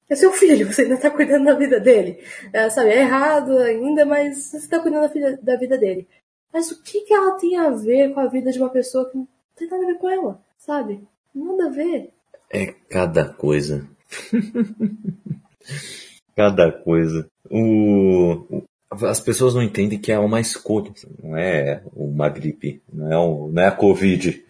É 0.09 0.17
seu 0.17 0.33
filho, 0.33 0.67
você 0.73 0.83
ainda 0.83 0.97
tá 0.97 1.11
cuidando 1.11 1.45
da 1.45 1.55
vida 1.55 1.79
dele. 1.79 2.23
É, 2.53 2.69
sabe, 2.69 2.91
é 2.91 3.01
errado 3.01 3.57
ainda, 3.59 4.05
mas 4.05 4.51
você 4.51 4.69
tá 4.69 4.81
cuidando 4.81 5.03
da, 5.03 5.09
filha, 5.09 5.39
da 5.41 5.57
vida 5.57 5.79
dele. 5.79 6.09
Mas 6.53 6.71
o 6.71 6.83
que, 6.83 7.03
que 7.03 7.15
ela 7.15 7.39
tem 7.39 7.57
a 7.57 7.71
ver 7.71 8.13
com 8.13 8.21
a 8.21 8.27
vida 8.27 8.51
de 8.51 8.59
uma 8.59 8.71
pessoa 8.71 9.09
que 9.09 9.17
não 9.17 9.29
tem 9.55 9.69
nada 9.69 9.85
a 9.85 9.87
ver 9.87 9.99
com 9.99 10.11
ela, 10.11 10.43
sabe? 10.59 11.01
Nada 11.35 11.67
a 11.67 11.71
ver. 11.71 12.11
É 12.53 12.75
cada 12.89 13.29
coisa. 13.29 13.89
cada 16.35 16.73
coisa. 16.73 17.31
O, 17.49 18.65
as 18.91 19.21
pessoas 19.21 19.55
não 19.55 19.63
entendem 19.63 19.99
que 19.99 20.11
é 20.11 20.19
uma 20.19 20.41
escolha, 20.41 20.93
não 21.23 21.37
é 21.37 21.83
uma 21.95 22.29
gripe, 22.29 22.83
não 22.93 23.13
é, 23.13 23.19
um, 23.19 23.49
não 23.49 23.63
é 23.63 23.67
a 23.67 23.73
Covid. 23.73 24.45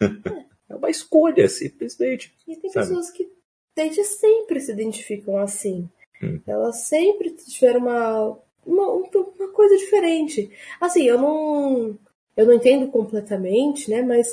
é 0.68 0.74
uma 0.74 0.90
escolha, 0.90 1.48
simplesmente. 1.48 2.34
E 2.46 2.54
tem 2.56 2.70
sabe? 2.70 2.88
pessoas 2.88 3.10
que 3.10 3.30
desde 3.74 4.04
sempre 4.04 4.60
se 4.60 4.72
identificam 4.72 5.38
assim. 5.38 5.88
Hum. 6.22 6.40
Elas 6.46 6.80
sempre 6.82 7.30
tiveram 7.30 7.80
uma, 7.80 8.38
uma, 8.66 8.92
uma 8.92 9.48
coisa 9.52 9.76
diferente. 9.76 10.50
Assim, 10.80 11.04
eu 11.04 11.16
não, 11.16 11.98
eu 12.36 12.46
não 12.46 12.52
entendo 12.52 12.88
completamente, 12.88 13.88
né? 13.88 14.02
Mas 14.02 14.28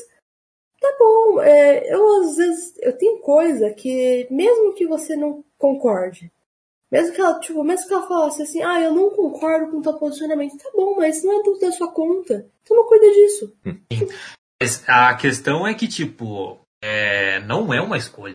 tá 0.82 0.98
bom. 1.00 1.42
É, 1.42 1.94
eu 1.94 2.22
às 2.22 2.36
vezes 2.36 2.78
eu 2.82 2.92
tenho 2.92 3.20
coisa 3.20 3.72
que 3.72 4.28
mesmo 4.30 4.74
que 4.74 4.86
você 4.86 5.16
não 5.16 5.46
concorde, 5.58 6.32
mesmo 6.96 7.14
que 7.14 7.22
ela, 7.22 7.40
tipo, 7.40 7.64
mesmo 7.64 7.88
que 7.88 7.94
ela 7.94 8.08
falasse 8.08 8.42
assim, 8.42 8.62
ah, 8.62 8.82
eu 8.82 8.94
não 8.94 9.10
concordo 9.10 9.72
com 9.72 9.78
o 9.78 9.82
teu 9.82 9.94
posicionamento, 9.94 10.58
tá 10.58 10.70
bom, 10.74 10.96
mas 10.96 11.24
não 11.24 11.40
é 11.40 11.44
do, 11.44 11.60
da 11.60 11.72
sua 11.72 11.92
conta. 11.92 12.48
Então 12.64 12.78
não 12.78 12.86
cuida 12.86 13.08
disso. 13.08 13.54
A 14.88 15.14
questão 15.16 15.68
é 15.68 15.74
que, 15.74 15.88
tipo, 15.88 16.60
é, 16.84 17.40
não 17.42 17.74
é 17.74 17.82
uma 17.82 17.98
escolha. 17.98 18.34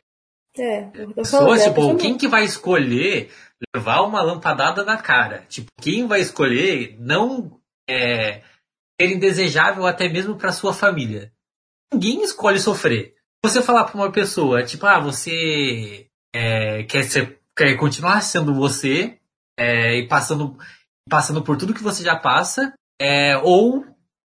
É, 0.59 0.83
pessoa, 1.15 1.57
é, 1.57 1.69
tipo, 1.69 1.97
quem 1.97 2.19
que 2.19 2.29
vai 2.29 2.45
escolher 2.45 3.31
levar 3.75 4.03
uma 4.03 4.21
lampadada 4.21 4.85
na 4.85 4.99
cara? 4.99 5.47
Tipo, 5.49 5.69
quem 5.81 6.07
vai 6.07 6.21
escolher 6.21 6.97
não 6.99 7.59
é, 7.89 8.43
ser 9.01 9.13
indesejável 9.13 9.87
até 9.87 10.09
mesmo 10.09 10.37
para 10.37 10.53
sua 10.53 10.75
família? 10.75 11.33
ninguém 11.93 12.23
escolhe 12.23 12.59
sofrer. 12.59 13.15
Você 13.45 13.63
falar 13.63 13.85
pra 13.85 13.95
uma 13.95 14.13
pessoa, 14.13 14.63
tipo, 14.63 14.87
ah, 14.87 15.01
você 15.01 16.07
é, 16.35 16.85
quer, 16.85 17.05
ser, 17.05 17.40
quer 17.57 17.77
continuar 17.77 18.21
sendo 18.23 18.55
você 18.55 19.19
é, 19.59 19.99
e 19.99 20.09
passando, 20.09 20.57
passando 21.09 21.43
por 21.43 21.57
tudo 21.57 21.75
que 21.75 21.83
você 21.83 22.03
já 22.03 22.17
passa, 22.17 22.73
é, 23.01 23.37
ou 23.39 23.85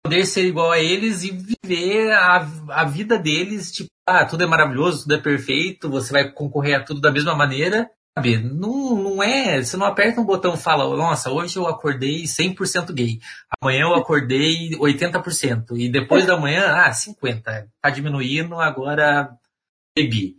poder 0.03 0.27
ser 0.27 0.47
igual 0.47 0.73
a 0.73 0.81
eles 0.81 1.23
e 1.23 1.31
viver 1.31 2.11
a, 2.13 2.47
a 2.71 2.85
vida 2.85 3.19
deles, 3.19 3.71
tipo, 3.71 3.89
ah, 4.07 4.25
tudo 4.25 4.43
é 4.43 4.47
maravilhoso, 4.47 5.03
tudo 5.03 5.15
é 5.15 5.21
perfeito, 5.21 5.89
você 5.89 6.13
vai 6.13 6.33
concorrer 6.33 6.81
a 6.81 6.85
tudo 6.85 7.01
da 7.01 7.13
mesma 7.13 7.35
maneira. 7.35 7.89
Sabe, 8.17 8.37
não, 8.37 8.95
não 8.95 9.23
é, 9.23 9.63
você 9.63 9.75
não 9.75 9.87
aperta 9.87 10.21
um 10.21 10.27
botão 10.27 10.53
e 10.53 10.59
fala, 10.59 10.85
nossa, 10.95 11.31
hoje 11.31 11.57
eu 11.57 11.67
acordei 11.67 12.25
100% 12.25 12.93
gay, 12.93 13.19
amanhã 13.59 13.85
eu 13.85 13.95
acordei 13.95 14.73
80%, 14.73 15.79
e 15.79 15.91
depois 15.91 16.27
da 16.27 16.37
manhã, 16.37 16.75
ah, 16.75 16.91
50%, 16.91 17.69
tá 17.81 17.89
diminuindo, 17.89 18.61
agora 18.61 19.35
bebi, 19.97 20.37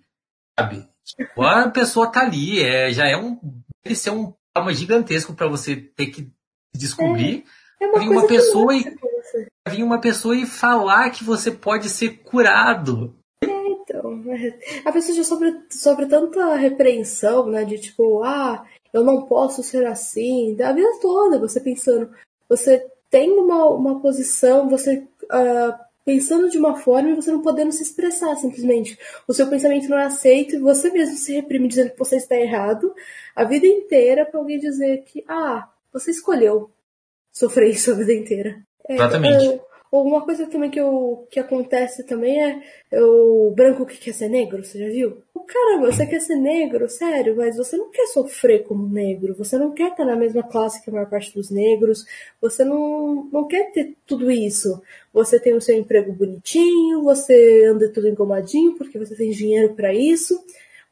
sabe? 0.60 0.88
Tipo, 1.06 1.42
a 1.42 1.70
pessoa 1.70 2.12
tá 2.12 2.22
ali, 2.22 2.62
é, 2.62 2.92
já 2.92 3.08
é 3.08 3.18
um, 3.18 3.40
deve 3.84 3.96
ser 3.96 4.12
um 4.12 4.34
trauma 4.54 4.74
gigantesco 4.74 5.34
para 5.34 5.48
você 5.48 5.76
ter 5.76 6.08
que 6.08 6.32
descobrir. 6.76 7.44
É, 7.80 7.86
é 7.86 7.88
uma, 7.88 8.02
uma 8.22 8.28
pessoa 8.28 8.76
e 8.76 8.84
vir 9.70 9.84
uma 9.84 10.00
pessoa 10.00 10.36
e 10.36 10.46
falar 10.46 11.10
que 11.10 11.24
você 11.24 11.52
pode 11.52 11.90
ser 11.90 12.20
curado. 12.24 13.16
Então, 13.42 14.24
a 14.86 14.92
pessoa 14.92 15.16
já 15.16 15.24
sofre, 15.24 15.62
sofre 15.70 16.06
tanta 16.06 16.56
repreensão, 16.56 17.48
né? 17.48 17.66
De 17.66 17.78
tipo, 17.78 18.24
ah, 18.24 18.66
eu 18.94 19.04
não 19.04 19.26
posso 19.26 19.62
ser 19.62 19.86
assim, 19.86 20.56
da 20.56 20.72
vida 20.72 20.90
toda, 21.02 21.40
você 21.40 21.60
pensando, 21.60 22.10
você 22.48 22.88
tem 23.10 23.32
uma, 23.32 23.66
uma 23.70 24.00
posição, 24.00 24.70
você 24.70 25.06
uh, 25.26 25.84
pensando 26.06 26.50
de 26.50 26.58
uma 26.58 26.76
forma 26.76 27.10
e 27.10 27.16
você 27.16 27.32
não 27.32 27.42
podendo 27.42 27.72
se 27.72 27.84
expressar 27.84 28.36
simplesmente. 28.36 28.98
O 29.28 29.34
seu 29.34 29.50
pensamento 29.50 29.90
não 29.90 29.98
é 29.98 30.06
aceito 30.06 30.56
e 30.56 30.60
você 30.60 30.90
mesmo 30.90 31.16
se 31.16 31.34
reprime 31.34 31.68
dizendo 31.68 31.92
que 31.92 32.00
você 32.00 32.18
está 32.18 32.36
errado 32.36 32.94
a 33.36 33.44
vida 33.44 33.66
inteira 33.66 34.26
para 34.26 34.40
alguém 34.40 34.60
dizer 34.60 35.04
que, 35.06 35.24
ah, 35.28 35.70
você 35.92 36.12
escolheu 36.12 36.70
sofrer 37.32 37.70
isso 37.70 37.92
a 37.92 37.96
vida 37.96 38.14
inteira. 38.14 38.62
É, 38.88 38.96
Exatamente. 38.96 39.48
é, 39.48 39.62
uma 40.02 40.22
coisa 40.22 40.48
também 40.48 40.72
que, 40.72 40.80
eu, 40.80 41.28
que 41.30 41.40
acontece 41.40 42.04
também 42.04 42.42
é, 42.42 42.62
é 42.92 43.04
o 43.04 43.52
branco 43.56 43.86
que 43.86 43.98
quer 43.98 44.14
ser 44.14 44.30
negro, 44.30 44.64
você 44.64 44.80
já 44.80 44.88
viu? 44.88 45.22
Caramba, 45.46 45.92
você 45.92 46.06
quer 46.06 46.22
ser 46.22 46.36
negro, 46.36 46.90
sério, 46.90 47.36
mas 47.36 47.58
você 47.58 47.76
não 47.78 47.92
quer 47.92 48.08
sofrer 48.08 48.64
como 48.64 48.88
negro, 48.88 49.36
você 49.36 49.58
não 49.58 49.72
quer 49.72 49.92
estar 49.92 50.06
na 50.06 50.16
mesma 50.16 50.42
classe 50.42 50.82
que 50.82 50.90
a 50.90 50.94
maior 50.94 51.10
parte 51.10 51.34
dos 51.34 51.52
negros, 51.52 52.06
você 52.42 52.64
não, 52.64 53.28
não 53.32 53.46
quer 53.46 53.72
ter 53.72 53.94
tudo 54.08 54.32
isso. 54.32 54.82
Você 55.14 55.40
tem 55.40 55.54
o 55.54 55.62
seu 55.62 55.78
emprego 55.78 56.14
bonitinho, 56.14 57.04
você 57.04 57.66
anda 57.66 57.92
tudo 57.92 58.08
engomadinho 58.08 58.76
porque 58.76 58.98
você 58.98 59.16
tem 59.16 59.32
dinheiro 59.32 59.74
para 59.76 59.94
isso 59.94 60.44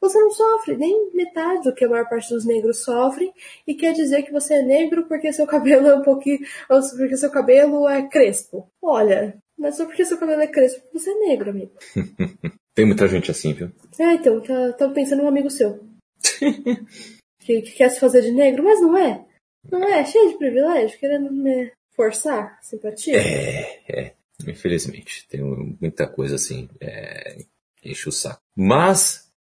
você 0.02 0.18
não 0.18 0.32
sofre 0.32 0.76
nem 0.76 1.14
metade 1.14 1.62
do 1.62 1.72
que 1.72 1.84
a 1.84 1.88
maior 1.88 2.08
parte 2.08 2.28
dos 2.28 2.44
negros 2.44 2.82
sofrem 2.82 3.32
e 3.64 3.72
quer 3.72 3.92
dizer 3.92 4.24
que 4.24 4.32
você 4.32 4.54
é 4.54 4.62
negro 4.62 5.06
porque 5.06 5.32
seu 5.32 5.46
cabelo 5.46 5.86
é 5.86 5.94
um 5.94 6.02
pouquinho, 6.02 6.40
ou 6.68 6.80
porque 6.98 7.16
seu 7.16 7.30
cabelo 7.30 7.88
é 7.88 8.08
crespo. 8.08 8.68
Olha, 8.82 9.38
não 9.56 9.68
é 9.68 9.72
só 9.72 9.86
porque 9.86 10.04
seu 10.04 10.18
cabelo 10.18 10.42
é 10.42 10.48
crespo 10.48 10.82
você 10.92 11.10
é 11.10 11.14
negro, 11.14 11.50
amigo. 11.50 11.72
Tem 12.74 12.84
muita 12.84 13.06
gente 13.06 13.30
assim, 13.30 13.52
viu? 13.52 13.70
É, 13.96 14.14
então, 14.14 14.40
tá, 14.40 14.72
tá 14.72 14.88
pensando 14.88 15.22
um 15.22 15.28
amigo 15.28 15.48
seu. 15.48 15.84
que, 17.38 17.62
que 17.62 17.72
quer 17.72 17.90
se 17.90 18.00
fazer 18.00 18.22
de 18.22 18.32
negro, 18.32 18.64
mas 18.64 18.80
não 18.80 18.96
é. 18.96 19.24
Não 19.70 19.84
é, 19.84 20.04
cheio 20.04 20.30
de 20.30 20.38
privilégio, 20.38 20.98
querendo 20.98 21.30
me 21.30 21.70
forçar 21.94 22.58
simpatia. 22.60 23.16
É, 23.16 23.82
é. 23.88 24.14
Infelizmente. 24.48 25.28
Tem 25.28 25.40
muita 25.80 26.08
coisa 26.08 26.34
assim. 26.34 26.68
É, 26.80 27.36
enche 27.84 28.08
o 28.08 28.12
saco. 28.12 28.40
Mas 28.56 29.31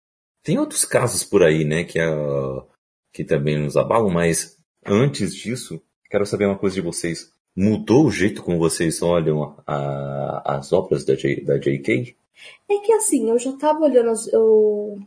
tem 0.43 0.57
outros 0.59 0.85
casos 0.85 1.23
por 1.23 1.43
aí, 1.43 1.63
né, 1.63 1.83
que, 1.83 1.99
uh, 1.99 2.63
que 3.13 3.23
também 3.23 3.57
nos 3.57 3.77
abalam, 3.77 4.09
mas 4.09 4.57
antes 4.85 5.35
disso, 5.35 5.81
quero 6.09 6.25
saber 6.25 6.45
uma 6.45 6.57
coisa 6.57 6.75
de 6.75 6.81
vocês. 6.81 7.31
Mudou 7.55 8.05
o 8.05 8.11
jeito 8.11 8.41
como 8.43 8.57
vocês 8.57 9.01
olham 9.01 9.57
a, 9.67 10.57
as 10.57 10.71
obras 10.71 11.03
da, 11.03 11.15
J, 11.15 11.43
da 11.43 11.57
J.K.? 11.57 12.15
É 12.69 12.77
que 12.79 12.93
assim, 12.93 13.29
eu 13.29 13.37
já 13.37 13.51
tava 13.57 13.81
olhando 13.81 14.09
as, 14.09 14.31
eu, 14.31 14.97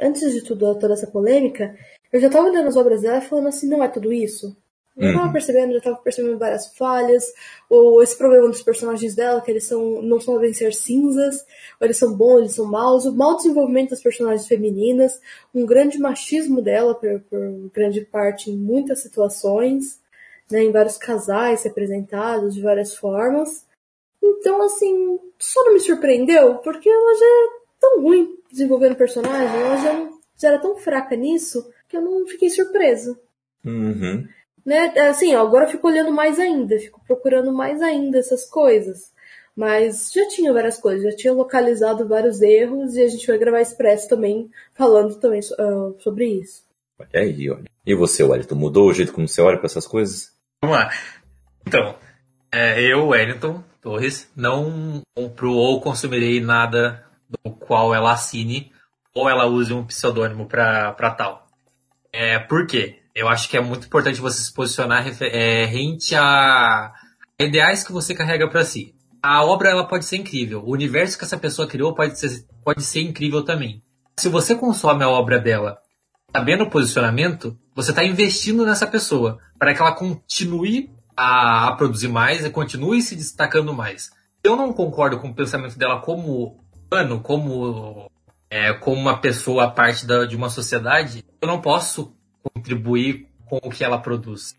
antes 0.00 0.32
de 0.32 0.42
tudo, 0.42 0.78
toda 0.78 0.94
essa 0.94 1.06
polêmica, 1.06 1.76
eu 2.12 2.20
já 2.20 2.30
tava 2.30 2.48
olhando 2.48 2.68
as 2.68 2.76
obras 2.76 3.02
dela 3.02 3.18
e 3.18 3.26
falando 3.26 3.48
assim, 3.48 3.68
não 3.68 3.82
é 3.82 3.88
tudo 3.88 4.12
isso. 4.12 4.56
Eu 5.00 5.12
tava 5.14 5.26
Uhum. 5.26 5.32
percebendo, 5.32 5.72
já 5.72 5.80
tava 5.80 5.96
percebendo 5.96 6.38
várias 6.38 6.66
falhas, 6.76 7.24
ou 7.68 8.02
esse 8.02 8.16
problema 8.16 8.48
dos 8.48 8.62
personagens 8.62 9.14
dela, 9.14 9.40
que 9.40 9.50
eles 9.50 9.66
são, 9.66 10.02
não 10.02 10.20
são 10.20 10.34
devem 10.34 10.52
ser 10.52 10.74
cinzas, 10.74 11.44
ou 11.80 11.86
eles 11.86 11.96
são 11.96 12.14
bons, 12.14 12.38
eles 12.40 12.54
são 12.54 12.66
maus, 12.66 13.06
o 13.06 13.12
mau 13.16 13.36
desenvolvimento 13.36 13.90
das 13.90 14.02
personagens 14.02 14.46
femininas, 14.46 15.18
um 15.54 15.64
grande 15.64 15.98
machismo 15.98 16.60
dela, 16.60 16.94
por, 16.94 17.20
por 17.30 17.70
grande 17.72 18.02
parte, 18.02 18.50
em 18.50 18.56
muitas 18.56 19.00
situações, 19.00 19.98
né, 20.50 20.64
em 20.64 20.72
vários 20.72 20.98
casais 20.98 21.62
representados 21.62 22.54
de 22.54 22.60
várias 22.60 22.94
formas. 22.94 23.64
Então, 24.22 24.62
assim, 24.62 25.18
só 25.38 25.64
não 25.64 25.72
me 25.74 25.80
surpreendeu, 25.80 26.56
porque 26.56 26.90
ela 26.90 27.14
já 27.14 27.24
é 27.24 27.48
tão 27.80 28.02
ruim 28.02 28.36
desenvolvendo 28.50 28.96
personagem, 28.96 29.60
ela 29.60 29.76
já, 29.76 30.10
já 30.36 30.48
era 30.48 30.58
tão 30.58 30.76
fraca 30.76 31.16
nisso, 31.16 31.66
que 31.88 31.96
eu 31.96 32.02
não 32.02 32.26
fiquei 32.26 32.50
surpresa 32.50 33.18
Uhum. 33.64 34.26
Né? 34.64 34.92
Assim, 35.08 35.34
ó, 35.34 35.42
agora 35.42 35.64
eu 35.64 35.70
fico 35.70 35.88
olhando 35.88 36.12
mais 36.12 36.38
ainda, 36.38 36.78
fico 36.78 37.00
procurando 37.06 37.52
mais 37.52 37.80
ainda 37.82 38.18
essas 38.18 38.48
coisas. 38.48 39.12
Mas 39.56 40.10
já 40.12 40.26
tinha 40.28 40.52
várias 40.52 40.78
coisas, 40.78 41.10
já 41.10 41.16
tinha 41.16 41.32
localizado 41.32 42.06
vários 42.06 42.40
erros 42.40 42.94
e 42.94 43.02
a 43.02 43.08
gente 43.08 43.26
vai 43.26 43.36
gravar 43.36 43.60
expresso 43.60 44.08
também, 44.08 44.48
falando 44.74 45.16
também 45.16 45.40
ah, 45.58 45.90
sobre 45.98 46.26
isso. 46.26 46.64
Olha 46.98 47.08
aí, 47.20 47.50
olha. 47.50 47.64
E 47.84 47.94
você, 47.94 48.22
Wellington, 48.22 48.54
mudou 48.54 48.88
o 48.88 48.94
jeito 48.94 49.12
como 49.12 49.26
você 49.26 49.40
olha 49.40 49.56
para 49.56 49.66
essas 49.66 49.86
coisas? 49.86 50.32
Vamos 50.62 50.76
lá. 50.76 50.90
Então, 51.66 51.96
é, 52.52 52.80
eu, 52.82 53.08
Wellington 53.08 53.62
Torres, 53.80 54.30
não 54.36 55.02
compro 55.14 55.52
ou 55.52 55.80
consumirei 55.80 56.40
nada 56.40 57.04
do 57.28 57.50
qual 57.50 57.94
ela 57.94 58.12
assine 58.12 58.70
ou 59.14 59.28
ela 59.28 59.46
use 59.46 59.72
um 59.72 59.84
pseudônimo 59.84 60.46
para 60.46 61.10
tal. 61.16 61.46
É, 62.12 62.38
por 62.38 62.66
quê? 62.66 62.99
Eu 63.14 63.28
acho 63.28 63.48
que 63.48 63.56
é 63.56 63.60
muito 63.60 63.86
importante 63.86 64.20
você 64.20 64.42
se 64.42 64.52
posicionar 64.52 65.06
é, 65.20 65.64
rente 65.64 66.14
a 66.14 66.92
ideais 67.38 67.82
que 67.82 67.92
você 67.92 68.14
carrega 68.14 68.48
para 68.48 68.64
si. 68.64 68.94
A 69.22 69.44
obra 69.44 69.70
ela 69.70 69.86
pode 69.86 70.04
ser 70.04 70.16
incrível, 70.16 70.62
o 70.64 70.72
universo 70.72 71.18
que 71.18 71.24
essa 71.24 71.36
pessoa 71.36 71.68
criou 71.68 71.94
pode 71.94 72.18
ser, 72.18 72.46
pode 72.64 72.82
ser 72.82 73.02
incrível 73.02 73.44
também. 73.44 73.82
Se 74.18 74.28
você 74.28 74.54
consome 74.54 75.02
a 75.02 75.08
obra 75.08 75.38
dela 75.38 75.78
sabendo 76.32 76.64
o 76.64 76.70
posicionamento, 76.70 77.58
você 77.74 77.90
está 77.90 78.04
investindo 78.04 78.64
nessa 78.64 78.86
pessoa 78.86 79.38
para 79.58 79.74
que 79.74 79.80
ela 79.80 79.92
continue 79.92 80.90
a, 81.16 81.72
produzir 81.76 82.08
mais 82.08 82.44
e 82.44 82.50
continue 82.50 83.02
se 83.02 83.16
destacando 83.16 83.74
mais. 83.74 84.10
Eu 84.42 84.56
não 84.56 84.72
concordo 84.72 85.18
com 85.18 85.28
o 85.28 85.34
pensamento 85.34 85.76
dela 85.76 86.00
como 86.00 86.64
humano, 86.90 87.20
como, 87.20 88.10
é, 88.48 88.72
como 88.74 89.00
uma 89.00 89.18
pessoa 89.18 89.70
parte 89.70 90.06
da, 90.06 90.24
de 90.24 90.36
uma 90.36 90.48
sociedade. 90.48 91.24
Eu 91.40 91.48
não 91.48 91.60
posso 91.60 92.14
contribuir 92.42 93.28
com 93.48 93.56
o 93.56 93.70
que 93.70 93.82
ela 93.84 93.98
produz. 93.98 94.54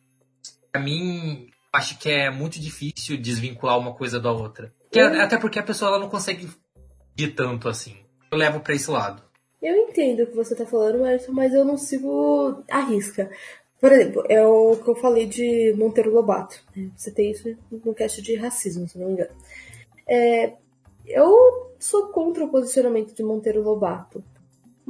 Para 0.72 0.82
mim, 0.82 1.48
acho 1.74 1.98
que 2.00 2.10
é 2.10 2.30
muito 2.30 2.60
difícil 2.60 3.18
desvincular 3.18 3.78
uma 3.78 3.94
coisa 3.94 4.20
da 4.20 4.32
outra. 4.32 4.74
Que 4.92 5.00
é- 5.00 5.22
até 5.22 5.38
porque 5.38 5.60
a 5.60 5.64
pessoa 5.64 5.90
ela 5.92 6.00
não 6.00 6.10
consegue 6.10 6.50
de 7.16 7.28
tanto 7.30 7.68
assim. 7.70 7.98
Eu 8.32 8.38
levo 8.38 8.60
para 8.60 8.74
esse 8.74 8.90
lado. 8.90 9.24
Eu 9.62 9.76
entendo 9.76 10.24
o 10.24 10.28
que 10.28 10.36
você 10.36 10.56
tá 10.56 10.66
falando, 10.66 11.00
mas 11.30 11.54
eu 11.54 11.64
não 11.64 11.78
sigo 11.78 12.64
a 12.70 12.80
risca. 12.80 13.30
Por 13.80 13.92
exemplo, 13.92 14.24
é 14.30 14.46
o 14.46 14.76
que 14.78 14.90
eu 14.90 14.96
falei 14.96 15.26
de 15.28 15.74
Monteiro 15.78 16.14
Lobato. 16.14 16.64
né? 16.76 16.90
Você 16.96 17.12
tem 17.12 17.32
isso 17.32 17.56
no 17.72 17.94
cast 17.94 18.22
de 18.22 18.36
racismo, 18.36 18.88
se 18.88 18.98
não 18.98 19.08
me 19.08 19.14
engano. 19.14 19.32
É, 20.08 20.54
eu 21.06 21.74
sou 21.80 22.08
contra 22.08 22.44
o 22.46 22.50
posicionamento 22.50 23.14
de 23.14 23.24
Monteiro 23.24 23.62
Lobato. 23.62 24.24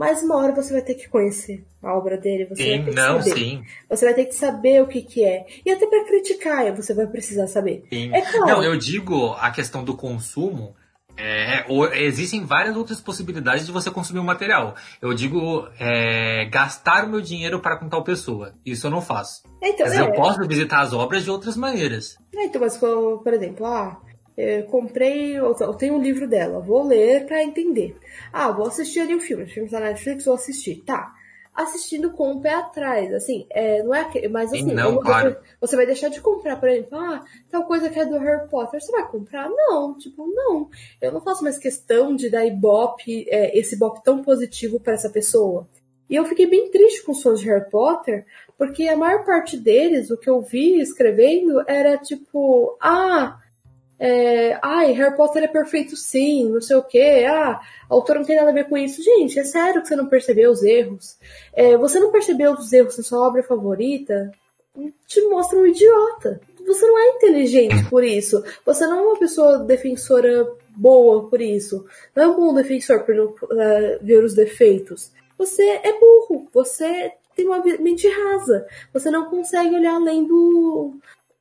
Mas 0.02 0.24
uma 0.24 0.36
hora 0.38 0.54
você 0.54 0.74
vai 0.74 0.82
ter 0.82 0.95
que 0.95 1.08
conhecer 1.08 1.64
a 1.82 1.95
obra 1.95 2.18
dele, 2.18 2.45
você 2.45 2.64
vai 2.64 2.78
Sim, 2.78 2.84
ter 2.84 2.89
que 2.89 2.95
não, 2.95 3.22
saber. 3.22 3.36
sim. 3.39 3.64
Você 3.89 4.06
vai 4.06 4.14
ter 4.14 4.26
que 4.26 4.36
saber 4.36 4.82
o 4.84 4.88
que, 4.88 5.02
que 5.02 5.24
é. 5.26 5.45
E 5.66 5.72
até 5.72 5.86
pra 5.88 6.04
criticar, 6.06 6.76
você 6.76 6.93
vai 6.93 7.08
precisar 7.08 7.47
saber. 7.47 7.84
Sim. 7.91 8.14
É 8.14 8.22
claro. 8.22 8.47
Não, 8.47 8.64
eu 8.64 8.78
digo 8.78 9.34
a 9.39 9.49
questão 9.52 9.84
do 9.84 9.95
consumo. 9.95 10.76
é, 11.18 11.66
existem 12.04 12.43
várias 12.45 12.76
outras 12.76 12.99
possibilidades 13.02 13.66
de 13.66 13.72
você 13.72 13.91
consumir 13.91 14.20
o 14.20 14.24
material. 14.24 14.76
Eu 15.02 15.14
digo 15.14 15.68
é, 15.80 16.45
gastar 16.45 17.06
o 17.06 17.10
meu 17.10 17.22
dinheiro 17.22 17.60
para 17.60 17.78
com 17.78 17.89
tal 17.89 18.04
pessoa. 18.04 18.54
Isso 18.66 18.88
eu 18.88 18.91
não 18.91 19.02
faço. 19.02 19.43
Então, 19.62 19.86
Mas 19.86 19.97
é, 19.97 20.02
eu 20.02 20.14
posso 20.14 20.39
visitar 20.47 20.80
as 20.82 20.93
obras 20.93 21.24
de 21.24 21.30
outras 21.30 21.56
maneiras. 21.56 22.18
É, 22.36 22.45
então, 22.45 22.62
mas 22.62 22.78
por 22.78 23.34
exemplo, 23.34 23.66
ah, 23.68 23.99
eu 24.38 24.63
comprei, 24.63 25.38
eu 25.38 25.53
tenho 25.75 25.95
um 25.95 26.01
livro 26.01 26.27
dela, 26.27 26.59
vou 26.59 26.84
ler 26.84 27.25
pra 27.25 27.43
entender. 27.43 27.95
Ah, 28.32 28.51
vou 28.51 28.67
assistir 28.67 28.99
ali 29.01 29.13
o 29.15 29.19
filme, 29.19 29.43
o 29.43 29.47
filme 29.49 29.69
tá 29.69 29.79
na 29.79 29.88
Netflix, 29.88 30.25
vou 30.25 30.36
assistir, 30.36 30.82
tá. 30.86 31.13
assistindo 31.53 32.11
com 32.11 32.32
o 32.32 32.41
pé 32.41 32.53
atrás. 32.53 33.13
Assim, 33.13 33.45
é, 33.49 33.84
não 33.84 33.93
é 33.93 34.05
que, 34.09 34.25
mas 34.29 34.53
assim, 34.53 34.73
Não, 34.73 34.93
você- 34.93 35.01
claro. 35.01 35.36
você 35.59 35.75
vai 35.75 35.86
deixar 35.86 36.07
de 36.07 36.21
comprar, 36.21 36.55
por 36.57 36.69
exemplo, 36.69 36.97
ah, 36.97 37.21
tal 37.49 37.65
coisa 37.65 37.89
que 37.89 37.99
é 37.99 38.05
do 38.05 38.17
Harry 38.19 38.47
Potter, 38.49 38.79
você 38.82 38.89
vai 38.89 39.05
comprar? 39.11 39.49
Não, 39.49 39.97
tipo, 39.97 40.25
não. 40.34 40.69
Eu 41.01 41.11
não 41.11 41.19
faço 41.19 41.43
mais 41.43 41.57
questão 41.59 42.15
de 42.15 42.29
dar 42.29 42.45
ibope, 42.45 43.25
é, 43.29 43.57
esse 43.59 43.75
ibope 43.75 44.01
tão 44.01 44.21
positivo 44.23 44.79
para 44.79 44.93
essa 44.93 45.09
pessoa. 45.09 45.67
E 46.09 46.15
eu 46.15 46.23
fiquei 46.23 46.45
bem 46.47 46.71
triste 46.71 47.03
com 47.03 47.11
os 47.11 47.21
fãs 47.21 47.41
de 47.41 47.47
Harry 47.47 47.69
Potter, 47.69 48.25
porque 48.57 48.88
a 48.88 48.95
maior 48.95 49.25
parte 49.25 49.57
deles, 49.57 50.09
o 50.09 50.17
que 50.17 50.29
eu 50.29 50.41
vi 50.41 50.79
escrevendo, 50.79 51.61
era 51.67 51.97
tipo, 51.97 52.77
ah, 52.82 53.38
é, 54.04 54.58
ai, 54.64 54.93
Harry 54.93 55.16
Potter 55.16 55.43
é 55.43 55.47
perfeito 55.47 55.95
sim, 55.95 56.49
não 56.49 56.60
sei 56.60 56.76
o 56.76 56.82
que, 56.82 57.24
ah, 57.24 57.52
a 57.52 57.62
autora 57.88 58.18
não 58.18 58.26
tem 58.26 58.36
nada 58.36 58.49
a 58.49 58.54
ver 58.54 58.68
com 58.68 58.76
isso. 58.76 59.04
Gente, 59.04 59.39
é 59.39 59.43
sério 59.43 59.80
que 59.80 59.88
você 59.88 59.95
não 59.95 60.08
percebeu 60.08 60.49
os 60.49 60.64
erros? 60.64 61.20
É, 61.54 61.78
você 61.78 61.99
não 61.99 62.12
percebeu 62.12 62.54
os 62.54 62.74
erros 62.74 62.97
na 62.97 63.04
sua 63.04 63.28
obra 63.28 63.43
favorita? 63.43 64.32
Te 65.06 65.22
mostra 65.30 65.60
um 65.60 65.68
idiota. 65.68 66.41
Você 66.66 66.84
não 66.84 66.97
é 66.97 67.10
inteligente 67.10 67.88
por 67.91 68.04
isso. 68.04 68.43
Você 68.66 68.88
não 68.88 68.97
é 68.97 69.02
uma 69.04 69.20
pessoa 69.20 69.60
defensora 69.60 70.52
boa 70.76 71.30
por 71.30 71.39
isso. 71.39 71.86
Não 72.16 72.24
é 72.24 72.28
um 72.28 72.36
bom 72.36 72.54
defensor 72.56 73.04
por 73.04 73.14
não 73.14 73.36
eh, 73.52 73.99
ver 74.02 74.24
os 74.24 74.34
defeitos. 74.34 75.12
Você 75.38 75.62
é 75.62 75.99
burro. 75.99 76.47
Você 76.54 77.12
tem 77.36 77.45
uma 77.45 77.62
mente 77.64 78.08
rasa. 78.08 78.66
Você 78.93 79.12
não 79.12 79.30
consegue 79.30 79.76
olhar 79.76 79.93
além 79.93 80.26
do, 80.26 80.95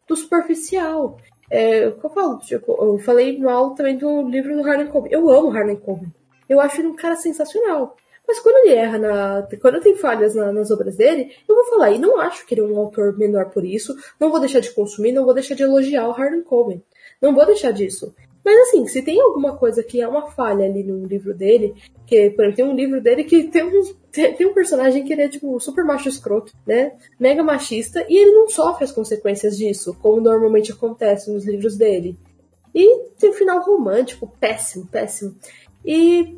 do 0.06 0.14
superficial. 0.14 1.18
É, 1.50 1.88
o 1.88 1.92
que 1.98 2.06
eu 2.06 2.10
falo, 2.10 2.38
tipo, 2.38 2.72
eu 2.80 2.98
falei 2.98 3.38
mal 3.38 3.74
também 3.74 3.96
do 3.96 4.22
livro 4.28 4.54
do 4.56 4.62
Harlan 4.68 4.86
Coben. 4.86 5.12
Eu 5.12 5.28
amo 5.28 5.50
Harlan 5.50 5.76
Coben. 5.76 6.12
Eu 6.48 6.60
acho 6.60 6.80
ele 6.80 6.88
um 6.88 6.96
cara 6.96 7.16
sensacional. 7.16 7.96
Mas 8.26 8.38
quando 8.38 8.64
ele 8.64 8.74
erra 8.76 8.98
na. 8.98 9.48
Quando 9.60 9.80
tem 9.80 9.96
falhas 9.96 10.34
na- 10.36 10.52
nas 10.52 10.70
obras 10.70 10.96
dele, 10.96 11.32
eu 11.48 11.54
vou 11.56 11.64
falar, 11.66 11.90
e 11.90 11.98
não 11.98 12.20
acho 12.20 12.46
que 12.46 12.54
ele 12.54 12.60
é 12.60 12.64
um 12.64 12.78
autor 12.78 13.18
menor 13.18 13.46
por 13.50 13.64
isso. 13.64 13.96
Não 14.20 14.30
vou 14.30 14.38
deixar 14.38 14.60
de 14.60 14.70
consumir, 14.70 15.10
não 15.10 15.24
vou 15.24 15.34
deixar 15.34 15.54
de 15.56 15.64
elogiar 15.64 16.06
o 16.08 16.12
Harlan 16.12 16.42
Coben. 16.42 16.80
Não 17.20 17.34
vou 17.34 17.44
deixar 17.44 17.72
disso. 17.72 18.14
Mas 18.50 18.68
assim, 18.68 18.84
se 18.88 19.00
tem 19.00 19.20
alguma 19.20 19.56
coisa 19.56 19.80
que 19.80 20.00
é 20.00 20.08
uma 20.08 20.26
falha 20.26 20.64
ali 20.64 20.82
no 20.82 21.06
livro 21.06 21.32
dele, 21.32 21.72
que, 22.04 22.30
por 22.30 22.42
exemplo, 22.42 22.56
tem 22.56 22.64
um 22.64 22.74
livro 22.74 23.00
dele 23.00 23.22
que 23.22 23.44
tem 23.44 23.62
um, 23.62 23.94
tem 24.10 24.44
um 24.44 24.52
personagem 24.52 25.04
que 25.04 25.12
ele 25.12 25.22
é, 25.22 25.28
tipo, 25.28 25.60
super 25.60 25.84
macho 25.84 26.08
escroto, 26.08 26.52
né? 26.66 26.94
Mega 27.16 27.44
machista, 27.44 28.04
e 28.08 28.16
ele 28.16 28.32
não 28.32 28.48
sofre 28.48 28.82
as 28.82 28.90
consequências 28.90 29.56
disso, 29.56 29.96
como 30.02 30.20
normalmente 30.20 30.72
acontece 30.72 31.30
nos 31.30 31.46
livros 31.46 31.76
dele. 31.76 32.18
E 32.74 33.04
tem 33.20 33.30
um 33.30 33.34
final 33.34 33.62
romântico, 33.62 34.26
péssimo, 34.40 34.88
péssimo. 34.88 35.36
E, 35.84 36.36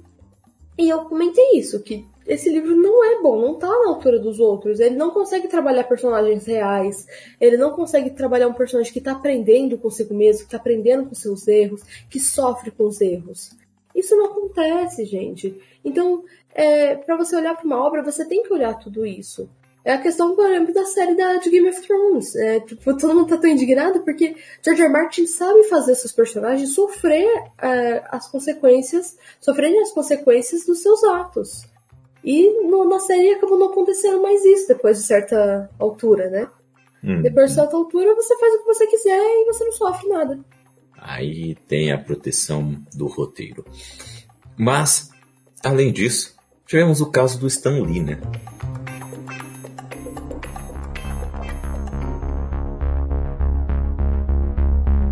e 0.79 0.91
eu 0.91 1.07
comentei 1.07 1.53
isso, 1.55 1.83
que 1.83 2.07
esse 2.27 2.49
livro 2.49 2.75
não 2.77 3.05
é 3.05 3.21
bom, 3.21 3.41
não 3.41 3.55
tá 3.55 3.69
na 3.69 3.89
altura 3.89 4.19
dos 4.19 4.39
outros. 4.39 4.81
Ele 4.81 4.97
não 4.97 5.11
consegue 5.11 5.49
trabalhar 5.49 5.85
personagens 5.85 6.47
reais, 6.47 7.07
ele 7.41 7.57
não 7.57 7.73
consegue 7.73 8.11
trabalhar 8.11 8.49
um 8.49 8.55
personagem 8.55 8.93
que 8.93 9.01
tá 9.01 9.13
aprendendo 9.13 9.79
consigo 9.79 10.15
mesmo, 10.15 10.45
que 10.45 10.51
tá 10.51 10.57
aprendendo 10.57 11.09
com 11.09 11.15
seus 11.15 11.47
erros, 11.49 11.83
que 12.09 12.21
sofre 12.21 12.71
com 12.71 12.85
os 12.85 13.01
erros. 13.01 13.51
Isso 13.95 14.17
não 14.17 14.27
acontece, 14.27 15.05
gente. 15.05 15.61
Então, 15.85 16.25
é, 16.55 16.95
para 16.95 17.17
você 17.17 17.37
olhar 17.37 17.55
para 17.55 17.67
uma 17.67 17.85
obra, 17.85 18.03
você 18.03 18.25
tem 18.25 18.43
que 18.43 18.53
olhar 18.53 18.79
tudo 18.79 19.05
isso. 19.05 19.49
É 19.85 19.95
a 19.95 19.99
questão, 19.99 20.37
por 20.37 20.49
exemplo, 20.49 20.73
da 20.73 20.85
série 20.85 21.17
da, 21.17 21.37
de 21.39 21.51
Game 21.51 21.69
of 21.69 21.81
Thrones. 21.83 22.37
É, 22.37 22.61
tipo, 22.61 22.83
todo 22.97 23.15
mundo 23.15 23.29
tá 23.29 23.37
tão 23.37 23.51
indignado 23.51 24.01
porque 24.03 24.37
George 24.65 24.83
R. 24.83 24.89
Martin 24.89 25.27
sabe 25.27 25.65
fazer 25.65 25.93
esses 25.93 26.13
personagens 26.13 26.75
sofrer 26.75 27.27
é, 27.61 28.05
as 28.09 28.31
consequências, 28.31 29.17
sofrerem 29.41 29.81
as 29.81 29.91
consequências 29.93 30.65
dos 30.65 30.81
seus 30.83 31.03
atos. 31.05 31.72
E 32.25 32.63
no- 32.69 32.89
na 32.89 33.01
série 33.01 33.33
acabou 33.33 33.59
não 33.59 33.67
acontecendo 33.71 34.23
mais 34.23 34.45
isso 34.45 34.69
depois 34.69 34.99
de 34.99 35.05
certa 35.05 35.69
altura, 35.79 36.29
né? 36.31 36.49
Hum. 37.03 37.21
Depois 37.21 37.51
de 37.51 37.57
certa 37.57 37.77
altura, 37.77 38.15
você 38.15 38.37
faz 38.39 38.55
o 38.55 38.59
que 38.59 38.65
você 38.65 38.87
quiser 38.87 39.19
e 39.19 39.45
você 39.47 39.65
não 39.65 39.73
sofre 39.73 40.09
nada. 40.09 40.39
Aí 40.97 41.57
tem 41.67 41.91
a 41.91 41.99
proteção 41.99 42.77
do 42.95 43.07
roteiro. 43.09 43.65
Mas, 44.57 45.11
além 45.65 45.93
disso, 45.93 46.37
tivemos 46.65 47.01
o 47.01 47.11
caso 47.11 47.41
do 47.41 47.47
Stan 47.49 47.83
Lee, 47.83 48.01
né? 48.01 48.21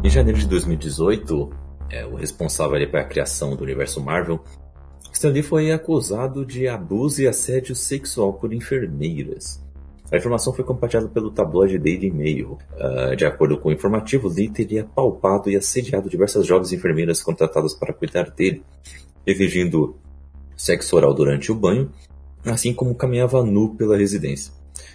Em 0.03 0.09
janeiro 0.11 0.39
de 0.39 0.47
2018, 0.49 1.51
é, 1.91 2.07
o 2.07 2.15
responsável 2.15 2.75
ali 2.77 2.87
pela 2.87 3.05
criação 3.05 3.55
do 3.55 3.63
universo 3.63 4.01
Marvel, 4.01 4.43
Stan 5.21 5.33
Lee 5.33 5.43
foi 5.43 5.71
acusado 5.71 6.47
de 6.47 6.66
abuso 6.66 7.21
e 7.21 7.29
assédio 7.29 7.77
sexual 7.77 8.33
por 8.33 8.55
enfermeiras. 8.55 9.62
A 10.11 10.16
informação 10.16 10.51
foi 10.51 10.64
compartilhada 10.64 11.11
pelo 11.11 11.31
tabloide 11.31 11.77
Daily 11.77 12.11
Mail. 12.11 12.57
Ah, 12.79 13.14
de 13.14 13.27
acordo 13.27 13.59
com 13.59 13.68
o 13.68 13.73
informativo, 13.73 14.29
Lee 14.29 14.49
teria 14.49 14.83
palpado 14.83 15.51
e 15.51 15.57
assediado 15.57 16.09
diversas 16.09 16.47
jovens 16.47 16.73
enfermeiras 16.73 17.23
contratadas 17.23 17.75
para 17.75 17.93
cuidar 17.93 18.31
dele, 18.31 18.62
exigindo 19.27 19.95
sexo 20.57 20.97
oral 20.97 21.12
durante 21.12 21.53
o 21.53 21.55
banho, 21.55 21.93
assim 22.47 22.73
como 22.73 22.95
caminhava 22.95 23.45
nu 23.45 23.75
pela 23.75 23.99
residência. 23.99 24.55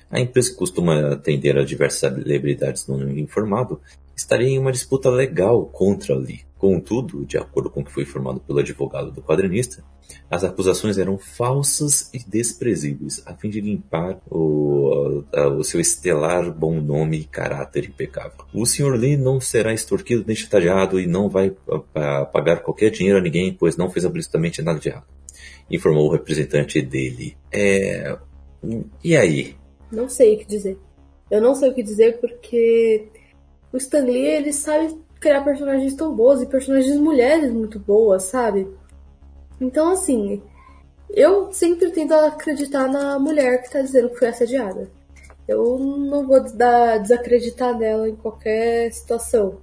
A 0.09 0.19
empresa 0.19 0.49
que 0.49 0.57
costuma 0.57 1.11
atender 1.11 1.55
a 1.55 1.63
diversas 1.63 1.99
celebridades 1.99 2.87
no 2.87 3.15
informado 3.15 3.79
estaria 4.17 4.47
em 4.47 4.57
uma 4.57 4.71
disputa 4.71 5.07
legal 5.07 5.67
contra 5.67 6.15
Lee. 6.15 6.41
Contudo, 6.57 7.23
de 7.27 7.37
acordo 7.37 7.69
com 7.69 7.81
o 7.81 7.85
que 7.85 7.91
foi 7.91 8.01
informado 8.01 8.39
pelo 8.39 8.57
advogado 8.57 9.11
do 9.11 9.21
quadrinista, 9.21 9.83
as 10.29 10.43
acusações 10.43 10.97
eram 10.97 11.17
falsas 11.17 12.09
e 12.13 12.19
desprezíveis, 12.19 13.21
a 13.25 13.33
fim 13.35 13.49
de 13.49 13.61
limpar 13.61 14.19
o, 14.29 15.23
o 15.57 15.63
seu 15.63 15.79
estelar 15.79 16.51
bom 16.51 16.81
nome 16.81 17.17
e 17.19 17.23
caráter 17.25 17.85
impecável. 17.85 18.45
O 18.53 18.65
Sr. 18.65 18.95
Lee 18.95 19.17
não 19.17 19.39
será 19.39 19.73
extorquido 19.73 20.23
nem 20.25 20.35
chantageado 20.35 20.99
e 20.99 21.05
não 21.05 21.29
vai 21.29 21.55
a- 21.69 22.21
a- 22.21 22.25
pagar 22.25 22.61
qualquer 22.61 22.89
dinheiro 22.89 23.19
a 23.19 23.21
ninguém, 23.21 23.53
pois 23.53 23.77
não 23.77 23.89
fez 23.89 24.03
absolutamente 24.05 24.61
nada 24.61 24.79
de 24.79 24.89
errado. 24.89 25.05
Informou 25.69 26.07
o 26.07 26.11
representante 26.11 26.81
dele. 26.81 27.37
É. 27.51 28.17
E 29.03 29.15
aí? 29.15 29.55
Não 29.91 30.09
sei 30.09 30.35
o 30.35 30.39
que 30.39 30.45
dizer. 30.45 30.77
Eu 31.29 31.41
não 31.41 31.55
sei 31.55 31.69
o 31.69 31.73
que 31.73 31.83
dizer 31.83 32.19
porque 32.19 33.07
o 33.71 33.77
Stan 33.77 34.03
Lee, 34.03 34.25
ele 34.25 34.53
sabe 34.53 34.95
criar 35.19 35.43
personagens 35.43 35.95
tão 35.95 36.15
boas 36.15 36.41
e 36.41 36.45
personagens 36.45 36.97
mulheres 36.99 37.51
muito 37.51 37.79
boas, 37.79 38.23
sabe? 38.23 38.67
Então, 39.59 39.91
assim, 39.91 40.41
eu 41.09 41.51
sempre 41.51 41.91
tento 41.91 42.13
acreditar 42.13 42.87
na 42.87 43.17
mulher 43.19 43.61
que 43.61 43.71
tá 43.71 43.81
dizendo 43.81 44.09
que 44.09 44.19
foi 44.19 44.27
assediada. 44.29 44.89
Eu 45.47 45.77
não 45.77 46.25
vou 46.25 46.41
dar, 46.53 46.97
desacreditar 46.97 47.77
nela 47.77 48.09
em 48.09 48.15
qualquer 48.15 48.91
situação. 48.91 49.59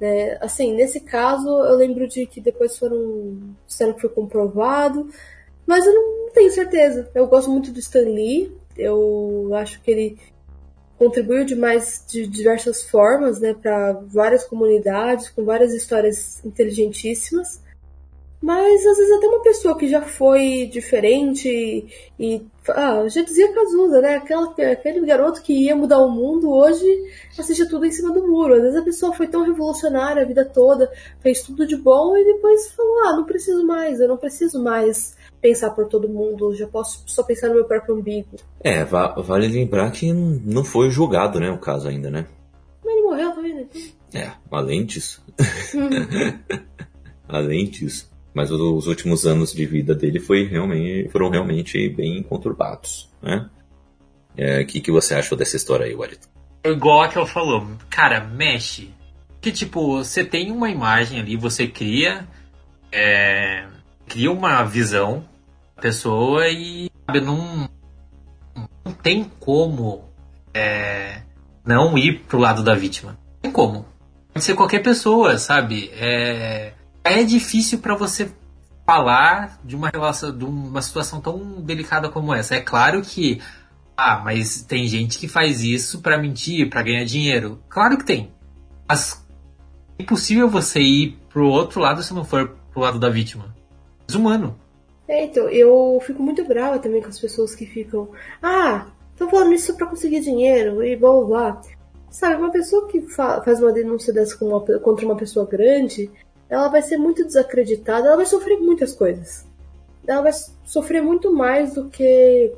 Né? 0.00 0.36
Assim, 0.40 0.74
nesse 0.74 1.00
caso, 1.00 1.48
eu 1.48 1.76
lembro 1.76 2.06
de 2.06 2.26
que 2.26 2.40
depois 2.40 2.78
foram 2.78 3.54
disseram 3.66 3.94
que 3.94 4.02
foi 4.02 4.10
comprovado, 4.10 5.08
mas 5.66 5.86
eu 5.86 5.94
não 5.94 6.30
tenho 6.32 6.50
certeza. 6.50 7.10
Eu 7.14 7.26
gosto 7.26 7.50
muito 7.50 7.72
do 7.72 7.78
Stan 7.78 8.00
Lee, 8.00 8.54
eu 8.76 9.50
acho 9.54 9.80
que 9.80 9.90
ele 9.90 10.18
contribuiu 10.98 11.44
demais 11.44 12.04
de 12.08 12.26
diversas 12.26 12.84
formas, 12.84 13.40
né, 13.40 13.54
para 13.54 13.92
várias 14.06 14.44
comunidades, 14.44 15.28
com 15.30 15.44
várias 15.44 15.72
histórias 15.72 16.44
inteligentíssimas. 16.44 17.63
Mas 18.42 18.84
às 18.86 18.98
vezes 18.98 19.12
até 19.16 19.26
uma 19.26 19.40
pessoa 19.42 19.76
que 19.78 19.88
já 19.88 20.02
foi 20.02 20.68
diferente 20.70 21.86
e, 22.18 22.42
ah, 22.68 23.08
já 23.08 23.22
dizia 23.22 23.52
Cazuza, 23.54 24.00
né? 24.02 24.16
Aquela, 24.16 24.50
aquele 24.50 25.00
garoto 25.06 25.42
que 25.42 25.52
ia 25.54 25.74
mudar 25.74 25.98
o 26.00 26.10
mundo 26.10 26.50
hoje 26.50 26.84
assiste 27.38 27.66
tudo 27.68 27.86
em 27.86 27.90
cima 27.90 28.12
do 28.12 28.26
muro. 28.26 28.54
Às 28.54 28.62
vezes 28.62 28.76
a 28.78 28.82
pessoa 28.84 29.14
foi 29.14 29.28
tão 29.28 29.44
revolucionária 29.44 30.22
a 30.22 30.26
vida 30.26 30.44
toda, 30.44 30.92
fez 31.20 31.42
tudo 31.42 31.66
de 31.66 31.74
bom 31.76 32.14
e 32.18 32.24
depois 32.24 32.70
falou: 32.72 32.98
ah, 33.06 33.16
não 33.16 33.24
preciso 33.24 33.66
mais, 33.66 33.98
eu 33.98 34.08
não 34.08 34.18
preciso 34.18 34.62
mais 34.62 35.16
pensar 35.40 35.70
por 35.70 35.86
todo 35.88 36.08
mundo, 36.08 36.54
já 36.54 36.66
posso 36.66 37.02
só 37.06 37.22
pensar 37.22 37.48
no 37.48 37.54
meu 37.54 37.64
próprio 37.64 37.94
umbigo. 37.96 38.28
É, 38.60 38.84
va- 38.84 39.14
vale 39.22 39.46
lembrar 39.48 39.90
que 39.90 40.12
não 40.12 40.64
foi 40.64 40.90
julgado, 40.90 41.40
né, 41.40 41.50
o 41.50 41.58
caso 41.58 41.88
ainda, 41.88 42.10
né? 42.10 42.26
Mas 42.84 42.94
ele 42.94 43.02
morreu 43.06 43.30
também, 43.32 43.54
né? 43.54 43.66
É, 44.14 44.30
além 44.50 44.84
disso. 44.84 45.22
além 47.28 47.64
disso. 47.66 48.12
Mas 48.34 48.50
os 48.50 48.88
últimos 48.88 49.24
anos 49.24 49.52
de 49.52 49.64
vida 49.64 49.94
dele 49.94 50.18
foi 50.18 50.44
realmente, 50.44 51.08
foram 51.10 51.30
realmente 51.30 51.88
bem 51.88 52.22
conturbados, 52.22 53.08
né? 53.22 53.48
É, 54.36 54.60
O 54.62 54.66
que, 54.66 54.80
que 54.80 54.90
você 54.90 55.14
achou 55.14 55.38
dessa 55.38 55.56
história 55.56 55.86
aí, 55.86 55.94
Wellington? 55.94 56.28
Igual 56.64 57.02
a 57.02 57.08
que 57.08 57.16
eu 57.16 57.26
falou, 57.26 57.64
cara, 57.88 58.20
mexe. 58.24 58.90
Que 59.40 59.52
tipo, 59.52 59.98
você 59.98 60.24
tem 60.24 60.50
uma 60.50 60.68
imagem 60.68 61.20
ali, 61.20 61.36
você 61.36 61.68
cria, 61.68 62.26
é, 62.90 63.66
cria 64.08 64.32
uma 64.32 64.64
visão 64.64 65.24
da 65.76 65.82
pessoa 65.82 66.48
e 66.48 66.90
sabe, 67.06 67.20
não, 67.20 67.68
não 68.84 68.92
tem 68.92 69.30
como 69.38 70.08
é, 70.52 71.22
não 71.64 71.96
ir 71.96 72.20
pro 72.20 72.38
lado 72.38 72.62
da 72.62 72.74
vítima. 72.74 73.12
Não 73.12 73.40
tem 73.42 73.52
como. 73.52 73.86
Pode 74.32 74.44
ser 74.44 74.54
qualquer 74.54 74.82
pessoa, 74.82 75.38
sabe? 75.38 75.90
É, 75.94 76.72
é 77.04 77.22
difícil 77.22 77.78
pra 77.78 77.94
você 77.94 78.30
falar 78.86 79.60
de 79.62 79.76
uma 79.76 79.88
relação, 79.88 80.36
de 80.36 80.44
uma 80.44 80.82
situação 80.82 81.20
tão 81.20 81.60
delicada 81.60 82.08
como 82.08 82.34
essa. 82.34 82.54
É 82.54 82.60
claro 82.60 83.02
que, 83.02 83.40
ah, 83.96 84.20
mas 84.24 84.62
tem 84.62 84.86
gente 84.86 85.18
que 85.18 85.28
faz 85.28 85.62
isso 85.62 86.00
para 86.00 86.18
mentir, 86.18 86.68
para 86.68 86.82
ganhar 86.82 87.04
dinheiro. 87.04 87.62
Claro 87.68 87.98
que 87.98 88.04
tem. 88.04 88.32
Mas 88.88 89.24
é 89.98 90.02
impossível 90.02 90.48
você 90.48 90.80
ir 90.80 91.18
pro 91.28 91.46
outro 91.46 91.80
lado 91.80 92.02
se 92.02 92.14
não 92.14 92.24
for 92.24 92.56
pro 92.72 92.80
lado 92.80 92.98
da 92.98 93.08
vítima. 93.08 93.54
Desumano. 94.06 94.58
É, 95.06 95.24
então, 95.24 95.48
eu 95.48 96.00
fico 96.04 96.22
muito 96.22 96.44
brava 96.44 96.78
também 96.78 97.02
com 97.02 97.08
as 97.08 97.20
pessoas 97.20 97.54
que 97.54 97.66
ficam, 97.66 98.08
ah, 98.42 98.86
estão 99.12 99.28
falando 99.28 99.52
isso 99.52 99.76
para 99.76 99.86
conseguir 99.86 100.20
dinheiro 100.20 100.82
e 100.82 100.96
blá 100.96 101.10
blá 101.12 101.24
blá. 101.26 101.62
Sabe, 102.10 102.36
uma 102.36 102.50
pessoa 102.50 102.86
que 102.86 103.02
fa 103.02 103.42
faz 103.42 103.60
uma 103.60 103.72
denúncia 103.72 104.12
dessa 104.12 104.42
uma, 104.42 104.60
contra 104.60 105.04
uma 105.04 105.16
pessoa 105.16 105.46
grande, 105.46 106.10
ela 106.48 106.68
vai 106.68 106.82
ser 106.82 106.96
muito 106.96 107.24
desacreditada, 107.24 108.08
ela 108.08 108.16
vai 108.16 108.26
sofrer 108.26 108.58
muitas 108.58 108.92
coisas. 108.92 109.46
Ela 110.06 110.22
vai 110.22 110.32
sofrer 110.64 111.02
muito 111.02 111.32
mais 111.32 111.74
do 111.74 111.88
que 111.88 112.52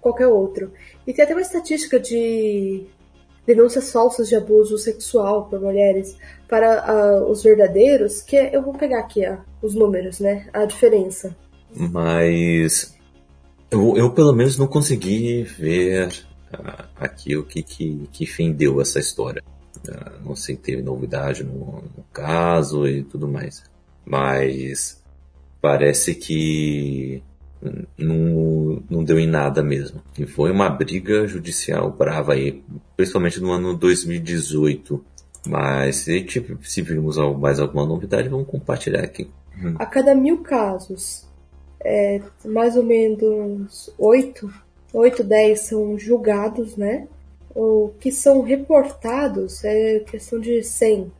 qualquer 0.00 0.26
outro. 0.26 0.72
E 1.06 1.12
tem 1.12 1.24
até 1.24 1.34
uma 1.34 1.40
estatística 1.40 1.98
de 1.98 2.86
denúncias 3.46 3.90
falsas 3.90 4.28
de 4.28 4.36
abuso 4.36 4.76
sexual 4.76 5.46
por 5.48 5.58
mulheres 5.58 6.16
para 6.46 7.22
uh, 7.22 7.30
os 7.30 7.42
verdadeiros, 7.42 8.20
que 8.20 8.36
é, 8.36 8.54
eu 8.54 8.62
vou 8.62 8.74
pegar 8.74 9.00
aqui 9.00 9.26
uh, 9.26 9.38
os 9.62 9.74
números, 9.74 10.20
né? 10.20 10.46
A 10.52 10.66
diferença. 10.66 11.34
Mas 11.74 12.94
eu, 13.70 13.96
eu 13.96 14.10
pelo 14.10 14.34
menos 14.34 14.58
não 14.58 14.66
consegui 14.66 15.44
ver 15.44 16.08
uh, 16.52 16.84
aqui 16.96 17.36
o 17.36 17.44
que, 17.44 17.62
que, 17.62 18.06
que 18.12 18.26
essa 18.82 18.98
história. 18.98 19.42
Uh, 19.76 20.28
não 20.28 20.36
sei, 20.36 20.56
teve 20.56 20.82
novidade 20.82 21.44
no, 21.44 21.82
no, 21.96 22.04
caso 22.12 22.86
e 22.86 23.02
tudo 23.02 23.28
mais. 23.28 23.62
Mas 24.04 25.02
parece 25.60 26.14
que 26.14 27.22
não, 27.96 28.82
não 28.88 29.04
deu 29.04 29.18
em 29.18 29.26
nada 29.26 29.62
mesmo. 29.62 30.02
E 30.18 30.26
foi 30.26 30.50
uma 30.50 30.68
briga 30.68 31.26
judicial 31.26 31.90
brava 31.90 32.32
aí, 32.32 32.62
principalmente 32.96 33.40
no 33.40 33.52
ano 33.52 33.74
2018. 33.76 35.04
Mas 35.46 35.96
se, 35.96 36.22
tipo, 36.22 36.58
se 36.66 36.82
virmos 36.82 37.16
mais 37.38 37.60
alguma 37.60 37.86
novidade, 37.86 38.28
vamos 38.28 38.48
compartilhar 38.48 39.02
aqui. 39.02 39.30
A 39.76 39.86
cada 39.86 40.14
mil 40.14 40.42
casos, 40.42 41.26
é, 41.80 42.20
mais 42.44 42.76
ou 42.76 42.82
menos 42.82 43.90
8, 43.98 44.52
8, 44.92 45.24
10 45.24 45.60
são 45.60 45.98
julgados, 45.98 46.76
né? 46.76 47.08
O 47.54 47.92
que 47.98 48.12
são 48.12 48.42
reportados 48.42 49.64
é 49.64 50.00
questão 50.00 50.38
de 50.38 50.62
100, 50.62 51.12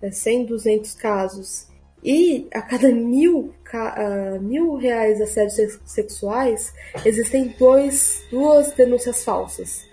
é 0.00 0.10
100, 0.10 0.46
200 0.46 0.94
casos. 0.94 1.68
E 2.02 2.46
a 2.54 2.62
cada 2.62 2.90
mil, 2.90 3.52
uh, 3.74 4.40
mil 4.40 4.76
reais 4.76 5.20
assédios 5.20 5.78
sexuais, 5.84 6.72
existem 7.04 7.54
dois, 7.58 8.22
duas 8.30 8.72
denúncias 8.72 9.24
falsas. 9.24 9.86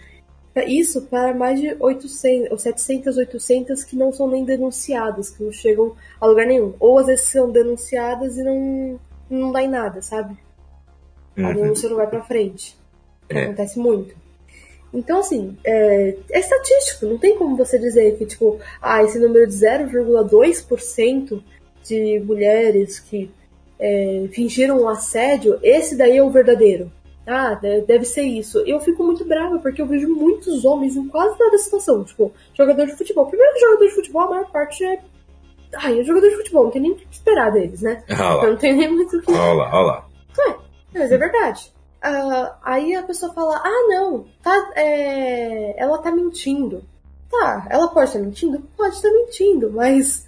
Isso 0.68 1.02
para 1.02 1.34
mais 1.34 1.60
de 1.60 1.76
800, 1.78 2.52
ou 2.52 2.58
700, 2.58 3.18
800 3.18 3.84
que 3.84 3.96
não 3.98 4.14
são 4.14 4.30
nem 4.30 4.46
denunciadas, 4.46 5.30
que 5.30 5.44
não 5.44 5.52
chegam 5.52 5.96
a 6.22 6.26
lugar 6.26 6.46
nenhum. 6.46 6.74
Ou 6.80 6.98
às 6.98 7.08
vezes 7.08 7.26
são 7.26 7.52
denunciadas 7.52 8.38
e 8.38 8.44
não, 8.44 9.00
não 9.30 9.52
dá 9.52 9.62
em 9.62 9.68
nada, 9.68 10.02
sabe? 10.02 10.38
A 11.38 11.52
denúncia 11.52 11.90
não 11.90 11.98
vai 11.98 12.08
pra 12.08 12.24
frente. 12.24 12.78
É. 13.28 13.44
Acontece 13.44 13.78
muito. 13.78 14.16
Então, 14.96 15.20
assim, 15.20 15.56
é, 15.64 16.16
é, 16.32 16.40
estatístico, 16.40 17.06
não 17.06 17.18
tem 17.18 17.38
como 17.38 17.56
você 17.56 17.78
dizer 17.78 18.18
que, 18.18 18.26
tipo, 18.26 18.60
ah, 18.82 19.04
esse 19.04 19.20
número 19.20 19.46
de 19.46 19.54
0,2% 19.54 21.44
de 21.84 22.20
mulheres 22.26 23.00
que 23.00 23.30
é, 23.80 24.28
fingiram 24.32 24.82
um 24.82 24.90
assédio, 24.90 25.60
esse 25.62 25.98
daí 25.98 26.18
é 26.18 26.24
o 26.24 26.32
verdadeiro. 26.32 26.92
Ah, 27.28 27.56
deve 27.56 28.06
ser 28.06 28.22
isso. 28.22 28.60
Eu 28.60 28.80
fico 28.80 29.04
muito 29.04 29.26
brava 29.26 29.58
porque 29.58 29.82
eu 29.82 29.88
vejo 29.88 30.08
muitos 30.08 30.64
homens 30.64 30.96
em 30.96 31.08
quase 31.08 31.36
toda 31.38 31.58
situação. 31.58 32.04
Tipo, 32.04 32.32
jogador 32.54 32.86
de 32.86 32.96
futebol. 32.96 33.26
Primeiro 33.26 33.54
que 33.54 33.60
jogador 33.62 33.86
de 33.86 33.96
futebol, 33.96 34.22
a 34.22 34.30
maior 34.30 34.52
parte 34.52 34.84
é 34.86 35.00
Ai, 35.78 36.00
é 36.00 36.04
jogador 36.04 36.30
de 36.30 36.36
futebol, 36.38 36.64
não 36.66 36.72
tem 36.72 36.82
nem 36.82 36.92
o 36.92 36.96
que 36.96 37.08
esperar 37.12 37.52
deles, 37.52 37.82
né? 37.82 38.04
Ah 38.10 38.36
então 38.38 38.52
não 38.52 38.58
tem 38.58 38.76
nem 38.76 38.90
muito 38.90 39.18
o 39.18 39.22
que. 39.22 39.32
Olha 39.32 39.54
lá, 39.54 39.70
olha 39.74 39.88
lá. 39.88 40.08
É, 40.48 40.56
mas 40.94 41.12
é 41.12 41.18
verdade. 41.18 41.74
Uh, 42.06 42.54
aí 42.62 42.94
a 42.94 43.02
pessoa 43.04 43.34
fala, 43.34 43.58
ah 43.58 43.88
não, 43.88 44.28
tá, 44.44 44.74
é... 44.76 45.74
ela 45.82 45.98
tá 45.98 46.12
mentindo. 46.12 46.84
Tá, 47.30 47.66
ela 47.70 47.88
pode 47.88 48.10
estar 48.10 48.20
mentindo? 48.20 48.60
Pode 48.78 48.96
estar 48.96 49.10
mentindo, 49.12 49.72
mas 49.72 50.26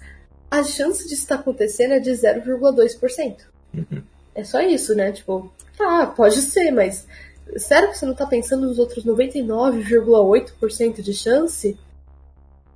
a 0.50 0.64
chance 0.64 1.04
disso 1.04 1.22
estar 1.22 1.36
acontecendo 1.36 1.92
é 1.92 2.00
de 2.00 2.10
0,2%. 2.10 3.36
Uhum. 3.74 4.02
É 4.34 4.42
só 4.42 4.60
isso, 4.60 4.94
né? 4.94 5.12
Tipo, 5.12 5.52
tá, 5.76 6.06
pode 6.06 6.42
ser, 6.42 6.72
mas 6.72 7.06
sério 7.56 7.90
que 7.90 7.98
você 7.98 8.06
não 8.06 8.14
tá 8.14 8.26
pensando 8.26 8.66
nos 8.66 8.78
outros 8.78 9.04
99,8% 9.04 11.00
de 11.00 11.14
chance? 11.14 11.78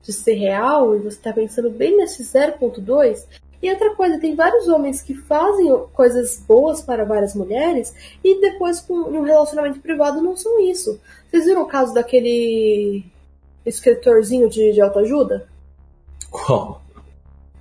de 0.03 0.13
ser 0.13 0.35
real 0.35 0.97
e 0.97 0.99
você 0.99 1.17
está 1.17 1.33
pensando 1.33 1.71
bem 1.71 1.97
nesse 1.97 2.23
0.2. 2.25 3.25
E 3.63 3.71
outra 3.71 3.95
coisa, 3.95 4.19
tem 4.19 4.35
vários 4.35 4.67
homens 4.67 5.01
que 5.01 5.15
fazem 5.15 5.73
coisas 5.93 6.43
boas 6.47 6.83
para 6.83 7.05
várias 7.05 7.33
mulheres 7.33 7.95
e 8.23 8.41
depois 8.41 8.81
com 8.81 8.95
um 8.95 9.23
relacionamento 9.23 9.79
privado 9.79 10.21
não 10.21 10.37
são 10.37 10.61
isso. 10.61 11.01
Vocês 11.31 11.45
viram 11.45 11.63
o 11.63 11.69
caso 11.69 11.95
daquele 11.95 13.05
escritorzinho 13.65 14.51
de, 14.51 14.73
de 14.73 14.81
autoajuda? 14.81 15.47
Qual? 16.29 16.83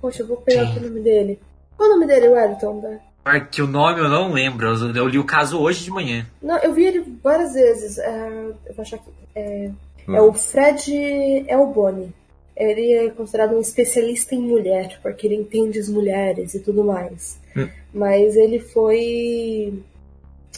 Poxa, 0.00 0.22
eu 0.22 0.26
vou 0.26 0.38
pegar 0.38 0.62
aqui 0.62 0.78
o 0.78 0.82
nome 0.82 1.00
dele. 1.00 1.38
Qual 1.76 1.88
é 1.88 1.92
o 1.92 1.94
nome 1.94 2.06
dele, 2.08 2.28
Wellington? 2.30 2.98
Ah, 3.24 3.38
que 3.38 3.62
o 3.62 3.68
nome 3.68 4.00
eu 4.00 4.08
não 4.08 4.32
lembro. 4.32 4.66
Eu 4.96 5.06
li 5.06 5.20
o 5.20 5.24
caso 5.24 5.60
hoje 5.60 5.84
de 5.84 5.90
manhã. 5.92 6.26
Não, 6.42 6.58
eu 6.58 6.72
vi 6.72 6.84
ele 6.84 7.18
várias 7.22 7.54
vezes. 7.54 7.98
É, 7.98 8.28
eu 8.66 8.74
vou 8.74 8.82
achar 8.82 8.96
aqui. 8.96 9.10
É, 9.36 9.70
hum. 10.08 10.16
é 10.16 10.20
o 10.20 10.32
Fred 10.32 11.44
Elboni 11.46 12.12
ele 12.56 12.92
é 12.92 13.10
considerado 13.10 13.56
um 13.56 13.60
especialista 13.60 14.34
em 14.34 14.40
mulher, 14.40 14.98
porque 15.02 15.26
ele 15.26 15.36
entende 15.36 15.78
as 15.78 15.88
mulheres 15.88 16.54
e 16.54 16.60
tudo 16.60 16.84
mais. 16.84 17.40
Hum. 17.56 17.68
Mas 17.92 18.36
ele 18.36 18.58
foi. 18.58 19.82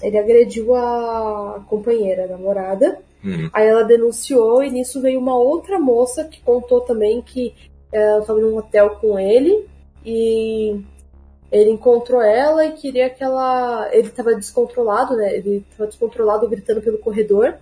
Ele 0.02 0.18
agrediu 0.18 0.74
a 0.74 1.64
companheira, 1.68 2.24
a 2.24 2.28
namorada. 2.28 2.98
Hum. 3.24 3.48
Aí 3.52 3.66
ela 3.66 3.84
denunciou 3.84 4.62
e 4.62 4.70
nisso 4.70 5.00
veio 5.00 5.18
uma 5.18 5.36
outra 5.36 5.78
moça 5.78 6.24
que 6.24 6.40
contou 6.42 6.80
também 6.80 7.22
que 7.22 7.54
ela 7.92 8.20
estava 8.20 8.40
num 8.40 8.56
hotel 8.56 8.90
com 9.00 9.18
ele 9.18 9.66
e 10.04 10.80
ele 11.50 11.70
encontrou 11.70 12.20
ela 12.20 12.66
e 12.66 12.72
queria 12.72 13.08
que 13.08 13.22
ela. 13.22 13.88
Ele 13.92 14.08
estava 14.08 14.34
descontrolado, 14.34 15.16
né? 15.16 15.36
Ele 15.36 15.64
estava 15.70 15.88
descontrolado 15.88 16.48
gritando 16.48 16.82
pelo 16.82 16.98
corredor. 16.98 17.54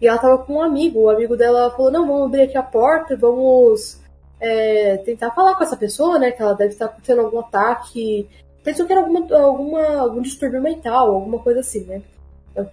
E 0.00 0.06
ela 0.06 0.18
tava 0.18 0.38
com 0.38 0.54
um 0.54 0.62
amigo. 0.62 1.00
O 1.00 1.10
amigo 1.10 1.36
dela 1.36 1.70
falou: 1.70 1.90
Não, 1.90 2.06
vamos 2.06 2.26
abrir 2.26 2.42
aqui 2.42 2.56
a 2.56 2.62
porta 2.62 3.16
vamos 3.16 4.00
é, 4.40 4.98
tentar 4.98 5.30
falar 5.30 5.54
com 5.54 5.64
essa 5.64 5.76
pessoa, 5.76 6.18
né? 6.18 6.30
Que 6.30 6.42
ela 6.42 6.54
deve 6.54 6.72
estar 6.72 6.88
tendo 7.02 7.22
algum 7.22 7.40
ataque. 7.40 8.28
Pensou 8.62 8.86
que 8.86 8.92
era 8.92 9.00
alguma, 9.00 9.20
alguma, 9.38 9.96
algum 9.96 10.20
distúrbio 10.20 10.60
mental, 10.60 11.14
alguma 11.14 11.38
coisa 11.38 11.60
assim, 11.60 11.84
né? 11.84 12.02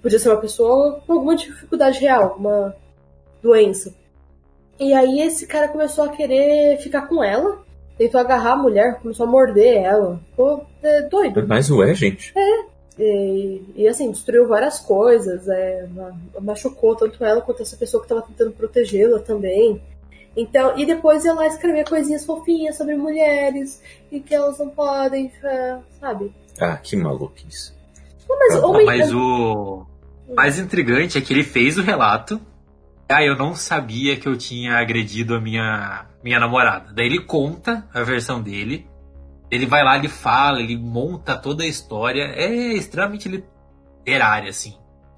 Podia 0.01 0.17
ser 0.17 0.29
uma 0.29 0.41
pessoa 0.41 1.01
com 1.05 1.13
alguma 1.13 1.35
dificuldade 1.35 1.99
real, 1.99 2.23
alguma 2.23 2.75
doença. 3.41 3.93
E 4.79 4.93
aí 4.93 5.19
esse 5.21 5.45
cara 5.45 5.67
começou 5.67 6.05
a 6.05 6.09
querer 6.09 6.77
ficar 6.77 7.07
com 7.07 7.23
ela, 7.23 7.59
tentou 7.97 8.19
agarrar 8.19 8.53
a 8.53 8.57
mulher, 8.57 8.99
começou 9.01 9.25
a 9.25 9.29
morder 9.29 9.83
ela. 9.83 10.19
Ficou 10.29 10.65
é, 10.81 11.01
doido. 11.03 11.45
Mas 11.47 11.69
ué, 11.69 11.93
gente. 11.93 12.33
É. 12.35 12.72
E, 12.97 13.63
e, 13.75 13.87
assim, 13.87 14.11
destruiu 14.11 14.47
várias 14.47 14.79
coisas, 14.79 15.47
é, 15.47 15.87
machucou 16.39 16.95
tanto 16.95 17.23
ela 17.23 17.41
quanto 17.41 17.61
essa 17.63 17.75
pessoa 17.75 18.01
que 18.01 18.05
estava 18.05 18.21
tentando 18.21 18.51
protegê-la 18.51 19.19
também. 19.19 19.81
Então, 20.35 20.77
e 20.77 20.85
depois 20.85 21.25
ela 21.25 21.45
escrevia 21.45 21.83
coisinhas 21.83 22.25
fofinhas 22.25 22.77
sobre 22.77 22.95
mulheres 22.95 23.81
e 24.11 24.19
que 24.19 24.33
elas 24.33 24.57
não 24.57 24.69
podem, 24.69 25.31
é, 25.43 25.77
sabe? 25.99 26.33
Ah, 26.59 26.77
que 26.77 26.95
maluquice. 26.95 27.73
Não, 28.27 28.37
mas, 28.37 28.55
ah, 28.55 28.67
homem... 28.67 28.85
mas 28.85 29.13
o 29.13 29.85
mais 30.35 30.59
intrigante 30.59 31.17
é 31.17 31.21
que 31.21 31.33
ele 31.33 31.43
fez 31.43 31.77
o 31.77 31.81
relato. 31.81 32.39
Ah, 33.07 33.23
eu 33.23 33.35
não 33.35 33.53
sabia 33.53 34.17
que 34.17 34.27
eu 34.27 34.37
tinha 34.37 34.77
agredido 34.77 35.35
a 35.35 35.41
minha, 35.41 36.05
minha 36.23 36.39
namorada. 36.39 36.91
Daí 36.93 37.05
ele 37.05 37.21
conta 37.21 37.87
a 37.93 38.01
versão 38.01 38.41
dele. 38.41 38.87
Ele 39.53 39.65
vai 39.65 39.83
lá, 39.83 39.97
ele 39.97 40.07
fala, 40.07 40.59
ele 40.59 40.77
monta 40.77 41.35
toda 41.35 41.63
a 41.63 41.67
história. 41.67 42.23
É 42.35 42.51
extremamente 42.73 43.29
literária, 43.29 44.49
assim. 44.49 44.75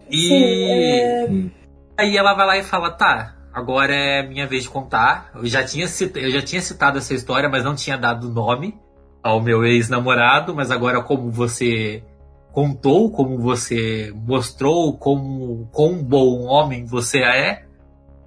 E 0.10 0.28
Sim, 0.28 1.52
é... 1.98 2.04
aí 2.04 2.18
ela 2.18 2.34
vai 2.34 2.46
lá 2.46 2.58
e 2.58 2.64
fala, 2.64 2.92
tá, 2.92 3.36
agora 3.54 3.96
é 3.96 4.28
minha 4.28 4.46
vez 4.46 4.64
de 4.64 4.70
contar. 4.70 5.32
Eu 5.34 5.46
já 5.46 5.64
tinha, 5.64 5.88
citado, 5.88 6.26
eu 6.26 6.32
já 6.32 6.42
tinha 6.42 6.62
citado 6.62 6.98
essa 6.98 7.14
história, 7.14 7.48
mas 7.48 7.64
não 7.64 7.76
tinha 7.76 7.98
dado 7.98 8.30
nome 8.30 8.78
ao 9.24 9.42
meu 9.42 9.66
ex-namorado, 9.66 10.54
mas 10.54 10.70
agora 10.70 11.02
como 11.02 11.32
você 11.32 12.04
contou, 12.52 13.12
como 13.12 13.38
você 13.38 14.14
mostrou 14.16 14.98
como 14.98 15.68
quão 15.72 16.04
bom 16.04 16.44
homem 16.44 16.86
você 16.86 17.20
é, 17.20 17.66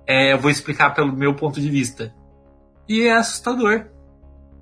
é, 0.06 0.32
eu 0.32 0.38
vou 0.38 0.50
explicar 0.50 0.94
pelo 0.94 1.12
meu 1.12 1.34
ponto 1.34 1.61
de 1.61 1.68
vista. 1.68 2.14
E 2.88 3.02
é 3.02 3.12
assustador. 3.12 3.86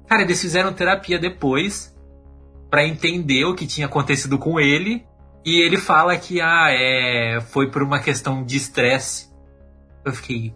Cara, 0.07 0.23
eles 0.23 0.41
fizeram 0.41 0.73
terapia 0.73 1.19
depois. 1.19 1.95
para 2.71 2.87
entender 2.87 3.45
o 3.45 3.55
que 3.55 3.67
tinha 3.67 3.87
acontecido 3.87 4.39
com 4.39 4.59
ele. 4.59 5.05
E 5.45 5.61
ele 5.65 5.77
fala 5.77 6.17
que 6.17 6.41
ah, 6.41 6.69
é, 6.71 7.41
foi 7.41 7.71
por 7.71 7.83
uma 7.83 8.01
questão 8.01 8.43
de 8.43 8.57
estresse. 8.57 9.31
Eu 10.05 10.13
fiquei. 10.13 10.53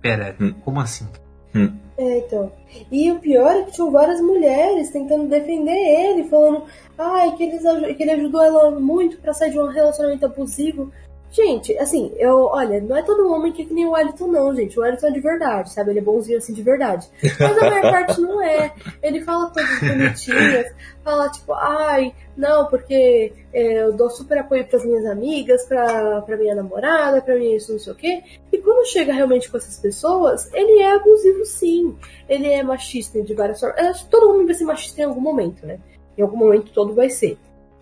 Pera, 0.00 0.34
hum. 0.40 0.54
como 0.64 0.80
assim? 0.80 1.06
Hum. 1.54 1.76
É, 1.98 2.18
então. 2.18 2.52
E 2.90 3.10
o 3.10 3.18
pior 3.18 3.54
é 3.56 3.62
que 3.64 3.72
tinham 3.72 3.90
várias 3.90 4.20
mulheres 4.20 4.90
tentando 4.90 5.28
defender 5.28 5.72
ele, 5.72 6.28
falando 6.28 6.64
ai, 6.98 7.32
que, 7.36 7.44
eles, 7.44 7.62
que 7.96 8.02
ele 8.02 8.12
ajudou 8.12 8.42
ela 8.42 8.70
muito 8.70 9.18
para 9.18 9.32
sair 9.32 9.50
de 9.50 9.58
um 9.58 9.68
relacionamento 9.68 10.26
abusivo. 10.26 10.92
Gente, 11.30 11.76
assim, 11.78 12.12
eu, 12.16 12.44
olha, 12.44 12.80
não 12.80 12.96
é 12.96 13.02
todo 13.02 13.30
homem 13.30 13.52
que 13.52 13.62
é 13.62 13.64
que 13.64 13.74
nem 13.74 13.84
o 13.84 13.90
Wellington, 13.90 14.28
não, 14.28 14.54
gente. 14.54 14.78
O 14.78 14.82
Wellington 14.82 15.08
é 15.08 15.10
de 15.10 15.20
verdade, 15.20 15.72
sabe? 15.72 15.90
Ele 15.90 15.98
é 15.98 16.02
bonzinho 16.02 16.38
assim 16.38 16.54
de 16.54 16.62
verdade. 16.62 17.08
Mas 17.22 17.58
a 17.58 17.70
maior 17.70 17.82
parte 17.92 18.20
não 18.20 18.42
é. 18.42 18.72
Ele 19.02 19.20
fala 19.22 19.50
coisas 19.50 19.80
bonitinhas, 19.80 20.72
fala 21.04 21.28
tipo, 21.28 21.52
ai, 21.52 22.14
não, 22.36 22.66
porque 22.66 23.32
é, 23.52 23.82
eu 23.82 23.92
dou 23.92 24.08
super 24.08 24.38
apoio 24.38 24.66
pras 24.66 24.84
minhas 24.84 25.04
amigas, 25.04 25.64
pra, 25.66 26.22
pra 26.22 26.36
minha 26.36 26.54
namorada, 26.54 27.20
pra 27.20 27.36
mim 27.36 27.54
isso, 27.54 27.72
não 27.72 27.78
sei 27.78 27.92
o 27.92 27.96
quê. 27.96 28.22
E 28.52 28.58
quando 28.58 28.86
chega 28.86 29.12
realmente 29.12 29.50
com 29.50 29.56
essas 29.56 29.78
pessoas, 29.78 30.50
ele 30.54 30.80
é 30.80 30.94
abusivo 30.94 31.44
sim. 31.44 31.96
Ele 32.28 32.48
é 32.48 32.62
machista 32.62 33.20
de 33.20 33.34
várias 33.34 33.60
formas. 33.60 34.02
Todo 34.04 34.30
homem 34.30 34.46
vai 34.46 34.54
ser 34.54 34.64
machista 34.64 35.02
em 35.02 35.04
algum 35.04 35.20
momento, 35.20 35.66
né? 35.66 35.78
Em 36.16 36.22
algum 36.22 36.36
momento 36.38 36.72
todo 36.72 36.94
vai 36.94 37.10
ser. 37.10 37.36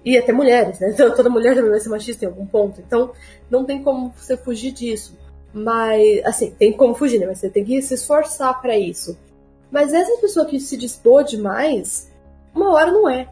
E 0.05 0.19
até 0.19 0.33
mulheres, 0.33 0.79
né? 0.79 0.91
Então, 0.95 1.15
toda 1.15 1.31
mulher 1.31 1.55
também 1.55 1.71
vai 1.71 1.81
ser 1.81 1.89
machista 1.89 2.25
em 2.25 2.29
algum 2.29 2.47
ponto. 2.47 2.81
Então, 2.81 3.13
não 3.51 3.65
tem 3.65 3.83
como 3.83 4.13
você 4.17 4.37
fugir 4.37 4.73
disso. 4.73 5.17
Mas, 5.53 6.25
assim, 6.25 6.51
tem 6.51 6.73
como 6.73 6.95
fugir, 6.95 7.19
né? 7.19 7.27
Mas 7.27 7.39
você 7.39 7.49
tem 7.49 7.65
que 7.65 7.81
se 7.81 7.95
esforçar 7.95 8.61
para 8.61 8.77
isso. 8.77 9.17
Mas 9.71 9.95
essa 9.95 10.21
pessoa 10.21 10.47
que 10.47 10.61
se 10.61 10.77
dispôs 10.77 11.31
demais, 11.31 12.11
uma 12.55 12.73
hora 12.73 12.91
não 12.91 13.09
é. 13.09 13.29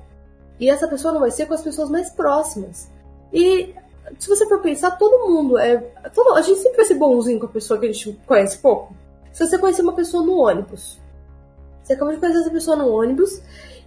E 0.59 0.71
essa 0.71 0.89
pessoa 0.89 1.13
não 1.13 1.21
vai 1.21 1.31
ser 1.31 1.47
com 1.47 1.55
as 1.55 1.63
pessoas 1.63 1.91
mais 1.91 2.11
próximas. 2.11 2.89
E 3.33 3.75
se 4.19 4.29
você 4.29 4.47
for 4.47 4.61
pensar, 4.61 4.93
todo 4.93 5.29
mundo 5.29 5.59
é. 5.59 5.79
Todo, 6.15 6.35
a 6.35 6.43
gente 6.43 6.61
sempre 6.61 6.77
vai 6.79 6.87
ser 6.87 6.95
bonzinho 6.95 7.41
com 7.41 7.47
a 7.47 7.49
pessoa 7.49 7.79
que 7.79 7.87
a 7.87 7.93
gente 7.93 8.19
conhece 8.27 8.59
pouco. 8.59 8.95
Se 9.33 9.47
você 9.47 9.59
conhecer 9.59 9.83
uma 9.83 9.95
pessoa 9.95 10.23
no 10.23 10.37
ônibus, 10.37 11.01
você 11.83 11.95
acabou 11.95 12.15
de 12.15 12.21
conhecer 12.21 12.41
essa 12.41 12.51
pessoa 12.51 12.77
no 12.77 12.89
ônibus 12.89 13.41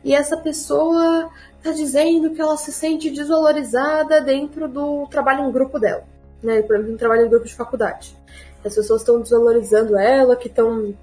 e 0.03 0.13
essa 0.13 0.37
pessoa 0.37 1.29
está 1.65 1.71
dizendo 1.71 2.29
que 2.29 2.39
ela 2.39 2.55
se 2.55 2.71
sente 2.71 3.09
desvalorizada 3.09 4.21
dentro 4.21 4.67
do 4.67 5.07
trabalho 5.07 5.47
em 5.47 5.51
grupo 5.51 5.79
dela, 5.79 6.03
né? 6.43 6.61
Por 6.61 6.75
exemplo, 6.75 6.93
um 6.93 6.97
trabalho 6.97 7.25
em 7.25 7.29
grupo 7.29 7.45
de 7.45 7.55
faculdade. 7.55 8.15
As 8.63 8.75
pessoas 8.75 9.01
estão 9.01 9.19
desvalorizando 9.19 9.97
ela, 9.97 10.35
que 10.35 10.47
estão 10.47 10.93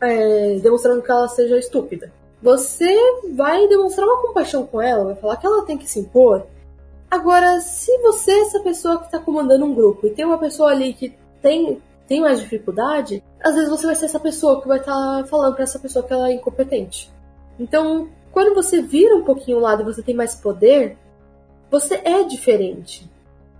é, 0.00 0.58
demonstrando 0.60 1.02
que 1.02 1.10
ela 1.10 1.26
seja 1.28 1.58
estúpida. 1.58 2.12
Você 2.40 2.96
vai 3.34 3.66
demonstrar 3.66 4.06
uma 4.06 4.22
compaixão 4.22 4.66
com 4.66 4.80
ela, 4.80 5.04
vai 5.04 5.16
falar 5.16 5.36
que 5.36 5.46
ela 5.46 5.64
tem 5.64 5.76
que 5.76 5.90
se 5.90 5.98
impor. 5.98 6.46
Agora, 7.10 7.60
se 7.60 7.96
você 7.98 8.32
é 8.32 8.40
essa 8.40 8.60
pessoa 8.60 8.98
que 8.98 9.06
está 9.06 9.18
comandando 9.18 9.64
um 9.64 9.74
grupo 9.74 10.06
e 10.06 10.10
tem 10.10 10.24
uma 10.24 10.38
pessoa 10.38 10.70
ali 10.70 10.92
que 10.92 11.16
tem, 11.40 11.80
tem 12.06 12.20
mais 12.20 12.40
dificuldade, 12.40 13.22
às 13.42 13.54
vezes 13.54 13.70
você 13.70 13.86
vai 13.86 13.94
ser 13.94 14.06
essa 14.06 14.20
pessoa 14.20 14.60
que 14.60 14.68
vai 14.68 14.78
estar 14.78 15.22
tá 15.22 15.24
falando 15.26 15.54
para 15.54 15.64
essa 15.64 15.78
pessoa 15.78 16.04
que 16.04 16.12
ela 16.12 16.28
é 16.28 16.34
incompetente. 16.34 17.12
Então, 17.58 18.08
quando 18.34 18.52
você 18.52 18.82
vira 18.82 19.14
um 19.14 19.22
pouquinho 19.22 19.58
o 19.58 19.60
lado 19.60 19.82
e 19.82 19.84
você 19.84 20.02
tem 20.02 20.12
mais 20.14 20.34
poder, 20.34 20.98
você 21.70 21.94
é 22.04 22.24
diferente. 22.24 23.08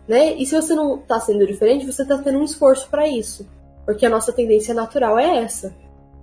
Né? 0.06 0.34
E 0.34 0.44
se 0.44 0.56
você 0.60 0.74
não 0.74 0.96
está 0.96 1.20
sendo 1.20 1.46
diferente, 1.46 1.86
você 1.86 2.02
está 2.02 2.18
tendo 2.18 2.40
um 2.40 2.44
esforço 2.44 2.90
para 2.90 3.06
isso. 3.06 3.48
Porque 3.86 4.04
a 4.04 4.10
nossa 4.10 4.32
tendência 4.32 4.74
natural 4.74 5.16
é 5.16 5.38
essa. 5.38 5.72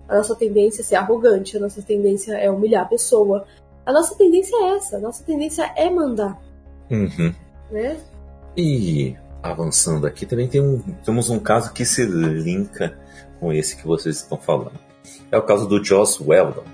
A 0.05 0.17
nossa 0.17 0.35
tendência 0.35 0.81
é 0.81 0.83
ser 0.83 0.95
arrogante, 0.95 1.55
a 1.55 1.61
nossa 1.61 1.81
tendência 1.81 2.33
é 2.33 2.51
humilhar 2.51 2.83
a 2.83 2.89
pessoa. 2.89 3.45
A 3.85 3.93
nossa 3.93 4.15
tendência 4.15 4.53
é 4.57 4.75
essa, 4.75 4.97
a 4.97 4.99
nossa 4.99 5.23
tendência 5.23 5.71
é 5.77 5.89
mandar. 5.89 6.37
Uhum. 6.89 7.33
Né? 7.71 7.97
E 8.57 9.15
avançando 9.41 10.05
aqui, 10.05 10.25
também 10.25 10.49
tem 10.49 10.59
um, 10.59 10.79
temos 11.05 11.29
um 11.29 11.39
caso 11.39 11.71
que 11.71 11.85
se 11.85 12.05
linka 12.05 12.99
com 13.39 13.53
esse 13.53 13.77
que 13.77 13.87
vocês 13.87 14.17
estão 14.17 14.37
falando. 14.37 14.77
É 15.31 15.37
o 15.37 15.41
caso 15.41 15.65
do 15.69 15.81
Joss 15.81 16.21
Weldon. 16.21 16.65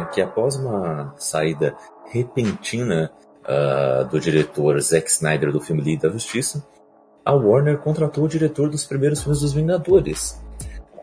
Né, 0.00 0.08
que 0.12 0.20
após 0.20 0.56
uma 0.56 1.14
saída 1.16 1.76
repentina 2.06 3.10
uh, 3.44 4.04
do 4.06 4.18
diretor 4.18 4.80
Zack 4.80 5.10
Snyder 5.10 5.52
do 5.52 5.60
filme 5.60 5.82
Liga 5.82 6.08
da 6.08 6.12
Justiça, 6.12 6.66
a 7.24 7.32
Warner 7.32 7.78
contratou 7.78 8.24
o 8.24 8.28
diretor 8.28 8.68
dos 8.68 8.84
primeiros 8.84 9.22
filmes 9.22 9.40
dos 9.40 9.52
Vingadores 9.52 10.42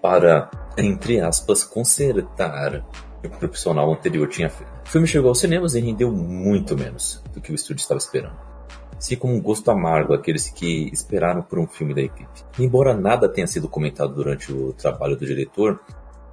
para, 0.02 0.50
entre 0.78 1.20
aspas, 1.20 1.64
consertar 1.64 2.86
o 3.18 3.22
que 3.22 3.28
o 3.28 3.40
profissional 3.40 3.92
anterior 3.92 4.28
tinha 4.28 4.50
feito. 4.50 4.72
O 4.86 4.90
filme 4.90 5.08
chegou 5.08 5.30
aos 5.30 5.40
cinemas 5.40 5.76
e 5.76 5.80
rendeu 5.80 6.12
muito 6.12 6.78
menos 6.78 7.24
do 7.34 7.42
que 7.42 7.52
o 7.52 7.56
estúdio 7.56 7.82
estava 7.82 8.00
esperando. 8.00 8.38
Assim 8.98 9.16
como 9.16 9.34
um 9.34 9.42
gosto 9.42 9.70
amargo 9.72 10.14
aqueles 10.14 10.50
que 10.50 10.90
esperaram 10.94 11.42
por 11.42 11.58
um 11.58 11.66
filme 11.66 11.94
da 11.94 12.02
equipe. 12.02 12.30
Embora 12.60 12.94
nada 12.94 13.28
tenha 13.28 13.48
sido 13.48 13.68
comentado 13.68 14.14
durante 14.14 14.52
o 14.52 14.74
trabalho 14.74 15.16
do 15.16 15.26
diretor, 15.26 15.80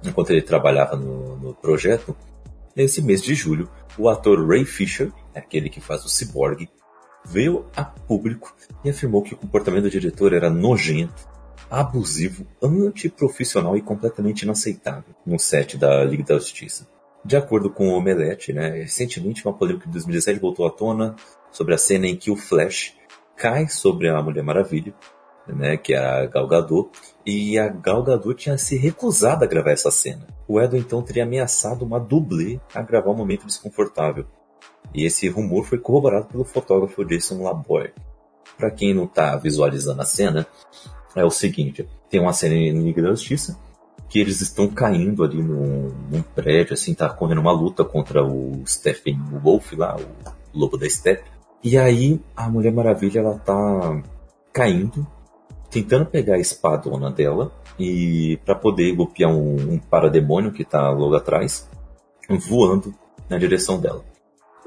enquanto 0.03 0.29
ele 0.31 0.41
trabalhava 0.41 0.95
no, 0.95 1.35
no 1.37 1.53
projeto, 1.55 2.15
Nesse 2.75 3.01
mês 3.01 3.21
de 3.21 3.33
julho, 3.33 3.69
o 3.97 4.09
ator 4.09 4.47
Ray 4.47 4.65
Fisher, 4.65 5.11
aquele 5.33 5.69
que 5.69 5.81
faz 5.81 6.05
o 6.05 6.09
Cyborg, 6.09 6.69
veio 7.25 7.65
a 7.75 7.83
público 7.83 8.55
e 8.83 8.89
afirmou 8.89 9.21
que 9.21 9.33
o 9.33 9.37
comportamento 9.37 9.83
do 9.83 9.89
diretor 9.89 10.33
era 10.33 10.49
nojento, 10.49 11.27
abusivo, 11.69 12.47
antiprofissional 12.61 13.77
e 13.77 13.81
completamente 13.81 14.43
inaceitável 14.43 15.13
no 15.25 15.37
set 15.37 15.77
da 15.77 16.03
Liga 16.03 16.23
da 16.23 16.35
Justiça. 16.35 16.87
De 17.23 17.35
acordo 17.35 17.69
com 17.69 17.89
o 17.89 17.93
Omelete, 17.97 18.53
né, 18.53 18.69
recentemente 18.69 19.45
uma 19.45 19.53
polêmica 19.53 19.85
de 19.85 19.91
2017 19.91 20.39
voltou 20.39 20.65
à 20.65 20.71
tona 20.71 21.15
sobre 21.51 21.73
a 21.73 21.77
cena 21.77 22.07
em 22.07 22.15
que 22.15 22.31
o 22.31 22.35
Flash 22.35 22.95
cai 23.35 23.67
sobre 23.67 24.07
a 24.07 24.21
Mulher 24.21 24.43
Maravilha 24.43 24.93
né, 25.53 25.77
que 25.77 25.93
é 25.93 25.97
a 25.97 26.25
Gal 26.25 26.47
Gadot, 26.47 26.89
e 27.25 27.57
a 27.57 27.67
Gal 27.67 28.03
Gadot 28.03 28.35
tinha 28.35 28.57
se 28.57 28.77
recusado 28.77 29.43
a 29.43 29.47
gravar 29.47 29.71
essa 29.71 29.91
cena. 29.91 30.27
O 30.49 30.59
Edo 30.59 30.75
então 30.75 31.03
teria 31.03 31.25
ameaçado 31.25 31.85
uma 31.85 31.99
dublê 31.99 32.59
a 32.73 32.81
gravar 32.81 33.11
um 33.11 33.15
momento 33.15 33.45
desconfortável. 33.45 34.25
E 34.91 35.05
esse 35.05 35.29
rumor 35.29 35.63
foi 35.63 35.77
corroborado 35.77 36.25
pelo 36.25 36.43
fotógrafo 36.43 37.05
Jason 37.05 37.43
Laboy. 37.43 37.93
Para 38.57 38.71
quem 38.71 38.91
não 38.91 39.03
está 39.03 39.35
visualizando 39.35 40.01
a 40.01 40.05
cena, 40.05 40.47
é 41.15 41.23
o 41.23 41.29
seguinte: 41.29 41.87
tem 42.09 42.19
uma 42.19 42.33
cena 42.33 42.55
em 42.55 42.81
Liga 42.81 42.99
da 42.99 43.09
Justiça 43.09 43.59
que 44.09 44.19
eles 44.19 44.41
estão 44.41 44.67
caindo 44.67 45.23
ali 45.23 45.39
num, 45.39 45.93
num, 46.09 46.23
prédio, 46.23 46.73
assim, 46.73 46.95
tá 46.95 47.07
correndo 47.09 47.41
uma 47.41 47.51
luta 47.51 47.85
contra 47.85 48.25
o 48.25 48.63
Stephen 48.65 49.19
Wolf 49.43 49.73
lá, 49.73 49.97
o 49.97 50.57
lobo 50.59 50.77
da 50.77 50.89
Steppe. 50.89 51.29
E 51.63 51.77
aí 51.77 52.19
a 52.35 52.49
Mulher 52.49 52.73
Maravilha 52.73 53.19
ela 53.19 53.37
tá 53.37 54.01
caindo 54.51 55.05
tentando 55.69 56.05
pegar 56.05 56.35
a 56.35 56.39
espadona 56.39 57.11
dela 57.11 57.51
e 57.77 58.37
para 58.43 58.55
poder 58.55 58.93
golpear 58.93 59.31
um, 59.31 59.73
um 59.73 59.79
parademônio 59.79 60.51
que 60.51 60.63
está 60.63 60.89
logo 60.89 61.15
atrás, 61.15 61.69
voando 62.27 62.93
na 63.29 63.37
direção 63.37 63.79
dela. 63.79 64.03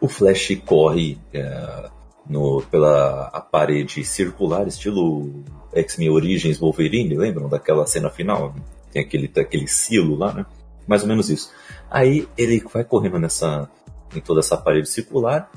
O 0.01 0.09
Flash 0.09 0.61
corre 0.65 1.19
é, 1.33 1.91
no, 2.29 2.63
pela 2.71 3.29
a 3.33 3.41
parede 3.41 4.05
circular, 4.05 4.67
estilo 4.67 5.45
X-Men 5.75 6.11
Origins 6.11 6.59
Wolverine, 6.59 7.17
lembram 7.17 7.49
daquela 7.49 7.87
cena 7.87 8.11
final? 8.11 8.55
Tem 8.91 9.03
aquele, 9.03 9.31
aquele 9.37 9.67
silo 9.67 10.17
lá, 10.17 10.33
né? 10.33 10.47
Mais 10.87 11.03
ou 11.03 11.09
menos 11.09 11.31
isso. 11.31 11.53
Aí 11.91 12.29
ele 12.37 12.63
vai 12.73 12.85
correndo 12.85 13.19
nessa, 13.19 13.69
em 14.15 14.21
toda 14.21 14.41
essa 14.41 14.57
parede 14.57 14.89
circular, 14.89 15.51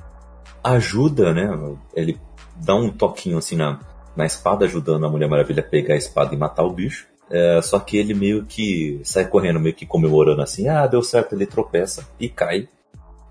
ajuda, 0.63 1.33
né? 1.33 1.49
Ele 1.95 2.19
dá 2.55 2.75
um 2.75 2.89
toquinho 2.89 3.37
assim 3.37 3.55
na, 3.55 3.79
na 4.15 4.25
espada, 4.25 4.65
ajudando 4.65 5.05
a 5.05 5.09
Mulher 5.09 5.29
Maravilha 5.29 5.61
a 5.61 5.69
pegar 5.69 5.95
a 5.95 5.97
espada 5.97 6.33
e 6.33 6.37
matar 6.37 6.63
o 6.63 6.71
bicho. 6.71 7.07
É, 7.29 7.59
só 7.61 7.79
que 7.79 7.97
ele 7.97 8.13
meio 8.13 8.45
que 8.45 8.99
sai 9.03 9.27
correndo, 9.27 9.59
meio 9.59 9.75
que 9.75 9.85
comemorando 9.85 10.41
assim, 10.41 10.67
ah, 10.67 10.85
deu 10.85 11.01
certo, 11.01 11.33
ele 11.33 11.45
tropeça 11.45 12.07
e 12.19 12.29
cai. 12.29 12.69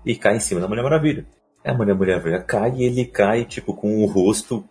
E 0.05 0.15
cai 0.15 0.35
em 0.35 0.39
cima 0.39 0.59
da 0.59 0.67
Mulher 0.67 0.83
Maravilha. 0.83 1.25
A 1.63 1.73
Mulher 1.73 1.95
Maravilha 1.95 2.41
cai 2.41 2.73
e 2.75 2.83
ele 2.83 3.05
cai, 3.05 3.45
tipo, 3.45 3.73
com 3.73 4.03
o 4.03 4.05
rosto, 4.05 4.63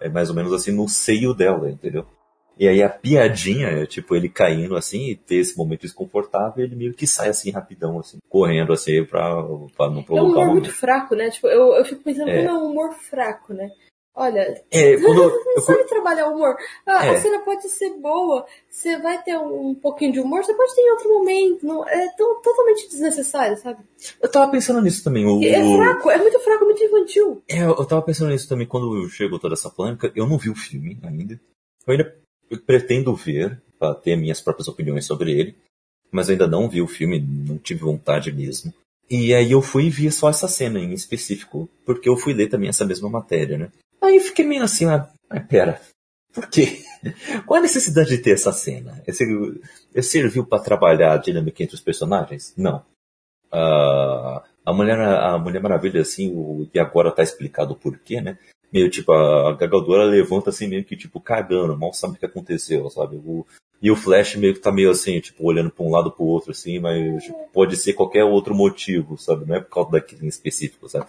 é 0.00 0.08
mais 0.08 0.28
ou 0.28 0.34
menos 0.34 0.52
assim, 0.52 0.72
no 0.72 0.88
seio 0.88 1.32
dela, 1.32 1.70
entendeu? 1.70 2.04
E 2.58 2.66
aí 2.66 2.82
a 2.82 2.88
piadinha 2.88 3.68
é, 3.68 3.84
tipo, 3.84 4.16
ele 4.16 4.30
caindo 4.30 4.76
assim 4.76 5.10
e 5.10 5.14
ter 5.14 5.36
esse 5.36 5.56
momento 5.58 5.82
desconfortável, 5.82 6.64
ele 6.64 6.74
meio 6.74 6.94
que 6.94 7.06
sai 7.06 7.28
assim 7.28 7.50
rapidão, 7.50 7.98
assim, 7.98 8.18
correndo 8.30 8.72
assim 8.72 9.04
pra, 9.04 9.42
pra 9.76 9.90
não 9.90 10.02
provocar. 10.02 10.16
É 10.16 10.22
um 10.22 10.30
humor 10.30 10.46
muito 10.46 10.72
fraco, 10.72 11.14
né? 11.14 11.28
Tipo, 11.28 11.48
eu, 11.48 11.74
eu 11.74 11.84
fico 11.84 12.02
pensando 12.02 12.30
é. 12.30 12.38
como 12.38 12.48
é 12.48 12.54
um 12.54 12.70
humor 12.70 12.94
fraco, 12.94 13.52
né? 13.52 13.68
Olha, 14.16 14.64
é, 14.70 14.96
quando, 14.98 15.30
sabe 15.60 15.84
trabalhar 15.84 16.28
o 16.28 16.34
humor. 16.34 16.56
Ah, 16.86 17.04
é. 17.04 17.10
A 17.10 17.20
cena 17.20 17.40
pode 17.40 17.68
ser 17.68 17.90
boa, 17.98 18.46
você 18.68 18.98
vai 18.98 19.22
ter 19.22 19.36
um, 19.36 19.68
um, 19.68 19.74
pouquinho 19.74 20.12
de 20.12 20.20
humor, 20.20 20.42
você 20.42 20.54
pode 20.54 20.74
ter 20.74 20.80
em 20.80 20.90
outro 20.92 21.08
momento. 21.10 21.66
Não, 21.66 21.86
é 21.86 22.08
tão, 22.16 22.40
totalmente 22.40 22.88
desnecessário, 22.88 23.58
sabe? 23.58 23.84
Eu 24.20 24.30
tava 24.30 24.50
pensando 24.50 24.80
nisso 24.80 25.04
também. 25.04 25.26
O, 25.26 25.44
é 25.44 25.76
fraco, 25.76 26.10
é 26.10 26.16
muito 26.16 26.40
fraco, 26.40 26.64
muito 26.64 26.82
infantil. 26.82 27.42
É, 27.46 27.62
eu 27.62 27.84
tava 27.84 28.00
pensando 28.00 28.30
nisso 28.30 28.48
também 28.48 28.66
quando 28.66 29.06
chegou 29.10 29.38
toda 29.38 29.52
essa 29.52 29.68
polêmica. 29.68 30.10
Eu 30.16 30.26
não 30.26 30.38
vi 30.38 30.48
o 30.48 30.56
filme 30.56 30.98
ainda. 31.02 31.38
Eu 31.86 31.92
ainda 31.92 32.16
pretendo 32.64 33.14
ver, 33.14 33.60
para 33.78 33.94
ter 33.94 34.16
minhas 34.16 34.40
próprias 34.40 34.66
opiniões 34.66 35.04
sobre 35.04 35.32
ele. 35.32 35.54
Mas 36.10 36.28
eu 36.28 36.32
ainda 36.32 36.46
não 36.46 36.68
vi 36.70 36.80
o 36.80 36.86
filme, 36.86 37.20
não 37.20 37.58
tive 37.58 37.80
vontade 37.80 38.32
mesmo. 38.32 38.72
E 39.10 39.34
aí 39.34 39.52
eu 39.52 39.60
fui 39.60 39.86
e 39.86 39.90
vi 39.90 40.10
só 40.10 40.30
essa 40.30 40.48
cena 40.48 40.80
em 40.80 40.92
específico, 40.92 41.68
porque 41.84 42.08
eu 42.08 42.16
fui 42.16 42.32
ler 42.32 42.48
também 42.48 42.68
essa 42.68 42.84
mesma 42.84 43.08
matéria, 43.08 43.58
né? 43.58 43.70
Aí 44.06 44.20
fiquei 44.20 44.44
meio 44.44 44.62
assim, 44.62 44.86
ah, 44.86 45.08
pera, 45.48 45.80
por 46.32 46.48
quê? 46.48 46.80
Qual 47.46 47.58
a 47.58 47.62
necessidade 47.62 48.10
de 48.10 48.18
ter 48.18 48.32
essa 48.32 48.52
cena? 48.52 49.02
É 49.94 50.02
serviu 50.02 50.44
para 50.44 50.62
trabalhar 50.62 51.12
a 51.14 51.16
dinâmica 51.16 51.62
entre 51.62 51.74
os 51.74 51.80
personagens? 51.80 52.52
Não. 52.56 52.84
Uh, 53.52 54.42
a, 54.64 54.72
Mulher, 54.72 55.00
a 55.00 55.38
Mulher 55.38 55.62
Maravilha, 55.62 56.02
assim, 56.02 56.30
o, 56.34 56.68
e 56.72 56.78
agora 56.78 57.10
tá 57.10 57.22
explicado 57.22 57.72
o 57.72 57.76
porquê, 57.76 58.20
né? 58.20 58.38
Meio 58.72 58.90
tipo, 58.90 59.12
a, 59.12 59.50
a 59.50 59.52
Gagadora 59.54 60.04
levanta 60.04 60.50
assim, 60.50 60.66
meio 60.66 60.84
que 60.84 60.96
tipo, 60.96 61.20
cagando, 61.20 61.78
mal 61.78 61.92
sabe 61.94 62.14
o 62.14 62.18
que 62.18 62.26
aconteceu, 62.26 62.90
sabe? 62.90 63.16
O, 63.16 63.46
e 63.80 63.90
o 63.90 63.96
Flash 63.96 64.36
meio 64.36 64.54
que 64.54 64.60
tá 64.60 64.72
meio 64.72 64.90
assim, 64.90 65.18
tipo, 65.20 65.44
olhando 65.44 65.70
pra 65.70 65.84
um 65.84 65.90
lado 65.90 66.10
pro 66.10 66.24
outro, 66.24 66.50
assim, 66.50 66.78
mas 66.78 67.24
tipo, 67.24 67.48
pode 67.52 67.76
ser 67.76 67.94
qualquer 67.94 68.24
outro 68.24 68.54
motivo, 68.54 69.16
sabe? 69.16 69.46
Não 69.46 69.56
é 69.56 69.60
por 69.60 69.70
causa 69.70 69.92
daquilo 69.92 70.24
em 70.24 70.28
específico, 70.28 70.88
sabe? 70.88 71.06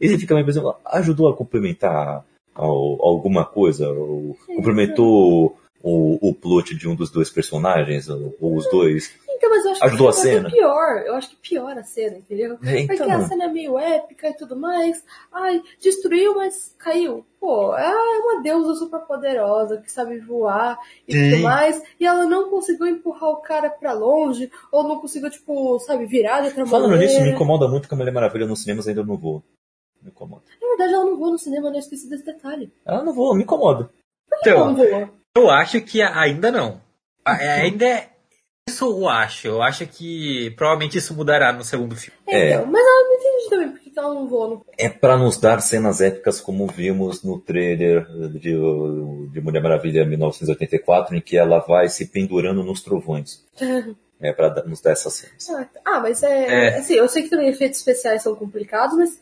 Ele 0.00 0.18
fica 0.18 0.34
meio 0.34 0.46
pensando, 0.46 0.74
ajudou 0.84 1.28
a 1.28 1.36
complementar 1.36 2.24
alguma 2.64 3.44
coisa? 3.44 3.88
Ou 3.88 4.36
complementou 4.46 5.56
o, 5.82 6.28
o 6.28 6.34
plot 6.34 6.76
de 6.76 6.88
um 6.88 6.94
dos 6.94 7.10
dois 7.10 7.30
personagens? 7.30 8.08
Ou, 8.08 8.36
ou 8.40 8.56
os 8.56 8.68
dois? 8.70 9.12
Então, 9.38 9.50
mas 9.50 9.64
eu 9.64 9.70
acho 9.70 9.84
Ajudou 9.84 10.10
que 10.10 10.18
a 10.18 10.20
cena. 10.20 10.48
É 10.48 10.50
pior. 10.50 11.02
Eu 11.06 11.14
acho 11.14 11.30
que 11.30 11.36
pior 11.36 11.78
a 11.78 11.82
cena, 11.84 12.18
entendeu? 12.18 12.58
É, 12.64 12.80
então. 12.80 12.96
Porque 12.96 13.12
a 13.12 13.28
cena 13.28 13.44
é 13.44 13.48
meio 13.48 13.78
épica 13.78 14.28
e 14.28 14.34
tudo 14.34 14.56
mais. 14.56 15.02
Ai, 15.32 15.62
destruiu, 15.80 16.34
mas 16.34 16.74
caiu. 16.76 17.24
Pô, 17.38 17.72
é 17.76 17.88
uma 17.88 18.42
deusa 18.42 18.74
super 18.74 18.98
poderosa 19.02 19.76
que 19.76 19.92
sabe 19.92 20.18
voar 20.18 20.76
e 21.06 21.12
Sim. 21.12 21.30
tudo 21.30 21.42
mais. 21.44 21.80
E 22.00 22.04
ela 22.04 22.26
não 22.26 22.50
conseguiu 22.50 22.88
empurrar 22.88 23.30
o 23.30 23.36
cara 23.36 23.70
pra 23.70 23.92
longe, 23.92 24.50
ou 24.72 24.82
não 24.82 25.00
conseguiu, 25.00 25.30
tipo, 25.30 25.78
sabe, 25.78 26.04
virar 26.04 26.40
de 26.40 26.48
outra 26.48 26.66
Falando 26.66 26.90
maneira. 26.90 27.12
nisso, 27.12 27.22
me 27.22 27.30
incomoda 27.30 27.68
muito 27.68 27.86
que 27.86 27.94
a 27.94 27.96
Mulher 27.96 28.12
Maravilha 28.12 28.46
nos 28.46 28.60
cinemas 28.60 28.88
ainda 28.88 29.04
não 29.04 29.16
voa. 29.16 29.40
Me 30.02 30.10
incomoda. 30.10 30.42
Na 30.60 30.68
verdade, 30.68 30.94
ela 30.94 31.04
não 31.04 31.16
voa 31.18 31.30
no 31.32 31.38
cinema, 31.38 31.70
né? 31.70 31.76
eu 31.76 31.80
esqueci 31.80 32.08
desse 32.08 32.24
detalhe. 32.24 32.72
Ela 32.86 33.02
não 33.04 33.12
voa, 33.12 33.34
me 33.36 33.42
incomoda. 33.42 33.90
Por 34.28 34.40
que 34.40 34.48
ela 34.50 34.64
não 34.66 34.72
Então, 34.72 34.90
voa? 34.98 35.10
eu 35.36 35.50
acho 35.50 35.80
que 35.80 36.00
ainda 36.02 36.50
não. 36.50 36.80
É, 37.26 37.60
Ainda 37.62 37.84
é. 37.86 38.10
Isso 38.68 38.84
eu 38.84 39.08
acho. 39.08 39.46
Eu 39.48 39.62
acho 39.62 39.86
que 39.86 40.50
provavelmente 40.56 40.98
isso 40.98 41.14
mudará 41.14 41.52
no 41.52 41.64
segundo 41.64 41.96
filme. 41.96 42.18
É. 42.26 42.50
Então, 42.52 42.66
mas 42.66 42.80
ela 42.86 43.02
não 43.04 43.14
entende 43.14 43.50
também 43.50 43.68
por 43.70 43.80
que 43.80 43.90
que 43.90 43.98
ela 43.98 44.14
não 44.14 44.28
voa 44.28 44.48
no 44.48 44.66
É 44.78 44.88
pra 44.90 45.16
nos 45.16 45.38
dar 45.38 45.60
cenas 45.62 46.00
épicas 46.02 46.38
como 46.40 46.66
vimos 46.66 47.22
no 47.22 47.40
trailer 47.40 48.06
de, 48.32 48.52
de 49.32 49.40
Mulher 49.40 49.62
Maravilha 49.62 50.04
1984, 50.04 51.16
em 51.16 51.20
que 51.20 51.36
ela 51.36 51.60
vai 51.60 51.88
se 51.88 52.06
pendurando 52.06 52.62
nos 52.62 52.82
trovões. 52.82 53.44
É 54.20 54.32
pra 54.32 54.48
dar- 54.48 54.64
nos 54.66 54.80
dar 54.80 54.90
essas 54.90 55.12
cenas. 55.12 55.48
Ah, 55.48 55.68
Ah, 55.84 56.00
mas 56.00 56.24
é, 56.24 56.66
É. 56.74 56.78
Assim, 56.80 56.94
eu 56.94 57.08
sei 57.08 57.22
que 57.22 57.30
também 57.30 57.46
efeitos 57.50 57.78
especiais 57.78 58.20
são 58.20 58.34
complicados, 58.34 58.96
mas. 58.96 59.20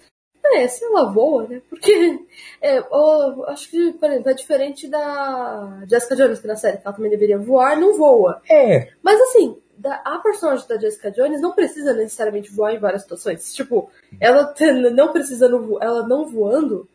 É, 0.54 0.68
se 0.68 0.84
ela 0.84 1.10
voa, 1.12 1.46
né? 1.48 1.60
Porque. 1.68 2.18
É, 2.60 2.78
eu 2.78 3.44
acho 3.48 3.68
que, 3.70 3.92
por 3.94 4.08
exemplo, 4.10 4.30
é 4.30 4.34
diferente 4.34 4.88
da 4.88 5.82
Jessica 5.88 6.16
Jones, 6.16 6.38
que 6.40 6.46
na 6.46 6.56
série 6.56 6.78
que 6.78 6.86
ela 6.86 6.94
também 6.94 7.10
deveria 7.10 7.38
voar, 7.38 7.78
não 7.78 7.96
voa. 7.96 8.40
É, 8.48 8.88
Mas 9.02 9.20
assim, 9.20 9.56
da- 9.76 10.00
a 10.04 10.18
personagem 10.18 10.66
da 10.68 10.78
Jessica 10.78 11.10
Jones 11.10 11.40
não 11.40 11.52
precisa 11.52 11.92
necessariamente 11.92 12.50
voar 12.52 12.72
em 12.74 12.78
várias 12.78 13.02
situações. 13.02 13.52
Tipo, 13.54 13.90
ela 14.20 14.54
não 14.92 15.12
precisando, 15.12 15.78
ela 15.82 16.06
não 16.06 16.26
voando, 16.26 16.88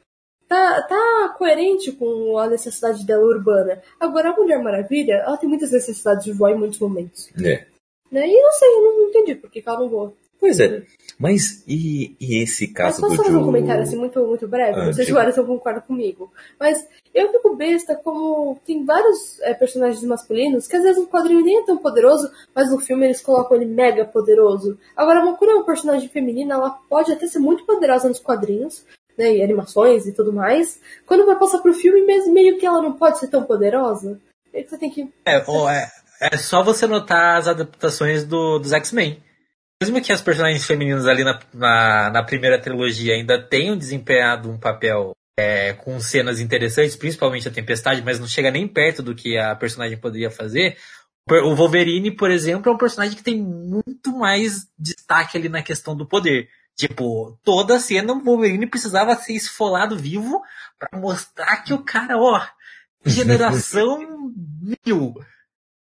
tá, 0.48 0.82
tá 0.84 1.36
coerente 1.38 1.92
com 1.92 2.38
a 2.38 2.48
necessidade 2.48 3.06
dela 3.06 3.24
urbana. 3.24 3.82
Agora, 4.00 4.30
a 4.32 4.36
Mulher 4.36 4.62
Maravilha, 4.62 5.24
ela 5.26 5.38
tem 5.38 5.48
muitas 5.50 5.72
necessidades 5.72 6.24
de 6.26 6.32
voar 6.34 6.52
em 6.52 6.58
muitos 6.58 6.80
momentos. 6.80 7.30
é. 7.44 7.66
Né? 8.12 8.28
E 8.28 8.42
não 8.44 8.52
sei, 8.52 8.68
eu 8.76 8.82
não 8.82 9.08
entendi 9.08 9.36
por 9.36 9.50
que 9.50 9.64
ela 9.66 9.80
não 9.80 9.88
voa. 9.88 10.14
Pois 10.42 10.60
é. 10.60 10.82
Mas 11.20 11.64
e, 11.68 12.16
e 12.20 12.42
esse 12.42 12.66
Mas 12.66 12.74
caso 12.74 13.02
posso 13.02 13.16
do 13.16 13.24
fazer 13.24 13.38
um 13.38 13.46
comentário 13.46 13.84
assim 13.84 13.96
muito, 13.96 14.26
muito 14.26 14.48
breve? 14.48 14.80
Ah, 14.80 14.86
não 14.86 14.94
sei 14.94 15.06
se 15.06 15.14
o. 15.14 15.20
Alisson 15.20 15.46
concorda 15.46 15.80
comigo. 15.80 16.34
Mas 16.60 16.84
eu 17.14 17.32
fico 17.32 17.56
besta 17.56 17.96
como 17.96 18.60
tem 18.66 18.84
vários 18.84 19.40
é, 19.42 19.54
personagens 19.54 20.04
masculinos 20.04 20.68
que 20.68 20.76
às 20.76 20.82
vezes 20.82 20.98
o 20.98 21.08
quadrinho 21.08 21.46
nem 21.46 21.60
é 21.60 21.64
tão 21.64 21.78
poderoso, 21.78 22.28
mas 22.56 22.72
no 22.72 22.80
filme 22.80 23.06
eles 23.06 23.22
colocam 23.22 23.56
ele 23.56 23.68
mega 23.68 24.04
poderoso. 24.04 24.80
Agora, 24.98 25.20
uma 25.20 25.34
Makura 25.34 25.52
é 25.52 25.56
uma 25.56 25.66
personagem 25.66 26.10
feminina, 26.10 26.56
ela 26.56 26.72
pode 26.90 27.12
até 27.12 27.28
ser 27.28 27.38
muito 27.38 27.68
poderosa 27.68 28.08
nos 28.08 28.20
quadrinhos, 28.20 28.84
né, 29.16 29.36
e 29.36 29.44
animações 29.44 30.08
e 30.08 30.14
tudo 30.14 30.34
mais. 30.34 30.80
Quando 31.06 31.28
vai 31.28 31.38
passar 31.38 31.60
pro 31.60 31.72
filme, 31.72 32.04
mesmo 32.04 32.34
meio 32.34 32.58
que 32.58 32.66
ela 32.66 32.82
não 32.82 32.94
pode 32.94 33.20
ser 33.20 33.28
tão 33.28 33.44
poderosa. 33.44 34.20
É 34.52 34.64
que 34.64 34.72
você 34.72 34.78
tem 34.80 34.90
que. 34.90 35.14
É, 35.24 35.36
é, 35.38 36.34
é 36.34 36.38
só 36.38 36.64
você 36.64 36.88
notar 36.88 37.38
as 37.38 37.48
adaptações 37.48 38.26
do, 38.26 38.58
dos 38.58 38.74
X-Men. 38.74 39.22
Mesmo 39.82 40.00
que 40.00 40.12
as 40.12 40.22
personagens 40.22 40.64
femininas 40.64 41.08
ali 41.08 41.24
na, 41.24 41.40
na, 41.52 42.10
na 42.12 42.24
primeira 42.24 42.62
trilogia 42.62 43.16
ainda 43.16 43.42
tenham 43.42 43.76
desempenhado 43.76 44.48
um 44.48 44.60
papel 44.60 45.16
é, 45.36 45.74
com 45.74 46.00
cenas 46.00 46.40
interessantes, 46.40 46.96
principalmente 46.96 47.48
a 47.48 47.52
Tempestade, 47.52 48.04
mas 48.04 48.20
não 48.20 48.28
chega 48.28 48.52
nem 48.52 48.68
perto 48.68 49.02
do 49.02 49.16
que 49.16 49.40
a 49.40 49.56
personagem 49.56 49.98
poderia 49.98 50.30
fazer. 50.30 50.78
O 51.28 51.56
Wolverine, 51.56 52.16
por 52.16 52.30
exemplo, 52.30 52.72
é 52.72 52.76
um 52.76 52.78
personagem 52.78 53.18
que 53.18 53.24
tem 53.24 53.42
muito 53.42 54.16
mais 54.16 54.68
destaque 54.78 55.36
ali 55.38 55.50
na 55.50 55.64
questão 55.64 55.96
do 55.96 56.08
poder. 56.08 56.48
Tipo, 56.76 57.40
toda 57.44 57.80
cena 57.80 58.14
o 58.14 58.24
Wolverine 58.24 58.68
precisava 58.68 59.16
ser 59.16 59.34
esfolado 59.34 59.98
vivo 59.98 60.44
pra 60.78 61.00
mostrar 61.00 61.58
que 61.64 61.74
o 61.74 61.84
cara, 61.84 62.20
ó, 62.20 62.40
generação 63.04 64.32
mil. 64.86 65.16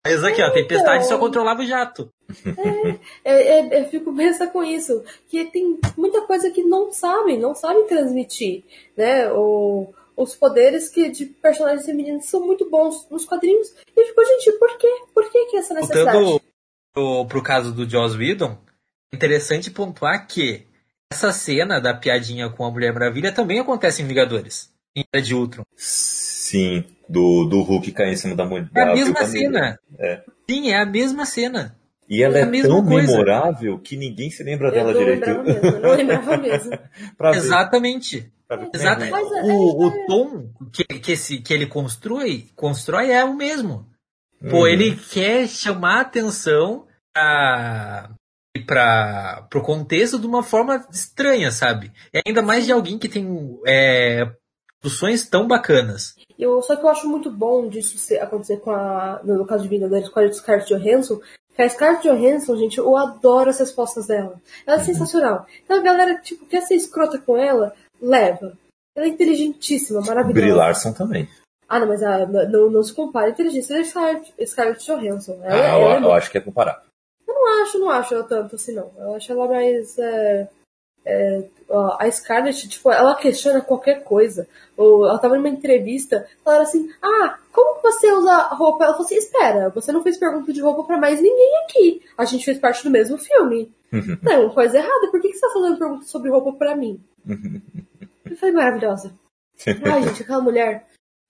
Mas 0.05 0.25
aqui, 0.25 0.43
ó, 0.43 0.47
a 0.47 0.51
Tempestade 0.51 1.07
só 1.07 1.19
controlava 1.19 1.61
o 1.61 1.67
jato. 1.67 2.11
É, 3.23 3.33
é, 3.33 3.81
eu 3.83 3.85
fico 3.87 4.13
besta 4.13 4.47
com 4.47 4.63
isso. 4.63 5.05
Que 5.29 5.45
tem 5.45 5.79
muita 5.97 6.23
coisa 6.23 6.51
que 6.51 6.63
não 6.63 6.91
sabem, 6.91 7.39
não 7.39 7.55
sabem 7.55 7.87
transmitir. 7.87 8.65
Né? 8.97 9.31
O, 9.31 9.93
os 10.17 10.35
poderes 10.35 10.89
que 10.89 11.11
de 11.11 11.27
personagens 11.27 11.85
femininos 11.85 12.27
são 12.27 12.41
muito 12.47 12.69
bons 12.71 13.07
nos 13.11 13.25
quadrinhos. 13.25 13.69
E 13.95 14.01
eu 14.01 14.07
fico, 14.07 14.25
gente, 14.25 14.53
por 14.53 14.79
quê? 14.79 14.89
Por 15.15 15.31
que, 15.31 15.47
que 15.47 15.57
essa 15.59 15.75
necessidade? 15.75 16.17
Voltando 16.17 16.43
pro, 16.93 17.27
pro 17.27 17.43
caso 17.43 17.73
do 17.73 17.89
Joss 17.89 18.17
Whedon, 18.17 18.57
é 19.13 19.17
interessante 19.17 19.71
pontuar 19.71 20.27
que 20.27 20.67
essa 21.13 21.33
cena 21.33 21.81
da 21.81 21.93
piadinha 21.93 22.49
com 22.49 22.65
a 22.65 22.71
Mulher 22.71 22.93
Maravilha 22.93 23.33
também 23.33 23.59
acontece 23.59 24.03
em 24.03 24.07
Vingadores. 24.07 24.70
Em 24.97 25.05
Era 25.13 25.23
de 25.23 25.35
Ultron. 25.35 25.65
Sim, 25.77 26.85
do, 27.09 27.45
do 27.45 27.63
Hulk 27.63 27.93
cair 27.93 28.13
em 28.13 28.17
cima 28.17 28.35
da 28.35 28.45
mulher. 28.45 28.69
É 28.75 28.83
a 28.83 28.95
mesma 28.95 29.25
cena. 29.25 29.79
É. 29.99 30.23
Sim, 30.49 30.71
é 30.71 30.81
a 30.81 30.87
mesma 30.87 31.25
cena. 31.25 31.77
E 32.09 32.23
ela 32.25 32.39
É 32.39 32.41
é, 32.41 32.45
a 32.45 32.63
tão 32.63 32.85
coisa. 32.85 33.07
memorável 33.13 33.79
que 33.79 33.97
ninguém 33.97 34.31
se 34.31 34.43
lembra 34.43 34.69
Eu 34.69 34.73
dela 34.73 34.93
direito. 34.95 35.27
lembrava 35.27 35.43
mesmo, 35.45 35.67
eu 35.77 35.81
não 35.81 35.91
lembrava 35.97 36.37
mesmo. 36.39 36.79
Pra 37.17 37.31
ver, 37.31 37.37
Exatamente. 37.39 38.33
Exatamente. 38.75 39.11
Mas 39.13 39.31
é- 39.33 39.43
O, 39.45 39.87
o 39.87 40.07
tom 40.09 40.49
que, 40.73 40.83
que, 40.85 41.13
esse, 41.13 41.39
que 41.39 41.55
ele 41.55 41.67
constrói, 41.67 42.47
constrói 42.57 43.13
é 43.13 43.25
o 43.25 43.37
mesmo. 43.37 43.87
Pô, 44.51 44.63
Hum. 44.63 44.67
ele 44.67 44.97
quer 44.97 45.47
chamar 45.49 45.99
a 45.99 46.01
atenção 46.01 46.85
pra, 47.15 48.11
pra, 48.67 49.47
pro 49.49 49.63
contexto 49.63 50.19
de 50.19 50.27
uma 50.27 50.43
forma 50.43 50.85
estranha, 50.93 51.53
sabe? 51.53 51.93
E 52.13 52.21
ainda 52.27 52.43
mais 52.43 52.65
de 52.67 52.73
alguém 52.73 52.99
que 52.99 53.09
tem 53.09 53.57
é, 53.67 54.29
produções 54.81 55.29
tão 55.29 55.47
bacanas. 55.47 56.15
Eu, 56.39 56.61
só 56.63 56.75
que 56.77 56.83
eu 56.85 56.89
acho 56.89 57.09
muito 57.09 57.31
bom 57.31 57.69
disso 57.69 57.97
acontecer 58.21 58.59
com 58.61 58.71
a. 58.71 59.21
No 59.23 59.45
caso 59.47 59.63
de 59.65 59.69
Vingadores, 59.69 60.09
com 60.09 60.21
a 60.21 60.33
Scarlett 60.33 60.73
Johansson. 60.75 61.21
Que 61.55 61.63
a 61.63 61.69
Scarlett 61.69 62.09
Johansson, 62.09 62.57
gente, 62.57 62.79
eu 62.79 62.97
adoro 62.97 63.51
as 63.51 63.59
respostas 63.59 64.07
dela. 64.07 64.41
Ela 64.67 64.77
Uhum. 64.77 64.83
é 64.83 64.85
sensacional. 64.87 65.47
Então 65.65 65.79
a 65.79 65.83
galera, 65.83 66.15
tipo, 66.21 66.47
quer 66.47 66.63
ser 66.63 66.75
escrota 66.77 67.19
com 67.19 67.37
ela, 67.37 67.75
leva. 68.01 68.57
Ela 68.97 69.07
é 69.07 69.09
inteligentíssima, 69.09 70.01
maravilhosa. 70.01 70.41
Brie 70.41 70.53
Larson 70.53 70.93
também. 70.93 71.29
Ah, 71.69 71.79
não, 71.79 71.87
mas 71.87 72.03
ah, 72.03 72.27
não, 72.27 72.71
não 72.71 72.83
se 72.83 72.93
compara 72.93 73.27
a 73.27 73.31
inteligência 73.31 73.77
da 73.77 73.85
Scarlett, 73.85 74.33
Scarlett 74.47 74.85
Johansson. 74.87 75.39
Ela, 75.43 75.55
Ah, 75.55 75.79
eu, 75.79 75.83
ela 75.91 75.95
é 76.01 76.05
eu 76.05 76.13
acho 76.13 76.31
que 76.31 76.39
é 76.39 76.41
comparável. 76.41 76.83
não 77.29 77.63
acho, 77.63 77.79
não 77.79 77.91
acho 77.91 78.15
ela 78.15 78.25
tanto 78.25 78.57
assim, 78.57 78.73
não. 78.75 78.91
Eu 78.99 79.15
acho 79.15 79.31
ela 79.31 79.47
mais. 79.47 79.99
é, 79.99 80.49
é, 81.05 81.45
ó, 81.69 81.97
a 81.99 82.11
Scarlett, 82.11 82.69
tipo, 82.69 82.91
ela 82.93 83.15
questiona 83.15 83.61
qualquer 83.61 84.05
coisa. 84.05 84.47
Ou 84.77 85.07
ela 85.07 85.19
tava 85.19 85.37
numa 85.37 85.49
entrevista, 85.49 86.27
falaram 86.45 86.65
assim: 86.65 86.91
Ah, 87.03 87.39
como 87.53 87.81
você 87.83 88.11
usa 88.13 88.37
roupa? 88.55 88.85
Ela 88.85 88.93
falou 88.93 89.07
assim: 89.07 89.17
Espera, 89.17 89.71
você 89.71 89.93
não 89.93 90.03
fez 90.03 90.17
pergunta 90.19 90.53
de 90.53 90.61
roupa 90.61 90.85
pra 90.85 90.99
mais 90.99 91.21
ninguém 91.21 91.65
aqui. 91.65 92.03
A 92.19 92.25
gente 92.25 92.45
fez 92.45 92.59
parte 92.59 92.85
do 92.85 92.91
mesmo 92.91 93.17
filme. 93.19 93.71
Não, 94.23 94.33
é 94.33 94.39
uma 94.39 94.55
coisa 94.55 94.77
errada. 94.79 95.11
Por 95.11 95.21
que, 95.21 95.29
que 95.31 95.35
você 95.35 95.41
tá 95.41 95.53
fazendo 95.53 95.79
pergunta 95.79 96.05
sobre 96.05 96.31
roupa 96.31 96.53
pra 96.53 96.77
mim? 96.77 97.01
Eu 98.25 98.37
falei, 98.37 98.55
maravilhosa. 98.55 99.13
Ai, 99.85 100.03
gente, 100.05 100.23
aquela 100.23 100.41
mulher. 100.41 100.87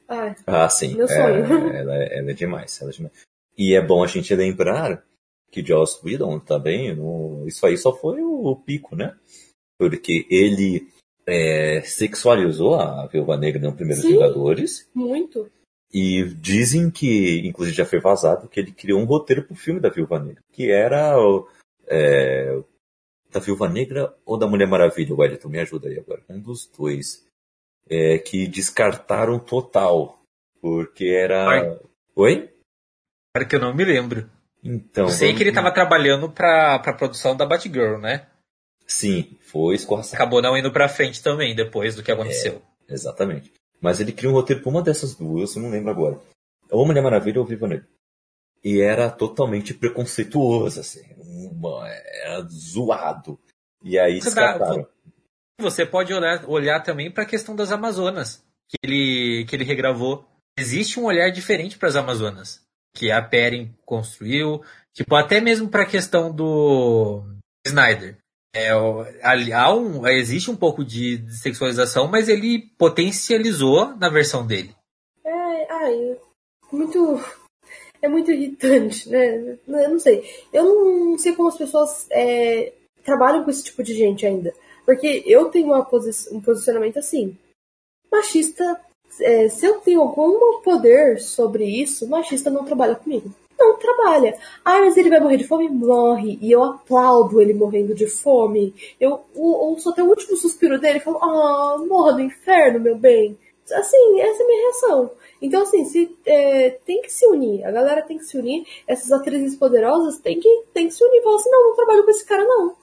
Ai, 0.08 0.34
Ah, 0.46 0.68
sim. 0.68 0.94
Meu 0.94 1.06
É, 1.06 1.08
sonho. 1.08 1.72
ela, 1.74 1.96
é- 1.96 2.18
ela 2.18 2.30
é 2.30 2.34
demais, 2.34 2.78
ela 2.82 2.90
é 2.90 2.94
demais. 2.94 3.14
E 3.56 3.74
é 3.74 3.80
bom 3.80 4.02
a 4.04 4.06
gente 4.06 4.34
lembrar 4.34 5.02
que 5.50 5.64
Joss 5.64 6.00
Whedon 6.04 6.38
também, 6.38 6.94
no- 6.94 7.44
isso 7.46 7.64
aí 7.66 7.76
só 7.78 7.92
foi 7.96 8.20
o 8.22 8.54
pico, 8.56 8.94
né? 8.94 9.14
Porque 9.80 10.26
ele 10.28 10.86
é, 11.26 11.80
sexualizou 11.80 12.74
a 12.74 13.06
Viúva 13.06 13.38
Negra 13.38 13.62
no 13.62 13.74
Primeiros 13.74 14.04
Sim. 14.04 14.12
Vingadores 14.12 14.86
muito. 14.94 15.50
E 15.90 16.22
dizem 16.34 16.90
que, 16.90 17.40
inclusive 17.46 17.74
já 17.76 17.86
foi 17.86 17.98
vazado, 17.98 18.46
que 18.46 18.60
ele 18.60 18.72
criou 18.72 19.00
um 19.00 19.06
roteiro 19.06 19.42
pro 19.42 19.56
filme 19.56 19.80
da 19.80 19.88
Viúva 19.88 20.18
Negra, 20.18 20.42
que 20.52 20.70
era 20.70 21.18
o, 21.18 21.48
é, 21.86 22.60
da 23.32 23.40
Viúva 23.40 23.70
Negra 23.70 24.14
ou 24.26 24.36
da 24.36 24.46
Mulher 24.46 24.68
Maravilha, 24.68 25.14
Wellington, 25.14 25.48
me 25.48 25.58
ajuda 25.60 25.88
aí 25.88 25.98
agora. 25.98 26.22
Um 26.28 26.38
dos 26.38 26.66
dois. 26.66 27.24
É, 27.88 28.18
que 28.18 28.46
descartaram 28.46 29.38
total, 29.38 30.20
porque 30.60 31.06
era... 31.06 31.48
Ai. 31.48 31.80
Oi? 32.14 32.50
Claro 33.34 33.48
que 33.48 33.56
eu 33.56 33.60
não 33.60 33.74
me 33.74 33.84
lembro. 33.84 34.30
Então... 34.62 35.06
Eu 35.06 35.10
sei 35.10 35.28
vamos- 35.28 35.38
que 35.38 35.48
ele 35.48 35.54
tava 35.54 35.72
trabalhando 35.72 36.30
pra, 36.30 36.78
pra 36.78 36.92
produção 36.92 37.34
da 37.34 37.46
Batgirl, 37.46 37.98
né? 37.98 38.29
Sim, 38.90 39.38
foi 39.40 39.76
escorraçado. 39.76 40.16
Acabou 40.16 40.42
não 40.42 40.56
indo 40.58 40.72
pra 40.72 40.88
frente 40.88 41.22
também, 41.22 41.54
depois 41.54 41.94
do 41.94 42.02
que 42.02 42.10
aconteceu. 42.10 42.60
Exatamente. 42.88 43.52
Mas 43.80 44.00
ele 44.00 44.12
criou 44.12 44.32
um 44.32 44.36
roteiro 44.36 44.60
para 44.62 44.70
uma 44.70 44.82
dessas 44.82 45.14
duas, 45.14 45.54
eu 45.54 45.62
não 45.62 45.70
lembro 45.70 45.90
agora. 45.90 46.20
Ou 46.70 46.84
Mulher 46.84 47.00
Maravilha 47.02 47.40
ou 47.40 47.46
Viva 47.46 47.66
Negra. 47.68 47.88
E 48.62 48.80
era 48.80 49.08
totalmente 49.08 49.72
preconceituoso, 49.72 50.80
assim. 50.80 51.02
Uma- 51.16 51.88
era 51.88 52.42
zoado. 52.42 53.38
E 53.82 53.98
aí 53.98 54.20
Você 54.20 54.34
dá-. 54.34 54.84
Você 55.60 55.86
pode 55.86 56.12
olhar, 56.12 56.48
olhar 56.48 56.80
também 56.82 57.10
pra 57.10 57.24
questão 57.24 57.54
das 57.54 57.70
Amazonas, 57.70 58.42
que 58.68 58.76
ele, 58.82 59.44
que 59.46 59.54
ele 59.56 59.64
regravou. 59.64 60.26
Existe 60.58 60.98
um 60.98 61.04
olhar 61.04 61.30
diferente 61.30 61.78
para 61.78 61.88
as 61.88 61.96
Amazonas, 61.96 62.60
que 62.94 63.10
a 63.10 63.22
Perrin 63.22 63.74
construiu, 63.84 64.62
tipo, 64.94 65.14
até 65.14 65.40
mesmo 65.40 65.68
pra 65.68 65.86
questão 65.86 66.30
do 66.30 67.22
Snyder. 67.66 68.16
É, 68.54 68.70
há 69.52 69.74
um, 69.74 70.06
existe 70.08 70.50
um 70.50 70.56
pouco 70.56 70.84
de 70.84 71.24
sexualização, 71.40 72.08
mas 72.08 72.28
ele 72.28 72.70
potencializou 72.76 73.96
na 73.96 74.08
versão 74.08 74.46
dele. 74.46 74.74
É, 75.24 75.72
ai, 75.72 76.18
muito. 76.72 77.20
É 78.02 78.08
muito 78.08 78.32
irritante, 78.32 79.08
né? 79.10 79.58
Eu 79.68 79.90
não 79.90 79.98
sei. 79.98 80.24
Eu 80.52 80.64
não 80.64 81.18
sei 81.18 81.34
como 81.34 81.48
as 81.48 81.56
pessoas 81.58 82.06
é, 82.10 82.72
trabalham 83.04 83.44
com 83.44 83.50
esse 83.50 83.62
tipo 83.62 83.82
de 83.82 83.94
gente 83.94 84.26
ainda. 84.26 84.54
Porque 84.86 85.22
eu 85.26 85.50
tenho 85.50 85.84
posi- 85.84 86.34
um 86.34 86.40
posicionamento 86.40 86.98
assim. 86.98 87.36
Machista, 88.10 88.80
é, 89.20 89.48
se 89.48 89.66
eu 89.66 89.80
tenho 89.80 90.00
algum 90.00 90.60
poder 90.62 91.20
sobre 91.20 91.64
isso, 91.64 92.08
machista 92.08 92.50
não 92.50 92.64
trabalha 92.64 92.94
comigo. 92.96 93.32
Não 93.60 93.76
trabalha. 93.76 94.38
Ah, 94.64 94.80
mas 94.80 94.96
ele 94.96 95.10
vai 95.10 95.20
morrer 95.20 95.36
de 95.36 95.46
fome? 95.46 95.68
Morre. 95.68 96.38
E 96.40 96.50
eu 96.50 96.64
aplaudo 96.64 97.42
ele 97.42 97.52
morrendo 97.52 97.94
de 97.94 98.06
fome. 98.06 98.74
Eu 98.98 99.20
ou- 99.36 99.70
ouço 99.70 99.90
até 99.90 100.02
o 100.02 100.08
último 100.08 100.34
suspiro 100.34 100.80
dele 100.80 100.96
e 100.98 101.02
falo, 101.02 101.18
ah, 101.18 101.76
morra 101.86 102.14
do 102.14 102.22
inferno, 102.22 102.80
meu 102.80 102.96
bem. 102.96 103.38
Assim, 103.70 104.20
essa 104.20 104.42
é 104.42 104.44
a 104.44 104.46
minha 104.46 104.62
reação. 104.62 105.10
Então, 105.42 105.62
assim, 105.62 105.84
se, 105.84 106.16
é, 106.26 106.70
tem 106.70 107.02
que 107.02 107.12
se 107.12 107.26
unir. 107.26 107.64
A 107.64 107.70
galera 107.70 108.02
tem 108.02 108.16
que 108.16 108.24
se 108.24 108.36
unir. 108.38 108.66
Essas 108.86 109.12
atrizes 109.12 109.56
poderosas 109.56 110.18
tem 110.18 110.40
que, 110.40 110.64
tem 110.72 110.88
que 110.88 110.94
se 110.94 111.04
unir 111.04 111.22
falar 111.22 111.36
assim, 111.36 111.50
não, 111.50 111.68
não 111.68 111.76
trabalho 111.76 112.04
com 112.04 112.10
esse 112.10 112.24
cara, 112.24 112.44
não. 112.44 112.74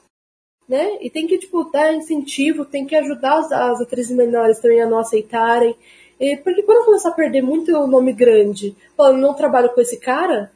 Né? 0.70 0.98
E 1.02 1.10
tem 1.10 1.26
que, 1.28 1.38
tipo, 1.40 1.64
dar 1.72 1.94
incentivo, 1.94 2.66
tem 2.66 2.86
que 2.86 2.96
ajudar 2.96 3.40
as, 3.40 3.52
as 3.52 3.82
atrizes 3.82 4.16
menores 4.16 4.60
também 4.60 4.82
a 4.82 4.88
não 4.88 5.00
aceitarem. 5.00 5.76
E, 6.20 6.38
porque 6.38 6.64
quando 6.64 6.86
começar 6.86 7.10
a 7.10 7.14
perder 7.14 7.42
muito 7.42 7.72
o 7.76 7.88
nome 7.88 8.14
grande, 8.14 8.76
falando, 8.96 9.20
não 9.20 9.34
trabalho 9.34 9.70
com 9.74 9.82
esse 9.82 9.98
cara, 9.98 10.52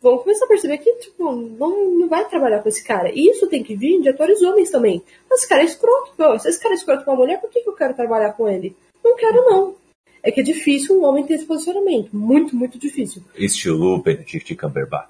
vão 0.00 0.18
começar 0.18 0.44
a 0.44 0.48
perceber 0.48 0.78
que, 0.78 0.92
tipo, 0.96 1.32
não, 1.32 1.90
não 1.90 2.08
vai 2.08 2.28
trabalhar 2.28 2.60
com 2.60 2.68
esse 2.68 2.84
cara. 2.84 3.10
E 3.12 3.28
isso 3.30 3.46
tem 3.48 3.62
que 3.62 3.74
vir 3.74 4.00
de 4.00 4.08
atores 4.08 4.42
homens 4.42 4.70
também. 4.70 5.02
Mas 5.28 5.40
esse 5.40 5.48
cara 5.48 5.62
é 5.62 5.66
escroto. 5.66 6.12
Pô, 6.16 6.38
se 6.38 6.48
esse 6.48 6.60
cara 6.60 6.74
é 6.74 6.76
escroto 6.76 7.04
com 7.04 7.10
uma 7.12 7.16
mulher, 7.18 7.40
por 7.40 7.50
que, 7.50 7.60
que 7.60 7.68
eu 7.68 7.74
quero 7.74 7.94
trabalhar 7.94 8.32
com 8.32 8.48
ele? 8.48 8.76
Não 9.04 9.16
quero, 9.16 9.42
não. 9.44 9.74
É 10.22 10.30
que 10.32 10.40
é 10.40 10.42
difícil 10.42 10.98
um 10.98 11.04
homem 11.04 11.24
ter 11.24 11.34
esse 11.34 11.44
posicionamento. 11.44 12.10
Muito, 12.12 12.56
muito 12.56 12.78
difícil. 12.78 13.22
Estilo 13.36 14.02
Benedict 14.02 14.54
Cumberbatch. 14.56 15.08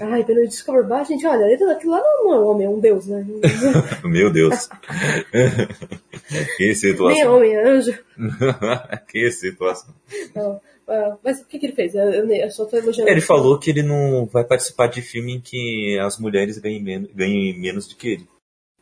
Ai, 0.00 0.22
Benedict 0.22 0.64
Cumberbatch, 0.64 1.08
gente, 1.08 1.26
olha, 1.26 1.44
ele- 1.52 1.64
aquilo 1.72 1.90
lá 1.90 1.98
não 2.00 2.32
é 2.34 2.38
um 2.38 2.44
homem, 2.46 2.66
é 2.68 2.70
um 2.70 2.78
deus, 2.78 3.06
né? 3.08 3.26
Meu 4.04 4.30
Deus. 4.32 4.68
que 6.56 6.64
Nem 6.66 6.74
situação. 6.74 7.34
homem, 7.36 7.54
é 7.54 7.68
anjo. 7.68 7.98
que 9.08 9.30
situação. 9.32 9.92
Não. 10.34 10.60
Ah, 10.88 11.16
Mas 11.22 11.40
o 11.40 11.46
que, 11.46 11.58
que 11.58 11.66
ele 11.66 11.74
fez? 11.74 11.94
Eu, 11.94 12.10
eu, 12.10 12.30
eu 12.30 12.50
só 12.50 12.64
tô 12.64 12.76
elogiando. 12.76 13.10
Ele 13.10 13.20
falou 13.20 13.58
que 13.58 13.70
ele 13.70 13.82
não 13.82 14.26
vai 14.26 14.44
participar 14.44 14.88
de 14.88 15.02
filme 15.02 15.34
em 15.34 15.40
que 15.40 15.98
as 16.00 16.18
mulheres 16.18 16.58
ganhem, 16.58 16.82
men 16.82 17.08
ganhem 17.14 17.58
menos 17.58 17.88
do 17.88 17.96
que 17.96 18.08
ele. 18.08 18.28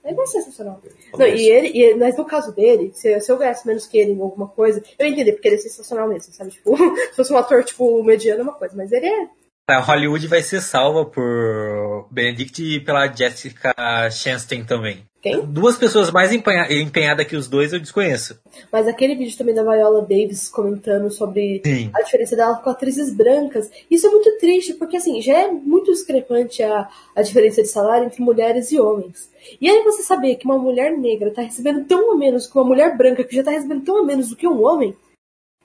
Ele 0.02 0.20
é 0.20 0.26
sensacional. 0.26 0.80
Não, 1.16 1.26
e 1.26 1.50
ele, 1.50 1.68
e, 1.68 1.94
mas 1.94 2.16
no 2.16 2.24
caso 2.24 2.52
dele, 2.54 2.90
se, 2.94 3.20
se 3.20 3.30
eu 3.30 3.36
ganhasse 3.36 3.66
menos 3.66 3.86
que 3.86 3.98
ele 3.98 4.12
em 4.12 4.20
alguma 4.20 4.48
coisa, 4.48 4.82
eu 4.98 5.06
ia 5.06 5.12
entender, 5.12 5.32
porque 5.32 5.48
ele 5.48 5.56
é 5.56 5.58
sensacional 5.58 6.08
mesmo, 6.08 6.32
sabe? 6.32 6.50
Tipo, 6.50 6.76
se 7.10 7.16
fosse 7.16 7.32
um 7.32 7.36
ator, 7.36 7.62
tipo, 7.62 8.02
mediano 8.02 8.40
é 8.40 8.42
uma 8.42 8.54
coisa, 8.54 8.74
mas 8.74 8.90
ele 8.92 9.06
é. 9.06 9.28
A 9.70 9.80
Hollywood 9.80 10.26
vai 10.26 10.42
ser 10.42 10.60
salva 10.60 11.04
por 11.04 12.08
Benedict 12.10 12.62
e 12.62 12.80
pela 12.80 13.06
Jessica 13.06 13.74
Chastain 14.10 14.64
também. 14.64 15.04
Quem? 15.22 15.44
Duas 15.44 15.76
pessoas 15.76 16.10
mais 16.10 16.32
empenha 16.32 16.66
empenhadas 16.72 17.26
que 17.26 17.36
os 17.36 17.46
dois 17.46 17.72
eu 17.72 17.78
desconheço. 17.78 18.40
Mas 18.72 18.88
aquele 18.88 19.14
vídeo 19.14 19.36
também 19.36 19.54
da 19.54 19.62
Viola 19.62 20.00
Davis 20.00 20.48
comentando 20.48 21.10
sobre 21.10 21.60
Sim. 21.64 21.90
a 21.94 22.02
diferença 22.02 22.34
dela 22.34 22.56
com 22.56 22.70
atrizes 22.70 23.14
brancas. 23.14 23.70
Isso 23.90 24.06
é 24.06 24.10
muito 24.10 24.38
triste, 24.38 24.72
porque 24.74 24.96
assim, 24.96 25.20
já 25.20 25.40
é 25.40 25.48
muito 25.48 25.92
discrepante 25.92 26.62
a, 26.62 26.88
a 27.14 27.20
diferença 27.20 27.60
de 27.60 27.68
salário 27.68 28.06
entre 28.06 28.22
mulheres 28.22 28.72
e 28.72 28.80
homens. 28.80 29.30
E 29.60 29.68
aí 29.68 29.82
você 29.82 30.02
saber 30.02 30.36
que 30.36 30.46
uma 30.46 30.58
mulher 30.58 30.96
negra 30.96 31.30
tá 31.30 31.42
recebendo 31.42 31.84
tão 31.84 32.12
a 32.12 32.16
menos 32.16 32.46
que 32.46 32.56
uma 32.56 32.64
mulher 32.64 32.96
branca 32.96 33.22
que 33.22 33.36
já 33.36 33.44
tá 33.44 33.50
recebendo 33.50 33.84
tão 33.84 33.98
a 33.98 34.02
menos 34.02 34.30
do 34.30 34.36
que 34.36 34.48
um 34.48 34.64
homem, 34.64 34.96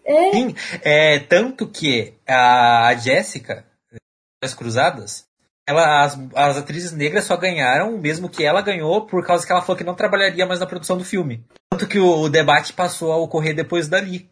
é. 0.06 0.32
Sim, 0.34 0.56
é, 0.84 1.20
tanto 1.20 1.68
que 1.68 2.14
a 2.28 2.94
Jessica, 2.96 3.66
Cruzadas, 4.54 5.28
ela, 5.68 6.04
as, 6.04 6.18
as 6.36 6.58
atrizes 6.58 6.92
negras 6.92 7.26
só 7.26 7.36
ganharam 7.36 7.96
o 7.96 8.00
mesmo 8.00 8.30
que 8.30 8.44
ela 8.44 8.62
ganhou 8.62 9.06
por 9.06 9.26
causa 9.26 9.46
que 9.46 9.52
ela 9.52 9.62
falou 9.62 9.78
que 9.78 9.84
não 9.84 9.96
trabalharia 9.96 10.46
mais 10.46 10.60
na 10.60 10.68
produção 10.68 10.98
do 10.98 11.04
filme. 11.04 11.44
Tanto 11.72 11.88
que 11.88 12.00
o, 12.00 12.22
o 12.22 12.30
debate 12.30 12.74
passou 12.74 13.12
a 13.12 13.18
ocorrer 13.18 13.56
depois 13.56 13.88
dali. 13.88 14.30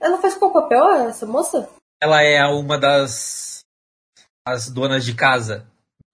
Ela 0.00 0.18
faz 0.18 0.34
qual 0.36 0.52
papel, 0.52 0.84
essa 1.08 1.26
moça? 1.26 1.68
Ela 2.02 2.22
é 2.22 2.42
uma 2.46 2.78
das 2.78 3.60
as 4.46 4.70
donas 4.70 5.04
de 5.04 5.14
casa. 5.14 5.66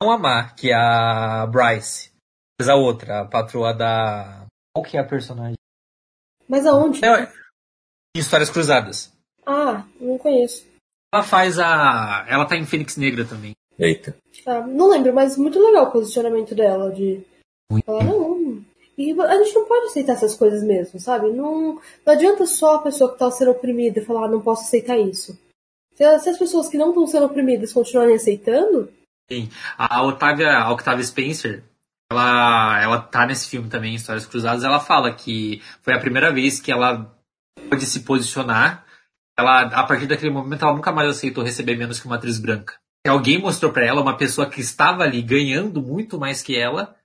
Não 0.02 0.10
a 0.10 0.18
Má, 0.18 0.50
que 0.50 0.70
é 0.70 0.74
a 0.74 1.46
Bryce. 1.46 2.10
Mas 2.58 2.68
a 2.68 2.74
outra, 2.74 3.20
a 3.20 3.24
patroa 3.24 3.72
da. 3.72 4.46
Qual 4.74 4.84
que 4.84 4.96
é 4.96 5.00
a 5.00 5.04
personagem? 5.04 5.56
Mas 6.48 6.66
aonde? 6.66 7.04
É, 7.04 7.32
Histórias 8.16 8.50
Cruzadas. 8.50 9.12
Ah, 9.46 9.84
não 10.00 10.18
conheço. 10.18 10.66
Ela 11.16 11.22
faz 11.24 11.58
a. 11.58 12.24
Ela 12.28 12.44
tá 12.44 12.56
em 12.56 12.64
Fênix 12.66 12.96
Negra 12.96 13.24
também. 13.24 13.54
Eita. 13.78 14.16
Ah, 14.46 14.60
não 14.66 14.88
lembro, 14.90 15.12
mas 15.14 15.36
muito 15.36 15.58
legal 15.58 15.86
o 15.86 15.90
posicionamento 15.90 16.54
dela 16.54 16.90
de 16.92 17.20
falar, 17.84 18.04
não. 18.04 18.62
E 18.96 19.12
a 19.20 19.36
gente 19.44 19.54
não 19.54 19.66
pode 19.66 19.86
aceitar 19.86 20.14
essas 20.14 20.34
coisas 20.34 20.62
mesmo, 20.62 20.98
sabe? 20.98 21.30
Não, 21.30 21.74
não 22.04 22.12
adianta 22.12 22.46
só 22.46 22.76
a 22.76 22.82
pessoa 22.82 23.12
que 23.12 23.18
tá 23.18 23.30
sendo 23.30 23.50
oprimida 23.50 24.02
falar, 24.04 24.24
ah, 24.26 24.30
não 24.30 24.40
posso 24.40 24.62
aceitar 24.62 24.96
isso. 24.98 25.38
Se, 25.94 26.02
as- 26.04 26.22
se 26.22 26.30
as 26.30 26.38
pessoas 26.38 26.68
que 26.68 26.78
não 26.78 26.88
estão 26.88 27.06
sendo 27.06 27.26
oprimidas 27.26 27.72
continuarem 27.72 28.14
aceitando, 28.14 28.90
Sim. 29.30 29.50
A 29.76 30.02
Otávia, 30.04 30.56
a 30.56 30.72
Octavia 30.72 31.02
Spencer, 31.04 31.62
ela, 32.10 32.80
ela 32.80 33.00
tá 33.00 33.26
nesse 33.26 33.48
filme 33.48 33.68
também, 33.68 33.94
Histórias 33.96 34.24
Cruzadas, 34.24 34.62
ela 34.64 34.78
fala 34.78 35.12
que 35.12 35.60
foi 35.82 35.92
a 35.92 35.98
primeira 35.98 36.32
vez 36.32 36.60
que 36.60 36.70
ela 36.70 37.12
pôde 37.68 37.84
se 37.84 38.00
posicionar. 38.00 38.86
Ela, 39.38 39.62
a 39.62 39.82
partir 39.84 40.06
daquele 40.06 40.30
momento, 40.30 40.62
ela 40.64 40.74
nunca 40.74 40.92
mais 40.92 41.10
aceitou 41.10 41.44
receber 41.44 41.76
menos 41.76 42.00
que 42.00 42.06
uma 42.06 42.16
atriz 42.16 42.38
branca. 42.38 42.74
E 43.06 43.08
alguém 43.08 43.38
mostrou 43.40 43.70
pra 43.72 43.86
ela 43.86 44.00
uma 44.00 44.16
pessoa 44.16 44.48
que 44.48 44.60
estava 44.60 45.02
ali 45.02 45.20
ganhando 45.22 45.82
muito 45.82 46.18
mais 46.18 46.42
que 46.42 46.56
ela. 46.56 46.96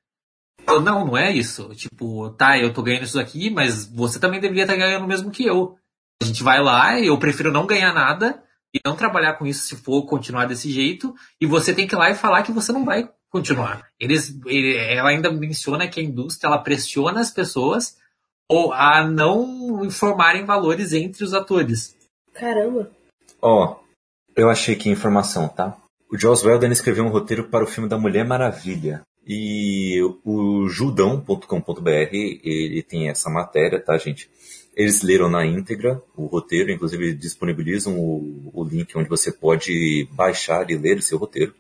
Falou, 0.66 0.82
não, 0.82 1.06
não 1.06 1.18
é 1.18 1.32
isso. 1.32 1.70
Tipo, 1.76 2.30
tá, 2.32 2.58
eu 2.58 2.74
tô 2.74 2.82
ganhando 2.82 3.04
isso 3.04 3.20
aqui, 3.20 3.50
mas 3.50 3.86
você 3.86 4.20
também 4.20 4.40
deveria 4.40 4.64
estar 4.64 4.76
ganhando 4.76 5.04
o 5.04 5.08
mesmo 5.08 5.30
que 5.30 5.46
eu. 5.46 5.78
A 6.22 6.26
gente 6.26 6.42
vai 6.44 6.62
lá 6.62 7.00
eu 7.00 7.18
prefiro 7.18 7.52
não 7.52 7.66
ganhar 7.66 7.94
nada 7.94 8.42
e 8.74 8.80
não 8.86 8.96
trabalhar 8.96 9.34
com 9.34 9.46
isso 9.46 9.68
se 9.68 9.76
for 9.76 10.04
continuar 10.06 10.46
desse 10.46 10.72
jeito. 10.72 11.14
E 11.40 11.46
você 11.46 11.74
tem 11.74 11.88
que 11.88 11.96
ir 11.96 11.98
lá 11.98 12.10
e 12.10 12.16
falar 12.16 12.44
que 12.44 12.52
você 12.52 12.72
não 12.72 12.86
vai 12.86 13.10
continuar. 13.30 13.88
Eles, 14.00 14.40
ele- 14.46 14.78
ela 14.78 15.10
ainda 15.10 15.32
menciona 15.32 15.88
que 15.88 16.00
a 16.00 16.04
indústria 16.04 16.48
ela 16.48 16.60
pressiona 16.60 17.20
as 17.20 17.32
pessoas 17.32 17.98
a 18.74 19.04
não 19.04 19.84
informarem 19.86 20.46
valores 20.46 20.94
entre 20.94 21.24
os 21.24 21.34
atores. 21.34 21.96
Caramba. 22.34 22.92
Ó, 23.42 23.80
eu 24.36 24.50
achei 24.50 24.76
aqui 24.76 24.90
a 24.90 24.94
informação, 24.94 25.48
tá? 25.48 25.78
O 26.12 26.18
Joss 26.18 26.46
Whedon 26.46 26.72
escreveu 26.72 27.06
um 27.06 27.10
roteiro 27.10 27.46
para 27.46 27.64
o 27.64 27.68
filme 27.68 27.90
da 27.90 27.98
Mulher 27.98 28.26
Maravilha. 28.26 29.02
E 29.26 30.02
o 30.26 30.68
judão.com.br, 30.68 31.90
ele 32.12 32.84
tem 32.84 33.08
essa 33.08 33.30
matéria, 33.30 33.80
tá, 33.80 33.98
gente? 33.98 34.30
Eles 34.76 35.02
leram 35.02 35.30
na 35.30 35.46
íntegra 35.46 36.02
o 36.16 36.26
roteiro, 36.26 36.72
inclusive 36.72 37.14
disponibilizam 37.14 38.00
o, 38.00 38.52
o 38.54 38.64
link 38.64 38.98
onde 38.98 39.10
você 39.10 39.32
pode 39.32 40.08
baixar 40.12 40.70
e 40.70 40.78
ler 40.78 40.98
o 40.98 41.02
seu 41.02 41.18
roteiro. 41.18 41.54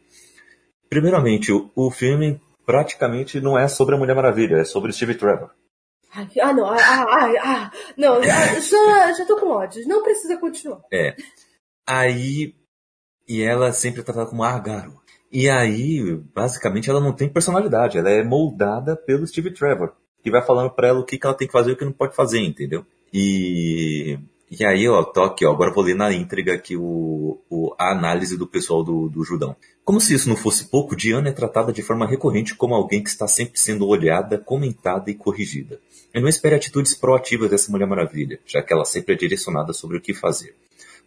Primeiramente, 0.89 1.51
o, 1.51 1.69
o 1.75 1.91
filme 1.91 2.41
praticamente 2.65 3.39
não 3.39 3.57
é 3.57 3.67
sobre 3.67 3.95
a 3.95 3.97
Mulher 3.97 4.15
Maravilha, 4.15 4.57
é 4.57 4.65
sobre 4.65 4.91
Steve 4.91 5.15
Trevor. 5.15 5.51
Ah, 6.13 6.53
não, 6.53 6.65
ah, 6.65 6.77
ah, 6.77 7.05
ah, 7.09 7.33
ah, 7.43 7.71
não, 7.95 8.15
ah, 8.15 8.59
já, 8.59 9.13
já 9.13 9.25
tô 9.25 9.39
com 9.39 9.47
ódio, 9.47 9.87
não 9.87 10.03
precisa 10.03 10.37
continuar. 10.37 10.81
É. 10.91 11.15
Aí. 11.87 12.53
E 13.27 13.41
ela 13.41 13.67
é 13.67 13.71
sempre 13.71 14.03
tratada 14.03 14.29
como 14.29 14.43
a 14.43 14.59
garoto. 14.59 15.01
E 15.31 15.49
aí, 15.49 16.15
basicamente, 16.35 16.89
ela 16.89 16.99
não 16.99 17.13
tem 17.13 17.29
personalidade. 17.29 17.97
Ela 17.97 18.09
é 18.09 18.23
moldada 18.23 18.97
pelo 18.97 19.25
Steve 19.25 19.53
Trevor. 19.53 19.93
Que 20.21 20.29
vai 20.29 20.41
falando 20.41 20.71
pra 20.71 20.89
ela 20.89 20.99
o 20.99 21.05
que, 21.05 21.17
que 21.17 21.25
ela 21.25 21.35
tem 21.35 21.47
que 21.47 21.53
fazer 21.53 21.71
e 21.71 21.73
o 21.73 21.77
que 21.77 21.85
não 21.85 21.93
pode 21.93 22.15
fazer, 22.15 22.39
entendeu? 22.39 22.85
E. 23.13 24.19
E 24.59 24.65
aí, 24.65 24.85
ó, 24.89 25.01
tô 25.01 25.23
aqui, 25.23 25.45
ó, 25.45 25.53
agora 25.53 25.71
vou 25.71 25.81
ler 25.81 25.95
na 25.95 26.11
íntegra 26.11 26.53
aqui 26.55 26.75
o, 26.75 27.39
o, 27.49 27.73
a 27.79 27.93
análise 27.93 28.37
do 28.37 28.45
pessoal 28.45 28.83
do, 28.83 29.07
do 29.07 29.23
Judão. 29.23 29.55
Como 29.85 30.01
se 30.01 30.13
isso 30.13 30.27
não 30.27 30.35
fosse 30.35 30.65
pouco, 30.65 30.93
Diana 30.93 31.29
é 31.29 31.31
tratada 31.31 31.71
de 31.71 31.81
forma 31.81 32.05
recorrente 32.05 32.53
como 32.53 32.75
alguém 32.75 33.01
que 33.01 33.09
está 33.09 33.29
sempre 33.29 33.57
sendo 33.57 33.87
olhada, 33.87 34.37
comentada 34.37 35.09
e 35.09 35.15
corrigida. 35.15 35.79
Eu 36.13 36.21
não 36.21 36.29
espero 36.29 36.55
atitudes 36.55 36.93
proativas 36.93 37.49
dessa 37.49 37.71
Mulher 37.71 37.87
Maravilha, 37.87 38.39
já 38.45 38.61
que 38.61 38.73
ela 38.73 38.85
sempre 38.85 39.13
é 39.13 39.17
direcionada 39.17 39.73
sobre 39.73 39.97
o 39.97 40.01
que 40.01 40.13
fazer. 40.13 40.55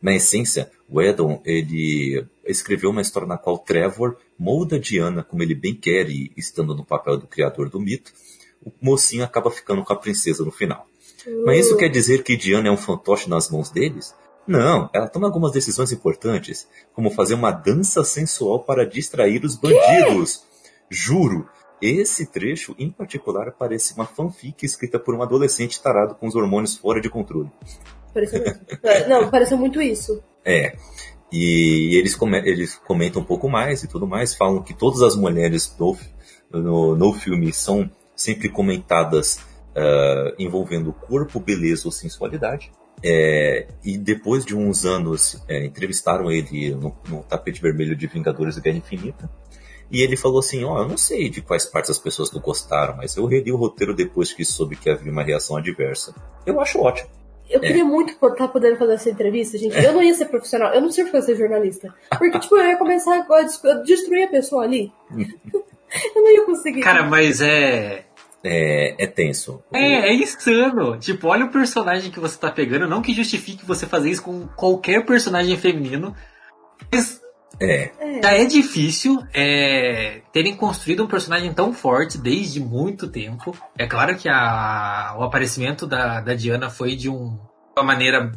Na 0.01 0.15
essência, 0.15 0.71
o 0.89 1.01
Edon, 1.01 1.41
ele 1.45 2.27
escreveu 2.45 2.91
uma 2.91 3.01
história 3.01 3.29
na 3.29 3.39
qual 3.39 3.59
Trevor 3.59 4.17
molda 4.39 4.79
Diana 4.79 5.23
como 5.23 5.43
ele 5.43 5.55
bem 5.55 5.75
quer 5.75 6.09
e, 6.11 6.33
estando 6.37 6.75
no 6.75 6.85
papel 6.85 7.17
do 7.17 7.27
criador 7.27 7.69
do 7.69 7.81
mito, 7.81 8.13
o 8.65 8.73
mocinho 8.81 9.25
acaba 9.25 9.51
ficando 9.51 9.85
com 9.85 9.93
a 9.93 9.97
princesa 9.97 10.45
no 10.45 10.51
final. 10.51 10.87
Mas 11.45 11.67
isso 11.67 11.77
quer 11.77 11.89
dizer 11.89 12.23
que 12.23 12.37
Diana 12.37 12.69
é 12.69 12.71
um 12.71 12.77
fantoche 12.77 13.29
nas 13.29 13.51
mãos 13.51 13.71
deles? 13.71 14.15
Não, 14.47 14.91
ela 14.93 15.09
toma 15.09 15.27
algumas 15.27 15.53
decisões 15.53 15.91
importantes, 15.91 16.69
como 16.93 17.11
fazer 17.11 17.35
uma 17.35 17.51
dança 17.51 18.05
sensual 18.05 18.63
para 18.63 18.85
distrair 18.85 19.43
os 19.45 19.57
bandidos. 19.57 20.43
Juro, 20.91 21.49
esse 21.87 22.27
trecho 22.27 22.75
em 22.79 22.91
particular 22.91 23.53
parece 23.53 23.95
uma 23.95 24.07
fanfic 24.07 24.65
escrita 24.65 24.99
por 24.99 25.15
um 25.15 25.23
adolescente 25.23 25.83
tarado 25.83 26.15
com 26.15 26.27
os 26.27 26.35
hormônios 26.35 26.77
fora 26.77 27.01
de 27.01 27.09
controle. 27.11 27.51
Pareceu. 28.13 28.43
É, 28.83 29.09
Não, 29.09 29.31
pareceu 29.31 29.59
muito 29.59 29.81
isso. 29.83 30.23
É. 30.45 30.77
E 31.33 31.97
eles, 31.97 32.15
come- 32.15 32.39
eles 32.49 32.77
comentam 32.77 33.21
um 33.23 33.25
pouco 33.25 33.49
mais 33.49 33.83
e 33.83 33.89
tudo 33.89 34.07
mais, 34.07 34.35
falam 34.37 34.63
que 34.63 34.73
todas 34.73 35.03
as 35.03 35.17
mulheres 35.17 35.75
no, 35.79 35.97
no, 36.53 36.95
no 36.97 37.13
filme 37.13 37.53
são 37.53 37.91
sempre 38.15 38.49
comentadas 38.49 39.41
ah, 39.75 40.33
envolvendo 40.39 40.93
corpo, 40.93 41.41
beleza 41.41 41.89
ou 41.89 41.93
sensualidade. 41.93 42.71
É, 43.03 43.67
e 43.85 43.99
depois 43.99 44.45
de 44.45 44.55
uns 44.57 44.85
anos, 44.85 45.43
é, 45.49 45.67
entrevistaram 45.67 46.31
ele 46.31 46.71
no, 46.75 46.97
no 47.09 47.23
tapete 47.25 47.61
vermelho 47.61 47.97
de 47.97 48.07
Vingadores 48.07 48.55
da 48.55 48.63
Guerra 48.63 48.79
Infinita. 48.79 49.29
E 49.95 50.03
ele 50.03 50.17
falou 50.17 50.41
assim: 50.41 50.65
Ó, 50.65 50.79
eu 50.83 50.89
não 50.89 50.97
sei 50.97 51.29
de 51.29 51.41
quais 51.41 51.65
partes 51.65 51.93
as 51.93 51.99
pessoas 51.99 52.33
não 52.33 52.41
gostaram, 52.41 52.97
mas 52.97 53.17
eu 53.17 53.25
reli 53.27 53.53
o 53.53 53.57
roteiro 53.57 53.95
depois 53.95 54.33
que 54.33 54.45
soube 54.45 54.75
que 54.75 54.91
havia 54.91 55.13
uma 55.13 55.23
reação 55.23 55.57
adversa. 55.57 56.13
Eu 56.45 56.61
acho 56.61 56.81
ótimo. 56.81 57.09
Eu 57.49 57.61
queria 57.61 57.85
muito 57.85 58.13
estar 58.13 58.49
podendo 58.49 58.77
fazer 58.77 58.95
essa 58.95 59.11
entrevista, 59.11 59.57
gente. 59.57 59.77
Eu 59.77 59.93
não 59.93 60.03
ia 60.03 60.15
ser 60.15 60.25
profissional, 60.25 60.73
eu 60.75 60.81
não 60.81 60.91
sei 60.91 61.05
pra 61.05 61.21
ser 61.23 61.37
jornalista. 61.37 61.95
Porque, 62.19 62.39
tipo, 62.41 62.57
eu 62.57 62.67
ia 62.67 62.77
começar 62.77 63.25
a 63.31 63.43
des- 63.43 63.61
destruir 63.85 64.25
a 64.25 64.29
pessoa 64.29 64.65
ali. 64.65 64.91
eu 65.15 66.23
não 66.23 66.33
ia 66.33 66.45
conseguir. 66.45 66.81
Cara, 66.81 67.05
mas 67.05 67.41
é. 67.41 68.07
É, 68.47 69.05
é 69.05 69.07
tenso. 69.07 69.63
É, 69.73 70.11
é 70.11 70.15
insano. 70.15 70.99
Tipo, 70.99 71.29
olha 71.29 71.47
o 71.47 71.51
personagem 71.51 72.11
que 72.11 72.21
você 72.21 72.37
tá 72.39 72.51
pegando. 72.51 72.89
Não 72.89 73.01
que 73.01 73.15
justifique 73.15 73.65
você 73.65 73.87
fazer 73.87 74.11
isso 74.11 74.23
com 74.23 74.47
qualquer 74.49 75.05
personagem 75.07 75.57
feminino. 75.57 76.15
Mas 76.93 77.21
É, 77.61 77.93
já 78.23 78.33
é 78.33 78.45
difícil 78.45 79.23
é, 79.33 80.23
terem 80.33 80.57
construído 80.57 81.05
um 81.05 81.07
personagem 81.07 81.53
tão 81.55 81.73
forte 81.73 82.19
desde 82.19 82.61
muito 82.61 83.07
tempo. 83.09 83.57
É 83.79 83.87
claro 83.87 84.17
que 84.17 84.29
a- 84.29 85.15
o 85.19 85.23
aparecimento 85.23 85.87
da, 85.87 86.21
da 86.21 86.35
Diana 86.35 86.69
foi 86.69 86.97
de 86.97 87.09
um- 87.09 87.39
uma 87.77 87.85
maneira 87.85 88.33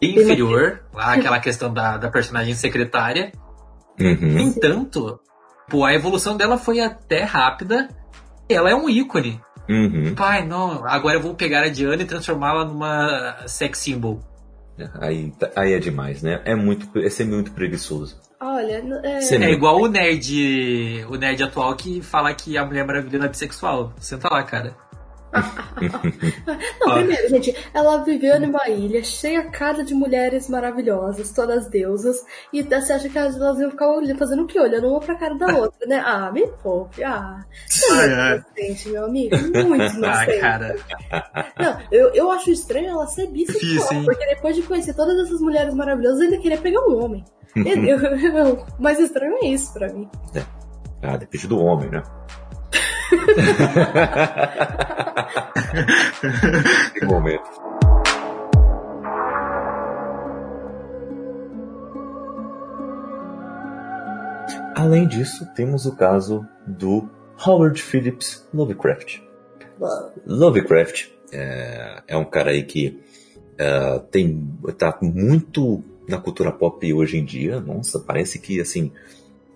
bem 0.00 0.14
inferior. 0.18 0.82
Lá, 0.94 1.14
aquela 1.14 1.40
questão 1.40 1.72
da, 1.72 1.96
da 1.96 2.10
personagem 2.10 2.54
secretária. 2.54 3.32
No 3.98 4.06
uhum, 4.06 4.38
entanto, 4.38 5.20
pô, 5.68 5.84
a 5.84 5.92
evolução 5.94 6.36
dela 6.36 6.56
foi 6.56 6.80
até 6.80 7.22
rápida. 7.24 7.88
Ela 8.48 8.70
é 8.70 8.74
um 8.74 8.88
ícone. 8.88 9.40
uhum. 9.68 10.14
Pai, 10.14 10.44
não, 10.46 10.84
agora 10.86 11.16
eu 11.16 11.20
vou 11.22 11.34
pegar 11.34 11.62
a 11.62 11.68
Diana 11.68 12.02
e 12.02 12.06
transformá-la 12.06 12.64
numa 12.64 13.36
sex 13.46 13.78
symbol. 13.78 14.20
Aí, 15.00 15.32
aí 15.54 15.72
é 15.74 15.78
demais, 15.78 16.22
né? 16.22 16.40
É 16.44 16.54
muito, 16.54 16.98
é 16.98 17.10
ser 17.10 17.26
muito 17.26 17.52
preguiçoso. 17.52 18.18
Olha, 18.40 18.82
é... 19.04 19.20
Você- 19.20 19.36
É 19.36 19.50
igual 19.50 19.80
o 19.80 19.86
nerd, 19.88 21.04
o 21.08 21.16
nerd 21.16 21.42
atual 21.42 21.74
que 21.76 22.00
fala 22.00 22.32
que 22.34 22.56
a 22.56 22.64
Mulher 22.64 22.86
Maravilha 22.86 23.18
não 23.18 23.26
é 23.26 23.28
bissexual. 23.28 23.92
Senta 24.00 24.28
lá, 24.28 24.42
cara. 24.42 24.74
Não, 26.80 26.94
primeiro, 26.94 27.28
gente, 27.28 27.54
ela 27.72 27.98
viveu 28.02 28.40
numa 28.40 28.68
ilha 28.68 29.04
cheia 29.04 29.44
cara 29.44 29.84
de 29.84 29.94
mulheres 29.94 30.48
maravilhosas, 30.48 31.30
todas 31.30 31.68
deusas, 31.68 32.16
e 32.52 32.62
você 32.62 32.92
acha 32.92 33.08
que 33.08 33.16
elas 33.16 33.36
iam 33.60 33.70
ficar 33.70 33.88
olhando, 33.92 34.18
fazendo 34.18 34.42
o 34.42 34.46
quê? 34.46 34.58
Olhando 34.58 34.88
uma 34.88 34.98
pra 34.98 35.14
cara 35.14 35.36
da 35.36 35.46
outra, 35.56 35.86
né? 35.86 36.02
Ah, 36.04 36.32
me 36.32 36.46
poupe, 36.62 37.04
ah. 37.04 37.44
Você 37.68 37.84
é 37.92 38.34
muito 38.34 38.46
inocente, 38.58 38.88
meu 38.88 39.04
amigo, 39.04 39.36
muito 39.68 39.82
Ah, 40.04 40.24
inocente. 40.24 40.40
cara. 40.40 40.76
Não, 41.58 41.78
eu, 41.92 42.08
eu 42.12 42.30
acho 42.32 42.50
estranho 42.50 42.88
ela 42.88 43.06
ser 43.06 43.28
bissexual, 43.28 44.02
porque 44.04 44.26
depois 44.26 44.56
de 44.56 44.62
conhecer 44.62 44.94
todas 44.94 45.16
essas 45.26 45.40
mulheres 45.40 45.74
maravilhosas, 45.74 46.22
ainda 46.22 46.38
queria 46.38 46.58
pegar 46.58 46.80
um 46.88 47.04
homem. 47.04 47.24
Eu- 47.56 47.98
eu- 47.98 48.64
o 48.78 48.82
mais 48.82 48.98
estranho 48.98 49.36
é 49.42 49.46
isso 49.48 49.72
pra 49.72 49.92
mim. 49.92 50.08
Ah, 51.02 51.16
depende 51.16 51.46
do 51.48 51.58
homem, 51.58 51.90
né? 51.90 52.02
que 56.94 57.04
momento. 57.04 57.50
Além 64.74 65.06
disso, 65.06 65.46
temos 65.54 65.84
o 65.86 65.94
caso 65.94 66.46
do 66.66 67.08
Howard 67.46 67.80
Phillips 67.82 68.46
Lovecraft. 68.52 69.20
Lovecraft 70.26 71.08
é, 71.32 72.02
é 72.08 72.16
um 72.16 72.24
cara 72.24 72.50
aí 72.50 72.62
que 72.62 73.00
é, 73.58 73.98
tem 74.10 74.48
tá 74.78 74.96
muito 75.02 75.82
na 76.10 76.18
cultura 76.20 76.52
pop 76.52 76.92
hoje 76.92 77.16
em 77.16 77.24
dia. 77.24 77.60
Nossa, 77.60 77.98
parece 77.98 78.38
que 78.38 78.60
assim 78.60 78.92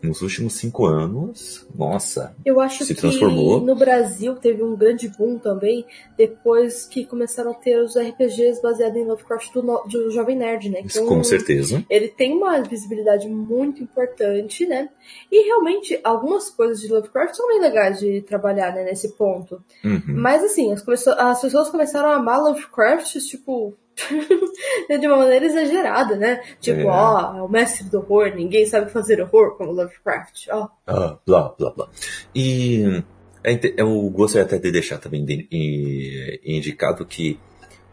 nos 0.03 0.21
últimos 0.21 0.53
cinco 0.59 0.85
anos, 0.85 1.67
nossa, 1.75 2.37
Eu 2.45 2.61
acho 2.61 2.85
Se 2.85 2.95
que 2.95 3.01
transformou. 3.01 3.59
no 3.63 3.75
Brasil 3.75 4.35
teve 4.37 4.63
um 4.63 4.77
grande 4.77 5.09
boom 5.09 5.39
também 5.39 5.83
depois 6.15 6.85
que 6.85 7.07
começaram 7.07 7.53
a 7.53 7.55
ter 7.55 7.79
os 7.83 7.97
RPGs 7.97 8.61
baseados 8.61 8.99
em 8.99 9.05
Lovecraft 9.07 9.51
do, 9.55 9.63
no- 9.63 9.83
do 9.89 10.11
Jovem 10.11 10.37
Nerd, 10.37 10.69
né? 10.69 10.83
Um- 11.01 11.07
com 11.07 11.25
certeza. 11.25 11.83
Ele 11.89 12.09
tem 12.09 12.35
uma 12.37 12.61
visibilidade 12.61 13.27
muito 13.31 13.83
importante, 13.83 14.67
né? 14.67 14.91
E 15.33 15.47
realmente 15.47 15.99
algumas 16.05 16.51
coisas 16.51 16.81
de 16.83 16.89
Lovecraft 16.93 17.35
são 17.35 17.49
bem 17.49 17.63
legais 17.63 17.99
de 17.99 18.21
trabalhar, 18.21 18.75
né, 18.75 18.85
nesse 18.85 19.17
ponto. 19.17 19.63
Uhum. 19.83 20.03
Mas 20.07 20.45
assim, 20.45 20.71
as, 20.71 20.87
as 21.09 21.41
pessoas 21.41 21.71
começaram 21.71 22.11
a 22.11 22.17
amar 22.17 22.43
Lovecraft, 22.43 23.17
tipo, 23.21 23.73
de 25.01 25.07
uma 25.07 25.17
maneira 25.19 25.47
exagerada, 25.47 26.17
né? 26.17 26.41
Tipo, 26.61 26.81
É. 26.81 26.85
ó, 26.87 27.37
é 27.39 27.43
o 27.43 27.49
mestre 27.49 27.85
do 27.89 27.99
horror, 27.99 28.33
ninguém 28.35 28.67
sabe 28.67 28.91
fazer 28.91 29.21
horror 29.21 29.57
como 29.57 29.73
Lovecraft, 29.73 30.49
ó. 30.51 30.69
Ah, 30.87 31.19
blá, 31.27 31.55
blá, 31.59 31.71
blá. 31.71 31.89
E 32.35 33.03
é 33.43 33.59
eu 33.77 34.09
gostaria 34.11 34.45
até 34.47 34.59
de 34.59 34.71
deixar 34.73 34.99
também 34.99 35.25
de- 35.25 35.47
e- 35.51 36.41
indicado 36.45 37.05
que 37.05 37.39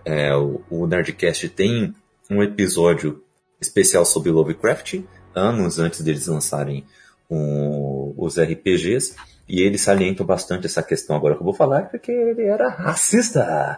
é, 0.06 0.36
o, 0.36 0.61
o 0.69 0.88
Nerdcast 0.88 1.49
tem 1.49 1.94
um 2.30 2.41
episódio 2.41 3.23
especial 3.60 4.06
sobre 4.06 4.32
Lovecraft, 4.32 5.02
anos 5.36 5.78
antes 5.78 6.02
deles 6.02 6.26
lançarem 6.28 6.84
um- 7.30 8.14
os 8.18 8.38
RPGs, 8.40 9.15
e 9.48 9.61
eles 9.61 9.82
salientam 9.82 10.26
bastante 10.26 10.65
essa 10.65 10.82
questão 10.82 11.15
agora 11.15 11.36
que 11.36 11.41
eu 11.41 11.45
vou 11.45 11.53
falar, 11.53 11.90
porque 11.90 12.11
ele 12.11 12.44
era 12.44 12.69
racista. 12.69 13.78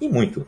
E 0.00 0.08
muito. 0.08 0.46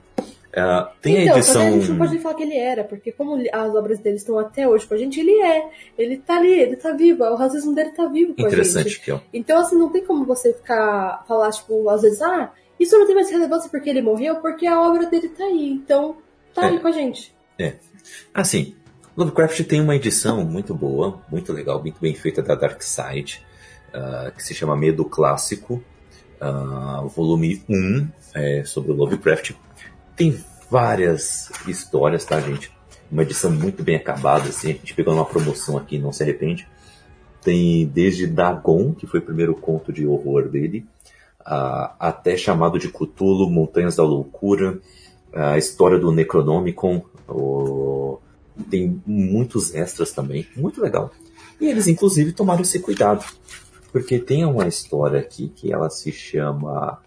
É, 0.58 0.88
tem 1.02 1.24
então, 1.24 1.36
a 1.36 1.42
só 1.42 1.52
que 1.52 1.58
a 1.58 1.62
edição. 1.66 1.80
gente 1.80 1.90
não 1.90 1.98
pode 1.98 2.12
nem 2.12 2.20
falar 2.20 2.34
que 2.34 2.42
ele 2.42 2.56
era, 2.56 2.82
porque 2.82 3.12
como 3.12 3.36
as 3.52 3.74
obras 3.74 3.98
dele 3.98 4.16
estão 4.16 4.38
até 4.38 4.66
hoje 4.66 4.86
com 4.86 4.94
a 4.94 4.96
gente, 4.96 5.20
ele 5.20 5.38
é. 5.42 5.68
Ele 5.98 6.16
tá 6.16 6.38
ali, 6.38 6.50
ele 6.50 6.76
tá 6.76 6.92
vivo, 6.92 7.24
o 7.24 7.36
racismo 7.36 7.74
dele 7.74 7.90
tá 7.90 8.06
vivo 8.06 8.34
com 8.34 8.40
a 8.40 8.44
gente. 8.48 8.54
Interessante, 8.54 9.00
que. 9.00 9.20
Então, 9.34 9.58
assim, 9.60 9.76
não 9.76 9.90
tem 9.90 10.02
como 10.02 10.24
você 10.24 10.54
ficar, 10.54 11.24
falar, 11.28 11.50
tipo, 11.50 11.90
às 11.90 12.00
vezes, 12.00 12.22
ah, 12.22 12.50
isso 12.80 12.96
não 12.98 13.04
tem 13.06 13.14
mais 13.14 13.30
relevância 13.30 13.68
porque 13.68 13.90
ele 13.90 14.00
morreu, 14.00 14.36
porque 14.36 14.66
a 14.66 14.80
obra 14.80 15.04
dele 15.04 15.28
tá 15.28 15.44
aí. 15.44 15.70
Então, 15.70 16.16
tá 16.54 16.64
É. 16.64 16.68
aí 16.70 16.80
com 16.80 16.88
a 16.88 16.92
gente. 16.92 17.36
Assim, 18.32 18.74
Lovecraft 19.16 19.62
tem 19.64 19.80
uma 19.80 19.94
edição 19.96 20.42
muito 20.44 20.74
boa, 20.74 21.20
muito 21.30 21.52
legal, 21.52 21.80
muito 21.80 22.00
bem 22.00 22.14
feita 22.14 22.42
da 22.42 22.54
Dark 22.54 22.80
Side, 22.82 23.44
ah, 23.92 24.32
que 24.34 24.42
se 24.42 24.54
chama 24.54 24.74
Medo 24.76 25.04
Clássico, 25.04 25.82
ah, 26.40 27.02
volume 27.14 27.62
1, 27.68 28.08
é, 28.34 28.64
sobre 28.64 28.92
o 28.92 28.94
Lovecraft. 28.94 29.52
Tem 30.16 30.42
várias 30.70 31.50
histórias, 31.68 32.24
tá, 32.24 32.40
gente? 32.40 32.72
Uma 33.10 33.22
edição 33.22 33.50
muito 33.50 33.82
bem 33.82 33.96
acabada, 33.96 34.48
assim, 34.48 34.70
a 34.70 34.72
gente 34.72 34.94
pegou 34.94 35.14
numa 35.14 35.26
promoção 35.26 35.76
aqui, 35.76 35.98
não 35.98 36.12
se 36.12 36.22
arrepende. 36.22 36.66
Tem 37.42 37.86
desde 37.86 38.26
Dagon, 38.26 38.92
que 38.92 39.06
foi 39.06 39.20
o 39.20 39.22
primeiro 39.22 39.54
conto 39.54 39.92
de 39.92 40.06
horror 40.06 40.48
dele, 40.48 40.86
ah, 41.44 41.94
até 42.00 42.36
chamado 42.36 42.78
de 42.78 42.88
Cthulhu, 42.88 43.48
Montanhas 43.48 43.96
da 43.96 44.02
Loucura, 44.02 44.80
a 45.32 45.58
história 45.58 45.98
do 45.98 46.10
Necronomicon, 46.10 47.04
o 47.28 48.18
tem 48.70 49.02
muitos 49.06 49.74
extras 49.74 50.12
também, 50.12 50.46
muito 50.56 50.80
legal. 50.80 51.10
E 51.60 51.66
eles 51.66 51.86
inclusive 51.86 52.32
tomaram 52.32 52.62
esse 52.62 52.80
cuidado, 52.80 53.24
porque 53.92 54.18
tem 54.18 54.44
uma 54.44 54.66
história 54.66 55.20
aqui 55.20 55.48
que 55.54 55.72
ela 55.72 55.90
se 55.90 56.10
chama 56.10 56.98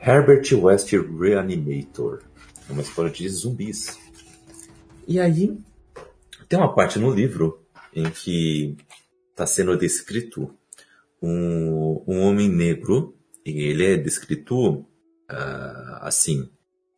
Herbert 0.00 0.46
West 0.54 0.92
Reanimator, 0.92 2.20
é 2.68 2.72
uma 2.72 2.82
história 2.82 3.10
de 3.10 3.28
zumbis. 3.28 3.98
E 5.06 5.20
aí 5.20 5.56
tem 6.48 6.58
uma 6.58 6.74
parte 6.74 6.98
no 6.98 7.12
livro 7.12 7.62
em 7.94 8.10
que 8.10 8.76
está 9.30 9.46
sendo 9.46 9.76
descrito 9.76 10.52
um, 11.22 12.02
um 12.06 12.20
homem 12.22 12.48
negro 12.48 13.16
e 13.44 13.62
ele 13.62 13.84
é 13.84 13.96
descrito 13.96 14.78
uh, 14.78 14.86
assim, 16.00 16.50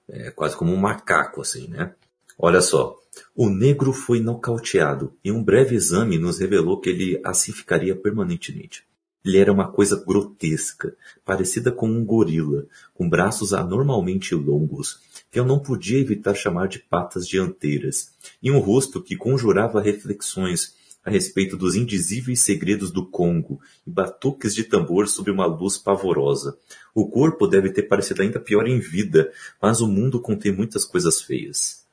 é, 0.08 0.30
quase 0.30 0.56
como 0.56 0.72
um 0.72 0.76
macaco, 0.76 1.40
assim, 1.40 1.68
né? 1.68 1.94
Olha 2.38 2.60
só, 2.60 2.96
o 3.34 3.50
negro 3.50 3.92
foi 3.92 4.20
nocauteado 4.20 5.14
e 5.24 5.30
um 5.30 5.42
breve 5.42 5.74
exame 5.74 6.18
nos 6.18 6.38
revelou 6.38 6.80
que 6.80 6.88
ele 6.88 7.20
assim 7.24 7.52
ficaria 7.52 7.94
permanentemente. 7.94 8.87
Ele 9.24 9.38
era 9.38 9.52
uma 9.52 9.70
coisa 9.70 10.02
grotesca, 10.04 10.96
parecida 11.24 11.72
com 11.72 11.88
um 11.88 12.04
gorila, 12.04 12.66
com 12.94 13.08
braços 13.08 13.52
anormalmente 13.52 14.34
longos, 14.34 15.00
que 15.30 15.38
eu 15.38 15.44
não 15.44 15.58
podia 15.58 15.98
evitar 15.98 16.34
chamar 16.34 16.68
de 16.68 16.78
patas 16.78 17.26
dianteiras, 17.26 18.12
e 18.42 18.50
um 18.50 18.58
rosto 18.58 19.02
que 19.02 19.16
conjurava 19.16 19.80
reflexões 19.80 20.76
a 21.04 21.10
respeito 21.10 21.56
dos 21.56 21.74
indizíveis 21.74 22.40
segredos 22.40 22.90
do 22.90 23.04
Congo 23.04 23.60
e 23.86 23.90
batuques 23.90 24.54
de 24.54 24.64
tambor 24.64 25.08
sob 25.08 25.30
uma 25.30 25.46
luz 25.46 25.78
pavorosa. 25.78 26.56
O 26.94 27.08
corpo 27.08 27.46
deve 27.46 27.70
ter 27.70 27.84
parecido 27.84 28.22
ainda 28.22 28.38
pior 28.38 28.66
em 28.66 28.78
vida, 28.78 29.32
mas 29.60 29.80
o 29.80 29.88
mundo 29.88 30.20
contém 30.20 30.52
muitas 30.52 30.84
coisas 30.84 31.22
feias. 31.22 31.86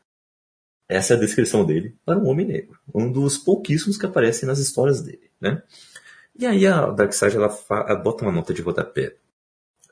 Essa 0.87 1.13
é 1.13 1.17
a 1.17 1.19
descrição 1.19 1.65
dele 1.65 1.95
para 2.05 2.19
um 2.19 2.27
homem 2.27 2.45
negro, 2.45 2.77
um 2.93 3.11
dos 3.11 3.37
pouquíssimos 3.37 3.97
que 3.97 4.05
aparecem 4.05 4.45
nas 4.47 4.59
histórias 4.59 5.01
dele, 5.01 5.31
né? 5.41 5.63
E 6.37 6.45
aí 6.45 6.67
a 6.67 6.87
Darkseid 6.87 7.35
ela, 7.35 7.47
bota 8.03 8.23
uma 8.23 8.31
nota 8.31 8.53
de 8.53 8.61
rodapé 8.61 9.15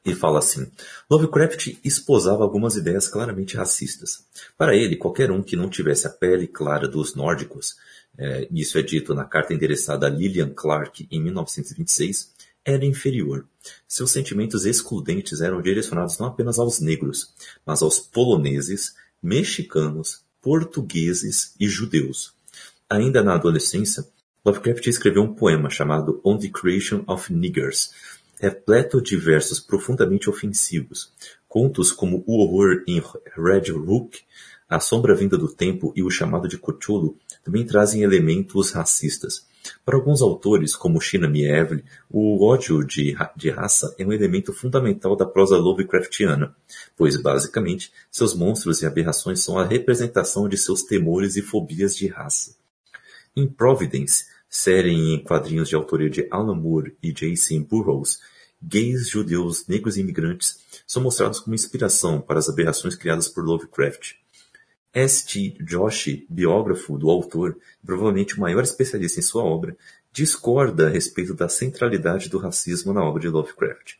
e 0.06 0.14
fala 0.14 0.40
assim: 0.40 0.70
Lovecraft 1.10 1.78
esposava 1.84 2.44
algumas 2.44 2.76
ideias 2.76 3.08
claramente 3.08 3.56
racistas. 3.56 4.26
Para 4.58 4.76
ele, 4.76 4.98
qualquer 4.98 5.32
um 5.32 5.42
que 5.42 5.56
não 5.56 5.70
tivesse 5.70 6.06
a 6.06 6.10
pele 6.10 6.48
clara 6.48 6.88
dos 6.88 7.16
nórdicos, 7.16 7.78
é, 8.18 8.48
isso 8.52 8.78
é 8.78 8.82
dito 8.82 9.14
na 9.14 9.26
carta 9.26 9.54
endereçada 9.54 10.06
a 10.06 10.10
Lillian 10.10 10.50
Clark 10.54 11.08
em 11.10 11.22
1926, 11.22 12.34
era 12.66 12.86
inferior. 12.86 13.48
Seus 13.88 14.12
sentimentos 14.12 14.66
excludentes 14.66 15.42
eram 15.42 15.62
direcionados 15.62 16.18
não 16.18 16.28
apenas 16.28 16.60
aos 16.60 16.80
negros, 16.80 17.34
mas 17.66 17.82
aos 17.82 18.00
poloneses, 18.00 18.96
mexicanos, 19.22 20.22
portugueses 20.42 21.56
e 21.60 21.68
judeus. 21.68 22.34
Ainda 22.90 23.24
na 23.24 23.36
adolescência, 23.36 24.06
Lovecraft 24.46 24.88
escreveu 24.88 25.24
um 25.24 25.34
poema 25.34 25.70
chamado 25.70 26.20
On 26.22 26.38
the 26.38 26.50
Creation 26.50 27.02
of 27.08 27.32
Niggers, 27.32 27.94
repleto 28.42 29.02
de 29.02 29.16
versos 29.16 29.58
profundamente 29.58 30.30
ofensivos. 30.30 31.14
Contos 31.48 31.94
como 31.94 32.26
O 32.28 32.44
Horror 32.44 32.84
em 32.86 33.02
Red 33.38 33.72
Rook, 33.72 34.20
A 34.68 34.82
Sombra 34.82 35.16
Vinda 35.16 35.38
do 35.38 35.48
Tempo 35.48 35.94
e 35.96 36.04
O 36.04 36.10
Chamado 36.10 36.46
de 36.46 36.58
Cthulhu 36.58 37.16
também 37.42 37.66
trazem 37.66 38.02
elementos 38.02 38.72
racistas. 38.72 39.48
Para 39.86 39.96
alguns 39.96 40.22
autores, 40.22 40.76
como 40.76 41.00
Shina 41.00 41.30
Mieville, 41.30 41.86
o 42.12 42.46
ódio 42.46 42.86
de, 42.86 43.16
de 43.38 43.50
raça 43.50 43.96
é 43.98 44.06
um 44.06 44.12
elemento 44.12 44.52
fundamental 44.52 45.16
da 45.16 45.26
prosa 45.26 45.56
Lovecraftiana, 45.56 46.54
pois, 46.98 47.16
basicamente, 47.16 47.94
seus 48.12 48.36
monstros 48.36 48.82
e 48.82 48.86
aberrações 48.86 49.40
são 49.40 49.58
a 49.58 49.64
representação 49.64 50.50
de 50.50 50.58
seus 50.58 50.84
temores 50.84 51.38
e 51.38 51.42
fobias 51.42 51.96
de 51.96 52.08
raça. 52.08 52.58
Em 53.36 53.48
Providence, 53.48 54.33
série 54.54 54.92
em 54.92 55.18
quadrinhos 55.24 55.68
de 55.68 55.74
autoria 55.74 56.08
de 56.08 56.28
Alan 56.30 56.54
Moore 56.54 56.96
e 57.02 57.12
J.C. 57.12 57.60
Burroughs, 57.60 58.20
gays, 58.62 59.10
judeus, 59.10 59.68
negros 59.68 59.98
e 59.98 60.02
imigrantes 60.02 60.60
são 60.86 61.02
mostrados 61.02 61.40
como 61.40 61.56
inspiração 61.56 62.22
para 62.22 62.38
as 62.38 62.48
aberrações 62.48 62.96
criadas 62.96 63.28
por 63.28 63.44
Lovecraft. 63.44 64.14
S.T. 64.94 65.58
Joshi, 65.60 66.28
biógrafo 66.30 67.00
do 67.00 67.10
autor 67.10 67.58
e 67.82 67.86
provavelmente 67.86 68.38
o 68.38 68.42
maior 68.42 68.64
especialista 68.64 69.20
em 69.20 69.24
sua 69.24 69.44
obra, 69.44 69.76
discorda 70.12 70.86
a 70.86 70.90
respeito 70.92 71.34
da 71.34 71.50
centralidade 71.50 72.30
do 72.30 72.38
racismo 72.38 72.94
na 72.94 73.04
obra 73.04 73.22
de 73.22 73.30
Lovecraft. 73.30 73.96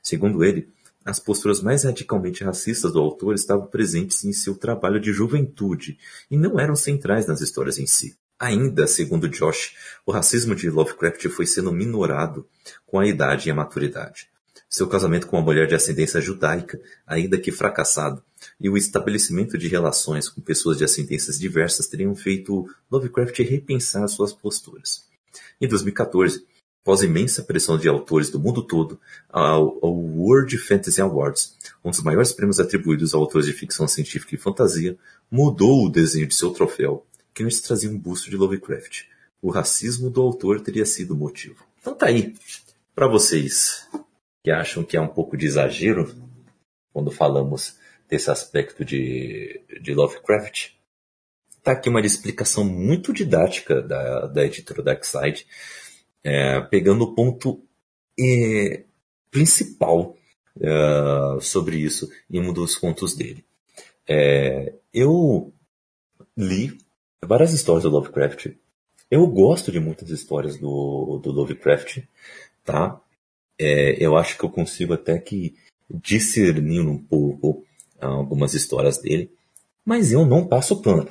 Segundo 0.00 0.44
ele, 0.44 0.68
as 1.04 1.18
posturas 1.18 1.60
mais 1.60 1.82
radicalmente 1.82 2.44
racistas 2.44 2.92
do 2.92 3.00
autor 3.00 3.34
estavam 3.34 3.66
presentes 3.66 4.24
em 4.24 4.32
seu 4.32 4.54
trabalho 4.54 5.00
de 5.00 5.12
juventude 5.12 5.98
e 6.30 6.38
não 6.38 6.60
eram 6.60 6.76
centrais 6.76 7.26
nas 7.26 7.40
histórias 7.40 7.76
em 7.80 7.86
si. 7.86 8.16
Ainda, 8.38 8.86
segundo 8.86 9.28
Josh, 9.28 9.74
o 10.04 10.12
racismo 10.12 10.54
de 10.54 10.68
Lovecraft 10.68 11.26
foi 11.28 11.46
sendo 11.46 11.72
minorado 11.72 12.46
com 12.86 12.98
a 12.98 13.06
idade 13.06 13.48
e 13.48 13.50
a 13.50 13.54
maturidade. 13.54 14.28
Seu 14.68 14.86
casamento 14.86 15.26
com 15.26 15.36
uma 15.36 15.44
mulher 15.44 15.66
de 15.66 15.74
ascendência 15.74 16.20
judaica, 16.20 16.78
ainda 17.06 17.38
que 17.38 17.50
fracassado, 17.50 18.22
e 18.60 18.68
o 18.68 18.76
estabelecimento 18.76 19.56
de 19.56 19.68
relações 19.68 20.28
com 20.28 20.42
pessoas 20.42 20.76
de 20.76 20.84
ascendências 20.84 21.38
diversas 21.38 21.86
teriam 21.86 22.14
feito 22.14 22.68
Lovecraft 22.90 23.38
repensar 23.38 24.06
suas 24.08 24.34
posturas. 24.34 25.06
Em 25.58 25.66
2014, 25.66 26.44
após 26.82 27.00
imensa 27.02 27.42
pressão 27.42 27.78
de 27.78 27.88
autores 27.88 28.28
do 28.28 28.38
mundo 28.38 28.62
todo, 28.62 29.00
ao, 29.30 29.78
World 29.82 30.58
Fantasy 30.58 31.00
Awards, 31.00 31.56
um 31.82 31.90
dos 31.90 32.02
maiores 32.02 32.34
prêmios 32.34 32.60
atribuídos 32.60 33.14
a 33.14 33.16
autores 33.16 33.46
de 33.46 33.54
ficção 33.54 33.88
científica 33.88 34.34
e 34.34 34.38
fantasia, 34.38 34.98
mudou 35.30 35.86
o 35.86 35.90
desenho 35.90 36.26
de 36.26 36.34
seu 36.34 36.50
troféu 36.50 37.06
antes 37.44 37.60
trazia 37.60 37.90
um 37.90 37.98
busto 37.98 38.30
de 38.30 38.36
Lovecraft. 38.36 39.04
O 39.42 39.50
racismo 39.50 40.10
do 40.10 40.22
autor 40.22 40.60
teria 40.60 40.86
sido 40.86 41.14
o 41.14 41.16
motivo. 41.16 41.64
Então 41.80 41.94
tá 41.94 42.06
aí. 42.06 42.34
Para 42.94 43.06
vocês 43.06 43.86
que 44.42 44.50
acham 44.50 44.82
que 44.82 44.96
é 44.96 45.00
um 45.00 45.08
pouco 45.08 45.36
de 45.36 45.46
exagero 45.46 46.14
quando 46.92 47.10
falamos 47.10 47.76
desse 48.08 48.30
aspecto 48.30 48.84
de, 48.84 49.60
de 49.82 49.92
Lovecraft, 49.92 50.70
tá 51.62 51.72
aqui 51.72 51.88
uma 51.88 52.00
explicação 52.00 52.64
muito 52.64 53.12
didática 53.12 53.82
da, 53.82 54.26
da 54.26 54.44
editora 54.44 54.82
Darkseid, 54.82 55.46
é, 56.22 56.60
pegando 56.60 57.04
o 57.04 57.14
ponto 57.14 57.62
é, 58.18 58.84
principal 59.30 60.16
é, 60.60 61.40
sobre 61.40 61.76
isso 61.76 62.10
em 62.30 62.40
um 62.40 62.52
dos 62.52 62.76
contos 62.76 63.14
dele. 63.14 63.44
É, 64.08 64.72
eu 64.94 65.52
li 66.36 66.78
várias 67.24 67.52
histórias 67.52 67.84
do 67.84 67.90
Lovecraft. 67.90 68.48
Eu 69.10 69.26
gosto 69.26 69.70
de 69.70 69.78
muitas 69.78 70.10
histórias 70.10 70.58
do, 70.58 71.20
do 71.22 71.30
Lovecraft, 71.30 72.02
tá? 72.64 73.00
É, 73.58 73.96
eu 74.04 74.16
acho 74.16 74.36
que 74.36 74.44
eu 74.44 74.50
consigo 74.50 74.92
até 74.92 75.18
que 75.18 75.54
discernir 75.88 76.80
um 76.80 76.98
pouco 76.98 77.64
algumas 78.00 78.54
histórias 78.54 78.98
dele, 78.98 79.30
mas 79.84 80.12
eu 80.12 80.26
não 80.26 80.46
passo 80.46 80.82
pano. 80.82 81.08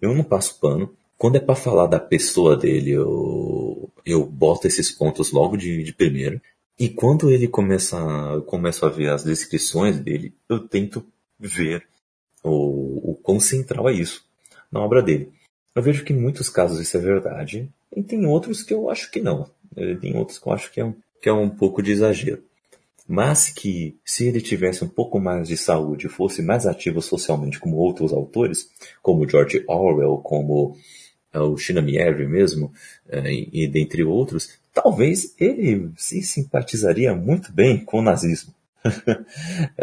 Eu 0.00 0.14
não 0.14 0.24
passo 0.24 0.58
pano. 0.58 0.94
Quando 1.16 1.36
é 1.36 1.40
para 1.40 1.54
falar 1.54 1.86
da 1.86 2.00
pessoa 2.00 2.56
dele, 2.56 2.92
eu, 2.92 3.90
eu 4.06 4.24
boto 4.24 4.66
esses 4.66 4.90
pontos 4.90 5.32
logo 5.32 5.56
de, 5.56 5.82
de 5.82 5.92
primeiro. 5.92 6.40
E 6.78 6.88
quando 6.88 7.30
ele 7.30 7.48
começa, 7.48 7.96
eu 8.32 8.42
começo 8.42 8.86
a 8.86 8.88
ver 8.88 9.10
as 9.10 9.24
descrições 9.24 9.98
dele, 9.98 10.32
eu 10.48 10.60
tento 10.60 11.04
ver 11.38 11.86
o, 12.42 13.12
o 13.12 13.14
quão 13.16 13.40
central 13.40 13.88
é 13.88 13.92
isso 13.92 14.27
na 14.70 14.80
obra 14.80 15.02
dele. 15.02 15.32
Eu 15.74 15.82
vejo 15.82 16.04
que 16.04 16.12
em 16.12 16.20
muitos 16.20 16.48
casos 16.48 16.80
isso 16.80 16.96
é 16.96 17.00
verdade, 17.00 17.68
e 17.94 18.02
tem 18.02 18.26
outros 18.26 18.62
que 18.62 18.74
eu 18.74 18.90
acho 18.90 19.10
que 19.10 19.20
não. 19.20 19.48
Tem 20.00 20.16
outros 20.16 20.38
que 20.38 20.48
eu 20.48 20.52
acho 20.52 20.72
que 20.72 20.80
é 20.80 20.84
um, 20.84 20.94
que 21.22 21.28
é 21.28 21.32
um 21.32 21.48
pouco 21.48 21.82
de 21.82 21.92
exagero. 21.92 22.42
Mas 23.06 23.48
que, 23.48 23.96
se 24.04 24.26
ele 24.26 24.40
tivesse 24.40 24.84
um 24.84 24.88
pouco 24.88 25.18
mais 25.18 25.48
de 25.48 25.56
saúde 25.56 26.06
e 26.06 26.10
fosse 26.10 26.42
mais 26.42 26.66
ativo 26.66 27.00
socialmente 27.00 27.58
como 27.58 27.76
outros 27.76 28.12
autores, 28.12 28.70
como 29.00 29.28
George 29.28 29.64
Orwell, 29.66 30.18
como 30.18 30.76
uh, 31.34 31.40
o 31.40 31.56
Shinamieri 31.56 32.26
mesmo, 32.26 32.66
uh, 33.06 33.26
e, 33.26 33.48
e 33.64 33.66
dentre 33.66 34.04
outros, 34.04 34.58
talvez 34.74 35.34
ele 35.38 35.90
se 35.96 36.20
simpatizaria 36.22 37.14
muito 37.14 37.50
bem 37.50 37.82
com 37.82 38.00
o 38.00 38.02
nazismo. 38.02 38.52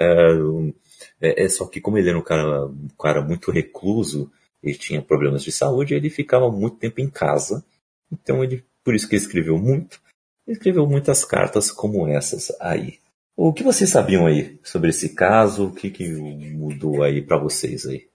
é, 1.20 1.44
é, 1.44 1.50
só 1.50 1.66
que 1.66 1.82
como 1.82 1.98
ele 1.98 2.10
era 2.10 2.20
um 2.20 2.24
cara, 2.24 2.68
um 2.68 2.90
cara 3.00 3.22
muito 3.22 3.50
recluso, 3.50 4.32
ele 4.70 4.78
tinha 4.78 5.02
problemas 5.02 5.44
de 5.44 5.52
saúde, 5.52 5.94
ele 5.94 6.10
ficava 6.10 6.52
muito 6.52 6.78
tempo 6.78 7.02
em 7.02 7.10
casa. 7.10 7.64
Então 8.12 8.44
ele, 8.44 8.64
por 8.84 8.94
isso 8.94 9.08
que 9.08 9.16
ele 9.16 9.22
escreveu 9.22 9.58
muito, 9.58 10.02
escreveu 10.48 10.88
muitas 10.88 11.24
cartas 11.24 11.72
como 11.72 12.08
essas 12.08 12.52
aí. 12.60 13.00
O 13.38 13.52
que 13.52 13.64
vocês 13.64 13.90
sabiam 13.90 14.26
aí 14.26 14.58
sobre 14.64 14.90
esse 14.90 15.10
caso? 15.10 15.68
O 15.68 15.74
que, 15.74 15.90
que 15.90 16.08
mudou 16.08 17.04
aí 17.04 17.22
para 17.22 17.38
vocês 17.38 17.86
aí? 17.86 18.08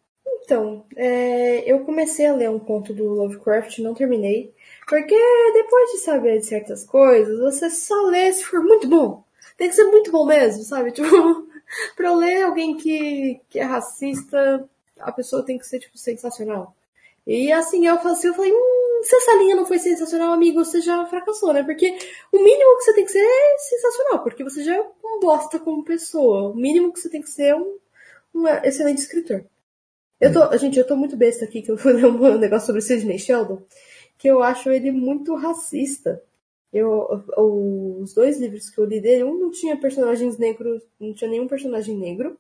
Então, 0.45 0.85
é, 0.97 1.71
eu 1.71 1.81
comecei 1.85 2.27
a 2.27 2.35
ler 2.35 2.51
um 2.51 2.59
conto 2.59 2.93
do 2.93 3.05
Lovecraft, 3.05 3.79
não 3.79 3.95
terminei, 3.95 4.53
porque 4.89 5.15
depois 5.53 5.93
de 5.93 5.99
saber 5.99 6.39
de 6.41 6.47
certas 6.47 6.85
coisas, 6.85 7.39
você 7.39 7.71
só 7.71 7.95
lê 8.07 8.33
se 8.33 8.45
for 8.45 8.61
muito 8.61 8.89
bom. 8.89 9.23
Tem 9.57 9.69
que 9.69 9.77
ser 9.77 9.85
muito 9.85 10.11
bom 10.11 10.27
mesmo, 10.27 10.65
sabe? 10.65 10.91
Tipo, 10.93 11.47
pra 11.95 12.09
eu 12.09 12.17
ler 12.17 12.43
alguém 12.43 12.77
que, 12.77 13.41
que 13.49 13.61
é 13.61 13.63
racista, 13.63 14.69
a 15.03 15.13
pessoa 15.13 15.45
tem 15.45 15.59
que 15.59 15.67
ser, 15.67 15.81
tipo, 15.81 15.99
sensacional. 15.99 16.75
E 17.27 17.53
assim, 17.53 17.87
eu 17.87 17.97
falei, 17.99 18.13
assim, 18.13 18.29
eu 18.29 18.35
falei, 18.35 18.53
hum, 18.53 19.01
se 19.03 19.17
essa 19.17 19.35
linha 19.37 19.57
não 19.57 19.67
foi 19.67 19.79
sensacional, 19.79 20.33
amigo, 20.33 20.65
você 20.65 20.81
já 20.81 21.05
fracassou, 21.07 21.53
né? 21.53 21.63
Porque 21.63 21.97
o 22.33 22.43
mínimo 22.43 22.77
que 22.79 22.85
você 22.85 22.95
tem 22.95 23.05
que 23.05 23.13
ser 23.13 23.21
é 23.21 23.59
sensacional, 23.59 24.23
porque 24.23 24.45
você 24.45 24.63
já 24.65 24.77
é 24.77 24.81
um 25.05 25.21
bosta 25.21 25.59
como 25.59 25.85
pessoa. 25.85 26.51
O 26.51 26.57
mínimo 26.57 26.93
que 26.93 27.01
você 27.01 27.09
tem 27.09 27.23
que 27.23 27.31
ser 27.31 27.49
é 27.49 27.57
um, 27.57 27.79
um 28.35 28.47
excelente 28.65 28.99
escritor. 28.99 29.45
Eu 30.21 30.33
tô, 30.33 30.57
gente, 30.59 30.79
eu 30.79 30.87
tô 30.87 30.97
muito 30.97 31.17
besta 31.17 31.45
aqui, 31.45 31.63
que 31.63 31.71
eu 31.71 31.79
fui 31.79 31.93
ler 31.95 32.07
um 32.07 32.39
negócio 32.39 32.67
sobre 32.67 32.81
o 32.81 32.83
Sidney 32.83 33.19
Sheldon, 33.19 33.63
que 34.19 34.29
eu 34.29 34.43
acho 34.43 34.71
ele 34.71 34.93
muito 34.93 35.35
racista. 35.35 36.23
Eu, 36.73 37.25
os 37.37 38.15
dois 38.15 38.39
livros 38.39 38.71
que 38.71 38.79
eu 38.79 38.85
li 38.85 39.01
dele, 39.01 39.25
um 39.25 39.39
não 39.39 39.51
tinha 39.51 39.77
personagens 39.77 40.39
negros, 40.39 40.83
não 41.01 41.13
tinha 41.15 41.31
nenhum 41.31 41.49
personagem 41.49 41.97
negro, 41.97 42.39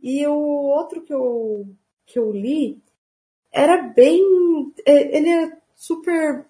e 0.00 0.26
o 0.26 0.34
outro 0.34 1.02
que 1.02 1.12
eu, 1.12 1.66
que 2.10 2.18
eu 2.18 2.30
li 2.32 2.78
era 3.52 3.78
bem. 3.82 4.20
É, 4.86 5.16
ele 5.16 5.28
é 5.28 5.52
super 5.74 6.44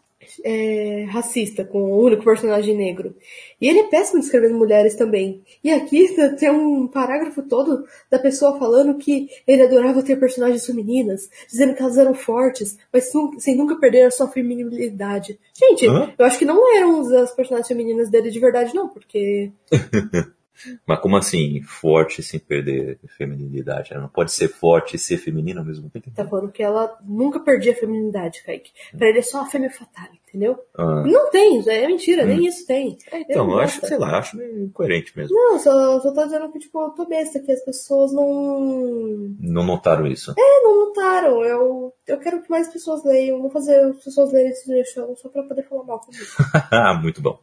é, 0.44 1.06
racista 1.08 1.64
com 1.64 1.82
o 1.82 2.04
único 2.04 2.24
personagem 2.24 2.76
negro. 2.76 3.14
E 3.60 3.68
ele 3.68 3.80
é 3.80 3.84
péssimo 3.84 4.20
descrevendo 4.20 4.58
mulheres 4.58 4.94
também. 4.94 5.42
E 5.62 5.70
aqui 5.70 6.14
tem 6.38 6.50
um 6.50 6.86
parágrafo 6.86 7.42
todo 7.42 7.84
da 8.10 8.18
pessoa 8.18 8.58
falando 8.58 8.98
que 8.98 9.28
ele 9.46 9.62
adorava 9.62 10.02
ter 10.02 10.18
personagens 10.18 10.64
femininas, 10.66 11.30
dizendo 11.48 11.74
que 11.74 11.82
elas 11.82 11.96
eram 11.96 12.14
fortes, 12.14 12.78
mas 12.92 13.10
sem 13.38 13.56
nunca 13.56 13.76
perder 13.76 14.02
a 14.02 14.10
sua 14.10 14.28
feminilidade. 14.28 15.38
Gente, 15.54 15.86
Hã? 15.86 16.12
eu 16.18 16.24
acho 16.24 16.38
que 16.38 16.44
não 16.44 16.76
eram 16.76 17.00
as 17.22 17.34
personagens 17.34 17.68
femininas 17.68 18.10
dele 18.10 18.30
de 18.30 18.40
verdade, 18.40 18.74
não, 18.74 18.88
porque. 18.88 19.50
Mas 20.86 21.00
como 21.00 21.16
assim, 21.16 21.62
forte 21.62 22.22
sem 22.22 22.38
perder 22.38 22.98
feminilidade? 23.16 23.92
Ela 23.92 24.02
não 24.02 24.08
pode 24.08 24.32
ser 24.32 24.48
forte 24.48 24.96
e 24.96 24.98
ser 24.98 25.16
feminina 25.16 25.60
ao 25.60 25.66
mesmo 25.66 25.88
tempo? 25.88 26.10
Tá 26.10 26.26
falando 26.26 26.52
que 26.52 26.62
ela 26.62 26.98
nunca 27.04 27.40
perdia 27.40 27.72
a 27.72 27.76
feminilidade, 27.76 28.42
Kaique. 28.44 28.72
Pra 28.96 29.08
ele 29.08 29.18
é 29.18 29.22
só 29.22 29.42
a 29.42 29.46
fêmea 29.46 29.70
fatale, 29.70 30.19
entendeu? 30.30 30.58
Ah. 30.74 31.02
Não 31.04 31.30
tem, 31.30 31.62
é 31.68 31.86
mentira, 31.86 32.22
hum. 32.22 32.26
nem 32.26 32.46
isso 32.46 32.66
tem. 32.66 32.96
então, 33.12 33.46
eu, 33.46 33.52
eu 33.52 33.58
acho, 33.58 33.84
sei 33.84 33.98
lá, 33.98 34.18
acho 34.18 34.36
meio 34.36 34.64
incoerente 34.64 35.16
mesmo. 35.16 35.36
Não, 35.36 35.58
só, 35.58 36.00
só 36.00 36.12
tô 36.12 36.24
dizendo 36.24 36.50
que, 36.52 36.60
tipo, 36.60 36.80
eu 36.80 36.90
tô 36.90 37.04
besta, 37.04 37.40
que 37.40 37.50
as 37.50 37.64
pessoas 37.64 38.12
não... 38.12 39.34
Não 39.40 39.64
notaram 39.64 40.06
isso? 40.06 40.32
É, 40.38 40.62
não 40.62 40.86
notaram. 40.86 41.44
Eu, 41.44 41.92
eu 42.06 42.18
quero 42.18 42.42
que 42.42 42.50
mais 42.50 42.68
pessoas 42.68 43.04
leiam. 43.04 43.40
Vou 43.40 43.50
fazer 43.50 43.76
as 43.80 44.04
pessoas 44.04 44.32
lerem 44.32 44.50
esse 44.50 44.84
show 44.92 45.16
só 45.16 45.28
pra 45.28 45.42
poder 45.42 45.64
falar 45.64 45.84
mal 45.84 46.00
comigo. 46.00 46.24
Muito 47.02 47.20
bom. 47.20 47.40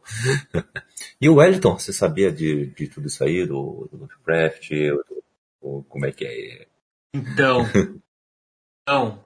E 1.20 1.28
o 1.28 1.36
Wellington, 1.36 1.78
você 1.78 1.92
sabia 1.92 2.32
de, 2.32 2.66
de 2.66 2.88
tudo 2.88 3.06
isso 3.06 3.22
aí, 3.22 3.46
do, 3.46 3.88
do 3.90 3.98
Lovecraft, 3.98 4.70
do, 4.70 5.22
do, 5.60 5.84
como 5.88 6.06
é 6.06 6.12
que 6.12 6.24
é? 6.24 6.66
Então, 7.14 7.62
então, 8.82 9.24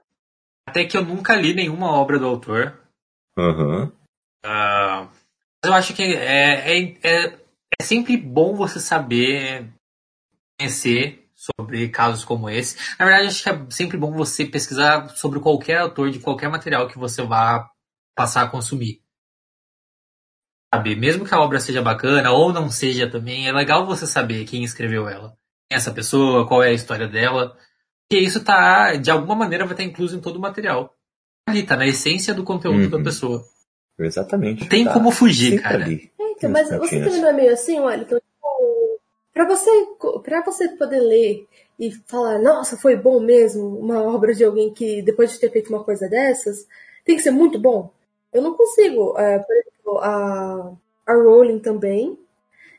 até 0.67 0.85
que 0.85 0.97
eu 0.97 1.05
nunca 1.05 1.37
li 1.37 1.55
nenhuma 1.55 1.93
obra 1.93 2.19
do 2.19 2.27
autor. 2.27 2.82
Uhum. 3.39 3.85
Uh, 4.45 5.09
eu 5.65 5.73
acho 5.73 5.95
que 5.95 6.03
é, 6.03 6.79
é, 6.79 6.99
é, 7.03 7.39
é 7.81 7.83
sempre 7.83 8.17
bom 8.17 8.55
você 8.55 8.81
saber 8.81 9.73
conhecer 10.59 11.29
sobre 11.35 11.89
casos 11.89 12.25
como 12.25 12.49
esse. 12.49 12.77
Na 12.99 13.05
verdade, 13.05 13.29
acho 13.29 13.43
que 13.43 13.49
é 13.49 13.71
sempre 13.71 13.97
bom 13.97 14.13
você 14.13 14.45
pesquisar 14.45 15.09
sobre 15.11 15.41
qualquer 15.41 15.79
autor 15.79 16.11
de 16.11 16.21
qualquer 16.21 16.49
material 16.49 16.89
que 16.89 16.99
você 16.99 17.23
vá 17.23 17.71
passar 18.15 18.43
a 18.43 18.49
consumir 18.49 19.03
sabe? 20.75 20.97
Mesmo 20.97 21.25
que 21.27 21.35
a 21.35 21.41
obra 21.41 21.61
seja 21.61 21.83
bacana 21.83 22.31
ou 22.31 22.53
não 22.53 22.71
seja 22.71 23.11
também, 23.11 23.47
é 23.47 23.53
legal 23.53 23.87
você 23.87 24.07
saber 24.07 24.47
quem 24.47 24.65
escreveu 24.65 25.09
ela. 25.09 25.37
É 25.71 25.77
essa 25.77 25.93
pessoa, 25.93 26.47
qual 26.47 26.63
é 26.63 26.69
a 26.69 26.73
história 26.73 27.07
dela. 27.07 27.57
Porque 28.09 28.23
isso 28.25 28.43
tá, 28.43 28.95
de 28.97 29.11
alguma 29.11 29.35
maneira, 29.35 29.65
vai 29.65 29.75
estar 29.75 29.85
incluso 29.85 30.17
em 30.17 30.21
todo 30.21 30.37
o 30.37 30.41
material. 30.41 30.97
Ali, 31.49 31.63
tá 31.65 31.77
na 31.77 31.87
essência 31.87 32.33
do 32.33 32.45
conteúdo 32.45 32.85
uhum. 32.85 32.91
da 32.91 33.03
pessoa. 33.03 33.45
Exatamente. 33.99 34.69
Tem 34.69 34.85
tá. 34.85 34.93
como 34.93 35.11
fugir, 35.11 35.61
cara. 35.61 35.85
Ali, 35.85 36.11
é, 36.19 36.31
então, 36.33 36.51
mas 36.51 36.69
você 36.71 37.01
também 37.01 37.21
não 37.21 37.29
é 37.29 37.33
meio 37.33 37.53
assim, 37.53 37.79
olha, 37.79 38.03
então, 38.03 38.19
tipo, 38.19 39.01
pra 39.33 39.47
você, 39.47 39.71
pra 40.23 40.43
você 40.43 40.69
poder 40.71 41.01
ler 41.01 41.47
e 41.79 41.91
falar, 42.07 42.39
nossa, 42.39 42.77
foi 42.77 42.97
bom 42.97 43.21
mesmo, 43.21 43.79
uma 43.79 44.03
obra 44.03 44.35
de 44.35 44.45
alguém 44.45 44.73
que, 44.73 45.03
depois 45.03 45.33
de 45.33 45.41
ter 45.41 45.51
feito 45.51 45.69
uma 45.69 45.85
coisa 45.85 46.09
dessas, 46.09 46.67
tem 47.05 47.17
que 47.17 47.23
ser 47.23 47.31
muito 47.31 47.59
bom. 47.59 47.91
Eu 48.33 48.43
não 48.43 48.55
consigo. 48.55 49.19
É, 49.19 49.39
por 49.39 49.57
exemplo, 49.57 49.99
a, 49.99 50.73
a 51.07 51.15
Rowling 51.15 51.59
também. 51.59 52.19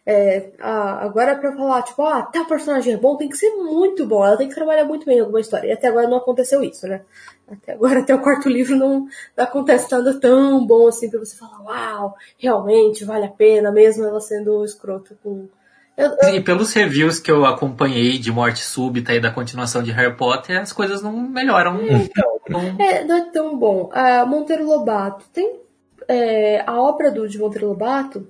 É, 0.06 0.52
a, 0.60 1.06
agora 1.06 1.36
pra 1.36 1.56
falar, 1.56 1.82
tipo, 1.84 2.04
ah, 2.04 2.24
tá, 2.24 2.42
o 2.42 2.48
personagem 2.48 2.94
é 2.94 2.98
bom, 2.98 3.16
tem 3.16 3.30
que 3.30 3.38
ser 3.38 3.52
muito 3.52 4.06
bom. 4.06 4.26
Ela 4.26 4.38
tem 4.38 4.50
que 4.50 4.56
trabalhar 4.56 4.84
muito 4.84 5.06
bem 5.06 5.18
em 5.18 5.22
alguma 5.22 5.40
história. 5.40 5.68
E 5.68 5.72
até 5.72 5.88
agora 5.88 6.08
não 6.08 6.18
aconteceu 6.18 6.62
isso, 6.62 6.88
né? 6.88 7.02
Até 7.50 7.74
agora, 7.74 8.00
até 8.02 8.14
o 8.14 8.22
quarto 8.22 8.50
livro, 8.50 8.76
não, 8.76 9.08
não 9.38 9.44
acontece 9.44 9.92
nada 9.92 10.20
tão 10.20 10.66
bom 10.66 10.88
assim 10.88 11.10
pra 11.10 11.20
você 11.20 11.38
falar, 11.38 11.62
uau, 11.64 12.16
realmente 12.38 13.06
vale 13.06 13.26
a 13.26 13.32
pena, 13.32 13.72
mesmo 13.72 14.04
ela 14.04 14.20
sendo 14.20 14.64
escroto 14.66 15.18
com. 15.24 15.48
Eu, 15.96 16.18
eu... 16.22 16.36
E 16.36 16.42
pelos 16.42 16.74
reviews 16.74 17.20
que 17.20 17.32
eu 17.32 17.46
acompanhei 17.46 18.18
de 18.18 18.32
Morte 18.32 18.64
Súbita 18.64 19.14
e 19.14 19.22
da 19.22 19.30
continuação 19.32 19.84
de 19.84 19.92
Harry 19.92 20.18
Potter, 20.18 20.60
as 20.60 20.74
coisas 20.74 21.04
não 21.04 21.14
melhoram. 21.14 21.80
Então, 21.84 22.76
é, 22.80 23.04
não 23.04 23.16
é 23.16 23.22
tão 23.32 23.58
bom. 23.58 23.90
A 23.94 24.26
Monteiro 24.26 24.66
Lobato 24.66 25.24
tem 25.32 25.62
é, 26.08 26.64
a 26.66 26.82
obra 26.82 27.12
do 27.12 27.28
de 27.30 27.38
Monteiro 27.38 27.68
Lobato, 27.68 28.28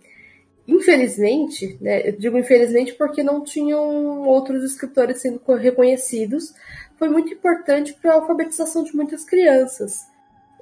infelizmente, 0.68 1.78
né, 1.82 2.08
eu 2.08 2.14
digo 2.14 2.38
infelizmente 2.38 2.94
porque 2.94 3.24
não 3.24 3.44
tinham 3.44 4.24
outros 4.24 4.64
escritores 4.64 5.22
sendo 5.22 5.42
reconhecidos, 5.56 6.54
foi 6.98 7.10
muito 7.10 7.34
importante 7.34 7.94
para 7.94 8.12
a 8.12 8.16
alfabetização 8.16 8.84
de 8.84 8.96
muitas 8.96 9.26
crianças. 9.26 10.08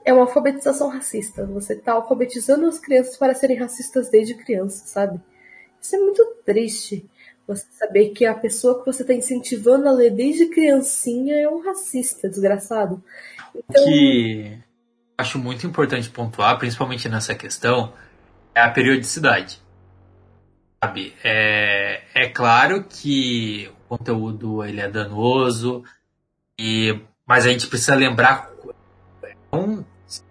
É 0.04 0.12
uma 0.12 0.24
alfabetização 0.24 0.90
racista. 0.90 1.46
Você 1.46 1.74
está 1.74 1.94
alfabetizando 1.94 2.66
as 2.66 2.80
crianças 2.80 3.16
para 3.18 3.36
serem 3.36 3.58
racistas 3.58 4.10
desde 4.10 4.34
criança, 4.34 4.86
sabe? 4.88 5.20
Isso 5.80 5.96
é 5.96 6.00
muito 6.00 6.26
triste. 6.44 7.08
Você 7.48 7.66
saber 7.72 8.10
que 8.10 8.26
a 8.26 8.34
pessoa 8.34 8.80
que 8.80 8.86
você 8.86 9.04
está 9.04 9.14
incentivando 9.14 9.88
a 9.88 9.92
ler 9.92 10.12
desde 10.12 10.48
criancinha 10.48 11.36
é 11.36 11.48
um 11.48 11.62
racista, 11.62 12.28
desgraçado. 12.28 13.04
Então... 13.54 13.84
Que 13.84 14.58
acho 15.18 15.38
muito 15.38 15.68
importante 15.68 16.10
pontuar, 16.10 16.58
principalmente 16.58 17.08
nessa 17.08 17.36
questão, 17.36 17.94
é 18.56 18.62
a 18.62 18.70
periodicidade. 18.72 19.61
Sabe? 20.84 21.14
É, 21.24 22.02
é 22.14 22.30
claro 22.30 22.84
que 22.84 23.70
o 23.86 23.98
conteúdo 23.98 24.64
ele 24.64 24.82
é 24.82 24.90
danoso, 24.90 25.84
e, 26.58 27.00
mas 27.26 27.46
a 27.46 27.50
gente 27.50 27.68
precisa 27.68 27.96
lembrar. 27.96 28.50
Não, 29.52 29.86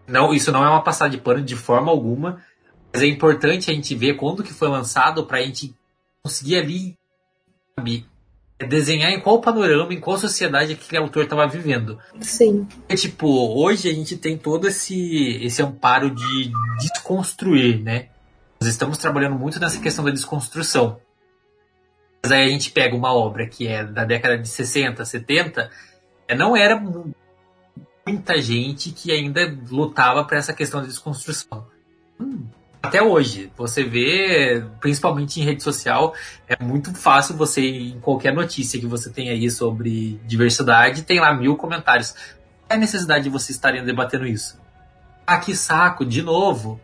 não, 0.07 0.35
isso 0.35 0.51
não 0.51 0.65
é 0.65 0.69
uma 0.69 0.83
passada 0.83 1.11
de 1.11 1.19
pano 1.19 1.43
de 1.43 1.55
forma 1.55 1.91
alguma, 1.91 2.43
mas 2.93 3.03
é 3.03 3.07
importante 3.07 3.71
a 3.71 3.75
gente 3.75 3.95
ver 3.95 4.15
quando 4.15 4.43
que 4.43 4.53
foi 4.53 4.69
lançado 4.69 5.25
para 5.25 5.39
a 5.39 5.43
gente 5.43 5.75
conseguir 6.23 6.57
ali 6.57 6.99
sabe, 7.79 8.07
desenhar 8.69 9.11
em 9.11 9.21
qual 9.21 9.41
panorama, 9.41 9.95
em 9.95 10.01
qual 10.01 10.19
sociedade 10.19 10.73
aquele 10.73 11.03
autor 11.03 11.25
estava 11.25 11.47
vivendo. 11.47 11.99
Sim. 12.21 12.67
É, 12.89 12.95
tipo, 12.95 13.29
hoje 13.29 13.89
a 13.89 13.95
gente 13.95 14.17
tem 14.17 14.37
todo 14.37 14.69
esse, 14.69 15.39
esse 15.43 15.63
amparo 15.63 16.11
de 16.11 16.53
desconstruir, 16.81 17.81
né? 17.81 18.09
Nós 18.63 18.69
estamos 18.69 18.99
trabalhando 18.99 19.39
muito 19.39 19.59
nessa 19.59 19.81
questão 19.81 20.05
da 20.05 20.11
desconstrução. 20.11 21.01
Mas 22.23 22.31
aí 22.31 22.45
a 22.45 22.49
gente 22.49 22.71
pega 22.71 22.95
uma 22.95 23.11
obra 23.15 23.47
que 23.47 23.67
é 23.67 23.83
da 23.83 24.05
década 24.05 24.37
de 24.37 24.49
60, 24.49 25.03
70, 25.03 25.71
é, 26.29 26.35
não 26.35 26.55
era 26.55 26.79
muita 28.07 28.41
gente 28.43 28.91
que 28.91 29.11
ainda 29.11 29.57
lutava 29.71 30.23
para 30.25 30.37
essa 30.37 30.53
questão 30.53 30.83
da 30.83 30.87
desconstrução. 30.87 31.67
Hum, 32.21 32.47
até 32.83 33.03
hoje. 33.03 33.51
Você 33.57 33.83
vê, 33.83 34.63
principalmente 34.79 35.41
em 35.41 35.45
rede 35.45 35.63
social, 35.63 36.15
é 36.47 36.63
muito 36.63 36.95
fácil 36.95 37.39
você, 37.39 37.63
em 37.63 37.99
qualquer 38.01 38.35
notícia 38.35 38.79
que 38.79 38.87
você 38.87 39.09
tem 39.09 39.31
aí 39.31 39.51
sobre 39.51 40.21
diversidade, 40.27 41.05
tem 41.05 41.19
lá 41.19 41.33
mil 41.33 41.57
comentários. 41.57 42.13
Qual 42.13 42.69
é 42.69 42.75
a 42.75 42.79
necessidade 42.79 43.25
de 43.25 43.31
vocês 43.31 43.57
estarem 43.57 43.83
debatendo 43.87 44.27
isso? 44.27 44.61
Ah, 45.27 45.39
que 45.39 45.57
saco, 45.57 46.05
de 46.05 46.21
novo. 46.21 46.79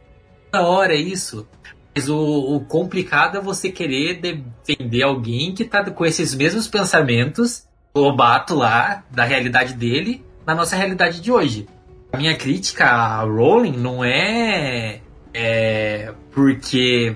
Da 0.56 0.62
hora 0.62 0.94
é 0.94 0.96
isso. 0.96 1.46
Mas 1.94 2.08
o, 2.08 2.16
o, 2.16 2.60
complicado 2.60 3.36
é 3.36 3.40
você 3.42 3.70
querer 3.70 4.22
defender 4.22 5.02
alguém 5.02 5.52
que 5.54 5.64
está 5.64 5.84
com 5.90 6.06
esses 6.06 6.34
mesmos 6.34 6.66
pensamentos, 6.66 7.66
Lobato 7.94 8.54
lá, 8.54 9.04
da 9.10 9.24
realidade 9.24 9.74
dele, 9.74 10.24
na 10.46 10.54
nossa 10.54 10.74
realidade 10.74 11.20
de 11.20 11.30
hoje. 11.30 11.66
A 12.10 12.16
minha 12.16 12.34
crítica 12.34 12.86
a 12.86 13.20
Rowling 13.20 13.76
não 13.76 14.02
é 14.02 15.02
é, 15.34 16.14
porque 16.32 17.14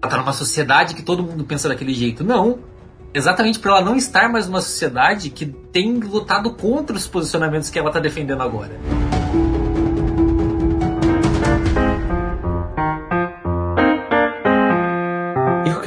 ela 0.00 0.10
tá 0.10 0.16
numa 0.16 0.32
sociedade 0.32 0.94
que 0.94 1.02
todo 1.02 1.22
mundo 1.22 1.44
pensa 1.44 1.68
daquele 1.68 1.92
jeito. 1.92 2.24
Não. 2.24 2.60
Exatamente 3.12 3.58
por 3.58 3.72
ela 3.72 3.82
não 3.82 3.94
estar 3.94 4.30
mais 4.30 4.46
numa 4.46 4.62
sociedade 4.62 5.28
que 5.28 5.44
tem 5.44 5.98
lutado 5.98 6.54
contra 6.54 6.96
os 6.96 7.06
posicionamentos 7.06 7.68
que 7.68 7.78
ela 7.78 7.90
tá 7.90 8.00
defendendo 8.00 8.42
agora. 8.42 8.80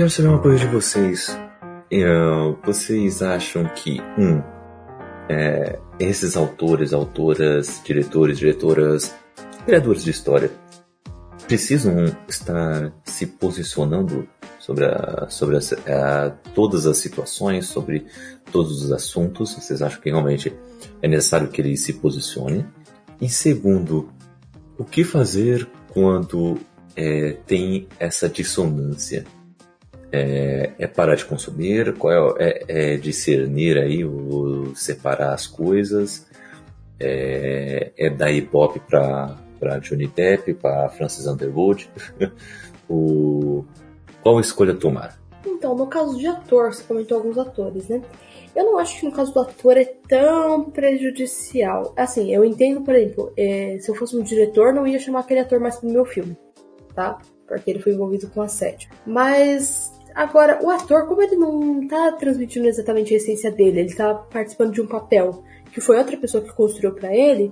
Quero 0.03 0.11
saber 0.11 0.27
uma 0.27 0.41
coisa 0.41 0.59
de 0.59 0.67
vocês. 0.67 1.39
Vocês 2.65 3.21
acham 3.21 3.63
que, 3.73 4.01
um, 4.17 4.43
é, 5.30 5.80
esses 5.97 6.35
autores, 6.35 6.91
autoras, 6.91 7.81
diretores, 7.85 8.38
diretoras, 8.38 9.15
criadores 9.65 10.03
de 10.03 10.11
história 10.11 10.51
precisam 11.47 12.03
estar 12.27 12.91
se 13.05 13.25
posicionando 13.27 14.27
sobre, 14.59 14.84
a, 14.84 15.27
sobre 15.30 15.55
a, 15.55 15.59
a, 15.88 16.30
todas 16.53 16.85
as 16.85 16.97
situações, 16.97 17.67
sobre 17.67 18.05
todos 18.51 18.84
os 18.84 18.91
assuntos. 18.91 19.53
Vocês 19.53 19.81
acham 19.81 20.01
que 20.01 20.09
realmente 20.09 20.53
é 21.01 21.07
necessário 21.07 21.47
que 21.47 21.61
ele 21.61 21.77
se 21.77 21.93
posicione? 21.93 22.65
E 23.21 23.30
segundo, 23.30 24.09
o 24.77 24.84
que 24.84 25.05
fazer 25.05 25.65
quando 25.93 26.59
é, 26.93 27.38
tem 27.47 27.88
essa 27.97 28.27
dissonância? 28.27 29.23
É, 30.15 30.73
é, 30.77 30.85
parar 30.85 31.15
de 31.15 31.26
consumir? 31.26 31.95
Qual 31.95 32.38
é, 32.38 32.64
é, 32.68 32.94
é 32.94 32.98
discernir 32.98 33.80
aí, 33.80 34.06
o, 34.06 34.76
separar 34.76 35.34
as 35.34 35.48
coisas? 35.48 36.27
É, 36.99 37.91
é 37.98 38.10
dar 38.11 38.30
hip-hop 38.30 38.77
para 38.88 39.35
para 39.64 39.80
Johnny 39.80 40.07
Depp, 40.07 40.56
para 40.56 40.90
Francis 40.90 41.26
Underwood. 41.26 41.90
o, 42.90 43.64
qual 44.22 44.40
escolha 44.41 44.73
tomar? 44.76 45.18
Então, 45.45 45.73
no 45.73 45.88
caso 45.88 46.18
de 46.18 46.27
ator, 46.27 46.73
você 46.73 46.84
comentou 46.84 47.18
alguns 47.18 47.38
atores, 47.38 47.88
né? 47.88 48.02
Eu 48.53 48.65
não 48.65 48.77
acho 48.77 48.99
que 48.99 49.06
no 49.06 49.11
caso 49.11 49.34
do 49.34 49.40
ator 49.40 49.77
é 49.77 49.85
tão 49.85 50.69
prejudicial. 50.69 51.94
Assim, 51.98 52.34
eu 52.34 52.44
entendo, 52.44 52.81
por 52.81 52.94
exemplo, 52.94 53.34
é, 53.38 53.77
se 53.80 53.90
eu 53.90 53.95
fosse 53.95 54.15
um 54.15 54.22
diretor, 54.22 54.73
não 54.73 54.85
ia 54.85 54.99
chamar 54.99 55.22
aquele 55.22 55.40
ator 55.40 55.60
mais 55.60 55.77
pro 55.77 55.90
meu 55.90 56.06
filme, 56.06 56.38
tá? 56.94 57.18
Porque 57.48 57.72
ele 57.72 57.80
foi 57.80 57.94
envolvido 57.94 58.27
com 58.30 58.41
assédio. 58.41 58.90
Mas 59.06 59.93
Agora, 60.14 60.60
o 60.64 60.69
ator, 60.69 61.07
como 61.07 61.22
ele 61.22 61.35
não 61.35 61.88
tá 61.88 62.11
transmitindo 62.14 62.68
exatamente 62.68 63.14
a 63.14 63.18
essência 63.18 63.52
dele, 63.52 63.81
ele 63.81 63.95
tá 63.95 64.14
participando 64.14 64.72
de 64.72 64.81
um 64.81 64.88
papel 64.88 65.44
que 65.72 65.81
foi 65.81 65.98
outra 65.98 66.15
pessoa 66.18 66.44
que 66.44 66.53
construiu 66.53 66.94
para 66.94 67.15
ele, 67.15 67.52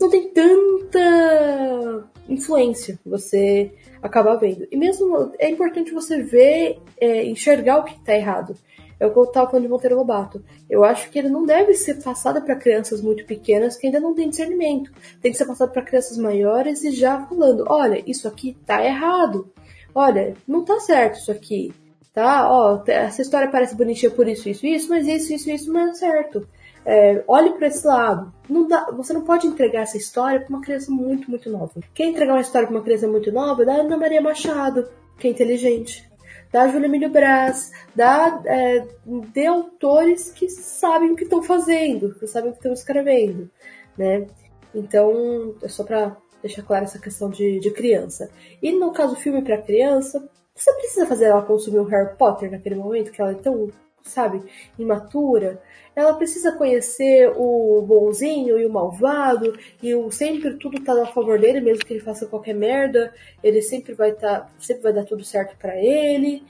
não 0.00 0.08
tem 0.08 0.30
tanta 0.30 2.08
influência 2.28 2.98
você 3.04 3.72
acabar 4.02 4.36
vendo. 4.36 4.66
E 4.70 4.76
mesmo 4.76 5.32
é 5.38 5.50
importante 5.50 5.92
você 5.92 6.22
ver, 6.22 6.78
é, 6.98 7.24
enxergar 7.24 7.78
o 7.78 7.84
que 7.84 7.96
está 7.96 8.14
errado. 8.14 8.54
É 8.98 9.06
o 9.06 9.12
que 9.12 9.18
eu 9.18 9.24
estava 9.24 9.48
falando 9.48 9.62
de 9.62 9.70
Monteiro 9.70 9.96
Lobato. 9.96 10.44
Eu 10.68 10.84
acho 10.84 11.10
que 11.10 11.18
ele 11.18 11.30
não 11.30 11.46
deve 11.46 11.72
ser 11.72 12.02
passado 12.02 12.42
para 12.42 12.54
crianças 12.54 13.00
muito 13.00 13.24
pequenas 13.24 13.76
que 13.76 13.86
ainda 13.86 13.98
não 13.98 14.14
têm 14.14 14.28
discernimento. 14.28 14.92
Tem 15.22 15.32
que 15.32 15.38
ser 15.38 15.46
passado 15.46 15.72
para 15.72 15.82
crianças 15.82 16.18
maiores 16.18 16.84
e 16.84 16.90
já 16.90 17.26
falando: 17.26 17.64
olha, 17.66 18.02
isso 18.06 18.28
aqui 18.28 18.56
tá 18.66 18.84
errado. 18.84 19.50
Olha, 19.94 20.34
não 20.46 20.64
tá 20.64 20.78
certo 20.80 21.18
isso 21.18 21.30
aqui. 21.30 21.72
Tá? 22.12 22.50
Ó, 22.50 22.82
essa 22.86 23.22
história 23.22 23.50
parece 23.50 23.76
bonitinha 23.76 24.10
por 24.10 24.26
isso, 24.26 24.48
isso, 24.48 24.66
isso, 24.66 24.88
mas 24.88 25.06
isso, 25.06 25.32
isso, 25.32 25.50
isso 25.50 25.72
não 25.72 25.88
é 25.88 25.94
certo. 25.94 26.46
É, 26.84 27.22
olhe 27.28 27.50
para 27.52 27.68
esse 27.68 27.86
lado. 27.86 28.32
Não 28.48 28.66
dá, 28.66 28.90
você 28.90 29.12
não 29.12 29.22
pode 29.22 29.46
entregar 29.46 29.82
essa 29.82 29.96
história 29.96 30.40
para 30.40 30.48
uma 30.48 30.60
criança 30.60 30.90
muito, 30.90 31.30
muito 31.30 31.48
nova. 31.50 31.80
Quem 31.94 32.10
entregar 32.10 32.34
uma 32.34 32.40
história 32.40 32.66
para 32.66 32.76
uma 32.76 32.82
criança 32.82 33.06
muito 33.06 33.30
nova, 33.30 33.64
dá 33.64 33.74
Ana 33.74 33.96
Maria 33.96 34.20
Machado, 34.20 34.88
que 35.18 35.28
é 35.28 35.30
inteligente. 35.30 36.10
Dá 36.50 36.66
Júlia 36.66 36.86
Emílio 36.86 37.10
Brás, 37.10 37.70
dá 37.94 38.42
é, 38.44 38.84
de 39.06 39.46
autores 39.46 40.32
que 40.32 40.48
sabem 40.48 41.12
o 41.12 41.16
que 41.16 41.22
estão 41.22 41.42
fazendo, 41.42 42.12
que 42.18 42.26
sabem 42.26 42.50
o 42.50 42.52
que 42.52 42.58
estão 42.58 42.72
escrevendo, 42.72 43.48
né? 43.96 44.26
Então, 44.74 45.54
é 45.62 45.68
só 45.68 45.84
para 45.84 46.16
deixar 46.42 46.62
clara 46.62 46.84
essa 46.84 46.98
questão 46.98 47.30
de, 47.30 47.60
de 47.60 47.70
criança. 47.70 48.30
E 48.62 48.72
no 48.72 48.92
caso 48.92 49.16
filme 49.16 49.42
para 49.42 49.60
criança, 49.60 50.28
você 50.54 50.72
precisa 50.74 51.06
fazer 51.06 51.26
ela 51.26 51.42
consumir 51.42 51.78
o 51.78 51.84
Harry 51.84 52.16
Potter 52.16 52.50
naquele 52.50 52.74
momento 52.74 53.12
que 53.12 53.20
ela 53.20 53.32
é 53.32 53.34
tão, 53.34 53.70
sabe, 54.02 54.42
imatura 54.78 55.60
ela 55.94 56.14
precisa 56.14 56.52
conhecer 56.52 57.32
o 57.36 57.82
bonzinho 57.82 58.58
e 58.58 58.64
o 58.64 58.70
malvado, 58.70 59.58
e 59.82 59.94
o, 59.94 60.10
sempre 60.10 60.54
tudo 60.54 60.82
tá 60.82 60.92
a 61.02 61.06
favor 61.06 61.38
dele, 61.38 61.60
mesmo 61.60 61.84
que 61.84 61.92
ele 61.92 62.00
faça 62.00 62.26
qualquer 62.26 62.54
merda, 62.54 63.12
ele 63.42 63.60
sempre 63.60 63.92
vai 63.92 64.12
tá, 64.12 64.48
sempre 64.58 64.82
vai 64.82 64.92
dar 64.92 65.04
tudo 65.04 65.24
certo 65.24 65.56
para 65.56 65.76
ele. 65.76 66.42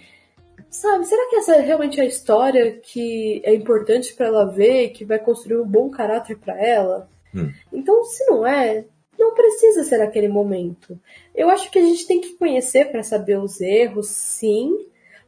Sabe, 0.69 1.05
será 1.07 1.29
que 1.29 1.37
essa 1.37 1.57
é 1.57 1.61
realmente 1.61 2.01
a 2.01 2.05
história 2.05 2.73
que 2.73 3.41
é 3.45 3.55
importante 3.55 4.15
para 4.15 4.27
ela 4.27 4.45
ver, 4.45 4.91
que 4.91 5.05
vai 5.05 5.19
construir 5.19 5.61
um 5.61 5.67
bom 5.67 5.91
caráter 5.91 6.39
para 6.39 6.61
ela? 6.61 7.09
Hum. 7.35 7.51
Então, 7.73 8.05
se 8.05 8.25
não 8.27 8.47
é, 8.47 8.85
não 9.21 9.35
precisa 9.35 9.85
ser 9.85 10.01
aquele 10.01 10.29
momento. 10.29 10.99
Eu 11.35 11.51
acho 11.51 11.71
que 11.71 11.79
a 11.79 11.83
gente 11.83 12.07
tem 12.07 12.21
que 12.21 12.35
conhecer 12.37 12.91
para 12.91 13.03
saber 13.03 13.39
os 13.39 13.61
erros, 13.61 14.09
sim, 14.09 14.77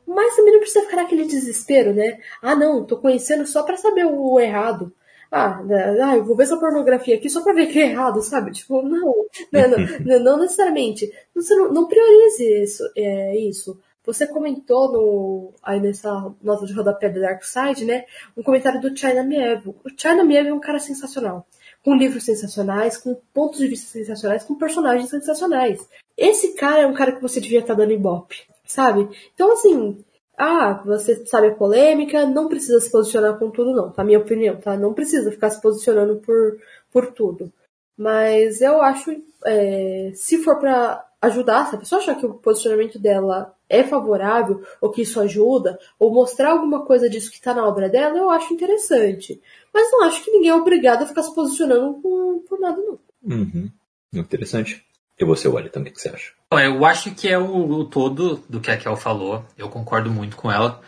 mas 0.07 0.35
também 0.35 0.53
não 0.53 0.61
precisa 0.61 0.85
ficar 0.85 0.97
naquele 0.97 1.27
desespero, 1.27 1.93
né? 1.93 2.19
Ah, 2.41 2.57
não, 2.57 2.85
tô 2.85 2.97
conhecendo 2.97 3.47
só 3.47 3.63
para 3.63 3.77
saber 3.77 4.07
o 4.07 4.41
errado. 4.41 4.93
Ah, 5.31 5.63
né, 5.63 5.99
ah, 6.03 6.17
eu 6.17 6.25
vou 6.25 6.37
ver 6.37 6.43
essa 6.45 6.59
pornografia 6.59 7.15
aqui 7.15 7.31
só 7.31 7.43
pra 7.43 7.55
ver 7.55 7.67
que 7.67 7.79
é 7.79 7.91
errado, 7.91 8.21
sabe? 8.23 8.53
Tipo, 8.53 8.83
não, 8.83 9.27
não, 9.51 9.63
não, 10.05 10.21
não 10.21 10.39
necessariamente. 10.41 11.11
Você 11.35 11.55
não, 11.55 11.87
priorize 11.87 12.63
isso, 12.63 12.83
é, 12.97 13.37
isso. 13.39 13.79
Você 14.05 14.27
comentou 14.27 14.93
no, 14.93 15.53
aí 15.63 15.81
nessa 15.81 16.35
nota 16.43 16.67
de 16.67 16.73
rodapé 16.73 17.09
do 17.09 17.21
Dark 17.21 17.43
Side, 17.45 17.85
né? 17.85 18.05
Um 18.37 18.43
comentário 18.43 18.81
do 18.81 18.97
China 18.97 19.23
Mieville. 19.23 19.77
O 19.85 19.91
China 19.97 20.25
Mieville 20.25 20.51
é 20.51 20.55
um 20.55 20.61
cara 20.61 20.81
sensacional. 20.81 21.47
Com 21.85 21.95
livros 21.95 22.25
sensacionais, 22.25 22.97
com 22.97 23.15
pontos 23.35 23.59
de 23.59 23.67
vista 23.67 23.91
sensacionais, 23.91 24.45
com 24.45 24.55
personagens 24.55 25.11
sensacionais. 25.11 25.87
Esse 26.17 26.55
cara 26.55 26.83
é 26.83 26.87
um 26.87 26.95
cara 26.95 27.13
que 27.13 27.23
você 27.23 27.41
devia 27.41 27.61
estar 27.61 27.75
tá 27.75 27.81
dando 27.81 27.93
ibope 27.93 28.53
sabe? 28.73 29.09
Então, 29.35 29.53
assim, 29.53 30.05
ah, 30.37 30.83
você 30.85 31.25
sabe 31.27 31.49
a 31.49 31.55
polêmica, 31.55 32.27
não 32.27 32.49
precisa 32.49 32.81
se 32.81 32.91
posicionar 32.91 33.39
com 33.39 33.51
tudo, 33.51 33.73
não, 33.75 33.91
tá? 33.91 34.03
Minha 34.03 34.19
opinião, 34.19 34.57
tá? 34.57 34.77
Não 34.77 34.95
precisa 34.95 35.31
ficar 35.31 35.51
se 35.51 35.61
posicionando 35.61 36.17
por, 36.17 36.59
por 36.91 37.13
tudo. 37.13 37.53
Mas 37.97 38.61
eu 38.61 38.81
acho, 38.81 39.11
é, 39.45 40.13
se 40.15 40.39
for 40.43 40.59
para 40.59 41.05
ajudar, 41.21 41.67
se 41.69 41.77
a 41.77 41.79
pessoa 41.79 42.01
achar 42.01 42.17
que 42.17 42.27
o 42.27 42.35
posicionamento 42.35 42.99
dela 42.99 43.55
é 43.73 43.83
favorável, 43.83 44.63
ou 44.81 44.91
que 44.91 45.01
isso 45.01 45.19
ajuda, 45.19 45.79
ou 45.99 46.13
mostrar 46.13 46.51
alguma 46.51 46.85
coisa 46.85 47.09
disso 47.09 47.33
que 47.33 47.41
tá 47.41 47.55
na 47.55 47.67
obra 47.67 47.89
dela, 47.89 48.19
eu 48.19 48.29
acho 48.29 48.53
interessante. 48.53 49.41
Mas 49.73 49.91
não 49.91 50.05
acho 50.05 50.23
que 50.23 50.31
ninguém 50.31 50.51
é 50.51 50.55
obrigado 50.55 51.03
a 51.03 51.07
ficar 51.07 51.23
se 51.23 51.35
posicionando 51.35 51.95
por, 51.95 52.45
por 52.47 52.61
nada, 52.61 52.77
não. 52.77 52.99
Uhum. 53.25 53.71
Interessante. 54.13 54.85
E 55.19 55.25
você, 55.25 55.49
Wellington, 55.49 55.81
o 55.81 55.85
que 55.85 55.99
você 55.99 56.11
acha? 56.11 56.33
Eu 56.53 56.85
acho 56.85 57.15
que 57.15 57.29
é 57.29 57.39
o, 57.39 57.71
o, 57.71 57.85
todo 57.87 58.37
do 58.47 58.61
que 58.61 58.71
a 58.71 58.77
Kel 58.77 58.95
falou. 58.95 59.43
Eu 59.57 59.71
concordo 59.71 60.11
muito 60.11 60.37
com 60.37 60.53
ela. 60.53 60.83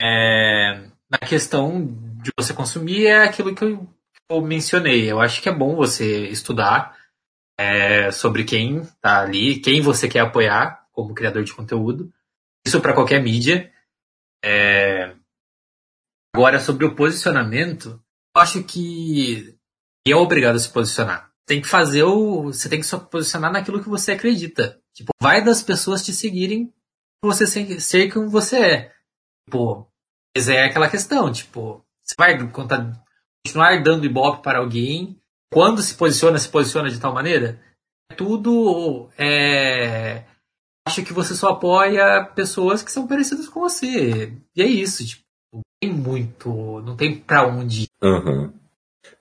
É, 0.00 0.84
na 1.10 1.18
questão 1.18 1.84
de 2.22 2.30
você 2.36 2.54
consumir 2.54 3.06
é 3.06 3.24
aquilo 3.24 3.52
que 3.52 3.64
eu, 3.64 3.78
que 3.78 4.20
eu 4.30 4.40
mencionei. 4.40 5.10
Eu 5.10 5.20
acho 5.20 5.42
que 5.42 5.48
é 5.48 5.52
bom 5.52 5.74
você 5.74 6.28
estudar 6.28 6.96
é, 7.58 8.12
sobre 8.12 8.44
quem 8.44 8.82
tá 9.00 9.22
ali, 9.22 9.58
quem 9.58 9.80
você 9.80 10.06
quer 10.08 10.20
apoiar 10.20 10.86
como 10.92 11.14
criador 11.14 11.42
de 11.42 11.54
conteúdo. 11.54 12.12
Isso 12.68 12.80
para 12.80 12.94
qualquer 12.94 13.22
mídia. 13.22 13.72
É, 14.44 15.14
agora, 16.34 16.60
sobre 16.60 16.86
o 16.86 16.94
posicionamento, 16.94 18.02
eu 18.36 18.42
acho 18.42 18.62
que 18.64 19.56
é 20.06 20.14
obrigado 20.14 20.56
a 20.56 20.58
se 20.58 20.70
posicionar 20.70 21.28
tem 21.48 21.62
que 21.62 21.66
fazer 21.66 22.02
o. 22.04 22.44
Você 22.44 22.68
tem 22.68 22.78
que 22.78 22.86
se 22.86 22.96
posicionar 23.06 23.50
naquilo 23.50 23.82
que 23.82 23.88
você 23.88 24.12
acredita. 24.12 24.78
Tipo, 24.94 25.12
vai 25.20 25.42
das 25.42 25.62
pessoas 25.62 26.04
te 26.04 26.12
seguirem 26.12 26.72
você 27.24 27.46
ser 27.46 28.12
quem 28.12 28.26
você 28.26 28.58
é. 28.58 28.92
Tipo, 29.48 29.90
mas 30.36 30.48
é 30.48 30.64
aquela 30.64 30.90
questão, 30.90 31.32
tipo, 31.32 31.82
você 32.04 32.14
vai 32.16 32.36
continuar 32.50 33.82
dando 33.82 34.04
ibope 34.04 34.42
para 34.42 34.58
alguém. 34.58 35.18
Quando 35.50 35.80
se 35.80 35.94
posiciona, 35.94 36.38
se 36.38 36.50
posiciona 36.50 36.90
de 36.90 37.00
tal 37.00 37.14
maneira? 37.14 37.60
Tudo 38.14 39.08
é. 39.16 40.24
Acho 40.88 41.04
que 41.04 41.12
você 41.12 41.34
só 41.34 41.50
apoia 41.50 42.24
pessoas 42.34 42.82
que 42.82 42.90
são 42.90 43.06
parecidas 43.06 43.46
com 43.46 43.60
você. 43.60 44.32
E 44.56 44.62
é 44.62 44.66
isso, 44.66 45.04
tipo, 45.04 45.22
não 45.52 45.60
tem 45.78 45.92
muito. 45.92 46.80
Não 46.80 46.96
tem 46.96 47.18
pra 47.18 47.46
onde 47.46 47.82
ir. 47.82 47.88
Uhum. 48.02 48.50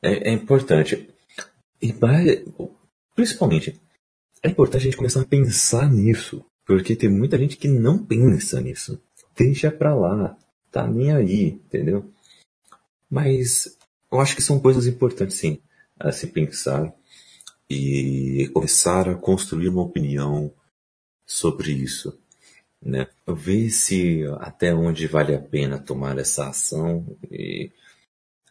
É, 0.01 0.29
é 0.29 0.31
importante. 0.31 1.09
E 1.81 1.93
principalmente, 3.13 3.77
é 4.41 4.47
importante 4.47 4.77
a 4.77 4.85
gente 4.85 4.95
começar 4.95 5.19
a 5.19 5.25
pensar 5.25 5.91
nisso. 5.91 6.41
Porque 6.65 6.95
tem 6.95 7.09
muita 7.09 7.37
gente 7.37 7.57
que 7.57 7.67
não 7.67 7.97
pensa 7.97 8.61
nisso. 8.61 8.97
Deixa 9.35 9.69
pra 9.69 9.93
lá. 9.93 10.37
Tá 10.71 10.87
nem 10.87 11.11
aí, 11.11 11.47
entendeu? 11.47 12.09
Mas 13.09 13.77
eu 14.09 14.21
acho 14.21 14.37
que 14.37 14.41
são 14.41 14.57
coisas 14.57 14.87
importantes 14.87 15.35
sim 15.35 15.59
a 15.99 16.13
se 16.13 16.27
pensar 16.27 16.93
e 17.69 18.49
começar 18.53 19.09
a 19.09 19.15
construir 19.15 19.67
uma 19.67 19.81
opinião 19.81 20.49
sobre 21.27 21.71
isso. 21.71 22.17
Né? 22.81 23.07
Ver 23.27 23.69
se 23.69 24.23
até 24.39 24.73
onde 24.73 25.05
vale 25.07 25.35
a 25.35 25.39
pena 25.39 25.77
tomar 25.77 26.17
essa 26.17 26.47
ação 26.47 27.05
e 27.29 27.69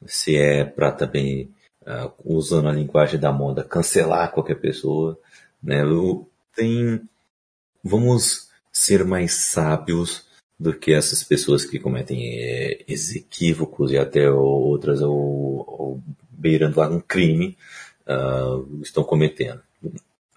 se 0.05 0.37
é 0.37 0.65
para 0.65 0.93
também 0.93 1.51
uh, 1.83 2.13
usando 2.23 2.69
a 2.69 2.73
linguagem 2.73 3.19
da 3.19 3.33
moda, 3.33 3.65
cancelar 3.65 4.33
qualquer 4.33 4.57
pessoa, 4.57 5.19
né? 5.63 5.83
Tem, 6.55 7.01
vamos 7.83 8.51
ser 8.73 9.05
mais 9.05 9.33
sábios 9.33 10.27
do 10.59 10.73
que 10.73 10.93
essas 10.93 11.23
pessoas 11.23 11.65
que 11.65 11.79
cometem 11.79 12.39
é, 12.39 12.85
equívocos 12.89 13.93
e 13.93 13.99
até 13.99 14.31
outras 14.31 15.03
ou, 15.03 15.65
ou 15.67 16.03
beirando 16.31 16.81
lá 16.81 16.89
um 16.89 17.01
crime 17.01 17.57
uh, 18.07 18.81
estão 18.83 19.05
cometendo. 19.05 19.63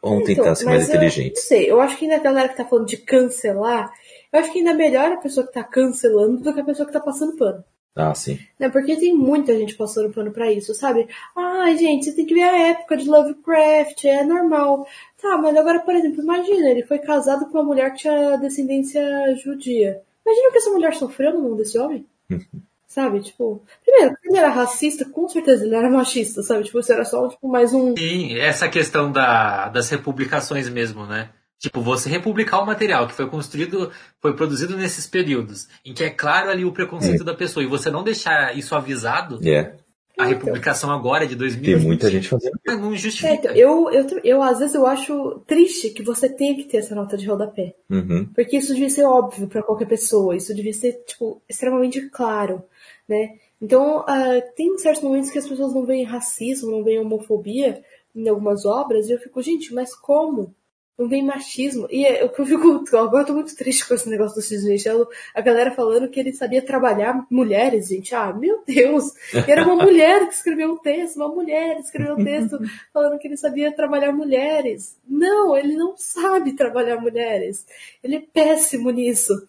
Vamos 0.02 0.30
então, 0.30 0.44
tentar 0.44 0.56
ser 0.56 0.66
mais 0.66 0.88
inteligentes. 0.88 1.42
Não 1.42 1.48
sei, 1.48 1.70
eu 1.70 1.82
acho 1.82 1.98
que 1.98 2.06
ainda 2.06 2.18
a 2.18 2.24
galera 2.24 2.50
que 2.50 2.58
tá 2.58 2.66
falando 2.66 2.88
de 2.88 2.98
cancelar, 2.98 3.92
eu 4.32 4.40
acho 4.40 4.52
que 4.52 4.60
ainda 4.60 4.72
é 4.72 4.76
melhor 4.76 5.12
a 5.12 5.18
pessoa 5.18 5.46
que 5.46 5.54
tá 5.54 5.64
cancelando 5.64 6.38
do 6.38 6.54
que 6.54 6.62
a 6.62 6.64
pessoa 6.64 6.86
que 6.86 6.94
tá 6.94 7.00
passando 7.00 7.36
pano. 7.36 7.64
Ah, 7.96 8.14
sim. 8.16 8.40
Né? 8.58 8.70
Porque 8.70 8.96
tem 8.96 9.14
muita 9.14 9.58
gente 9.58 9.76
passando 9.76 10.14
pano 10.14 10.32
pra 10.32 10.52
isso, 10.52 10.74
sabe? 10.74 11.08
Ai, 11.36 11.78
gente, 11.78 12.06
você 12.06 12.16
tem 12.16 12.26
que 12.26 12.34
ver 12.34 12.44
a 12.44 12.70
época 12.70 12.96
de 12.96 13.10
Lovecraft, 13.10 14.06
é 14.06 14.24
normal. 14.24 14.88
Tá, 15.22 15.38
mas 15.38 15.56
agora, 15.58 15.80
por 15.80 15.94
exemplo, 15.94 16.22
imagina, 16.22 16.70
ele 16.70 16.84
foi 16.84 17.00
casado 17.00 17.48
com 17.48 17.58
uma 17.58 17.64
mulher 17.64 17.92
que 17.92 18.00
tinha 18.00 18.38
descendência 18.38 19.04
judia. 19.44 20.02
Imagina 20.26 20.48
o 20.48 20.52
que 20.52 20.58
essa 20.60 20.70
mulher 20.70 20.94
sofreu 20.94 21.34
no 21.34 21.42
mundo 21.42 21.58
desse 21.58 21.78
homem. 21.78 22.06
sabe? 22.90 23.22
Tipo, 23.22 23.64
primeiro, 23.86 24.18
ele 24.26 24.38
era 24.38 24.50
racista, 24.50 25.06
com 25.06 25.30
certeza 25.30 25.64
ele 25.64 25.76
era 25.76 25.90
machista, 25.90 26.42
sabe? 26.42 26.64
Tipo, 26.64 26.80
isso 26.80 26.92
era 26.92 27.06
só 27.06 27.30
tipo, 27.30 27.48
mais 27.48 27.72
um. 27.72 27.96
Sim, 27.96 28.36
essa 28.38 28.68
questão 28.68 29.12
da, 29.12 29.70
das 29.70 29.90
republicações 29.90 30.68
mesmo, 30.68 31.06
né? 31.06 31.30
Tipo, 31.60 31.82
você 31.82 32.10
republicar 32.10 32.64
o 32.64 32.66
material 32.66 33.06
que 33.06 33.14
foi 33.14 33.28
construído, 33.28 33.92
foi 34.20 34.34
produzido 34.34 34.76
nesses 34.76 35.06
períodos, 35.06 35.68
em 35.86 35.94
que 35.94 36.04
é 36.04 36.10
claro 36.10 36.50
ali 36.50 36.66
o 36.66 36.72
preconceito 36.72 37.22
é. 37.22 37.26
da 37.26 37.36
pessoa, 37.36 37.64
e 37.64 37.68
você 37.68 37.92
não 37.92 38.04
deixar 38.04 38.58
isso 38.58 38.74
avisado, 38.74 39.40
é. 39.46 39.76
a 40.18 40.24
republicação 40.24 40.90
agora 40.90 41.26
é 41.26 41.28
de 41.28 41.36
2020. 41.36 41.76
Tem 41.76 41.86
muita 41.86 42.10
gente 42.10 42.30
fazendo 42.30 42.58
Não 42.66 42.96
justifica. 42.96 43.30
É, 43.30 43.36
então, 43.36 43.52
eu, 43.52 43.92
eu, 43.92 44.22
eu, 44.24 44.42
às 44.42 44.60
vezes, 44.60 44.74
eu 44.74 44.86
acho 44.88 45.42
triste 45.46 45.90
que 45.90 46.02
você 46.02 46.30
tenha 46.30 46.56
que 46.56 46.64
ter 46.64 46.78
essa 46.78 46.96
nota 46.96 47.18
de 47.18 47.28
rodapé. 47.28 47.76
Uhum. 47.90 48.30
Porque 48.34 48.56
isso 48.56 48.74
devia 48.74 48.90
ser 48.90 49.04
óbvio 49.04 49.50
para 49.50 49.62
qualquer 49.62 49.88
pessoa, 49.88 50.38
isso 50.38 50.56
devia 50.56 50.74
ser, 50.74 50.94
tipo, 51.06 51.42
extremamente 51.50 52.10
claro, 52.10 52.64
né? 53.10 53.38
Então, 53.62 54.02
uh, 54.02 54.54
tem 54.56 54.78
certos 54.78 55.04
momentos 55.04 55.32
que 55.32 55.40
as 55.40 55.48
pessoas 55.48 55.74
não 55.74 55.86
veem 55.86 56.06
racismo, 56.06 56.72
não 56.72 56.84
veem 56.84 57.00
homofobia 57.00 57.84
em 58.16 58.28
algumas 58.30 58.66
obras, 58.66 59.10
e 59.10 59.12
eu 59.12 59.20
fico, 59.20 59.42
gente, 59.42 59.74
mas 59.74 59.94
como? 59.96 60.56
não 61.00 61.08
tem 61.08 61.24
machismo. 61.24 61.88
E 61.90 62.06
é, 62.06 62.22
eu 62.22 62.46
fico, 62.46 62.84
agora 62.98 63.24
eu 63.24 63.28
tô 63.28 63.34
muito 63.34 63.56
triste 63.56 63.88
com 63.88 63.94
esse 63.94 64.10
negócio 64.10 64.36
do 64.36 64.42
Cisne 64.42 64.72
Michel, 64.72 65.08
a 65.34 65.40
galera 65.40 65.72
falando 65.72 66.10
que 66.10 66.20
ele 66.20 66.34
sabia 66.34 66.62
trabalhar 66.62 67.26
mulheres, 67.32 67.88
gente. 67.88 68.14
Ah, 68.14 68.34
meu 68.34 68.62
Deus! 68.68 69.06
Era 69.48 69.64
uma 69.64 69.78
mulher 69.82 70.28
que 70.28 70.34
escreveu 70.34 70.74
um 70.74 70.78
texto, 70.78 71.16
uma 71.16 71.30
mulher 71.30 71.76
que 71.78 71.84
escreveu 71.84 72.16
um 72.16 72.24
texto 72.24 72.60
falando 72.94 73.18
que 73.18 73.28
ele 73.30 73.38
sabia 73.38 73.72
trabalhar 73.72 74.12
mulheres. 74.12 74.98
Não, 75.08 75.58
ele 75.58 75.76
não 75.78 75.96
sabe 75.96 76.54
trabalhar 76.54 77.00
mulheres. 77.00 77.66
Ele 78.04 78.18
é 78.18 78.24
péssimo 78.34 78.92
nisso. 78.92 79.48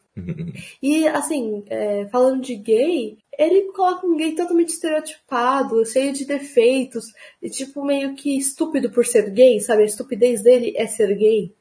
E, 0.82 1.08
assim, 1.08 1.64
é, 1.68 2.06
falando 2.06 2.42
de 2.42 2.54
gay, 2.54 3.18
ele 3.40 3.72
coloca 3.72 4.06
um 4.06 4.16
gay 4.16 4.34
totalmente 4.34 4.68
estereotipado, 4.68 5.86
cheio 5.86 6.12
de 6.12 6.26
defeitos, 6.26 7.06
e 7.40 7.48
tipo 7.48 7.82
meio 7.82 8.14
que 8.14 8.36
estúpido 8.36 8.90
por 8.90 9.06
ser 9.06 9.30
gay, 9.30 9.58
sabe? 9.60 9.82
A 9.82 9.86
estupidez 9.86 10.42
dele 10.42 10.74
é 10.76 10.86
ser 10.86 11.16
gay. 11.16 11.54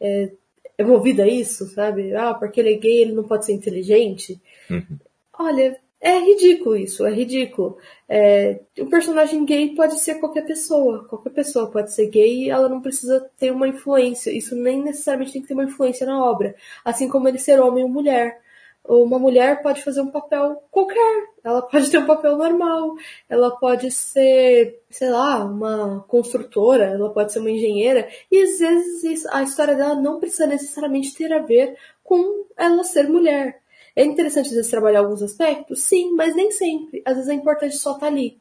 É, 0.00 0.30
é 0.78 0.84
movida 0.84 1.24
a 1.24 1.28
isso, 1.28 1.66
sabe? 1.70 2.14
Ah, 2.14 2.32
porque 2.32 2.60
ele 2.60 2.74
é 2.74 2.78
gay, 2.78 2.98
ele 2.98 3.12
não 3.12 3.24
pode 3.24 3.44
ser 3.44 3.54
inteligente. 3.54 4.40
Uhum. 4.70 4.98
Olha, 5.36 5.76
é 6.00 6.16
ridículo 6.20 6.76
isso, 6.76 7.04
é 7.04 7.12
ridículo. 7.12 7.76
É, 8.08 8.60
um 8.78 8.88
personagem 8.88 9.44
gay 9.44 9.74
pode 9.74 9.98
ser 9.98 10.20
qualquer 10.20 10.46
pessoa. 10.46 11.08
Qualquer 11.08 11.30
pessoa 11.30 11.68
pode 11.68 11.92
ser 11.92 12.06
gay 12.06 12.44
e 12.44 12.50
ela 12.50 12.68
não 12.68 12.80
precisa 12.80 13.28
ter 13.36 13.50
uma 13.50 13.66
influência. 13.66 14.30
Isso 14.30 14.54
nem 14.54 14.80
necessariamente 14.80 15.32
tem 15.32 15.42
que 15.42 15.48
ter 15.48 15.54
uma 15.54 15.64
influência 15.64 16.06
na 16.06 16.24
obra. 16.24 16.54
Assim 16.84 17.08
como 17.08 17.26
ele 17.26 17.38
ser 17.38 17.58
homem 17.58 17.82
ou 17.82 17.90
mulher 17.90 18.45
uma 18.88 19.18
mulher 19.18 19.62
pode 19.62 19.82
fazer 19.82 20.00
um 20.00 20.10
papel 20.10 20.62
qualquer. 20.70 21.26
Ela 21.42 21.62
pode 21.62 21.90
ter 21.90 21.98
um 21.98 22.06
papel 22.06 22.36
normal. 22.36 22.94
Ela 23.28 23.50
pode 23.56 23.90
ser, 23.90 24.82
sei 24.90 25.10
lá, 25.10 25.44
uma 25.44 26.04
construtora. 26.08 26.84
Ela 26.84 27.10
pode 27.10 27.32
ser 27.32 27.40
uma 27.40 27.50
engenheira. 27.50 28.08
E 28.30 28.42
às 28.42 28.58
vezes 28.58 29.26
a 29.26 29.42
história 29.42 29.74
dela 29.74 29.94
não 29.94 30.20
precisa 30.20 30.46
necessariamente 30.46 31.14
ter 31.14 31.32
a 31.32 31.42
ver 31.42 31.76
com 32.02 32.46
ela 32.56 32.84
ser 32.84 33.08
mulher. 33.08 33.60
É 33.94 34.04
interessante 34.04 34.48
às 34.48 34.54
vezes 34.54 34.70
trabalhar 34.70 35.00
alguns 35.00 35.22
aspectos, 35.22 35.82
sim, 35.82 36.12
mas 36.14 36.36
nem 36.36 36.50
sempre. 36.50 37.02
Às 37.04 37.14
vezes 37.14 37.30
é 37.30 37.34
importante 37.34 37.76
só 37.76 37.92
estar 37.92 38.00
tá 38.00 38.06
ali. 38.06 38.38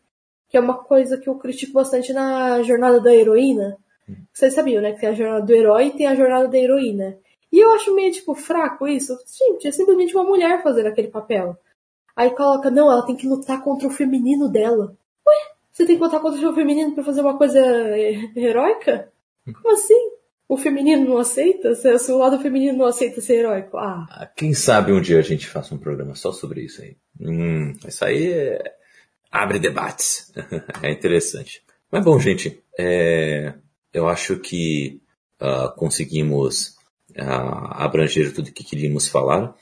Que 0.49 0.57
é 0.57 0.59
uma 0.59 0.83
coisa 0.83 1.17
que 1.17 1.29
eu 1.29 1.35
critico 1.35 1.73
bastante 1.73 2.13
na 2.13 2.61
jornada 2.61 2.99
da 2.99 3.13
heroína. 3.13 3.77
Vocês 4.31 4.53
sabiam, 4.53 4.81
né? 4.81 4.91
Que 4.93 4.99
tem 4.99 5.09
a 5.09 5.13
jornada 5.13 5.45
do 5.45 5.53
herói 5.53 5.87
e 5.87 5.91
tem 5.91 6.07
a 6.07 6.15
jornada 6.15 6.47
da 6.47 6.57
heroína. 6.57 7.17
E 7.55 7.59
eu 7.61 7.71
acho 7.71 7.95
meio, 7.95 8.11
tipo, 8.11 8.35
fraco 8.35 8.85
isso. 8.85 9.17
Gente, 9.25 9.65
é 9.65 9.71
simplesmente 9.71 10.13
uma 10.13 10.25
mulher 10.25 10.61
fazendo 10.61 10.87
aquele 10.87 11.07
papel. 11.07 11.57
Aí 12.13 12.29
coloca, 12.31 12.69
não, 12.69 12.91
ela 12.91 13.05
tem 13.05 13.15
que 13.15 13.25
lutar 13.25 13.63
contra 13.63 13.87
o 13.87 13.91
feminino 13.91 14.49
dela. 14.49 14.97
Ué, 15.25 15.51
você 15.71 15.85
tem 15.85 15.95
que 15.95 16.03
lutar 16.03 16.19
contra 16.19 16.37
o 16.37 16.41
seu 16.41 16.53
feminino 16.53 16.93
para 16.93 17.05
fazer 17.05 17.21
uma 17.21 17.37
coisa 17.37 17.57
heróica? 18.35 19.09
Como 19.45 19.73
assim? 19.73 20.11
O 20.49 20.57
feminino 20.57 21.07
não 21.07 21.17
aceita? 21.17 21.73
Se 21.75 22.11
o 22.11 22.17
lado 22.17 22.41
feminino 22.41 22.77
não 22.77 22.87
aceita 22.87 23.21
ser 23.21 23.35
heróico? 23.35 23.77
Ah. 23.77 24.05
ah. 24.09 24.25
Quem 24.35 24.53
sabe 24.53 24.91
um 24.91 24.99
dia 24.99 25.19
a 25.19 25.21
gente 25.21 25.47
faça 25.47 25.73
um 25.73 25.77
programa 25.77 26.13
só 26.13 26.33
sobre 26.33 26.59
isso 26.65 26.81
aí. 26.81 26.97
Hum, 27.21 27.71
isso 27.87 28.03
aí 28.03 28.33
é... 28.33 28.75
abre 29.31 29.59
debates. 29.59 30.29
é 30.83 30.91
interessante. 30.91 31.63
Mas 31.89 32.03
bom, 32.03 32.19
gente, 32.19 32.61
é... 32.77 33.53
eu 33.93 34.09
acho 34.09 34.39
que 34.39 34.99
uh, 35.39 35.73
conseguimos 35.77 36.74
abranger 37.17 38.33
tudo 38.33 38.47
o 38.47 38.53
que 38.53 38.63
queríamos 38.63 39.07
falar. 39.07 39.53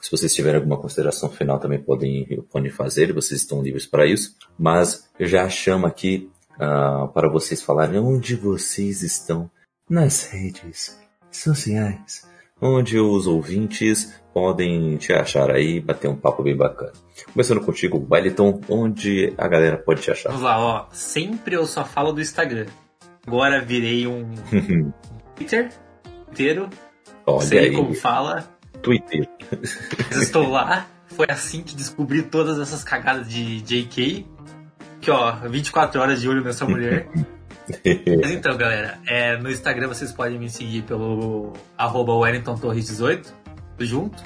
Se 0.00 0.10
vocês 0.10 0.34
tiverem 0.34 0.56
alguma 0.56 0.78
consideração 0.78 1.28
final, 1.28 1.58
também 1.58 1.78
podem, 1.78 2.42
podem 2.50 2.70
fazer, 2.70 3.12
vocês 3.12 3.42
estão 3.42 3.62
livres 3.62 3.86
para 3.86 4.06
isso. 4.06 4.34
Mas 4.58 5.08
eu 5.18 5.26
já 5.26 5.48
chamo 5.48 5.86
aqui 5.86 6.30
uh, 6.54 7.08
para 7.08 7.28
vocês 7.28 7.62
falarem 7.62 7.98
onde 7.98 8.34
vocês 8.34 9.02
estão 9.02 9.50
nas 9.88 10.24
redes 10.30 10.98
sociais, 11.30 12.26
onde 12.60 12.98
os 12.98 13.26
ouvintes 13.26 14.14
podem 14.32 14.96
te 14.96 15.12
achar 15.12 15.50
aí, 15.50 15.80
bater 15.80 16.08
um 16.08 16.16
papo 16.16 16.42
bem 16.42 16.56
bacana. 16.56 16.92
Começando 17.32 17.60
contigo, 17.60 18.06
Wellington, 18.10 18.60
onde 18.68 19.34
a 19.36 19.48
galera 19.48 19.76
pode 19.76 20.00
te 20.00 20.10
achar? 20.10 20.30
Vamos 20.30 20.44
lá, 20.44 20.58
ó. 20.58 20.86
Sempre 20.92 21.56
eu 21.56 21.66
só 21.66 21.84
falo 21.84 22.12
do 22.12 22.20
Instagram. 22.20 22.66
Agora 23.26 23.60
virei 23.60 24.06
um 24.06 24.32
Twitter 25.36 25.70
inteiro 26.30 26.70
Olha 27.36 27.46
Sei 27.46 27.58
aí. 27.58 27.72
como 27.74 27.94
fala. 27.94 28.48
Twitter. 28.82 29.28
Estou 30.10 30.48
lá. 30.48 30.86
Foi 31.06 31.26
assim 31.28 31.62
que 31.62 31.74
descobri 31.74 32.22
todas 32.22 32.58
essas 32.58 32.82
cagadas 32.84 33.28
de 33.28 33.60
JK. 33.60 34.26
Que 35.00 35.10
ó, 35.10 35.32
24 35.32 36.00
horas 36.00 36.20
de 36.20 36.28
olho 36.28 36.42
nessa 36.42 36.64
mulher. 36.64 37.08
Mas 38.20 38.30
então, 38.32 38.56
galera, 38.56 38.98
é, 39.06 39.36
no 39.36 39.50
Instagram 39.50 39.88
vocês 39.88 40.12
podem 40.12 40.38
me 40.38 40.50
seguir 40.50 40.82
pelo 40.82 41.52
arroba 41.78 42.14
Wellington 42.14 42.56
Torres 42.56 42.86
18, 42.86 43.32
junto. 43.80 44.22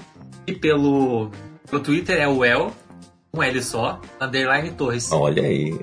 E 0.47 0.53
pelo, 0.53 1.31
pelo 1.69 1.83
Twitter 1.83 2.19
é 2.21 2.29
o 2.29 2.45
El, 2.45 2.73
um 3.33 3.43
L 3.43 3.63
só, 3.63 4.01
underline 4.21 4.71
Torres. 4.73 5.13
Olha 5.13 5.43
aí. 5.43 5.79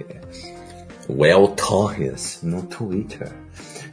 Well 1.09 1.49
Torres 1.49 2.39
no 2.41 2.63
Twitter. 2.63 3.31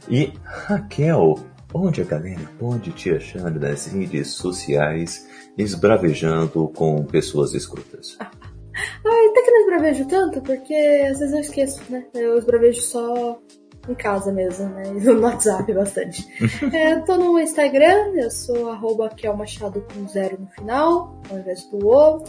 E 0.09 0.33
Raquel, 0.43 1.45
onde 1.73 2.01
a 2.01 2.05
galera 2.05 2.49
pode 2.57 2.91
te 2.91 3.11
achar 3.11 3.51
nas 3.51 3.87
redes 3.87 4.29
sociais 4.29 5.27
esbravejando 5.57 6.69
com 6.69 7.03
pessoas 7.05 7.53
escrutas? 7.53 8.17
Ai, 8.19 9.25
até 9.29 9.41
que 9.41 9.51
não 9.51 9.59
esbravejo 9.61 10.07
tanto, 10.07 10.41
porque 10.41 10.73
às 10.73 11.19
vezes 11.19 11.33
eu 11.33 11.39
esqueço, 11.41 11.81
né? 11.89 12.05
Eu 12.13 12.37
esbravejo 12.37 12.81
só 12.81 13.39
em 13.87 13.95
casa 13.95 14.31
mesmo, 14.31 14.67
né? 14.69 14.83
E 14.87 14.99
no 15.01 15.19
WhatsApp 15.21 15.71
bastante. 15.73 16.27
é, 16.73 16.93
eu 16.93 17.05
tô 17.05 17.17
no 17.17 17.39
Instagram, 17.39 18.13
eu 18.15 18.31
sou 18.31 18.69
arroba 18.69 19.09
Machado 19.37 19.85
com 19.93 20.07
zero 20.07 20.39
no 20.39 20.47
final, 20.47 21.19
ao 21.29 21.39
invés 21.39 21.65
do 21.65 21.87
O. 21.87 22.23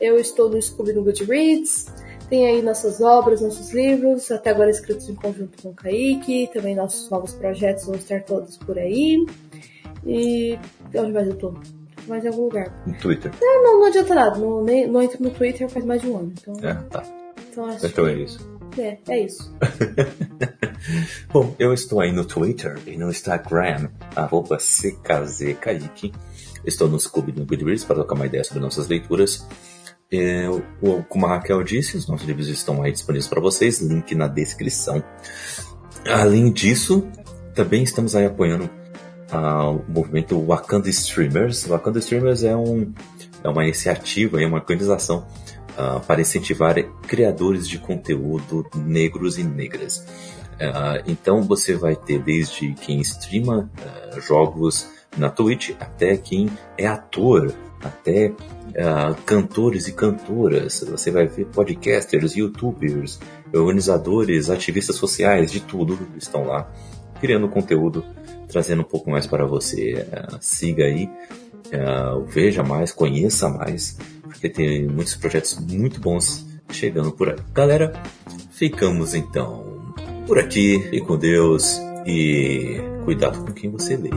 Eu 0.00 0.18
estou 0.18 0.50
no 0.50 0.60
Scooby 0.60 0.92
no 0.92 1.04
Goodreads. 1.04 1.86
Tem 2.28 2.46
aí 2.46 2.62
nossas 2.62 3.00
obras, 3.00 3.40
nossos 3.40 3.72
livros, 3.72 4.30
até 4.30 4.50
agora 4.50 4.70
escritos 4.70 5.08
em 5.08 5.14
conjunto 5.14 5.62
com 5.62 5.70
o 5.70 5.74
Kaique, 5.74 6.50
também 6.52 6.74
nossos 6.74 7.08
novos 7.10 7.32
projetos 7.32 7.84
vão 7.84 7.94
estar 7.94 8.22
todos 8.22 8.56
por 8.56 8.78
aí. 8.78 9.24
E 10.06 10.58
onde 10.96 11.12
mais 11.12 11.28
eu 11.28 11.36
tô? 11.36 11.54
Mais 12.06 12.24
em 12.24 12.28
algum 12.28 12.44
lugar. 12.44 12.82
No 12.86 12.94
Twitter. 12.94 13.32
É, 13.40 13.62
não, 13.62 13.80
não 13.80 13.86
adianta 13.86 14.14
nada. 14.14 14.38
Não, 14.38 14.62
nem, 14.62 14.86
não 14.86 15.02
entro 15.02 15.22
no 15.22 15.30
Twitter 15.30 15.68
faz 15.68 15.84
mais 15.84 16.02
de 16.02 16.08
um 16.08 16.18
ano. 16.18 16.32
Então, 16.38 16.54
é, 16.62 16.74
tá. 16.74 17.02
Então, 17.50 17.66
acho 17.66 17.86
então 17.86 18.06
é 18.06 18.14
isso. 18.14 18.54
É, 18.78 18.98
é 19.08 19.20
isso. 19.20 19.54
Bom, 21.32 21.54
eu 21.58 21.72
estou 21.72 22.00
aí 22.00 22.12
no 22.12 22.24
Twitter 22.24 22.78
e 22.86 22.96
no 22.96 23.08
Instagram, 23.08 23.88
arroba 24.14 24.58
CKZKaique. 24.58 26.12
Estou 26.64 26.88
no 26.88 26.98
Scooby 26.98 27.32
no 27.32 27.46
Goodreads 27.46 27.84
para 27.84 27.96
trocar 27.96 28.14
uma 28.14 28.26
ideia 28.26 28.42
sobre 28.42 28.62
nossas 28.62 28.88
leituras. 28.88 29.46
É, 30.12 30.46
como 31.08 31.26
a 31.26 31.30
Raquel 31.30 31.62
disse, 31.62 31.96
os 31.96 32.06
nossos 32.06 32.26
livros 32.26 32.48
estão 32.48 32.82
aí 32.82 32.92
disponíveis 32.92 33.26
para 33.26 33.40
vocês, 33.40 33.80
link 33.80 34.14
na 34.14 34.28
descrição. 34.28 35.02
Além 36.06 36.52
disso, 36.52 37.06
também 37.54 37.82
estamos 37.82 38.14
aí 38.14 38.26
apoiando 38.26 38.70
o 39.32 39.92
movimento 39.92 40.40
Wakanda 40.44 40.88
Streamers. 40.88 41.64
Wakanda 41.66 41.98
Streamers 41.98 42.44
é, 42.44 42.54
um, 42.54 42.92
é 43.42 43.48
uma 43.48 43.64
iniciativa, 43.64 44.40
é 44.42 44.46
uma 44.46 44.58
organização 44.58 45.26
uh, 45.78 46.00
para 46.00 46.20
incentivar 46.20 46.74
criadores 47.02 47.68
de 47.68 47.78
conteúdo 47.78 48.66
negros 48.74 49.38
e 49.38 49.44
negras. 49.44 50.06
Uh, 50.54 51.02
então 51.06 51.42
você 51.42 51.74
vai 51.74 51.96
ter 51.96 52.20
desde 52.20 52.74
quem 52.74 53.00
streama 53.00 53.70
uh, 54.14 54.20
jogos 54.20 54.88
na 55.16 55.28
Twitch 55.28 55.70
até 55.80 56.16
quem 56.16 56.48
é 56.78 56.86
ator, 56.86 57.52
até 57.84 58.28
uh, 58.28 59.14
cantores 59.24 59.86
e 59.86 59.92
cantoras. 59.92 60.84
Você 60.88 61.10
vai 61.10 61.26
ver 61.26 61.46
podcasters, 61.46 62.34
youtubers, 62.34 63.20
organizadores, 63.52 64.50
ativistas 64.50 64.96
sociais, 64.96 65.52
de 65.52 65.60
tudo 65.60 65.98
estão 66.16 66.44
lá 66.46 66.68
criando 67.20 67.48
conteúdo, 67.48 68.04
trazendo 68.48 68.80
um 68.82 68.86
pouco 68.86 69.10
mais 69.10 69.26
para 69.26 69.46
você. 69.46 70.06
siga 70.40 70.84
aí, 70.84 71.08
veja 72.28 72.62
mais, 72.62 72.92
conheça 72.92 73.48
mais, 73.48 73.96
porque 74.22 74.48
tem 74.48 74.86
muitos 74.86 75.14
projetos 75.14 75.58
muito 75.58 76.00
bons 76.00 76.44
chegando 76.70 77.12
por 77.12 77.30
aí. 77.30 77.36
Galera, 77.52 77.92
ficamos 78.50 79.14
então 79.14 79.74
por 80.26 80.38
aqui. 80.38 80.80
Fique 80.90 81.00
com 81.00 81.16
Deus 81.16 81.80
e 82.06 82.80
cuidado 83.04 83.44
com 83.44 83.52
quem 83.52 83.70
você 83.70 83.96
lê. 83.96 84.10